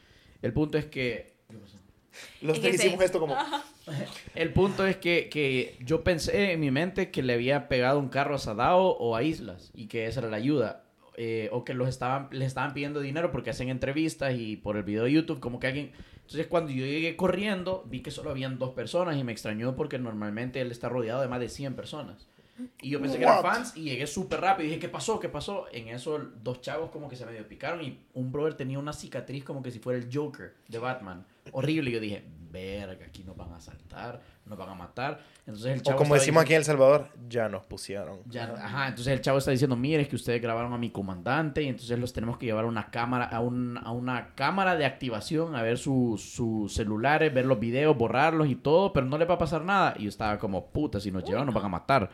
el 0.42 0.52
punto 0.52 0.76
es 0.76 0.84
que... 0.86 1.32
¿qué 1.48 1.56
pasó? 1.56 1.78
Los 2.42 2.56
Es 2.58 2.62
tres 2.62 2.74
hicimos 2.74 3.02
esto 3.02 3.18
como. 3.20 3.34
El 4.34 4.52
punto 4.52 4.86
es 4.86 4.96
que, 4.98 5.30
que 5.30 5.76
yo 5.80 6.04
pensé 6.04 6.52
en 6.52 6.60
mi 6.60 6.70
mente 6.70 7.10
que 7.10 7.22
le 7.22 7.32
había 7.32 7.68
pegado 7.68 7.98
un 7.98 8.10
carro 8.10 8.34
a 8.34 8.38
Sadao 8.38 8.88
o 8.98 9.16
a 9.16 9.22
Islas 9.22 9.70
y 9.74 9.86
que 9.86 10.06
esa 10.06 10.20
era 10.20 10.28
la 10.28 10.36
ayuda. 10.36 10.84
Eh, 11.16 11.50
o 11.52 11.64
que 11.64 11.74
los 11.74 11.88
estaban, 11.88 12.28
le 12.30 12.46
estaban 12.46 12.72
pidiendo 12.72 13.00
dinero 13.00 13.30
porque 13.32 13.50
hacen 13.50 13.68
entrevistas 13.68 14.34
y 14.34 14.56
por 14.56 14.76
el 14.76 14.82
video 14.82 15.04
de 15.04 15.12
YouTube, 15.12 15.40
como 15.40 15.60
que 15.60 15.66
alguien... 15.66 15.92
Entonces 16.22 16.46
cuando 16.46 16.72
yo 16.72 16.86
llegué 16.86 17.16
corriendo, 17.16 17.84
vi 17.86 18.00
que 18.00 18.10
solo 18.10 18.30
habían 18.30 18.58
dos 18.58 18.70
personas 18.70 19.16
y 19.18 19.24
me 19.24 19.32
extrañó 19.32 19.76
porque 19.76 19.98
normalmente 19.98 20.60
él 20.60 20.70
está 20.70 20.88
rodeado 20.88 21.20
de 21.20 21.28
más 21.28 21.40
de 21.40 21.50
100 21.50 21.74
personas. 21.74 22.26
Y 22.80 22.90
yo 22.90 23.00
pensé 23.00 23.18
que 23.18 23.24
eran 23.24 23.42
fans 23.42 23.76
y 23.76 23.82
llegué 23.82 24.06
súper 24.06 24.40
rápido 24.40 24.64
y 24.64 24.68
dije, 24.68 24.80
¿qué 24.80 24.88
pasó? 24.88 25.18
¿Qué 25.18 25.28
pasó? 25.28 25.66
En 25.72 25.88
eso 25.88 26.18
dos 26.42 26.60
chavos 26.60 26.90
como 26.90 27.08
que 27.08 27.16
se 27.16 27.26
medio 27.26 27.46
picaron 27.46 27.82
y 27.82 27.98
un 28.14 28.30
brother 28.30 28.54
tenía 28.54 28.78
una 28.78 28.92
cicatriz 28.92 29.44
como 29.44 29.62
que 29.62 29.70
si 29.70 29.78
fuera 29.78 29.98
el 29.98 30.08
Joker 30.12 30.54
de 30.68 30.78
Batman. 30.78 31.26
Horrible. 31.52 31.90
Y 31.90 31.92
yo 31.94 32.00
dije, 32.00 32.24
verga, 32.50 33.06
aquí 33.06 33.24
nos 33.24 33.36
van 33.36 33.52
a 33.52 33.56
asaltar, 33.56 34.22
nos 34.46 34.58
van 34.58 34.68
a 34.68 34.74
matar. 34.74 35.20
Entonces 35.46 35.72
el 35.72 35.80
O 35.80 35.82
chavo 35.82 35.98
como 35.98 36.14
estaba 36.14 36.20
decimos 36.20 36.42
aquí 36.42 36.52
en 36.52 36.58
El 36.58 36.64
Salvador, 36.64 37.08
ya 37.28 37.48
nos 37.48 37.64
pusieron. 37.64 38.18
ya, 38.26 38.44
ajá, 38.62 38.88
entonces 38.88 39.12
el 39.12 39.20
chavo 39.20 39.38
está 39.38 39.50
diciendo, 39.50 39.76
mire, 39.76 40.02
es 40.02 40.08
que 40.08 40.16
ustedes 40.16 40.40
grabaron 40.42 40.72
a 40.72 40.78
mi 40.78 40.90
comandante 40.90 41.62
y 41.62 41.68
entonces 41.68 41.98
los 41.98 42.12
tenemos 42.12 42.38
que 42.38 42.46
llevar 42.46 42.64
a 42.64 42.68
una 42.68 42.90
cámara, 42.90 43.24
a, 43.26 43.40
un- 43.40 43.78
a 43.82 43.90
una 43.92 44.34
cámara 44.34 44.76
de 44.76 44.84
activación, 44.84 45.54
a 45.56 45.62
ver 45.62 45.78
sus 45.78 46.22
sus 46.22 46.72
celulares, 46.74 47.32
ver 47.32 47.46
los 47.46 47.58
videos, 47.60 47.96
borrarlos 47.96 48.48
y 48.48 48.54
todo, 48.56 48.92
pero 48.92 49.06
no 49.06 49.18
le 49.18 49.24
va 49.24 49.34
a 49.34 49.38
pasar 49.38 49.62
nada. 49.64 49.94
Y 49.98 50.04
yo 50.04 50.08
estaba 50.08 50.38
como, 50.38 50.66
puta, 50.66 51.00
si 51.00 51.10
nos 51.10 51.24
llevan 51.24 51.46
nos 51.46 51.54
van 51.54 51.64
a 51.64 51.68
matar. 51.68 52.10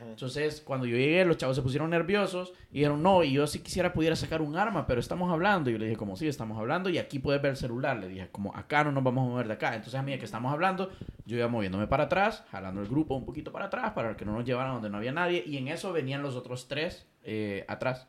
Entonces, 0.00 0.60
cuando 0.60 0.86
yo 0.86 0.96
llegué, 0.96 1.24
los 1.24 1.36
chavos 1.36 1.56
se 1.56 1.62
pusieron 1.62 1.90
nerviosos 1.90 2.52
y 2.70 2.76
dijeron, 2.76 3.02
no, 3.02 3.24
y 3.24 3.32
yo 3.32 3.46
si 3.46 3.60
quisiera 3.60 3.92
pudiera 3.92 4.16
sacar 4.16 4.42
un 4.42 4.56
arma, 4.56 4.86
pero 4.86 5.00
estamos 5.00 5.30
hablando. 5.32 5.70
Y 5.70 5.74
yo 5.74 5.78
le 5.78 5.86
dije, 5.86 5.96
como 5.96 6.16
sí, 6.16 6.28
estamos 6.28 6.58
hablando 6.58 6.88
y 6.90 6.98
aquí 6.98 7.18
puedes 7.18 7.40
ver 7.42 7.52
el 7.52 7.56
celular. 7.56 7.98
Le 7.98 8.08
dije, 8.08 8.28
como 8.30 8.54
acá 8.54 8.84
no 8.84 8.92
nos 8.92 9.04
vamos 9.04 9.26
a 9.26 9.30
mover 9.30 9.46
de 9.46 9.54
acá. 9.54 9.74
Entonces, 9.74 9.94
a 9.94 10.02
mí 10.02 10.16
que 10.18 10.24
estamos 10.24 10.52
hablando, 10.52 10.90
yo 11.26 11.36
iba 11.36 11.48
moviéndome 11.48 11.86
para 11.86 12.04
atrás, 12.04 12.44
jalando 12.50 12.80
el 12.80 12.88
grupo 12.88 13.14
un 13.14 13.24
poquito 13.24 13.52
para 13.52 13.66
atrás 13.66 13.92
para 13.92 14.16
que 14.16 14.24
no 14.24 14.32
nos 14.32 14.44
llevaran 14.44 14.74
donde 14.74 14.90
no 14.90 14.98
había 14.98 15.12
nadie. 15.12 15.42
Y 15.46 15.56
en 15.56 15.68
eso 15.68 15.92
venían 15.92 16.22
los 16.22 16.36
otros 16.36 16.68
tres 16.68 17.06
eh, 17.24 17.64
atrás. 17.68 18.08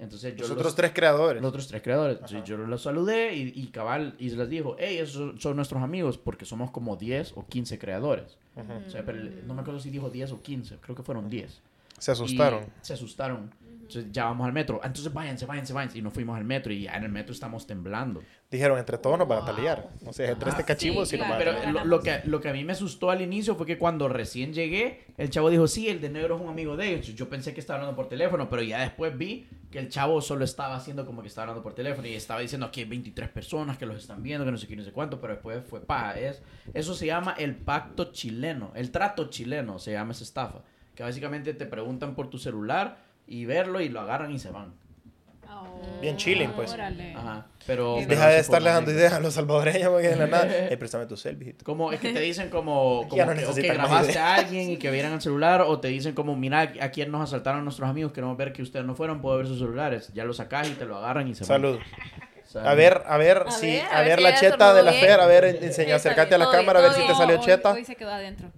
Entonces, 0.00 0.34
yo 0.34 0.40
Los 0.40 0.48
los- 0.50 0.58
otros 0.58 0.74
tres 0.74 0.92
creadores. 0.94 1.42
los 1.42 1.48
otros 1.50 1.68
tres 1.68 1.82
creadores. 1.82 2.14
Entonces, 2.16 2.38
Ajá. 2.38 2.46
yo 2.46 2.56
los 2.56 2.82
saludé 2.82 3.34
y, 3.36 3.52
y 3.54 3.66
cabal, 3.68 4.14
y 4.18 4.30
les 4.30 4.48
dijo, 4.48 4.74
hey, 4.78 4.96
esos 4.98 5.40
son 5.40 5.56
nuestros 5.56 5.82
amigos, 5.82 6.16
porque 6.18 6.44
somos 6.46 6.70
como 6.70 6.96
10 6.96 7.32
o 7.36 7.46
15 7.46 7.78
creadores. 7.78 8.38
O 8.86 8.90
sea, 8.90 9.04
pero 9.04 9.18
no 9.46 9.54
me 9.54 9.60
acuerdo 9.60 9.78
si 9.80 9.90
dijo 9.90 10.10
10 10.10 10.32
o 10.32 10.42
15, 10.42 10.76
creo 10.80 10.96
que 10.96 11.02
fueron 11.02 11.28
10. 11.30 11.60
Se 11.98 12.12
asustaron. 12.12 12.64
Y 12.64 12.66
se 12.86 12.94
asustaron. 12.94 13.50
Entonces, 13.90 14.12
ya 14.12 14.24
vamos 14.24 14.46
al 14.46 14.52
metro. 14.52 14.80
Ah, 14.82 14.86
Entonces, 14.86 15.12
váyanse, 15.12 15.46
váyanse, 15.46 15.72
váyanse. 15.72 15.98
Y 15.98 16.02
nos 16.02 16.12
fuimos 16.12 16.36
al 16.36 16.44
metro 16.44 16.72
y 16.72 16.82
ya 16.82 16.94
en 16.94 17.04
el 17.04 17.10
metro 17.10 17.32
estamos 17.32 17.66
temblando. 17.66 18.22
Dijeron, 18.50 18.78
entre 18.78 18.98
todos 18.98 19.18
nos 19.18 19.28
van 19.28 19.42
a 19.42 19.46
pelear. 19.46 19.90
O 20.06 20.12
sea, 20.12 20.30
entre 20.30 20.50
este 20.50 20.64
cachimbo 20.64 21.04
sí, 21.04 21.12
sí 21.12 21.18
nos 21.18 21.26
claro. 21.26 21.44
van 21.44 21.58
a 21.58 21.60
Pero 21.60 21.72
lo, 21.72 21.84
lo 21.84 22.00
que, 22.00 22.20
lo 22.24 22.40
que 22.40 22.48
a 22.48 22.52
mí 22.52 22.64
me 22.64 22.72
asustó 22.72 23.10
al 23.10 23.20
inicio 23.20 23.54
fue 23.54 23.66
que 23.66 23.78
cuando 23.78 24.08
recién 24.08 24.52
llegué, 24.54 25.04
el 25.18 25.30
chavo 25.30 25.50
dijo, 25.50 25.66
sí, 25.66 25.88
el 25.88 26.00
de 26.00 26.10
negro 26.10 26.36
es 26.36 26.42
un 26.42 26.48
amigo 26.48 26.76
de 26.76 26.94
ellos. 26.94 27.14
Yo 27.14 27.28
pensé 27.28 27.52
que 27.52 27.60
estaba 27.60 27.78
hablando 27.78 27.96
por 27.96 28.08
teléfono, 28.08 28.48
pero 28.48 28.62
ya 28.62 28.80
después 28.80 29.16
vi 29.16 29.48
que 29.70 29.78
el 29.78 29.88
chavo 29.88 30.20
solo 30.20 30.44
estaba 30.44 30.74
haciendo 30.74 31.06
como 31.06 31.22
que 31.22 31.28
estaba 31.28 31.44
hablando 31.44 31.62
por 31.62 31.74
teléfono 31.74 32.06
y 32.08 32.14
estaba 32.14 32.40
diciendo 32.40 32.66
aquí 32.66 32.80
hay 32.80 32.88
23 32.88 33.28
personas 33.28 33.78
que 33.78 33.86
los 33.86 33.96
están 33.96 34.22
viendo, 34.22 34.44
que 34.44 34.50
no 34.50 34.58
sé 34.58 34.66
qué, 34.66 34.74
no 34.74 34.82
sé 34.82 34.92
cuánto, 34.92 35.20
pero 35.20 35.34
después 35.34 35.62
fue 35.68 35.80
paja. 35.80 36.18
Es, 36.18 36.42
eso 36.74 36.94
se 36.94 37.06
llama 37.06 37.34
el 37.38 37.54
pacto 37.54 38.10
chileno, 38.12 38.72
el 38.74 38.90
trato 38.90 39.30
chileno 39.30 39.78
se 39.78 39.92
llama 39.92 40.12
esa 40.12 40.24
estafa. 40.24 40.62
Que 40.94 41.04
básicamente 41.04 41.54
te 41.54 41.66
preguntan 41.66 42.14
por 42.14 42.28
tu 42.28 42.38
celular 42.38 42.98
y 43.30 43.46
verlo 43.46 43.80
y 43.80 43.88
lo 43.88 44.00
agarran 44.00 44.30
y 44.32 44.38
se 44.38 44.50
van. 44.50 44.74
Oh, 45.48 45.66
Bien 46.00 46.16
chilling, 46.16 46.52
pues. 46.52 46.72
órale. 46.72 47.14
Ajá. 47.14 47.46
Pero, 47.66 47.96
Deja 47.96 48.06
pero 48.08 48.26
de 48.26 48.38
estarle 48.38 48.70
dando 48.70 48.90
ideas 48.90 49.12
a 49.12 49.20
los 49.20 49.34
salvadoreños 49.34 49.90
porque 49.90 50.08
de 50.08 50.16
la 50.16 50.26
nada. 50.26 50.46
Eh, 50.70 50.76
préstame 50.76 51.06
tu 51.06 51.16
selfie. 51.16 51.54
Como 51.64 51.92
es 51.92 52.00
que 52.00 52.12
te 52.12 52.20
dicen 52.20 52.50
como, 52.50 53.06
como 53.08 53.24
no 53.24 53.32
que, 53.34 53.44
o 53.46 53.54
que 53.54 53.62
necesitan 53.62 53.76
más 53.78 53.88
grabaste 53.88 54.12
ideas. 54.12 54.24
a 54.24 54.34
alguien 54.36 54.70
y 54.70 54.76
que 54.76 54.90
vieran 54.92 55.12
el 55.12 55.20
celular 55.20 55.62
o 55.62 55.80
te 55.80 55.88
dicen 55.88 56.14
como 56.14 56.36
mira 56.36 56.72
a 56.80 56.90
quién 56.90 57.10
nos 57.10 57.22
asaltaron 57.22 57.64
nuestros 57.64 57.88
amigos 57.88 58.12
queremos 58.12 58.36
ver 58.36 58.52
que 58.52 58.62
ustedes 58.62 58.84
no 58.86 58.94
fueron 58.94 59.20
puedo 59.20 59.36
ver 59.38 59.46
sus 59.46 59.58
celulares 59.58 60.10
ya 60.14 60.24
lo 60.24 60.32
sacas 60.34 60.68
y 60.68 60.72
te 60.74 60.84
lo 60.86 60.96
agarran 60.96 61.26
y 61.28 61.34
se 61.34 61.40
van. 61.40 61.46
Salud. 61.48 61.78
Salud. 62.46 62.66
A 62.68 62.74
ver, 62.74 63.02
a 63.06 63.16
ver, 63.16 63.44
A 63.46 63.50
si, 63.52 63.66
ver, 63.66 63.82
a 63.84 63.98
a 63.98 64.02
ver 64.02 64.20
la 64.22 64.34
cheta 64.34 64.74
de 64.74 64.82
la 64.82 64.90
estornudó 64.90 65.12
Fer, 65.12 65.20
a 65.20 65.26
ver, 65.26 65.52
bien. 65.52 65.64
enseña, 65.64 65.94
acércate 65.96 66.34
a 66.34 66.38
bien, 66.38 66.40
la 66.40 66.44
todo 66.46 66.52
bien, 66.54 66.66
cámara 66.66 66.78
a 66.80 66.82
ver 66.82 66.92
si 66.92 67.00
te 67.00 67.06
bien. 67.06 67.16
salió 67.16 67.38
hoy, 67.38 67.44
cheta. 67.44 67.72
Hoy 67.72 67.84
se 67.84 67.94
quedó 67.96 68.10
adentro. 68.10 68.50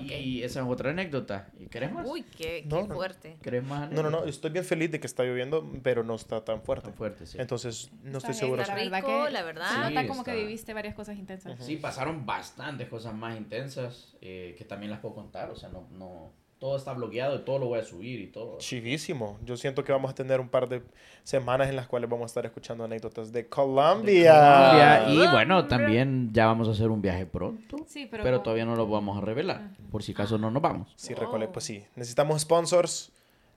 Y 0.00 0.42
esa 0.42 0.60
es 0.60 0.66
otra 0.66 0.90
anécdota 0.90 1.48
¿y 1.58 1.66
querés 1.66 1.92
más? 1.92 2.06
Uy, 2.08 2.22
qué, 2.22 2.62
qué 2.62 2.66
No, 2.68 2.86
no. 2.86 2.94
fuerte. 2.94 3.36
¿Querés 3.42 3.64
más 3.64 3.90
No, 3.90 4.02
no, 4.02 4.10
no, 4.10 4.24
estoy 4.24 4.50
bien 4.50 4.64
feliz 4.64 4.90
de 4.90 5.00
que 5.00 5.06
está 5.06 5.24
lloviendo, 5.24 5.70
pero 5.82 6.04
no 6.04 6.14
está 6.14 6.44
tan 6.44 6.62
fuerte. 6.62 6.86
Tan 6.88 6.94
fuerte 6.94 7.26
sí 7.26 7.38
Entonces, 7.40 7.90
no 8.02 8.18
Está 8.18 8.30
estoy 8.30 8.34
seguro. 8.34 8.62
Está 8.62 8.74
La 8.76 8.82
verdad 8.82 8.98
rico, 8.98 9.24
que 9.26 9.30
la 9.32 9.42
verdad. 9.42 9.68
Sí, 9.72 9.94
nota 9.94 10.06
como 10.08 10.24
que 10.24 10.30
está. 10.32 10.42
viviste 10.42 10.74
varias 10.74 10.94
cosas 10.94 11.16
intensas. 11.18 11.64
Sí, 11.64 11.76
pasaron 11.76 12.24
bastantes 12.26 12.88
cosas 12.88 13.14
más 13.14 13.36
intensas 13.36 14.14
eh, 14.20 14.54
que 14.56 14.64
también 14.64 14.90
las 14.90 15.00
puedo 15.00 15.14
contar 15.14 15.50
o 15.50 15.56
sea 15.56 15.68
no 15.68 15.88
no 15.92 16.32
todo 16.62 16.76
está 16.76 16.92
bloqueado 16.92 17.34
y 17.34 17.38
todo 17.40 17.58
lo 17.58 17.66
voy 17.66 17.80
a 17.80 17.84
subir 17.84 18.20
y 18.20 18.28
todo 18.28 18.56
Chivísimo. 18.58 19.36
Yo 19.44 19.56
siento 19.56 19.82
que 19.82 19.90
vamos 19.90 20.12
a 20.12 20.14
tener 20.14 20.38
un 20.38 20.48
par 20.48 20.68
de 20.68 20.80
semanas 21.24 21.68
en 21.68 21.74
las 21.74 21.88
cuales 21.88 22.08
vamos 22.08 22.22
a 22.22 22.26
estar 22.26 22.46
escuchando 22.46 22.84
anécdotas 22.84 23.32
de 23.32 23.48
Colombia. 23.48 24.32
Colombia. 24.32 25.08
Y 25.08 25.32
bueno, 25.32 25.66
también 25.66 26.30
ya 26.32 26.46
vamos 26.46 26.68
a 26.68 26.70
hacer 26.70 26.88
un 26.90 27.02
viaje 27.02 27.26
pronto. 27.26 27.78
Sí, 27.88 28.06
pero, 28.08 28.40
todavía 28.42 28.64
no 28.64 28.76
lo 28.76 28.86
vamos 28.86 29.18
a 29.18 29.20
revelar. 29.22 29.70
Por 29.90 30.04
si 30.04 30.12
acaso 30.12 30.38
no 30.38 30.52
nos 30.52 30.62
vamos. 30.62 30.92
Sí, 30.94 31.14
recole- 31.14 31.48
pues 31.48 31.64
sí. 31.64 31.82
Necesitamos 31.96 32.40
sponsors. 32.42 33.10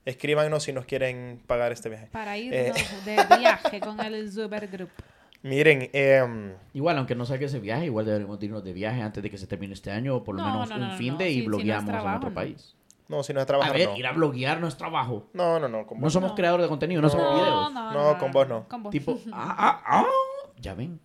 Escríbanos 0.04 0.64
si 0.64 0.72
nos 0.72 0.84
quieren 0.84 1.40
pagar 1.46 1.70
este 1.70 1.88
viaje. 1.88 2.08
para 2.10 2.36
ir 2.36 2.52
Eh. 2.52 2.72
de 3.04 3.38
viaje 3.38 3.78
con 3.78 4.00
el 4.00 4.32
Super 4.32 4.66
Group. 4.66 4.90
Miren, 5.42 5.90
em, 5.92 6.54
Igual, 6.74 6.98
aunque 6.98 7.14
no 7.14 7.24
saque 7.24 7.44
ese 7.44 7.60
viaje, 7.60 7.84
igual 7.86 8.04
deberíamos 8.06 8.40
de 8.40 8.46
irnos 8.46 8.64
de 8.64 8.72
viaje 8.72 9.00
antes 9.00 9.22
de 9.22 9.30
que 9.30 9.38
se 9.38 9.46
termine 9.46 9.74
este 9.74 9.92
año 9.92 10.16
o 10.16 10.24
por 10.24 10.34
lo 10.34 10.42
No, 10.42 10.52
menos 10.52 10.68
no, 10.70 10.74
un 10.74 10.80
no, 10.88 10.96
fin 10.96 11.12
no. 11.12 11.18
de 11.18 11.26
Si- 11.26 11.30
y 11.30 11.34
si 11.34 11.38
no 11.38 11.42
es 11.44 11.46
blogueamos 11.48 11.90
en 11.94 12.08
otro 12.10 12.28
no. 12.30 12.34
país. 12.34 12.74
No, 13.08 13.22
si 13.22 13.32
no 13.32 13.40
es 13.40 13.44
A 13.44 13.46
trabajar, 13.46 13.76
ver, 13.76 13.88
no. 13.88 13.96
ir 13.96 14.06
a 14.06 14.12
bloguear 14.12 14.60
no 14.60 14.66
es 14.68 14.76
trabajo. 14.76 15.28
No, 15.32 15.58
no, 15.60 15.68
no. 15.68 15.86
con 15.86 16.00
No 16.00 16.10
somos 16.10 16.30
no. 16.30 16.34
creadores 16.34 16.64
de 16.64 16.68
contenido, 16.68 17.00
no, 17.02 17.08
somos 17.08 17.34
videos. 17.34 17.72
No, 17.72 18.18
con 18.18 18.32
vos 18.32 18.48
no. 18.48 18.68
Con 18.68 18.82
vos. 18.82 18.90
Tipo, 18.90 19.18
ah, 19.32 19.54
ah, 19.58 19.82
ah. 19.86 20.04
Ya 20.60 20.74
ven, 20.74 21.00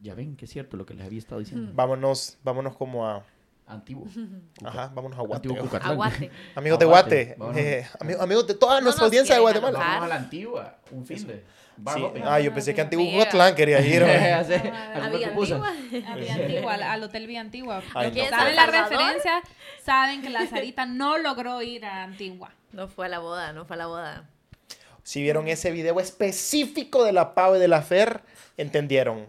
ya 0.00 0.14
ven 0.14 0.36
que 0.36 0.46
es 0.46 0.50
cierto 0.50 0.76
lo 0.76 0.86
que 0.86 0.94
les 0.94 1.06
había 1.06 1.18
estado 1.18 1.38
diciendo. 1.40 1.72
Vámonos, 1.74 2.38
vámonos 2.42 2.76
como 2.76 3.06
a... 3.06 3.24
Antiguo. 3.66 4.06
Ajá, 4.64 4.90
vámonos 4.94 5.18
a 5.18 5.22
Guate. 5.22 5.48
Antiguo. 5.48 6.04
Amigos 6.54 6.78
de. 6.78 6.84
Guate, 6.84 7.36
eh, 7.56 7.86
ami- 7.98 8.20
amigos 8.20 8.46
de 8.46 8.54
toda 8.54 8.80
nuestra 8.80 9.04
audiencia 9.06 9.34
de 9.34 9.40
Guatemala. 9.40 9.78
Vamos 9.78 10.04
a 10.04 10.08
la 10.08 10.16
antigua, 10.16 10.76
un 10.90 11.06
fin 11.06 11.26
de. 11.26 11.42
bar 11.76 11.96
Sí. 11.98 12.04
Ah, 12.24 12.38
yo 12.40 12.52
pensé 12.52 12.74
que 12.74 12.80
Antiguo. 12.82 13.10
Cucatlán 13.10 13.54
quería 13.54 13.80
ir. 13.80 14.02
Ah, 14.04 14.38
a 14.38 14.40
A 14.40 14.94
comer 14.94 15.10
Villa 15.12 15.28
pupusas. 15.30 15.62
Antigua. 15.62 16.12
A 16.12 16.16
Villa 16.16 16.34
Antigua, 16.34 16.74
al, 16.74 16.82
al 16.82 17.02
Hotel 17.02 17.26
Villa 17.26 17.40
Antigua. 17.40 17.82
Saben 17.92 18.56
la 18.56 18.66
referencia 18.66 19.42
saben 19.84 20.22
que 20.22 20.30
la 20.30 20.46
Sarita 20.46 20.86
no 20.86 21.18
logró 21.18 21.60
ir 21.62 21.84
a 21.84 22.04
Antigua. 22.04 22.52
No 22.72 22.88
fue 22.88 23.06
a 23.06 23.08
la 23.08 23.18
boda, 23.18 23.52
no 23.52 23.64
fue 23.64 23.74
a 23.76 23.78
la 23.78 23.86
boda. 23.86 24.28
Si 25.02 25.20
vieron 25.22 25.48
ese 25.48 25.70
video 25.70 26.00
específico 26.00 27.04
de 27.04 27.12
la 27.12 27.34
Pau 27.34 27.56
y 27.56 27.58
de 27.58 27.68
la 27.68 27.82
Fer, 27.82 28.20
entendieron. 28.56 29.26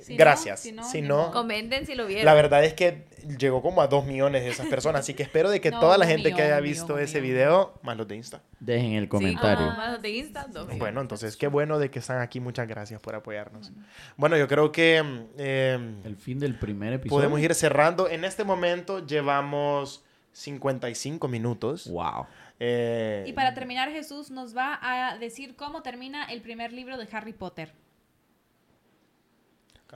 Si 0.00 0.12
no, 0.12 0.18
Gracias. 0.18 0.60
si 0.60 0.72
no, 0.72 0.84
si 0.84 1.00
no. 1.00 1.30
Comenten 1.32 1.86
si 1.86 1.94
lo 1.94 2.06
vieron. 2.06 2.26
la 2.26 2.34
verdad 2.34 2.62
es 2.64 2.74
que 2.74 3.04
llegó 3.38 3.62
como 3.62 3.80
a 3.82 3.86
dos 3.86 4.04
millones 4.04 4.42
de 4.44 4.50
esas 4.50 4.66
personas. 4.68 5.00
Así 5.00 5.14
que 5.14 5.22
espero 5.22 5.50
de 5.50 5.60
que 5.60 5.70
No, 5.74 5.80
toda 5.80 5.98
la 5.98 6.06
gente 6.06 6.32
que 6.32 6.42
haya 6.42 6.60
visto 6.60 6.88
millón, 6.94 7.00
ese 7.02 7.20
millón. 7.20 7.34
video, 7.36 7.74
más 7.82 7.96
los 7.96 8.06
de 8.08 8.16
Insta. 8.16 8.42
Dejen 8.60 8.92
el 8.92 9.04
Sí, 9.04 9.08
comentario. 9.08 9.66
como 9.66 9.76
más 9.76 10.02
de 10.02 10.10
Insta, 10.10 10.46
no. 10.52 10.66
Bueno, 10.78 11.00
entonces 11.00 11.36
qué 11.36 11.46
bueno 11.48 11.78
de 11.78 11.90
que 11.90 11.98
están 11.98 12.20
aquí. 12.20 12.40
Muchas 12.40 12.66
gracias 12.68 13.00
por 13.00 13.14
apoyarnos. 13.14 13.72
Bueno, 14.16 14.36
yo 14.36 14.46
creo 14.48 14.70
que 14.72 15.02
eh, 15.38 15.94
El 16.04 16.16
fin 16.16 16.38
del 16.38 16.58
primer 16.58 16.92
episodio. 16.94 17.18
podemos 17.18 17.40
ir 17.40 17.54
cerrando. 17.54 18.08
En 18.08 18.24
este 18.24 18.44
momento 18.44 19.04
llevamos 19.06 20.04
55 20.32 21.28
minutos. 21.28 21.88
Wow. 21.88 22.26
Eh, 22.60 23.24
Y 23.26 23.32
para 23.32 23.54
terminar, 23.54 23.90
Jesús 23.90 24.30
nos 24.30 24.56
va 24.56 24.78
a 24.82 25.18
decir 25.18 25.56
cómo 25.56 25.82
termina 25.82 26.24
el 26.24 26.40
primer 26.40 26.72
libro 26.72 26.96
de 26.98 27.08
Harry 27.12 27.32
Potter. 27.32 27.72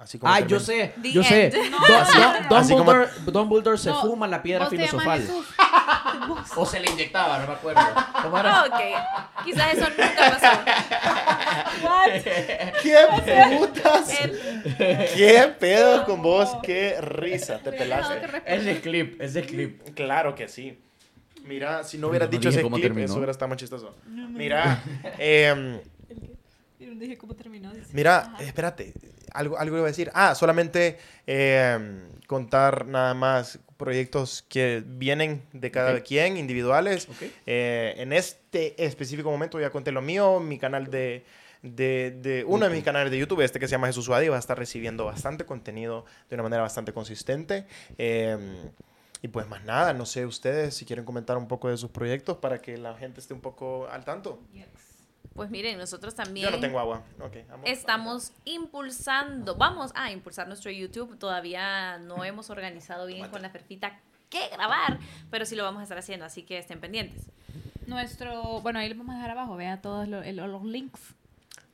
Así 0.03 0.18
como 0.18 0.32
Ah, 0.32 0.40
yo 0.40 0.59
sé, 0.61 0.94
The 1.03 1.12
yo 1.12 1.22
sé. 1.22 1.46
end. 1.46 1.55
Don- 2.49 2.68
como- 2.68 2.94
Dumbledore 3.32 3.78
se 3.78 3.90
No, 3.90 4.01
fuma 4.01 4.26
la 4.26 4.42
piedra 4.42 4.66
filosofal. 4.68 5.26
O 6.57 6.66
se 6.66 6.80
le 6.80 6.90
inyectaba, 6.90 7.38
no 7.38 7.46
me 7.46 7.53
acuerdo. 7.55 7.80
¿Cómo 8.22 8.38
era? 8.38 8.61
Ah, 8.61 8.64
ok. 8.66 9.44
Quizás 9.44 9.74
eso 9.74 9.88
nunca 9.88 10.38
pasó. 10.38 10.59
¿Qué 12.82 12.96
putas? 13.59 14.20
El- 14.20 14.38
¿Qué 15.14 15.55
pedo 15.59 16.05
con 16.05 16.22
vos? 16.22 16.57
¿Qué 16.62 17.01
risa? 17.01 17.59
Te 17.59 17.70
No, 17.70 17.76
pelaste. 17.76 18.26
respeto. 18.26 18.46
Ese 18.46 18.80
clip, 18.80 19.20
ese 19.20 19.42
clip. 19.42 19.94
Claro 19.94 20.34
que 20.34 20.49
sí. 20.49 20.78
Mira, 21.44 21.82
si 21.84 21.96
no 21.99 22.09
hubieras 22.09 22.28
No 22.28 22.32
dicho 22.32 22.49
ese 22.51 22.62
cómo 22.62 22.76
clip, 22.76 22.86
terminó. 22.86 23.07
eso 23.07 23.14
hubiera 23.16 23.32
estado 23.32 23.49
más 23.49 23.59
chistoso. 23.59 23.94
Mira, 24.07 24.82
no 26.80 26.94
dije 27.01 27.16
cómo 27.16 27.34
terminó. 27.34 27.72
dice. 27.72 27.88
mira, 27.92 28.18
Ajá. 28.18 28.42
espérate, 28.42 28.92
algo, 29.33 29.59
algo 29.59 29.76
iba 29.76 29.87
a 29.87 29.89
decir. 29.89 30.11
Ah, 30.14 30.35
solamente 30.35 30.99
em, 31.26 32.09
contar 32.26 32.87
nada 32.87 33.14
más 33.14 33.59
proyectos 33.76 34.45
que 34.49 34.83
vienen 34.87 35.43
de 35.53 35.70
cada 35.70 36.01
quien, 36.01 36.37
individuales. 36.37 37.09
Ok. 37.09 37.22
Eh, 37.47 37.95
en 37.99 38.12
este 38.12 38.83
específico 38.85 39.31
momento 39.31 39.61
ya 39.61 39.70
conté 39.70 39.93
lo 39.93 40.03
mío, 40.03 40.41
mi 40.41 40.59
canal 40.59 40.91
de, 40.91 41.24
de, 41.62 42.11
de 42.20 42.45
uno 42.45 42.68
de 42.68 42.74
mis 42.74 42.85
canales 42.85 43.11
de 43.11 43.18
YouTube, 43.18 43.41
este 43.43 43.59
que 43.61 43.68
se 43.68 43.72
llama 43.72 43.87
Jesús 43.87 44.07
Suadi, 44.07 44.29
va 44.29 44.37
a 44.37 44.41
estar 44.41 44.59
recibiendo 44.59 45.05
bastante 45.05 45.45
contenido 45.45 46.05
de 46.29 46.35
una 46.35 46.43
manera 46.43 46.62
bastante 46.62 46.93
consistente. 46.93 47.66
Eh, 47.97 48.70
y 49.20 49.29
pues 49.29 49.49
más 49.49 49.64
nada, 49.64 49.93
no 49.93 50.07
sé 50.07 50.26
ustedes 50.26 50.74
si 50.74 50.85
quieren 50.85 51.05
comentar 51.05 51.37
un 51.37 51.49
poco 51.49 51.68
de 51.68 51.76
sus 51.76 51.91
proyectos 51.91 52.37
para 52.39 52.61
que 52.61 52.76
la 52.79 52.95
gente 52.95 53.20
esté 53.20 53.35
un 53.35 53.41
poco 53.41 53.89
al 53.89 54.05
tanto. 54.05 54.41
Pues 55.39 55.51
miren, 55.51 55.78
nosotros 55.78 56.14
también 56.16 56.47
Yo 56.47 56.51
no 56.51 56.59
tengo 56.61 56.78
agua. 56.80 57.03
Ok, 57.20 57.36
vamos. 57.49 57.66
estamos 57.70 58.32
impulsando, 58.45 59.55
vamos 59.55 59.93
a 59.95 60.11
impulsar 60.11 60.49
nuestro 60.49 60.70
YouTube. 60.70 61.16
Todavía 61.16 61.97
no 61.99 62.24
hemos 62.24 62.51
organizado 62.51 63.07
bien 63.07 63.28
con 63.30 63.41
la 63.41 63.49
Ferfita 63.51 64.01
qué 64.30 64.49
grabar, 64.53 64.99
pero 65.30 65.47
sí 65.47 65.55
lo 65.57 65.62
vamos 65.62 65.80
a 65.80 65.84
estar 65.84 65.97
haciendo, 65.97 66.26
así 66.26 66.43
que 66.43 66.59
estén 66.59 66.80
pendientes. 66.80 67.22
Nuestro, 67.86 68.61
bueno, 68.62 68.80
ahí 68.80 68.89
le 68.89 68.95
vamos 68.97 69.14
a 69.14 69.18
dejar 69.18 69.30
abajo, 69.30 69.55
vean 69.57 69.80
todos 69.80 70.07
lo- 70.09 70.22
el- 70.22 70.36
los 70.36 70.64
links. 70.64 71.14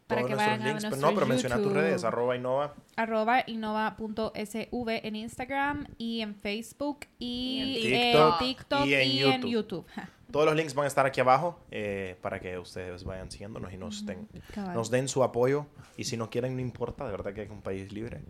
Para 0.07 0.21
Todos 0.21 0.31
que 0.33 0.37
vayan 0.37 0.53
a 0.63 0.67
links, 0.67 0.83
pero 0.83 0.91
nuestro 0.91 1.09
no, 1.11 1.15
pero 1.15 1.27
menciona 1.27 1.57
tus 1.57 1.65
YouTube. 1.65 1.77
redes, 1.81 2.05
arroba 2.05 2.37
Innova. 2.37 2.75
arroba 2.97 3.43
innova.sv 3.47 5.01
en 5.09 5.17
Instagram 5.17 5.87
y 5.97 6.21
en 6.21 6.35
Facebook 6.35 7.07
y, 7.19 7.79
Y 7.83 7.95
en 7.95 8.13
TikTok 8.13 8.39
TikTok 8.39 8.87
y 8.87 8.95
y 8.95 9.23
en 9.25 9.33
en, 9.33 9.43
YouTube. 9.49 9.87
Todos 10.35 10.47
los 10.47 10.57
links 10.57 10.75
van 10.75 10.83
a 10.83 10.89
estar 10.89 11.07
aquí 11.07 11.21
abajo 11.21 11.61
eh, 11.71 12.17
para 12.21 12.41
que 12.41 12.59
ustedes 12.59 13.05
vayan 13.05 13.31
siguiéndonos 13.31 13.73
y 13.73 13.77
nos, 13.77 14.05
den, 14.05 14.29
nos 14.75 14.91
den 14.91 15.07
su 15.07 15.23
apoyo. 15.23 15.67
Y 15.97 16.03
si 16.03 16.17
no 16.17 16.29
quieren, 16.29 16.57
no 16.57 16.61
importa, 16.61 17.05
de 17.05 17.13
verdad 17.13 17.33
que 17.33 17.43
es 17.45 17.51
un 17.51 17.63
país 17.63 17.93
libre. 17.93 18.21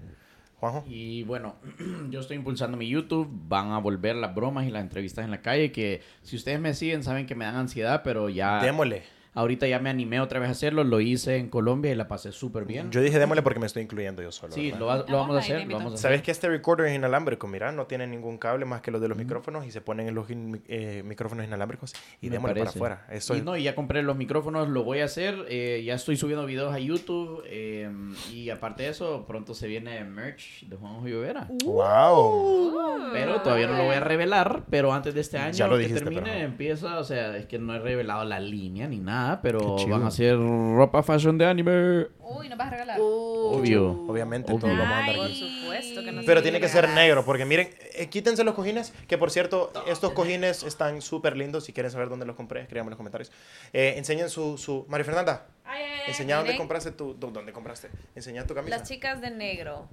Juanjo. 0.61 0.85
Y 0.87 1.23
bueno, 1.23 1.57
yo 2.11 2.21
estoy 2.21 2.37
impulsando 2.37 2.77
mi 2.77 2.91
YouTube. 2.91 3.27
Van 3.49 3.73
a 3.73 3.79
volver 3.79 4.17
las 4.17 4.35
bromas 4.35 4.67
y 4.67 4.71
las 4.71 4.83
entrevistas 4.83 5.25
en 5.25 5.31
la 5.31 5.41
calle. 5.41 5.73
Que 5.73 6.03
si 6.21 6.37
ustedes 6.37 6.61
me 6.61 6.75
siguen, 6.75 7.03
saben 7.03 7.25
que 7.25 7.35
me 7.35 7.47
dan 7.47 7.57
ansiedad, 7.57 8.03
pero 8.05 8.29
ya. 8.29 8.61
Démosle. 8.61 9.05
Ahorita 9.35 9.67
ya 9.67 9.79
me 9.81 9.91
animé 9.91 10.21
otra 10.21 10.39
vez 10.39 10.49
a 10.49 10.53
hacerlo. 10.53 10.85
Lo 10.85 11.01
hice 11.01 11.37
en 11.39 11.49
Colombia 11.49 11.91
y 11.91 11.95
la 11.97 12.07
pasé 12.09 12.31
súper 12.33 12.65
bien. 12.65 12.91
Yo 12.93 13.01
dije 13.01 13.19
démosle 13.19 13.43
porque 13.43 13.59
me 13.61 13.67
estoy 13.67 13.83
incluyendo 13.83 14.23
yo 14.23 14.31
solo. 14.33 14.53
sí, 14.55 14.67
¿verdad? 14.71 14.79
lo, 14.79 14.87
va- 14.87 15.05
lo 15.09 15.17
vamos 15.17 15.37
a 15.37 15.39
hacer. 15.41 15.57
Lo 15.57 15.63
invito. 15.63 15.79
vamos 15.79 15.93
a 15.93 15.95
hacer. 15.95 16.03
¿Sabes 16.03 16.23
que 16.23 16.31
este 16.31 16.49
recorder 16.49 16.87
es 16.87 16.95
inalámbrico? 16.95 17.47
Mira, 17.49 17.73
no 17.73 17.87
tiene 17.87 18.07
ningún 18.07 18.39
cable 18.39 18.65
más 18.65 18.81
que 18.81 18.91
los 18.91 19.01
de 19.01 19.09
los 19.09 19.19
micrófonos 19.19 19.67
y 19.67 19.71
se 19.73 19.81
ponen 19.81 20.09
en 20.09 20.15
los 20.15 20.31
in- 20.31 20.63
eh, 20.69 21.03
micrófonos 21.05 21.45
inalámbricos 21.47 21.93
y 22.21 22.27
Me 22.27 22.33
démosle 22.37 22.55
para 22.61 22.71
afuera. 22.71 23.07
Eso 23.11 23.35
y 23.35 23.39
es- 23.39 23.45
no, 23.45 23.57
y 23.57 23.65
ya 23.65 23.75
compré 23.75 24.03
los 24.03 24.17
micrófonos, 24.17 24.69
lo 24.69 24.85
voy 24.85 25.01
a 25.01 25.07
hacer. 25.07 25.35
eh, 25.49 25.83
ya 25.85 25.95
estoy 25.95 26.17
subiendo 26.17 26.47
videos 26.47 26.73
a 26.73 26.79
YouTube. 26.79 27.43
eh, 27.47 27.91
y 28.33 28.51
aparte 28.51 28.85
de 28.85 28.91
eso, 28.91 29.25
pronto 29.27 29.55
se 29.55 29.67
viene 29.67 30.03
merch 30.05 30.63
de 30.67 30.77
Juan 30.77 31.05
Llovera. 31.05 31.49
¡Wow! 31.65 32.73
Pero 33.13 33.41
todavía 33.43 33.67
no 33.67 33.77
lo 33.77 33.85
voy 33.85 33.95
a 33.97 34.01
revelar. 34.01 34.63
Pero 34.71 34.93
antes 34.93 35.15
de 35.15 35.21
este 35.21 35.39
año 35.39 35.53
Ya 35.55 35.67
lo 35.69 35.77
que 35.77 35.89
termine, 35.89 36.23
pero 36.23 36.35
empieza. 36.37 36.99
O 36.99 37.05
sea, 37.05 37.37
es 37.37 37.47
que 37.47 37.59
no 37.59 37.75
he 37.75 37.79
revelado 37.79 38.25
la 38.25 38.41
línea 38.41 38.87
ni 38.89 38.99
nada. 38.99 39.24
Pero 39.43 39.59
Qué 39.77 39.85
chido. 39.85 39.97
van 39.99 40.07
a 40.07 40.11
ser 40.11 40.37
ropa 40.39 41.03
fashion 41.03 41.37
de 41.39 41.47
anime. 41.47 42.07
Uy, 42.21 42.49
nos 42.49 42.59
vas 42.59 42.69
a 42.69 42.71
regalar. 42.71 42.99
Obvio. 43.01 43.91
Obviamente, 44.09 44.51
Obvio. 44.53 44.61
todos 44.61 44.79
vamos 44.79 44.93
a 44.95 44.99
andar 45.01 45.17
Por 45.17 45.31
supuesto 45.33 46.03
que 46.05 46.13
no 46.13 46.23
Pero 46.25 46.43
tiene 46.43 46.61
que 46.61 46.69
ser 46.69 46.89
negro, 46.91 47.25
porque 47.25 47.45
miren, 47.45 47.69
eh, 47.95 48.09
quítense 48.09 48.43
los 48.45 48.55
cojines, 48.55 48.93
que 49.07 49.19
por 49.19 49.31
cierto, 49.31 49.71
estos 49.87 50.13
cojines 50.13 50.63
están 50.63 51.03
súper 51.03 51.37
lindos. 51.37 51.65
Si 51.65 51.73
quieren 51.73 51.91
saber 51.93 52.09
dónde 52.09 52.27
los 52.27 52.37
compré, 52.37 52.63
escríbanme 52.63 52.89
en 52.89 52.91
los 52.93 52.97
comentarios. 52.99 53.31
Eh, 53.73 53.95
enseñen 53.97 54.29
su, 54.31 54.57
su... 54.59 54.85
María 54.89 55.05
Fernanda, 55.05 55.47
Ay, 55.65 55.83
ay, 55.83 55.91
ay, 55.93 56.03
enseña 56.09 56.37
dónde 56.39 56.57
compraste 56.57 56.91
tu... 56.93 57.15
dó- 57.15 57.31
¿Dónde 57.31 57.53
compraste? 57.53 57.89
Enseña 58.15 58.47
tu 58.47 58.55
camisa. 58.55 58.79
Las 58.79 58.89
chicas 58.89 59.21
de 59.21 59.31
negro. 59.31 59.89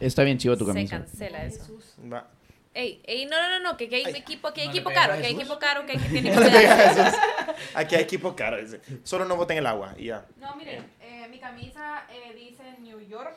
Está 0.00 0.22
bien 0.24 0.38
chido 0.38 0.56
tu 0.56 0.64
Se 0.66 0.72
camisa. 0.72 0.98
cancela 0.98 1.44
eso. 1.44 1.78
Va. 2.12 2.28
Ey, 2.74 3.02
ey, 3.06 3.26
no, 3.26 3.36
no, 3.40 3.48
no, 3.48 3.60
no, 3.60 3.76
que, 3.76 3.88
que 3.88 3.96
hay 3.96 4.04
equipo, 4.14 4.52
que 4.52 4.60
hay 4.60 4.66
No 4.68 4.72
equipo 4.72 4.90
caro, 4.92 5.14
que 5.20 5.26
hay 5.26 5.34
equipo 5.34 5.58
caro, 5.58 5.84
que 5.86 5.92
hay 5.92 5.98
que 5.98 6.08
tiene 6.10 6.30
que. 6.30 7.12
Aquí 7.74 7.94
hay 7.96 8.02
equipo 8.02 8.36
caro, 8.36 8.58
dice. 8.58 8.80
Solo 9.04 9.24
no 9.24 9.36
boten 9.36 9.58
el 9.58 9.66
agua 9.66 9.94
y 9.96 10.06
ya. 10.06 10.26
No, 10.36 10.54
miren, 10.56 10.86
eh, 11.00 11.26
mi 11.28 11.38
camisa 11.40 12.04
eh, 12.10 12.34
dice 12.34 12.62
New 12.80 13.00
York. 13.00 13.36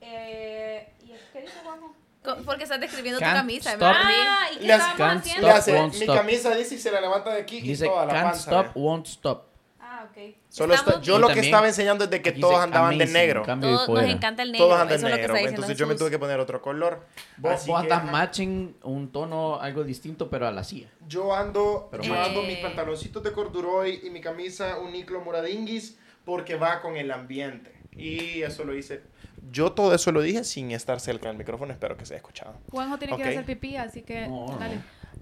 Eh, 0.00 0.92
¿Y 1.04 1.12
qué 1.32 1.40
dice 1.40 1.54
Juanjo? 1.62 1.94
Porque 2.44 2.64
estás 2.64 2.80
describiendo 2.80 3.18
tu 3.18 3.24
camisa, 3.24 3.70
stop. 3.72 3.80
¿verdad? 3.88 4.02
Ah, 4.04 4.46
¿y 4.52 4.56
qué 4.58 4.72
estábamos 4.72 5.16
haciendo? 5.22 5.46
Le 5.46 5.52
Stop, 5.52 5.58
hace, 5.58 5.72
won't 5.74 5.94
mi 5.94 6.00
stop. 6.02 6.16
camisa 6.16 6.54
dice 6.54 6.74
y 6.74 6.78
se 6.78 6.90
la 6.92 7.00
levanta 7.00 7.30
de 7.32 7.40
aquí 7.42 7.60
Dice, 7.60 7.86
y 7.86 7.88
toda 7.88 8.06
la 8.06 8.12
can't 8.12 8.24
panza. 8.26 8.40
stop, 8.42 8.76
won't 8.76 9.06
stop. 9.06 9.46
Ah, 9.94 10.06
ok. 10.10 10.34
Solo 10.48 10.72
estoy- 10.72 11.02
yo 11.02 11.18
lo 11.18 11.28
que 11.28 11.40
estaba 11.40 11.66
enseñando 11.68 12.04
es 12.04 12.10
de 12.10 12.22
que 12.22 12.32
todos 12.32 12.58
andaban 12.58 12.96
de 12.96 13.04
amazing, 13.04 13.12
negro. 13.12 13.42
cambio 13.42 13.68
de 13.70 13.76
Todos 13.76 13.88
nos 14.00 14.10
encanta 14.10 14.42
el 14.42 14.52
negro. 14.52 14.66
Todos 14.66 14.80
andan 14.80 15.00
de 15.00 15.06
que 15.06 15.16
negro. 15.16 15.36
está 15.36 15.48
Entonces 15.50 15.76
yo 15.76 15.86
me 15.86 15.94
tuve 15.96 16.08
que 16.10 16.18
poner 16.18 16.40
otro 16.40 16.62
color. 16.62 17.04
Vos, 17.36 17.52
Así 17.52 17.70
vos 17.70 17.82
que, 17.82 17.88
matching 17.88 18.74
un 18.84 19.12
tono 19.12 19.60
algo 19.60 19.84
distinto, 19.84 20.30
pero 20.30 20.46
a 20.48 20.50
la 20.50 20.64
silla. 20.64 20.88
Yo 21.06 21.34
ando, 21.34 21.88
Pero 21.90 22.02
yo 22.04 22.14
ando 22.18 22.40
Eh. 22.42 22.46
mis 22.46 22.58
pantaloncitos 22.58 23.22
de 23.22 23.32
corduroy 23.32 24.00
y 24.02 24.08
mi 24.08 24.22
camisa 24.22 24.78
un 24.78 24.92
niclo 24.92 25.20
moradinguis 25.20 25.98
porque 26.24 26.56
va 26.56 26.80
con 26.80 26.96
el 26.96 27.10
ambiente. 27.10 27.72
Y 27.94 28.40
eso 28.42 28.64
lo 28.64 28.74
hice. 28.74 29.02
Yo 29.50 29.72
todo 29.72 29.94
eso 29.94 30.10
lo 30.10 30.22
dije 30.22 30.44
sin 30.44 30.70
estar 30.70 31.00
cerca 31.00 31.28
del 31.28 31.36
micrófono. 31.36 31.70
Espero 31.72 31.98
que 31.98 32.06
se 32.06 32.14
haya 32.14 32.18
escuchado. 32.18 32.54
Juanjo 32.70 32.96
tiene 32.98 33.14
que 33.16 33.20
ir 33.20 33.26
Ok. 33.26 33.28
a 33.28 33.40
hacer 33.40 33.44
pipí, 33.44 33.76
así 33.76 34.00
que 34.00 34.26
No, 34.28 34.46
no. 34.46 34.58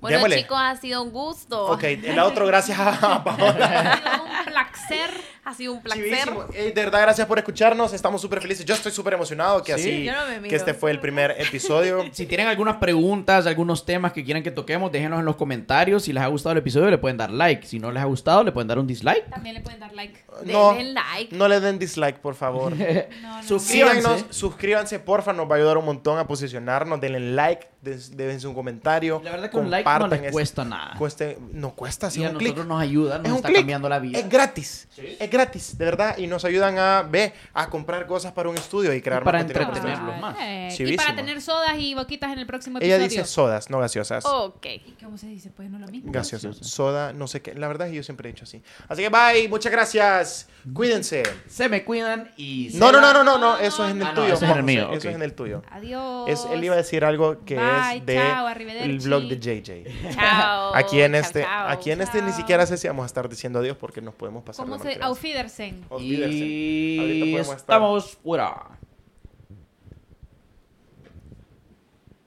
Bueno, 0.00 0.16
Démosle. 0.16 0.36
chicos, 0.42 0.58
ha 0.60 0.76
sido 0.76 1.02
un 1.02 1.10
gusto. 1.10 1.66
Ok, 1.66 1.82
el 1.84 2.18
otro, 2.18 2.46
gracias 2.46 2.78
a 2.78 3.22
Paola. 3.24 3.92
Ha 3.92 3.96
sido 3.98 4.24
un 4.24 4.44
placer. 4.46 5.10
Ha 5.44 5.54
sido 5.54 5.72
un 5.72 5.82
placer. 5.82 6.04
Chivísimo. 6.04 6.44
Ey, 6.54 6.72
de 6.72 6.84
verdad, 6.84 7.00
gracias 7.02 7.26
por 7.26 7.38
escucharnos. 7.38 7.92
Estamos 7.92 8.20
súper 8.20 8.40
felices. 8.42 8.64
Yo 8.64 8.74
estoy 8.74 8.92
súper 8.92 9.14
emocionado 9.14 9.62
que 9.62 9.76
Sí. 9.78 10.08
así, 10.08 10.38
no 10.42 10.48
que 10.48 10.54
este 10.54 10.74
fue 10.74 10.90
el 10.90 11.00
primer 11.00 11.34
episodio. 11.38 12.04
Si 12.12 12.26
tienen 12.26 12.46
algunas 12.48 12.76
preguntas, 12.76 13.46
algunos 13.46 13.86
temas 13.86 14.12
que 14.12 14.22
quieran 14.24 14.42
que 14.42 14.50
toquemos, 14.50 14.92
déjenos 14.92 15.18
en 15.20 15.24
los 15.24 15.36
comentarios. 15.36 16.02
Si 16.04 16.12
les 16.12 16.22
ha 16.22 16.26
gustado 16.26 16.52
el 16.52 16.58
episodio, 16.58 16.90
le 16.90 16.98
pueden 16.98 17.16
dar 17.16 17.30
like. 17.30 17.66
Si 17.66 17.78
no 17.78 17.90
les 17.90 18.02
ha 18.02 18.06
gustado, 18.06 18.44
le 18.44 18.52
pueden 18.52 18.68
dar 18.68 18.78
un 18.78 18.86
dislike. 18.86 19.28
También 19.30 19.54
le 19.54 19.60
pueden 19.62 19.80
dar 19.80 19.92
like. 19.94 20.20
No, 20.44 20.74
Denle 20.74 20.92
like. 20.92 21.34
no 21.36 21.48
le 21.48 21.60
den 21.60 21.78
dislike, 21.78 22.18
por 22.20 22.34
favor. 22.34 22.72
No, 23.22 23.36
no. 23.36 23.42
Suscríbanse. 24.30 24.98
Porfa, 25.00 25.32
nos 25.32 25.48
va 25.50 25.54
a 25.54 25.58
ayudar 25.58 25.78
un 25.78 25.84
montón 25.84 26.18
a 26.18 26.26
posicionarnos. 26.26 27.00
Denle 27.00 27.20
like, 27.20 27.68
déjense 27.82 28.46
un 28.46 28.54
comentario. 28.54 29.20
La 29.24 29.30
verdad 29.32 29.50
que 29.50 29.56
un 29.56 29.70
like 29.70 29.84
no 29.84 29.90
compartan 29.90 30.10
les 30.10 30.20
este- 30.20 30.32
cuesta 30.32 30.64
nada. 30.64 30.94
Cueste, 30.98 31.38
no 31.52 31.74
cuesta, 31.74 32.10
si 32.10 32.20
y 32.20 32.24
es 32.24 32.28
a 32.30 32.32
un 32.36 32.42
nosotros 32.42 32.66
nos 32.66 32.80
ayuda, 32.82 33.18
nos 33.18 33.28
Es 33.28 33.34
está 33.36 33.52
cambiando 33.52 33.88
la 33.88 33.98
vida. 33.98 34.18
Es 34.18 34.28
gratis. 34.28 34.88
Es 35.18 35.29
gratis, 35.30 35.78
de 35.78 35.84
verdad. 35.84 36.18
Y 36.18 36.26
nos 36.26 36.44
ayudan 36.44 36.78
a, 36.78 37.02
ve, 37.02 37.32
a 37.54 37.68
comprar 37.70 38.06
cosas 38.06 38.32
para 38.32 38.48
un 38.48 38.56
estudio 38.56 38.92
y 38.94 39.00
crear 39.00 39.22
Y 39.22 39.24
para 39.24 39.38
más 39.38 39.52
contenido 39.52 39.68
para 39.70 39.78
entretenerlos 39.78 40.20
más. 40.20 40.36
Eh, 40.40 40.76
y 40.78 40.96
para 40.96 41.14
tener 41.16 41.40
sodas 41.40 41.74
y 41.78 41.94
boquitas 41.94 42.32
en 42.32 42.38
el 42.38 42.46
próximo 42.46 42.78
Ella 42.80 42.96
episodio. 42.96 43.22
dice 43.22 43.24
sodas, 43.32 43.70
no 43.70 43.78
gaseosas. 43.80 44.24
Ok. 44.26 44.66
¿Y 44.66 44.96
¿Cómo 45.02 45.16
se 45.18 45.26
dice? 45.28 45.50
Pues 45.50 45.70
no 45.70 45.78
lo 45.78 45.86
mismo. 45.88 46.12
Gaseosas. 46.12 46.56
Soda, 46.58 47.12
no 47.12 47.26
sé 47.26 47.40
qué. 47.42 47.54
La 47.54 47.68
verdad 47.68 47.86
es 47.88 47.92
que 47.92 47.96
yo 47.98 48.02
siempre 48.02 48.28
he 48.28 48.32
dicho 48.32 48.44
así. 48.44 48.62
Así 48.88 49.02
que 49.02 49.08
bye, 49.08 49.48
muchas 49.48 49.72
gracias. 49.72 50.48
Cuídense. 50.74 51.22
Se 51.48 51.68
me 51.68 51.84
cuidan 51.84 52.30
y... 52.36 52.70
se 52.70 52.78
No, 52.78 52.92
no, 52.92 53.00
no, 53.00 53.12
no, 53.12 53.24
no, 53.24 53.38
no. 53.38 53.58
Eso 53.58 53.84
es 53.84 53.92
en 53.92 54.00
el 54.02 54.06
Ah, 54.06 54.12
no, 54.12 54.22
tuyo. 54.22 54.34
ese 54.34 54.44
es 54.44 54.50
en 54.50 54.56
el 54.58 54.62
mío, 54.64 54.90
Eso 54.92 55.08
es 55.08 55.14
en 55.14 55.22
el 55.22 55.34
tuyo. 55.34 55.62
Adiós. 55.70 56.28
Es, 56.28 56.46
él 56.52 56.64
iba 56.64 56.74
a 56.74 56.78
decir 56.78 57.04
algo 57.04 57.44
que 57.44 57.56
Bye, 57.56 57.98
es 57.98 58.06
de 58.06 58.14
chao, 58.16 58.48
el 58.48 58.98
blog 58.98 59.22
de 59.28 59.38
JJ. 59.38 60.14
Chao. 60.14 60.74
Aquí 60.74 61.00
en 61.00 61.12
Chao, 61.12 61.20
este, 61.20 61.42
chao. 61.42 61.68
aquí 61.68 61.90
en 61.90 62.00
este 62.00 62.22
ni 62.22 62.32
siquiera 62.32 62.66
sé 62.66 62.76
si 62.76 62.88
vamos 62.88 63.04
a 63.04 63.06
estar 63.06 63.28
diciendo 63.28 63.58
adiós 63.60 63.76
porque 63.76 64.00
nos 64.00 64.14
podemos 64.14 64.42
pasar. 64.42 64.64
¿Cómo 64.66 64.78
de 64.78 64.94
se... 64.94 65.02
Auf 65.20 65.24
Wiedersehen. 65.24 65.84
Olvídense. 65.90 67.00
Ahorita 67.00 67.14
Y 67.14 67.20
podemos 67.20 67.40
estar- 67.40 67.56
estamos 67.58 68.18
fuera. 68.22 68.79